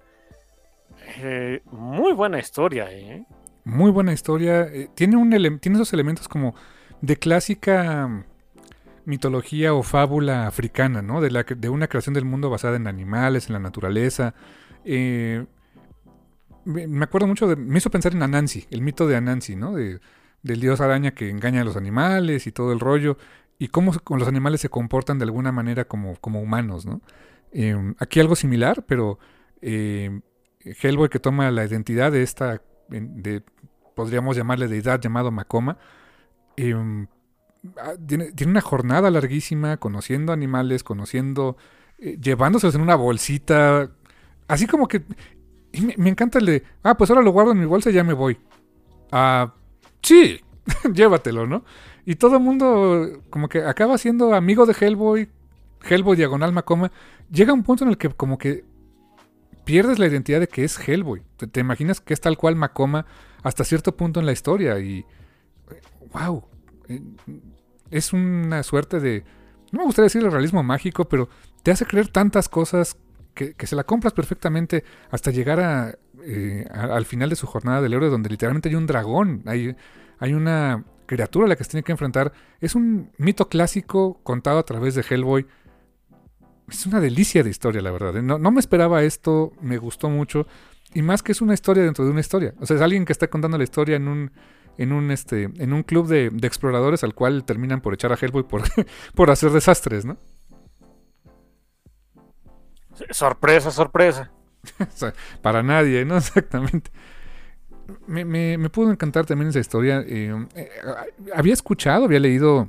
Eh, 1.19 1.61
muy 1.67 2.15
buena 2.15 2.39
historia, 2.39 2.91
¿eh? 2.91 3.27
Muy 3.65 3.91
buena 3.91 4.13
historia. 4.13 4.69
tiene, 4.95 5.17
un 5.17 5.31
tiene 5.59 5.77
esos 5.77 5.93
elementos 5.93 6.29
como 6.29 6.55
de 7.01 7.17
clásica 7.17 8.27
mitología 9.05 9.75
o 9.75 9.83
fábula 9.83 10.47
africana, 10.47 11.03
¿no? 11.03 11.21
De, 11.21 11.31
la, 11.31 11.45
de 11.45 11.69
una 11.69 11.89
creación 11.89 12.15
del 12.15 12.25
mundo 12.25 12.51
basada 12.51 12.77
en 12.77 12.87
animales, 12.87 13.47
en 13.49 13.55
la 13.55 13.59
naturaleza. 13.59 14.35
Eh, 14.85 15.45
me 16.65 17.05
acuerdo 17.05 17.27
mucho 17.27 17.47
de... 17.47 17.57
Me 17.57 17.79
hizo 17.79 17.91
pensar 17.91 18.15
en 18.15 18.23
Anansi, 18.23 18.67
el 18.71 18.81
mito 18.81 19.07
de 19.07 19.17
Anansi, 19.17 19.57
¿no? 19.57 19.75
De, 19.75 20.01
del 20.43 20.61
dios 20.61 20.81
araña 20.81 21.13
que 21.13 21.31
engaña 21.31 21.63
a 21.63 21.65
los 21.65 21.77
animales 21.77 22.47
y 22.47 22.53
todo 22.53 22.73
el 22.73 22.81
rollo. 22.81 23.19
Y 23.59 23.69
cómo 23.69 23.93
con 24.03 24.19
los 24.19 24.29
animales 24.29 24.61
se 24.61 24.69
comportan 24.69 25.19
de 25.19 25.25
alguna 25.25 25.53
manera 25.53 25.85
como, 25.85 26.17
como 26.17 26.41
humanos, 26.41 26.87
¿no? 26.87 27.01
Eh, 27.53 27.77
aquí 27.99 28.21
algo 28.21 28.35
similar, 28.35 28.85
pero 28.87 29.19
eh, 29.61 30.21
Hellboy 30.61 31.09
que 31.09 31.21
toma 31.21 31.51
la 31.51 31.65
identidad 31.65 32.11
de 32.11 32.23
esta, 32.23 32.63
podríamos 33.95 34.37
llamarle 34.37 34.69
deidad 34.69 35.01
llamado 35.01 35.31
Macoma, 35.31 35.79
eh, 36.57 36.75
Ah, 37.79 37.95
tiene, 38.07 38.31
una 38.47 38.61
jornada 38.61 39.11
larguísima 39.11 39.79
conociendo 39.79 40.33
animales, 40.33 40.85
conociendo, 40.85 41.57
eh, 41.99 42.19
llevándoselos 42.21 42.75
en 42.75 42.83
una 42.83 42.95
bolsita, 42.95 43.91
así 44.49 44.67
como 44.67 44.87
que... 44.87 45.03
me, 45.97 46.11
encanta 46.11 46.39
el 46.39 46.47
de, 46.47 46.63
ah, 46.83 46.97
pues 46.97 47.11
ahora 47.11 47.23
lo 47.23 47.33
guardo 47.33 47.53
en 47.53 47.61
mi 47.61 47.67
bolsa 47.67 47.91
y 47.91 47.95
ya 47.95 48.05
me 48.05 48.13
voy. 48.13 48.39
Ah, 49.13 49.55
sí, 50.03 50.41
llévatelo, 50.95 51.47
¿no? 51.47 51.65
Y 52.05 52.17
todo 52.17 52.37
el 52.37 52.43
mundo 52.43 53.23
como 53.31 53.49
que 53.49 53.63
acaba 53.65 53.97
siendo 53.97 54.35
amigo 54.35 54.67
de 54.67 54.77
Hellboy, 54.79 55.31
Hellboy 55.89 56.17
diagonal 56.17 56.53
Macoma. 56.53 56.93
Llega 57.31 57.55
un 57.55 57.63
punto 57.63 57.85
en 57.85 57.91
el 57.91 57.99
que 57.99 58.11
como 58.11 58.37
que 58.37 58.65
pierdes 59.65 59.99
la 59.99 60.07
identidad 60.07 60.41
de 60.41 60.49
que 60.49 60.65
es 60.65 60.79
Hellboy. 60.79 61.23
Te, 61.37 61.61
imaginas 61.61 62.01
que 62.01 62.15
es 62.15 62.21
tal 62.21 62.37
cual 62.37 62.57
Macoma 62.57 63.07
hasta 63.43 63.65
cierto 63.65 63.97
punto 63.97 64.21
en 64.21 64.27
la 64.27 64.33
historia 64.33 64.79
y... 64.79 65.05
¡Wow! 66.13 66.45
Eh, 66.89 67.01
es 67.91 68.13
una 68.13 68.63
suerte 68.63 69.01
de, 69.01 69.25
no 69.73 69.81
me 69.81 69.85
gustaría 69.87 70.07
decir 70.07 70.23
el 70.23 70.33
realismo 70.33 70.63
mágico, 70.63 71.09
pero 71.09 71.29
te 71.63 71.71
hace 71.71 71.87
creer 71.87 72.09
tantas 72.09 72.49
cosas 72.49 72.97
que, 73.35 73.55
se 73.67 73.77
la 73.77 73.85
compras 73.85 74.13
perfectamente 74.13 74.85
hasta 75.11 75.31
llegar 75.31 75.99
eh, 76.23 76.67
a, 76.73 76.83
al 76.85 77.05
final 77.05 77.31
de 77.31 77.37
su 77.37 77.47
jornada 77.47 77.83
del 77.83 77.95
héroe, 77.95 78.09
donde 78.09 78.31
literalmente 78.31 78.69
hay 78.69 78.75
un 78.77 78.87
dragón, 78.87 79.43
hay, 79.47 79.77
hay 80.19 80.35
una 80.35 80.85
criatura 81.07 81.47
a 81.47 81.49
la 81.49 81.57
que 81.57 81.65
se 81.65 81.71
tiene 81.71 81.85
que 81.85 81.93
enfrentar. 81.93 82.33
Es 82.61 82.75
un 82.75 83.11
mito 83.19 83.49
clásico 83.49 84.21
contado 84.23 84.59
a 84.59 84.65
través 84.65 84.95
de 84.95 85.05
Hellboy. 85.09 85.47
Es 86.69 86.87
una 86.87 87.01
delicia 87.01 87.43
de 87.43 87.51
historia, 87.51 87.83
la 87.83 87.91
verdad. 87.91 88.17
¿eh? 88.17 88.23
No, 88.23 88.39
no 88.39 88.51
me 88.51 88.61
esperaba 88.61 89.03
esto, 89.03 89.53
me 89.61 89.77
gustó 89.79 90.09
mucho. 90.09 90.47
Y 90.95 91.03
más 91.03 91.23
que 91.23 91.33
es 91.33 91.41
una 91.41 91.55
historia 91.55 91.83
dentro 91.83 92.05
de 92.05 92.11
una 92.11 92.21
historia. 92.21 92.55
O 92.61 92.67
sea, 92.67 92.77
es 92.77 92.83
alguien 92.83 93.05
que 93.05 93.13
está 93.13 93.29
contando 93.29 93.59
la 93.59 93.65
historia 93.65 93.97
en 93.97 94.09
un 94.09 94.31
en 94.79 94.93
un, 94.93 95.11
este, 95.11 95.45
en 95.45 95.73
un 95.73 95.83
club 95.83 96.09
de, 96.09 96.27
exploradores 96.43 97.05
al 97.05 97.15
cual 97.15 97.45
terminan 97.45 97.81
por 97.81 97.95
echar 97.95 98.13
a 98.13 98.17
Hellboy 98.17 98.45
por, 98.45 98.63
por 99.15 99.31
hacer 99.31 99.51
desastres, 99.51 100.05
¿no? 100.05 100.17
Sorpresa, 103.11 103.71
sorpresa. 103.71 104.31
Para 105.43 105.63
nadie, 105.63 106.05
¿no? 106.05 106.17
Exactamente. 106.19 106.91
Me, 108.07 108.25
me, 108.25 108.71
pudo 108.71 108.91
encantar 108.91 109.27
también 109.27 109.51
esa 109.51 109.59
historia. 109.59 110.03
Eh, 110.07 110.47
eh, 110.55 110.71
había 111.35 111.53
escuchado, 111.53 112.05
había 112.05 112.21
leído 112.21 112.69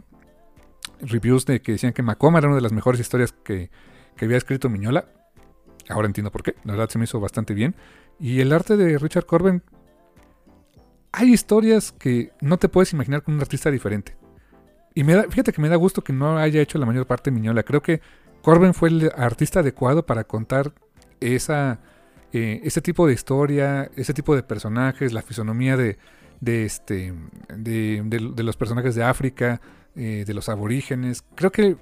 reviews 1.05 1.45
de 1.45 1.61
que 1.61 1.73
decían 1.73 1.93
que 1.93 2.03
Macoma 2.03 2.39
era 2.39 2.47
una 2.47 2.55
de 2.55 2.61
las 2.61 2.73
mejores 2.73 2.99
historias 2.99 3.33
que, 3.43 3.69
que 4.15 4.25
había 4.25 4.37
escrito 4.37 4.69
Miñola. 4.69 5.05
Ahora 5.89 6.07
entiendo 6.07 6.31
por 6.31 6.43
qué. 6.43 6.55
La 6.63 6.73
verdad 6.73 6.89
se 6.89 6.97
me 6.97 7.05
hizo 7.05 7.19
bastante 7.19 7.53
bien. 7.53 7.75
Y 8.19 8.41
el 8.41 8.51
arte 8.53 8.77
de 8.77 8.97
Richard 8.97 9.25
Corben 9.25 9.63
hay 11.11 11.31
historias 11.31 11.93
que 11.93 12.31
no 12.41 12.57
te 12.57 12.67
puedes 12.67 12.91
imaginar 12.91 13.23
con 13.23 13.35
un 13.35 13.41
artista 13.41 13.71
diferente. 13.71 14.17
Y 14.93 15.03
me 15.03 15.13
da, 15.13 15.23
fíjate 15.23 15.53
que 15.53 15.61
me 15.61 15.69
da 15.69 15.77
gusto 15.77 16.03
que 16.03 16.13
no 16.13 16.37
haya 16.37 16.61
hecho 16.61 16.77
la 16.77 16.85
mayor 16.85 17.07
parte 17.07 17.31
Miñola. 17.31 17.63
Creo 17.63 17.81
que 17.81 18.01
Corben 18.41 18.73
fue 18.73 18.89
el 18.89 19.11
artista 19.15 19.61
adecuado 19.61 20.05
para 20.05 20.25
contar 20.25 20.73
esa, 21.19 21.79
eh, 22.33 22.59
ese 22.63 22.81
tipo 22.81 23.07
de 23.07 23.13
historia, 23.13 23.89
ese 23.95 24.13
tipo 24.13 24.35
de 24.35 24.43
personajes, 24.43 25.13
la 25.13 25.21
fisonomía 25.21 25.77
de, 25.77 25.97
de, 26.41 26.65
este, 26.65 27.13
de, 27.55 28.43
los 28.43 28.57
personajes 28.57 28.93
de 28.95 29.03
África, 29.03 29.61
eh, 29.95 30.23
de 30.25 30.33
los 30.33 30.49
aborígenes. 30.49 31.23
Creo 31.35 31.51
que 31.51 31.77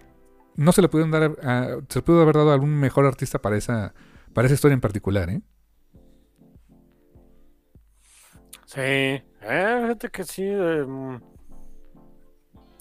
no 0.55 0.71
se 0.71 0.81
le 0.81 0.89
pudieron 0.89 1.11
dar, 1.11 1.83
se 1.89 1.99
le 1.99 2.03
pudo 2.03 2.21
haber 2.21 2.35
dado 2.35 2.51
a 2.51 2.53
algún 2.53 2.79
mejor 2.79 3.05
artista 3.05 3.39
para 3.39 3.57
esa, 3.57 3.93
para 4.33 4.45
esa 4.45 4.55
historia 4.55 4.73
en 4.73 4.81
particular. 4.81 5.29
¿eh? 5.29 5.41
Sí, 8.65 8.81
eh, 8.81 9.21
fíjate 9.41 10.09
que 10.09 10.23
sí. 10.23 10.43
Em, 10.43 11.19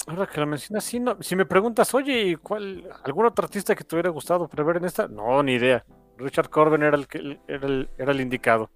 ahora 0.06 0.26
que 0.26 0.40
lo 0.40 0.46
mencionas, 0.46 0.84
sí, 0.84 0.98
no, 1.00 1.16
si 1.20 1.36
me 1.36 1.44
preguntas, 1.44 1.92
oye, 1.94 2.38
¿cuál, 2.38 2.88
¿algún 3.04 3.26
otro 3.26 3.44
artista 3.44 3.74
que 3.74 3.84
te 3.84 3.94
hubiera 3.94 4.10
gustado 4.10 4.48
prever 4.48 4.78
en 4.78 4.84
esta? 4.84 5.06
No, 5.09 5.42
ni 5.42 5.54
idea. 5.54 5.84
Richard 6.18 6.48
Corben 6.50 6.82
era 6.82 6.96
el, 6.96 7.06
que, 7.06 7.38
era 7.46 7.66
el, 7.66 7.90
era 7.98 8.12
el 8.12 8.20
indicado. 8.20 8.70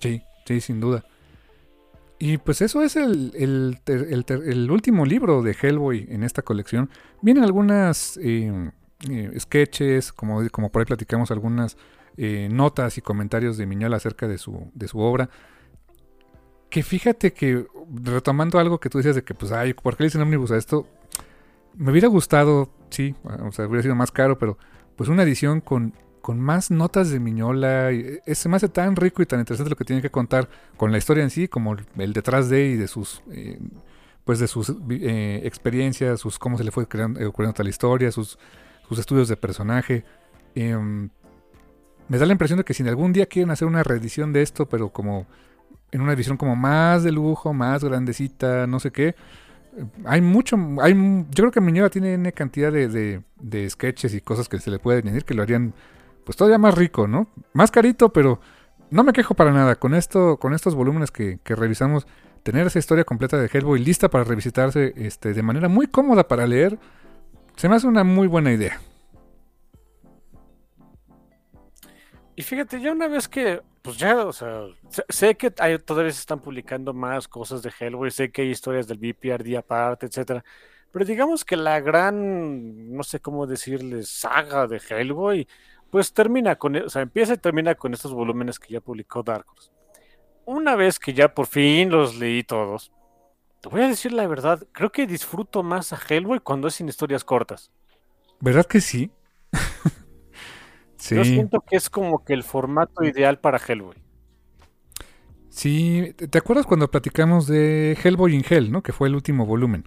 Sí, 0.00 0.22
sí, 0.46 0.60
sin 0.60 0.80
duda. 0.80 1.04
Y 2.24 2.38
pues 2.38 2.62
eso 2.62 2.84
es 2.84 2.94
el, 2.94 3.32
el, 3.34 3.80
el, 3.84 4.70
último 4.70 5.04
libro 5.04 5.42
de 5.42 5.56
Hellboy 5.60 6.06
en 6.08 6.22
esta 6.22 6.42
colección. 6.42 6.88
Vienen 7.20 7.42
algunas 7.42 8.16
em, 8.22 8.70
eh, 9.10 9.32
sketches, 9.40 10.12
como, 10.12 10.48
como 10.50 10.70
por 10.70 10.82
ahí 10.82 10.86
platicamos, 10.86 11.32
algunas 11.32 11.76
eh, 12.16 12.48
notas 12.48 12.96
y 12.96 13.00
comentarios 13.00 13.56
de 13.56 13.66
Miñola 13.66 13.96
acerca 13.96 14.28
de 14.28 14.38
su, 14.38 14.70
de 14.72 14.86
su 14.86 15.00
obra. 15.00 15.30
Que 16.70 16.84
fíjate 16.84 17.32
que, 17.32 17.66
retomando 17.92 18.60
algo 18.60 18.78
que 18.78 18.88
tú 18.88 18.98
decías 18.98 19.16
de 19.16 19.24
que, 19.24 19.34
pues, 19.34 19.50
ay, 19.50 19.74
¿por 19.74 19.96
qué 19.96 20.04
le 20.04 20.06
dicen 20.06 20.20
ómnibus 20.20 20.52
a 20.52 20.58
esto? 20.58 20.86
Me 21.74 21.90
hubiera 21.90 22.06
gustado, 22.06 22.70
sí, 22.90 23.16
o 23.24 23.50
sea, 23.50 23.66
hubiera 23.66 23.82
sido 23.82 23.96
más 23.96 24.12
caro, 24.12 24.38
pero 24.38 24.58
pues 24.94 25.10
una 25.10 25.24
edición 25.24 25.60
con, 25.60 25.92
con 26.22 26.40
más 26.40 26.70
notas 26.70 27.10
de 27.10 27.20
Miñola. 27.20 27.90
Es, 27.90 28.38
se 28.38 28.48
me 28.48 28.56
hace 28.56 28.68
tan 28.68 28.96
rico 28.96 29.22
y 29.22 29.26
tan 29.26 29.40
interesante 29.40 29.70
lo 29.70 29.76
que 29.76 29.84
tiene 29.84 30.00
que 30.00 30.10
contar 30.10 30.48
con 30.76 30.92
la 30.92 30.98
historia 30.98 31.22
en 31.22 31.30
sí, 31.30 31.48
como 31.48 31.76
el 31.98 32.12
detrás 32.12 32.48
de 32.48 32.68
y 32.68 32.76
de 32.76 32.88
sus, 32.88 33.22
eh, 33.30 33.58
pues 34.24 34.38
de 34.38 34.46
sus 34.46 34.72
eh, 34.90 35.42
experiencias, 35.44 36.20
sus 36.20 36.38
cómo 36.38 36.56
se 36.56 36.64
le 36.64 36.70
fue 36.70 36.84
eh, 36.84 37.26
ocurriendo 37.26 37.52
tal 37.52 37.68
historia, 37.68 38.10
sus, 38.12 38.38
sus 38.88 38.98
estudios 38.98 39.28
de 39.28 39.36
personaje. 39.36 40.04
Em, 40.54 41.10
me 42.08 42.18
da 42.18 42.26
la 42.26 42.32
impresión 42.32 42.58
de 42.58 42.64
que 42.64 42.74
si 42.74 42.86
algún 42.86 43.12
día 43.12 43.26
quieren 43.26 43.50
hacer 43.50 43.68
una 43.68 43.82
reedición 43.82 44.32
de 44.32 44.42
esto, 44.42 44.68
pero 44.68 44.90
como 44.90 45.26
en 45.92 46.00
una 46.00 46.12
edición 46.14 46.36
como 46.36 46.56
más 46.56 47.04
de 47.04 47.12
lujo, 47.12 47.52
más 47.52 47.84
grandecita, 47.84 48.66
no 48.66 48.80
sé 48.80 48.90
qué. 48.90 49.14
Hay 50.04 50.20
mucho, 50.20 50.58
hay, 50.80 50.94
yo 50.94 51.34
creo 51.34 51.50
que 51.50 51.60
Miñola 51.60 51.90
tiene 51.90 52.14
una 52.14 52.32
cantidad 52.32 52.72
de, 52.72 53.22
de, 53.40 53.70
sketches 53.70 54.12
y 54.14 54.20
cosas 54.20 54.48
que 54.48 54.58
se 54.58 54.70
le 54.70 54.78
puede 54.78 54.98
añadir 54.98 55.24
que 55.24 55.34
lo 55.34 55.42
harían 55.42 55.72
pues 56.24 56.36
todavía 56.36 56.58
más 56.58 56.74
rico, 56.74 57.06
¿no? 57.06 57.28
Más 57.52 57.70
carito, 57.70 58.12
pero 58.12 58.40
no 58.90 59.04
me 59.04 59.12
quejo 59.12 59.34
para 59.34 59.52
nada. 59.52 59.76
Con 59.76 59.94
esto, 59.94 60.36
con 60.38 60.54
estos 60.54 60.74
volúmenes 60.74 61.10
que, 61.10 61.38
revisamos, 61.44 62.06
tener 62.42 62.66
esa 62.66 62.78
historia 62.78 63.04
completa 63.04 63.36
de 63.38 63.48
Hellboy 63.52 63.80
lista 63.80 64.08
para 64.08 64.24
revisitarse 64.24 64.92
este, 64.96 65.32
de 65.32 65.42
manera 65.42 65.68
muy 65.68 65.86
cómoda 65.86 66.28
para 66.28 66.46
leer, 66.46 66.78
se 67.56 67.68
me 67.68 67.76
hace 67.76 67.86
una 67.86 68.04
muy 68.04 68.26
buena 68.26 68.52
idea. 68.52 68.80
Y 72.34 72.42
fíjate, 72.42 72.80
ya 72.80 72.92
una 72.92 73.08
vez 73.08 73.28
que 73.28 73.60
pues 73.82 73.96
ya, 73.98 74.24
o 74.24 74.32
sea, 74.32 74.62
sé, 75.08 75.34
que 75.36 75.50
todavía 75.50 76.12
se 76.12 76.20
están 76.20 76.40
publicando 76.40 76.94
más 76.94 77.26
cosas 77.26 77.62
de 77.62 77.72
Hellboy, 77.78 78.12
sé 78.12 78.30
que 78.30 78.42
hay 78.42 78.50
historias 78.50 78.86
del 78.86 78.98
BPRD 78.98 79.56
aparte, 79.56 80.06
etcétera, 80.06 80.44
pero 80.92 81.04
digamos 81.04 81.44
que 81.44 81.56
la 81.56 81.80
gran, 81.80 82.92
no 82.92 83.02
sé 83.02 83.18
cómo 83.18 83.46
decirles, 83.46 84.08
saga 84.08 84.68
de 84.68 84.80
Hellboy, 84.88 85.48
pues 85.92 86.14
termina 86.14 86.56
con, 86.56 86.74
o 86.74 86.88
sea, 86.88 87.02
empieza 87.02 87.34
y 87.34 87.36
termina 87.36 87.74
con 87.74 87.92
estos 87.92 88.14
volúmenes 88.14 88.58
que 88.58 88.72
ya 88.72 88.80
publicó 88.80 89.22
Dark 89.22 89.44
Horse. 89.46 89.70
una 90.46 90.74
vez 90.74 90.98
que 90.98 91.12
ya 91.12 91.34
por 91.34 91.46
fin 91.46 91.90
los 91.90 92.16
leí 92.16 92.42
todos, 92.44 92.90
te 93.60 93.68
voy 93.68 93.82
a 93.82 93.88
decir 93.88 94.10
la 94.10 94.26
verdad, 94.26 94.66
creo 94.72 94.90
que 94.90 95.06
disfruto 95.06 95.62
más 95.62 95.92
a 95.92 95.98
Hellboy 95.98 96.40
cuando 96.40 96.68
es 96.68 96.80
en 96.80 96.88
historias 96.88 97.24
cortas. 97.24 97.70
¿Verdad 98.40 98.64
que 98.64 98.80
sí? 98.80 99.10
sí. 100.96 101.14
Yo 101.14 101.24
siento 101.26 101.60
que 101.60 101.76
es 101.76 101.90
como 101.90 102.24
que 102.24 102.32
el 102.32 102.42
formato 102.42 103.04
ideal 103.04 103.38
para 103.38 103.58
Hellboy. 103.58 103.96
Sí, 105.50 106.14
¿te 106.16 106.38
acuerdas 106.38 106.64
cuando 106.64 106.90
platicamos 106.90 107.46
de 107.46 107.98
Hellboy 108.02 108.34
in 108.34 108.44
Hell, 108.48 108.72
¿no? 108.72 108.82
Que 108.82 108.94
fue 108.94 109.08
el 109.08 109.14
último 109.14 109.44
volumen. 109.44 109.86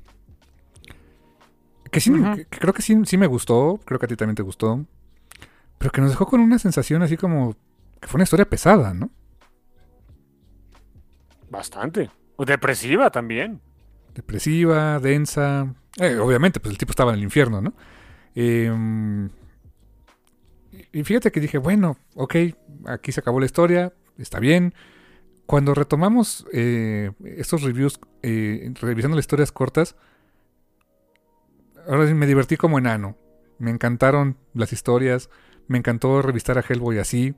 Que 1.91 1.99
sí, 1.99 2.11
creo 2.49 2.73
que 2.75 2.83
sí, 2.83 2.95
sí 3.05 3.17
me 3.17 3.25
gustó, 3.25 3.79
creo 3.85 3.99
que 3.99 4.05
a 4.05 4.09
ti 4.09 4.15
también 4.15 4.35
te 4.35 4.43
gustó. 4.43 4.85
Pero 5.77 5.91
que 5.91 6.01
nos 6.01 6.11
dejó 6.11 6.25
con 6.25 6.39
una 6.39 6.59
sensación 6.59 7.01
así 7.03 7.17
como 7.17 7.55
que 8.01 8.07
fue 8.07 8.17
una 8.17 8.23
historia 8.23 8.49
pesada, 8.49 8.93
¿no? 8.93 9.09
Bastante. 11.49 12.09
Depresiva 12.37 13.09
también. 13.09 13.61
Depresiva, 14.13 14.99
densa. 14.99 15.73
Eh, 15.97 16.17
obviamente, 16.17 16.59
pues 16.59 16.71
el 16.71 16.77
tipo 16.77 16.91
estaba 16.91 17.11
en 17.11 17.19
el 17.19 17.23
infierno, 17.23 17.61
¿no? 17.61 17.73
Em, 18.33 19.29
y 20.91 21.03
fíjate 21.03 21.31
que 21.31 21.39
dije, 21.39 21.57
bueno, 21.57 21.97
ok, 22.15 22.35
aquí 22.85 23.11
se 23.11 23.21
acabó 23.21 23.39
la 23.39 23.45
historia, 23.45 23.93
está 24.17 24.39
bien. 24.39 24.73
Cuando 25.45 25.73
retomamos 25.73 26.45
eh, 26.51 27.11
estos 27.23 27.61
reviews, 27.61 27.99
eh, 28.23 28.73
revisando 28.81 29.15
las 29.15 29.23
historias 29.23 29.51
cortas, 29.51 29.95
ahora 31.87 32.07
sí 32.07 32.13
me 32.13 32.25
divertí 32.27 32.57
como 32.57 32.77
enano. 32.77 33.17
Me 33.57 33.71
encantaron 33.71 34.37
las 34.53 34.73
historias, 34.73 35.29
me 35.67 35.77
encantó 35.77 36.21
revistar 36.21 36.57
a 36.57 36.63
Hellboy 36.67 36.99
así. 36.99 37.33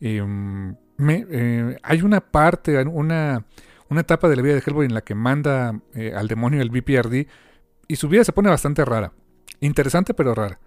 Em, 0.00 0.76
me, 0.96 1.76
hay 1.82 2.02
una 2.02 2.20
parte, 2.20 2.82
una 2.84 3.44
una 3.90 4.00
etapa 4.02 4.28
de 4.28 4.36
la 4.36 4.42
vida 4.42 4.54
de 4.54 4.62
Hellboy 4.64 4.86
en 4.86 4.94
la 4.94 5.02
que 5.02 5.14
manda 5.14 5.80
eh, 5.94 6.14
al 6.16 6.28
demonio 6.28 6.62
el 6.62 6.70
BPRD 6.70 7.26
y 7.88 7.96
su 7.96 8.08
vida 8.08 8.24
se 8.24 8.32
pone 8.32 8.48
bastante 8.48 8.84
rara. 8.84 9.12
Interesante 9.58 10.14
pero 10.14 10.34
rara. 10.34 10.60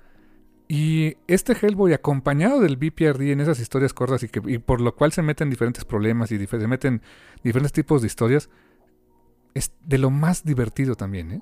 Y 0.68 1.16
este 1.28 1.54
Hellboy 1.54 1.94
acompañado 1.94 2.60
del 2.60 2.76
BPRD 2.76 3.32
en 3.32 3.40
esas 3.40 3.60
historias 3.60 3.94
cortas 3.94 4.24
y, 4.24 4.30
que, 4.30 4.60
por 4.60 4.82
lo 4.82 4.96
cual 4.96 5.14
se 5.14 5.22
meten 5.22 5.50
diferentes 5.50 5.86
problemas 5.86 6.32
y 6.32 6.46
se 6.46 6.68
meten 6.68 7.02
diferentes 7.44 7.72
tipos 7.72 8.02
de 8.02 8.08
historias, 8.08 8.50
es 9.54 9.72
de 9.86 9.98
lo 9.98 10.10
más 10.10 10.44
divertido 10.44 10.96
también. 10.96 11.32
¿eh? 11.32 11.42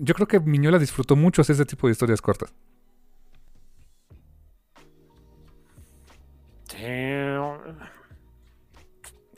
Yo 0.00 0.14
creo 0.14 0.26
que 0.26 0.40
Miñola 0.40 0.78
disfrutó 0.78 1.16
mucho 1.16 1.42
ese 1.42 1.64
tipo 1.66 1.86
de 1.86 1.92
historias 1.92 2.22
cortas. 2.22 2.54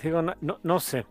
Digo, 0.02 0.23
no, 0.23 0.59
no 0.62 0.81
sé. 0.81 1.06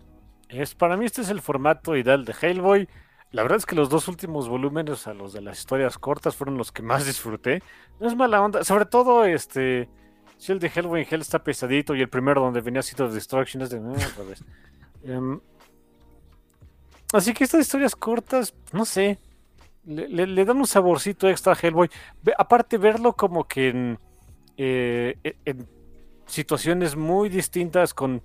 Es, 0.49 0.75
para 0.75 0.97
mí 0.97 1.05
este 1.05 1.21
es 1.21 1.29
el 1.29 1.41
formato 1.41 1.95
ideal 1.95 2.25
de 2.25 2.35
Hellboy. 2.39 2.89
La 3.31 3.43
verdad 3.43 3.57
es 3.57 3.65
que 3.65 3.75
los 3.75 3.89
dos 3.89 4.09
últimos 4.09 4.49
volúmenes, 4.49 5.07
a 5.07 5.13
los 5.13 5.31
de 5.31 5.41
las 5.41 5.59
historias 5.59 5.97
cortas, 5.97 6.35
fueron 6.35 6.57
los 6.57 6.71
que 6.71 6.81
más 6.81 7.05
disfruté. 7.05 7.63
No 7.99 8.07
es 8.07 8.15
mala 8.15 8.41
onda, 8.41 8.63
sobre 8.63 8.85
todo 8.85 9.25
este... 9.25 9.89
Si 10.37 10.51
el 10.51 10.59
de 10.59 10.71
Hellboy 10.73 11.01
en 11.01 11.07
Hell 11.09 11.21
está 11.21 11.43
pesadito 11.43 11.95
y 11.95 12.01
el 12.01 12.09
primero 12.09 12.41
donde 12.41 12.61
venía 12.61 12.81
City 12.81 13.03
of 13.03 13.13
Destruction 13.13 13.61
es 13.61 13.69
de... 13.69 13.77
um, 15.13 15.39
así 17.13 17.31
que 17.31 17.43
estas 17.43 17.61
historias 17.61 17.95
cortas, 17.95 18.55
no 18.73 18.83
sé, 18.83 19.19
le, 19.85 20.45
dan 20.45 20.57
un 20.57 20.65
saborcito 20.65 21.29
extra 21.29 21.53
a 21.53 21.55
Hellboy. 21.55 21.89
aparte, 22.37 22.77
verlo 22.77 23.13
como 23.13 23.47
que 23.47 23.69
en, 23.69 23.99
eh, 24.57 25.15
e, 25.23 25.35
en 25.45 25.67
situaciones 26.25 26.95
muy 26.95 27.29
distintas 27.29 27.93
con... 27.93 28.21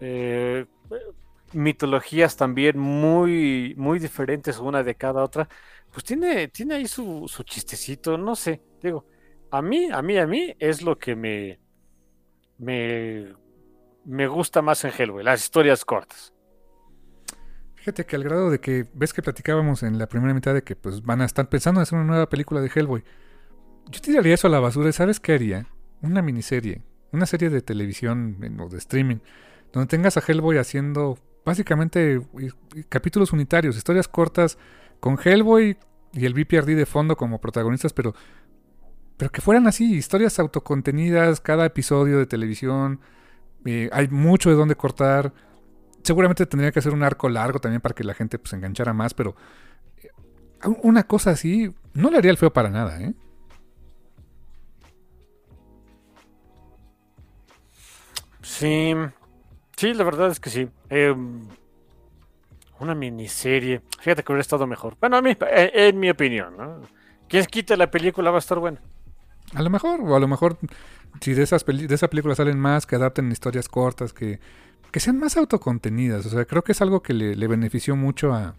Eh, 0.00 0.66
mitologías 1.54 2.36
también 2.36 2.78
muy, 2.78 3.74
muy 3.76 3.98
diferentes 3.98 4.58
una 4.58 4.82
de 4.82 4.94
cada 4.94 5.22
otra, 5.22 5.48
pues 5.92 6.04
tiene, 6.04 6.48
tiene 6.48 6.74
ahí 6.74 6.88
su, 6.88 7.26
su 7.28 7.42
chistecito, 7.44 8.18
no 8.18 8.34
sé, 8.34 8.62
digo, 8.82 9.06
a 9.50 9.62
mí, 9.62 9.88
a 9.90 10.02
mí, 10.02 10.18
a 10.18 10.26
mí 10.26 10.54
es 10.58 10.82
lo 10.82 10.98
que 10.98 11.14
me, 11.14 11.60
me, 12.58 13.32
me 14.04 14.26
gusta 14.26 14.62
más 14.62 14.84
en 14.84 14.92
Hellboy, 14.96 15.22
las 15.22 15.44
historias 15.44 15.84
cortas. 15.84 16.32
Fíjate 17.76 18.06
que 18.06 18.16
al 18.16 18.24
grado 18.24 18.50
de 18.50 18.60
que 18.60 18.86
ves 18.94 19.12
que 19.12 19.22
platicábamos 19.22 19.82
en 19.82 19.98
la 19.98 20.08
primera 20.08 20.32
mitad 20.32 20.54
de 20.54 20.62
que 20.62 20.74
pues 20.74 21.02
van 21.02 21.20
a 21.20 21.26
estar 21.26 21.48
pensando 21.48 21.80
en 21.80 21.82
hacer 21.82 21.98
una 21.98 22.08
nueva 22.08 22.28
película 22.30 22.62
de 22.62 22.70
Hellboy. 22.74 23.04
Yo 23.90 24.00
tiraría 24.00 24.34
eso 24.34 24.46
a 24.46 24.50
la 24.50 24.58
basura 24.58 24.88
y 24.88 24.92
¿sabes 24.94 25.20
qué 25.20 25.34
haría? 25.34 25.66
Una 26.00 26.22
miniserie, 26.22 26.82
una 27.14 27.26
serie 27.26 27.50
de 27.50 27.62
televisión 27.62 28.36
o 28.60 28.68
de 28.68 28.78
streaming, 28.78 29.18
donde 29.72 29.88
tengas 29.88 30.16
a 30.16 30.22
Hellboy 30.26 30.58
haciendo 30.58 31.18
básicamente 31.44 32.20
capítulos 32.88 33.32
unitarios, 33.32 33.76
historias 33.76 34.08
cortas 34.08 34.58
con 35.00 35.18
Hellboy 35.22 35.76
y 36.12 36.24
el 36.24 36.34
BPRD 36.34 36.76
de 36.76 36.86
fondo 36.86 37.16
como 37.16 37.40
protagonistas, 37.40 37.92
pero, 37.92 38.14
pero 39.16 39.30
que 39.30 39.40
fueran 39.40 39.66
así, 39.66 39.94
historias 39.94 40.38
autocontenidas, 40.38 41.40
cada 41.40 41.66
episodio 41.66 42.18
de 42.18 42.26
televisión. 42.26 43.00
Eh, 43.64 43.88
hay 43.92 44.08
mucho 44.08 44.50
de 44.50 44.56
dónde 44.56 44.76
cortar. 44.76 45.32
Seguramente 46.02 46.46
tendría 46.46 46.70
que 46.70 46.78
hacer 46.78 46.92
un 46.92 47.02
arco 47.02 47.28
largo 47.28 47.58
también 47.58 47.80
para 47.80 47.94
que 47.94 48.04
la 48.04 48.14
gente 48.14 48.38
pues, 48.38 48.50
se 48.50 48.56
enganchara 48.56 48.92
más, 48.92 49.14
pero 49.14 49.34
eh, 49.98 50.08
una 50.82 51.02
cosa 51.04 51.30
así 51.30 51.74
no 51.94 52.10
le 52.10 52.18
haría 52.18 52.30
el 52.30 52.36
feo 52.36 52.52
para 52.52 52.70
nada, 52.70 53.00
¿eh? 53.00 53.14
Sí, 58.44 58.94
Sí, 59.76 59.92
la 59.92 60.04
verdad 60.04 60.30
es 60.30 60.40
que 60.40 60.50
sí. 60.50 60.68
Em, 60.88 61.46
una 62.80 62.94
miniserie. 62.94 63.82
Fíjate 64.00 64.22
que 64.22 64.32
hubiera 64.32 64.42
estado 64.42 64.66
mejor. 64.66 64.96
Bueno, 65.00 65.16
a 65.16 65.22
mí, 65.22 65.36
en, 65.40 65.98
mi 65.98 66.10
opinión, 66.10 66.56
¿no? 66.56 66.80
Quien 67.28 67.44
quita 67.46 67.76
la 67.76 67.90
película 67.90 68.30
va 68.30 68.36
a 68.36 68.40
estar 68.40 68.58
buena. 68.58 68.80
A 69.54 69.62
lo 69.62 69.70
mejor, 69.70 70.00
o 70.00 70.14
a 70.14 70.20
lo 70.20 70.28
mejor, 70.28 70.58
si 71.20 71.34
de, 71.34 71.42
esas 71.42 71.64
de 71.64 71.94
esa 71.94 72.08
película 72.08 72.34
salen 72.34 72.58
más, 72.58 72.86
que 72.86 72.96
adapten 72.96 73.30
historias 73.30 73.68
cortas, 73.68 74.12
que, 74.12 74.40
que 74.90 75.00
sean 75.00 75.18
más 75.18 75.36
autocontenidas. 75.36 76.26
O 76.26 76.30
sea, 76.30 76.44
creo 76.44 76.62
que 76.62 76.72
es 76.72 76.82
algo 76.82 77.02
que 77.02 77.14
le, 77.14 77.46
benefició 77.48 77.96
mucho 77.96 78.32
a, 78.32 78.54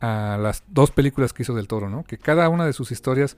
a 0.00 0.38
las 0.38 0.64
dos 0.68 0.90
películas 0.90 1.32
que 1.32 1.42
hizo 1.42 1.54
del 1.54 1.68
toro, 1.68 1.90
¿no? 1.90 2.04
Que 2.04 2.18
cada 2.18 2.48
una 2.48 2.66
de 2.66 2.72
sus 2.72 2.92
historias. 2.92 3.36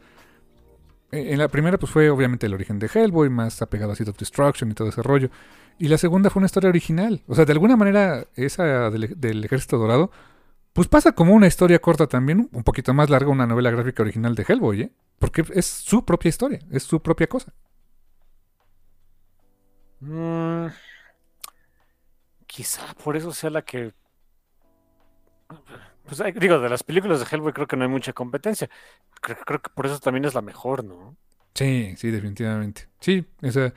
Eh, 1.10 1.32
en 1.32 1.39
la 1.39 1.48
primera, 1.48 1.78
pues 1.78 1.90
fue 1.93 2.10
obviamente 2.10 2.47
el 2.47 2.55
origen 2.55 2.78
de 2.78 2.90
Hellboy, 2.93 3.30
más 3.30 3.62
apegado 3.62 3.93
a 3.93 3.97
Seed 3.97 4.09
of 4.09 4.18
Destruction 4.18 4.70
y 4.70 4.74
todo 4.74 4.89
ese 4.89 5.02
rollo. 5.02 5.30
Y 5.78 5.89
la 5.89 5.98
segunda 5.98 6.30
fue 6.30 6.40
una 6.40 6.47
historia 6.47 6.70
original. 6.70 7.22
O 7.26 7.35
sea, 7.35 7.44
de 7.44 7.52
alguna 7.52 7.76
manera, 7.76 8.26
esa 8.35 8.90
del, 8.90 9.44
Ejército 9.44 9.78
Dorado, 9.78 10.10
pues 10.72 10.89
pasa 10.89 11.12
como 11.12 11.35
una 11.35 11.47
historia 11.47 11.78
corta 11.80 12.06
también, 12.06 12.48
un 12.52 12.64
poquito 12.64 12.93
más 12.94 13.10
larga, 13.10 13.30
una 13.30 13.47
novela 13.47 13.70
gráfica 13.70 14.02
original 14.02 14.35
de 14.35 14.44
Hellboy, 14.47 14.82
¿eh? 14.82 14.93
Porque 15.18 15.44
es 15.55 15.66
su 15.66 16.05
propia 16.05 16.28
historia, 16.28 16.60
es 16.70 16.82
su 16.82 17.01
propia 17.01 17.26
cosa. 17.26 17.52
Mm, 20.01 20.66
quizá 22.47 22.94
por 23.02 23.16
eso 23.16 23.32
sea 23.32 23.51
la 23.51 23.62
que. 23.62 23.93
Pues 26.09 26.22
digo, 26.36 26.59
de 26.59 26.68
las 26.68 26.82
películas 26.82 27.20
de 27.20 27.26
Hellboy 27.30 27.52
creo 27.52 27.66
que 27.66 27.76
no 27.76 27.85
hay 27.85 27.90
mucha 27.90 28.12
competencia. 28.12 28.70
Creo, 29.20 29.36
creo 29.44 29.60
que 29.60 29.70
por 29.70 29.86
eso 29.86 29.98
también 29.98 30.24
es 30.24 30.35
la 30.35 30.43
mejor, 30.43 30.82
¿no? 30.82 31.16
Sí, 31.55 31.94
sí, 31.97 32.10
definitivamente. 32.10 32.89
Sí, 33.01 33.26
esa 33.43 33.72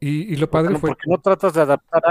y, 0.00 0.36
lo 0.36 0.50
padre 0.50 0.78
fue. 0.78 0.90
Porque 0.90 1.08
no 1.08 1.18
tratas 1.18 1.54
de 1.54 1.62
adaptar. 1.62 2.02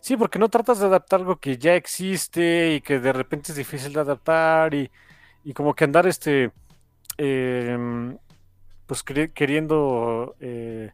sí, 0.00 0.16
porque 0.16 0.38
no 0.38 0.48
tratas 0.48 0.78
de 0.78 0.86
adaptar 0.86 1.20
algo 1.20 1.36
que 1.36 1.58
ya 1.58 1.74
existe 1.74 2.74
y 2.74 2.80
que 2.80 3.00
de 3.00 3.12
repente 3.12 3.52
es 3.52 3.58
difícil 3.58 3.92
de 3.92 4.00
adaptar 4.00 4.74
y, 4.74 4.90
como 5.54 5.74
que 5.74 5.84
andar 5.84 6.06
este. 6.06 6.52
Em, 7.16 8.16
pues 8.86 9.02
queriendo. 9.02 10.36
Eh, 10.40 10.90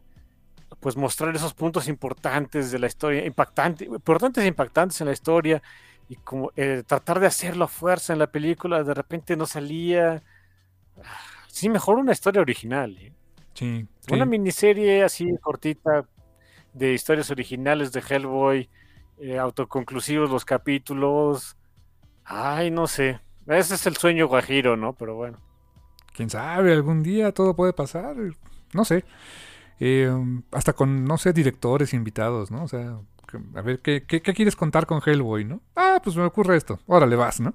pues 0.79 0.97
mostrar 0.97 1.35
esos 1.35 1.53
puntos 1.53 1.87
importantes 1.87 2.71
de 2.71 2.79
la 2.79 2.87
historia, 2.87 3.25
impactantes, 3.25 3.87
importantes 3.87 4.43
e 4.43 4.47
impactantes 4.47 4.99
en 5.01 5.07
la 5.07 5.13
historia, 5.13 5.61
y 6.07 6.15
como 6.17 6.51
eh, 6.55 6.83
tratar 6.85 7.19
de 7.19 7.27
hacerlo 7.27 7.65
a 7.65 7.67
fuerza 7.67 8.13
en 8.13 8.19
la 8.19 8.31
película, 8.31 8.83
de 8.83 8.93
repente 8.93 9.35
no 9.35 9.45
salía. 9.45 10.21
Sí, 11.47 11.69
mejor 11.69 11.97
una 11.97 12.11
historia 12.11 12.41
original. 12.41 12.95
¿eh? 12.97 13.85
Una 14.11 14.25
miniserie 14.25 15.03
así 15.03 15.25
cortita 15.41 16.07
de 16.73 16.93
historias 16.93 17.31
originales 17.31 17.91
de 17.91 18.01
Hellboy, 18.07 18.69
eh, 19.19 19.39
autoconclusivos 19.39 20.29
los 20.29 20.45
capítulos. 20.45 21.57
Ay, 22.23 22.71
no 22.71 22.87
sé. 22.87 23.21
Ese 23.47 23.75
es 23.75 23.85
el 23.87 23.95
sueño 23.95 24.27
guajiro, 24.27 24.75
¿no? 24.75 24.93
Pero 24.93 25.15
bueno. 25.15 25.37
Quién 26.13 26.29
sabe, 26.29 26.73
algún 26.73 27.03
día 27.03 27.31
todo 27.31 27.55
puede 27.55 27.73
pasar. 27.73 28.15
No 28.73 28.85
sé. 28.85 29.05
Eh, 29.79 30.11
hasta 30.51 30.73
con, 30.73 31.05
no 31.05 31.17
sé, 31.17 31.33
directores 31.33 31.93
invitados, 31.93 32.51
¿no? 32.51 32.63
O 32.63 32.67
sea, 32.67 32.99
a 33.55 33.61
ver, 33.61 33.79
¿qué, 33.81 34.05
¿qué, 34.05 34.21
quieres 34.21 34.55
contar 34.55 34.85
con 34.85 35.01
Hellboy, 35.05 35.45
no? 35.45 35.61
Ah, 35.75 35.99
pues 36.03 36.15
me 36.15 36.23
ocurre 36.23 36.57
esto. 36.57 36.79
Órale, 36.87 37.15
vas, 37.15 37.39
¿no? 37.39 37.53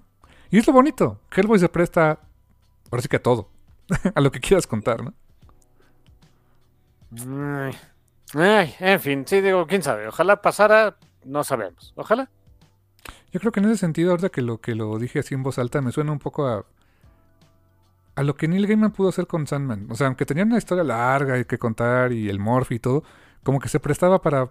Y 0.50 0.58
es 0.58 0.66
lo 0.66 0.72
bonito. 0.72 1.20
Hellboy 1.34 1.58
se 1.58 1.68
presta, 1.68 2.20
ahora 2.90 3.02
sí 3.02 3.08
que 3.08 3.16
a 3.16 3.22
todo. 3.22 3.48
a 4.14 4.20
lo 4.20 4.30
que 4.30 4.40
quieras 4.40 4.66
contar, 4.66 5.02
¿no? 5.02 5.14
Ay, 8.34 8.74
en 8.78 9.00
fin, 9.00 9.24
sí, 9.26 9.40
digo, 9.40 9.66
quién 9.66 9.82
sabe. 9.82 10.06
Ojalá 10.06 10.40
pasara, 10.40 10.96
no 11.24 11.44
sabemos. 11.44 11.92
Ojalá. 11.96 12.30
Yo 13.32 13.40
creo 13.40 13.52
que 13.52 13.60
en 13.60 13.66
ese 13.66 13.78
sentido, 13.78 14.10
ahorita 14.10 14.30
que 14.30 14.42
lo, 14.42 14.60
que 14.60 14.74
lo 14.74 14.98
dije 14.98 15.20
así 15.20 15.34
en 15.34 15.42
voz 15.42 15.58
alta, 15.58 15.80
me 15.80 15.92
suena 15.92 16.12
un 16.12 16.18
poco 16.18 16.46
a, 16.46 16.64
a 18.16 18.22
lo 18.22 18.34
que 18.34 18.48
Neil 18.48 18.66
Gaiman 18.66 18.92
pudo 18.92 19.08
hacer 19.08 19.26
con 19.26 19.46
Sandman. 19.46 19.86
O 19.90 19.94
sea, 19.94 20.06
aunque 20.06 20.26
tenía 20.26 20.44
una 20.44 20.58
historia 20.58 20.84
larga 20.84 21.38
y 21.38 21.44
que 21.44 21.58
contar 21.58 22.12
y 22.12 22.28
el 22.28 22.38
morph 22.38 22.72
y 22.72 22.78
todo, 22.78 23.02
como 23.42 23.60
que 23.60 23.68
se 23.68 23.80
prestaba 23.80 24.20
para 24.20 24.50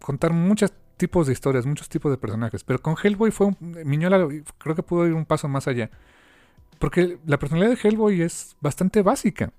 contar 0.00 0.32
muchos 0.32 0.72
tipos 0.96 1.26
de 1.26 1.32
historias, 1.32 1.66
muchos 1.66 1.88
tipos 1.88 2.10
de 2.10 2.18
personajes. 2.18 2.64
Pero 2.64 2.80
con 2.80 2.96
Hellboy 3.02 3.30
fue 3.30 3.48
un... 3.48 3.56
Miñola 3.84 4.28
creo 4.58 4.74
que 4.74 4.82
pudo 4.82 5.06
ir 5.06 5.14
un 5.14 5.24
paso 5.24 5.48
más 5.48 5.66
allá. 5.68 5.90
Porque 6.78 7.18
la 7.26 7.38
personalidad 7.38 7.76
de 7.76 7.88
Hellboy 7.88 8.22
es 8.22 8.56
bastante 8.60 9.02
básica. 9.02 9.52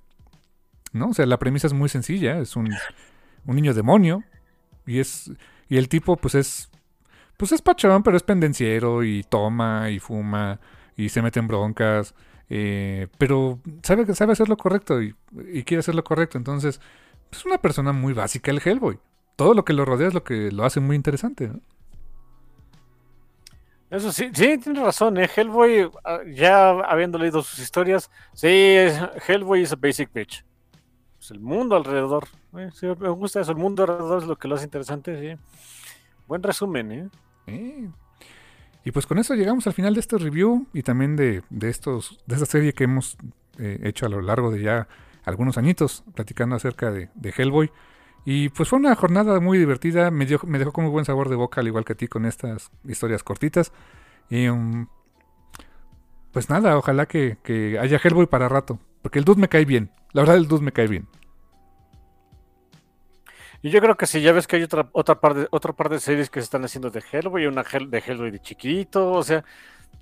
¿No? 0.93 1.09
O 1.09 1.13
sea, 1.13 1.25
la 1.25 1.39
premisa 1.39 1.67
es 1.67 1.73
muy 1.73 1.89
sencilla. 1.89 2.39
Es 2.39 2.55
un, 2.55 2.69
un 3.45 3.55
niño 3.55 3.73
demonio. 3.73 4.23
Y 4.85 4.99
es. 4.99 5.31
Y 5.69 5.77
el 5.77 5.87
tipo, 5.87 6.17
pues 6.17 6.35
es. 6.35 6.69
Pues 7.37 7.51
es 7.51 7.61
pachón, 7.61 8.03
pero 8.03 8.17
es 8.17 8.23
pendenciero. 8.23 9.03
Y 9.03 9.23
toma 9.23 9.89
y 9.89 9.99
fuma. 9.99 10.59
Y 10.97 11.09
se 11.09 11.21
mete 11.21 11.39
en 11.39 11.47
broncas. 11.47 12.13
Eh, 12.53 13.07
pero 13.17 13.61
sabe, 13.81 14.13
sabe 14.13 14.33
hacer 14.33 14.49
lo 14.49 14.57
correcto 14.57 15.01
y, 15.01 15.15
quiere 15.63 15.79
hacer 15.79 15.95
lo 15.95 16.03
correcto. 16.03 16.37
Entonces, 16.37 16.81
es 17.31 17.45
una 17.45 17.59
persona 17.59 17.93
muy 17.93 18.11
básica 18.11 18.51
el 18.51 18.61
Hellboy. 18.63 18.99
Todo 19.41 19.55
lo 19.55 19.65
que 19.65 19.73
lo 19.73 19.85
rodea 19.85 20.09
es 20.09 20.13
lo 20.13 20.23
que 20.23 20.51
lo 20.51 20.65
hace 20.65 20.79
muy 20.79 20.95
interesante. 20.95 21.51
Eso 23.89 24.11
sí, 24.11 24.29
sí, 24.35 24.59
tiene 24.59 24.83
razón, 24.83 25.17
¿eh? 25.17 25.27
Hellboy, 25.35 25.89
ah, 26.05 26.19
ya 26.31 26.69
habiendo 26.69 27.17
leído 27.17 27.41
sus 27.41 27.57
historias, 27.57 28.11
sí, 28.33 28.47
Hellboy 29.27 29.63
es 29.63 29.73
a 29.73 29.77
basic 29.77 30.13
bitch. 30.13 30.45
Es 31.19 31.31
el 31.31 31.39
mundo 31.39 31.75
alrededor. 31.75 32.27
¿eh? 32.55 32.69
me 32.99 33.09
gusta 33.09 33.41
eso, 33.41 33.49
el 33.49 33.57
mundo 33.57 33.81
alrededor 33.81 34.21
es 34.21 34.27
lo 34.27 34.37
que 34.37 34.47
lo 34.47 34.53
hace 34.53 34.65
interesante, 34.65 35.19
sí. 35.19 35.41
Buen 36.27 36.43
resumen, 36.43 37.09
¿eh? 37.47 37.89
y 38.85 38.91
pues 38.91 39.07
con 39.07 39.17
eso 39.17 39.33
llegamos 39.33 39.65
al 39.65 39.73
final 39.73 39.95
de 39.95 40.01
este 40.01 40.19
review 40.19 40.67
y 40.71 40.83
también 40.83 41.15
de, 41.15 41.41
estos, 41.61 42.19
de 42.27 42.35
esta 42.35 42.45
serie 42.45 42.73
que 42.73 42.83
hemos 42.83 43.17
eh, 43.57 43.79
hecho 43.85 44.05
a 44.05 44.09
lo 44.09 44.21
largo 44.21 44.51
de 44.51 44.61
ya 44.61 44.87
algunos 45.25 45.57
añitos, 45.57 46.03
platicando 46.13 46.55
acerca 46.55 46.91
de, 46.91 47.09
Hellboy. 47.35 47.71
Y 48.23 48.49
pues 48.49 48.69
fue 48.69 48.79
una 48.79 48.95
jornada 48.95 49.39
muy 49.39 49.57
divertida, 49.57 50.11
me, 50.11 50.27
me 50.45 50.59
dejó 50.59 50.71
con 50.71 50.83
muy 50.83 50.91
buen 50.91 51.05
sabor 51.05 51.29
de 51.29 51.35
boca, 51.35 51.61
al 51.61 51.67
igual 51.67 51.85
que 51.85 51.93
a 51.93 51.97
ti, 51.97 52.07
con 52.07 52.25
estas 52.25 52.69
historias 52.85 53.23
cortitas. 53.23 53.71
Y 54.29 54.47
um, 54.47 54.87
pues 56.31 56.49
nada, 56.49 56.77
ojalá 56.77 57.07
que, 57.07 57.37
que, 57.43 57.77
haya 57.79 57.99
Hellboy 58.01 58.27
para 58.27 58.47
rato, 58.47 58.79
porque 59.01 59.19
el 59.19 59.25
dude 59.25 59.41
me 59.41 59.49
cae 59.49 59.65
bien, 59.65 59.91
la 60.13 60.21
verdad 60.21 60.37
el 60.37 60.47
dude 60.47 60.63
me 60.63 60.71
cae 60.71 60.87
bien. 60.87 61.07
Y 63.63 63.69
yo 63.69 63.79
creo 63.79 63.95
que 63.95 64.07
sí, 64.07 64.21
ya 64.21 64.31
ves 64.31 64.47
que 64.47 64.55
hay 64.55 64.63
otra, 64.63 64.89
otra, 64.91 65.19
par, 65.19 65.33
de, 65.35 65.47
otra 65.51 65.73
par 65.73 65.89
de 65.89 65.99
series 65.99 66.29
que 66.29 66.39
se 66.39 66.45
están 66.45 66.63
haciendo 66.63 66.89
de 66.89 67.03
Hellboy, 67.11 67.45
una 67.45 67.63
de 67.63 68.03
Hellboy 68.05 68.31
de 68.31 68.39
chiquito, 68.39 69.11
o 69.11 69.23
sea, 69.23 69.43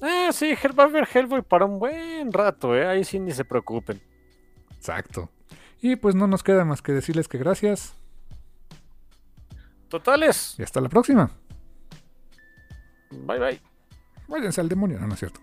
eh, 0.01 0.29
sí, 0.31 0.53
va 0.77 0.83
a 0.83 0.87
haber 0.87 1.07
Hellboy 1.11 1.41
para 1.41 1.65
un 1.65 1.79
buen 1.79 2.31
rato, 2.31 2.75
eh, 2.75 2.87
ahí 2.87 3.03
sí 3.03 3.19
ni 3.19 3.31
se 3.31 3.43
preocupen. 3.43 3.99
Exacto. 4.77 5.29
Y 5.81 5.95
pues 5.95 6.15
no 6.15 6.27
nos 6.27 6.43
queda 6.43 6.63
más 6.63 6.81
que 6.81 6.91
decirles 6.91 7.27
que 7.27 7.37
gracias. 7.37 7.95
Totales. 9.89 10.55
Y 10.57 10.63
hasta 10.63 10.79
la 10.81 10.89
próxima. 10.89 11.31
Bye 13.11 13.39
bye. 13.39 13.61
Váyanse 14.27 14.61
al 14.61 14.69
demonio, 14.69 14.99
no, 14.99 15.07
no 15.07 15.13
es 15.13 15.19
cierto. 15.19 15.39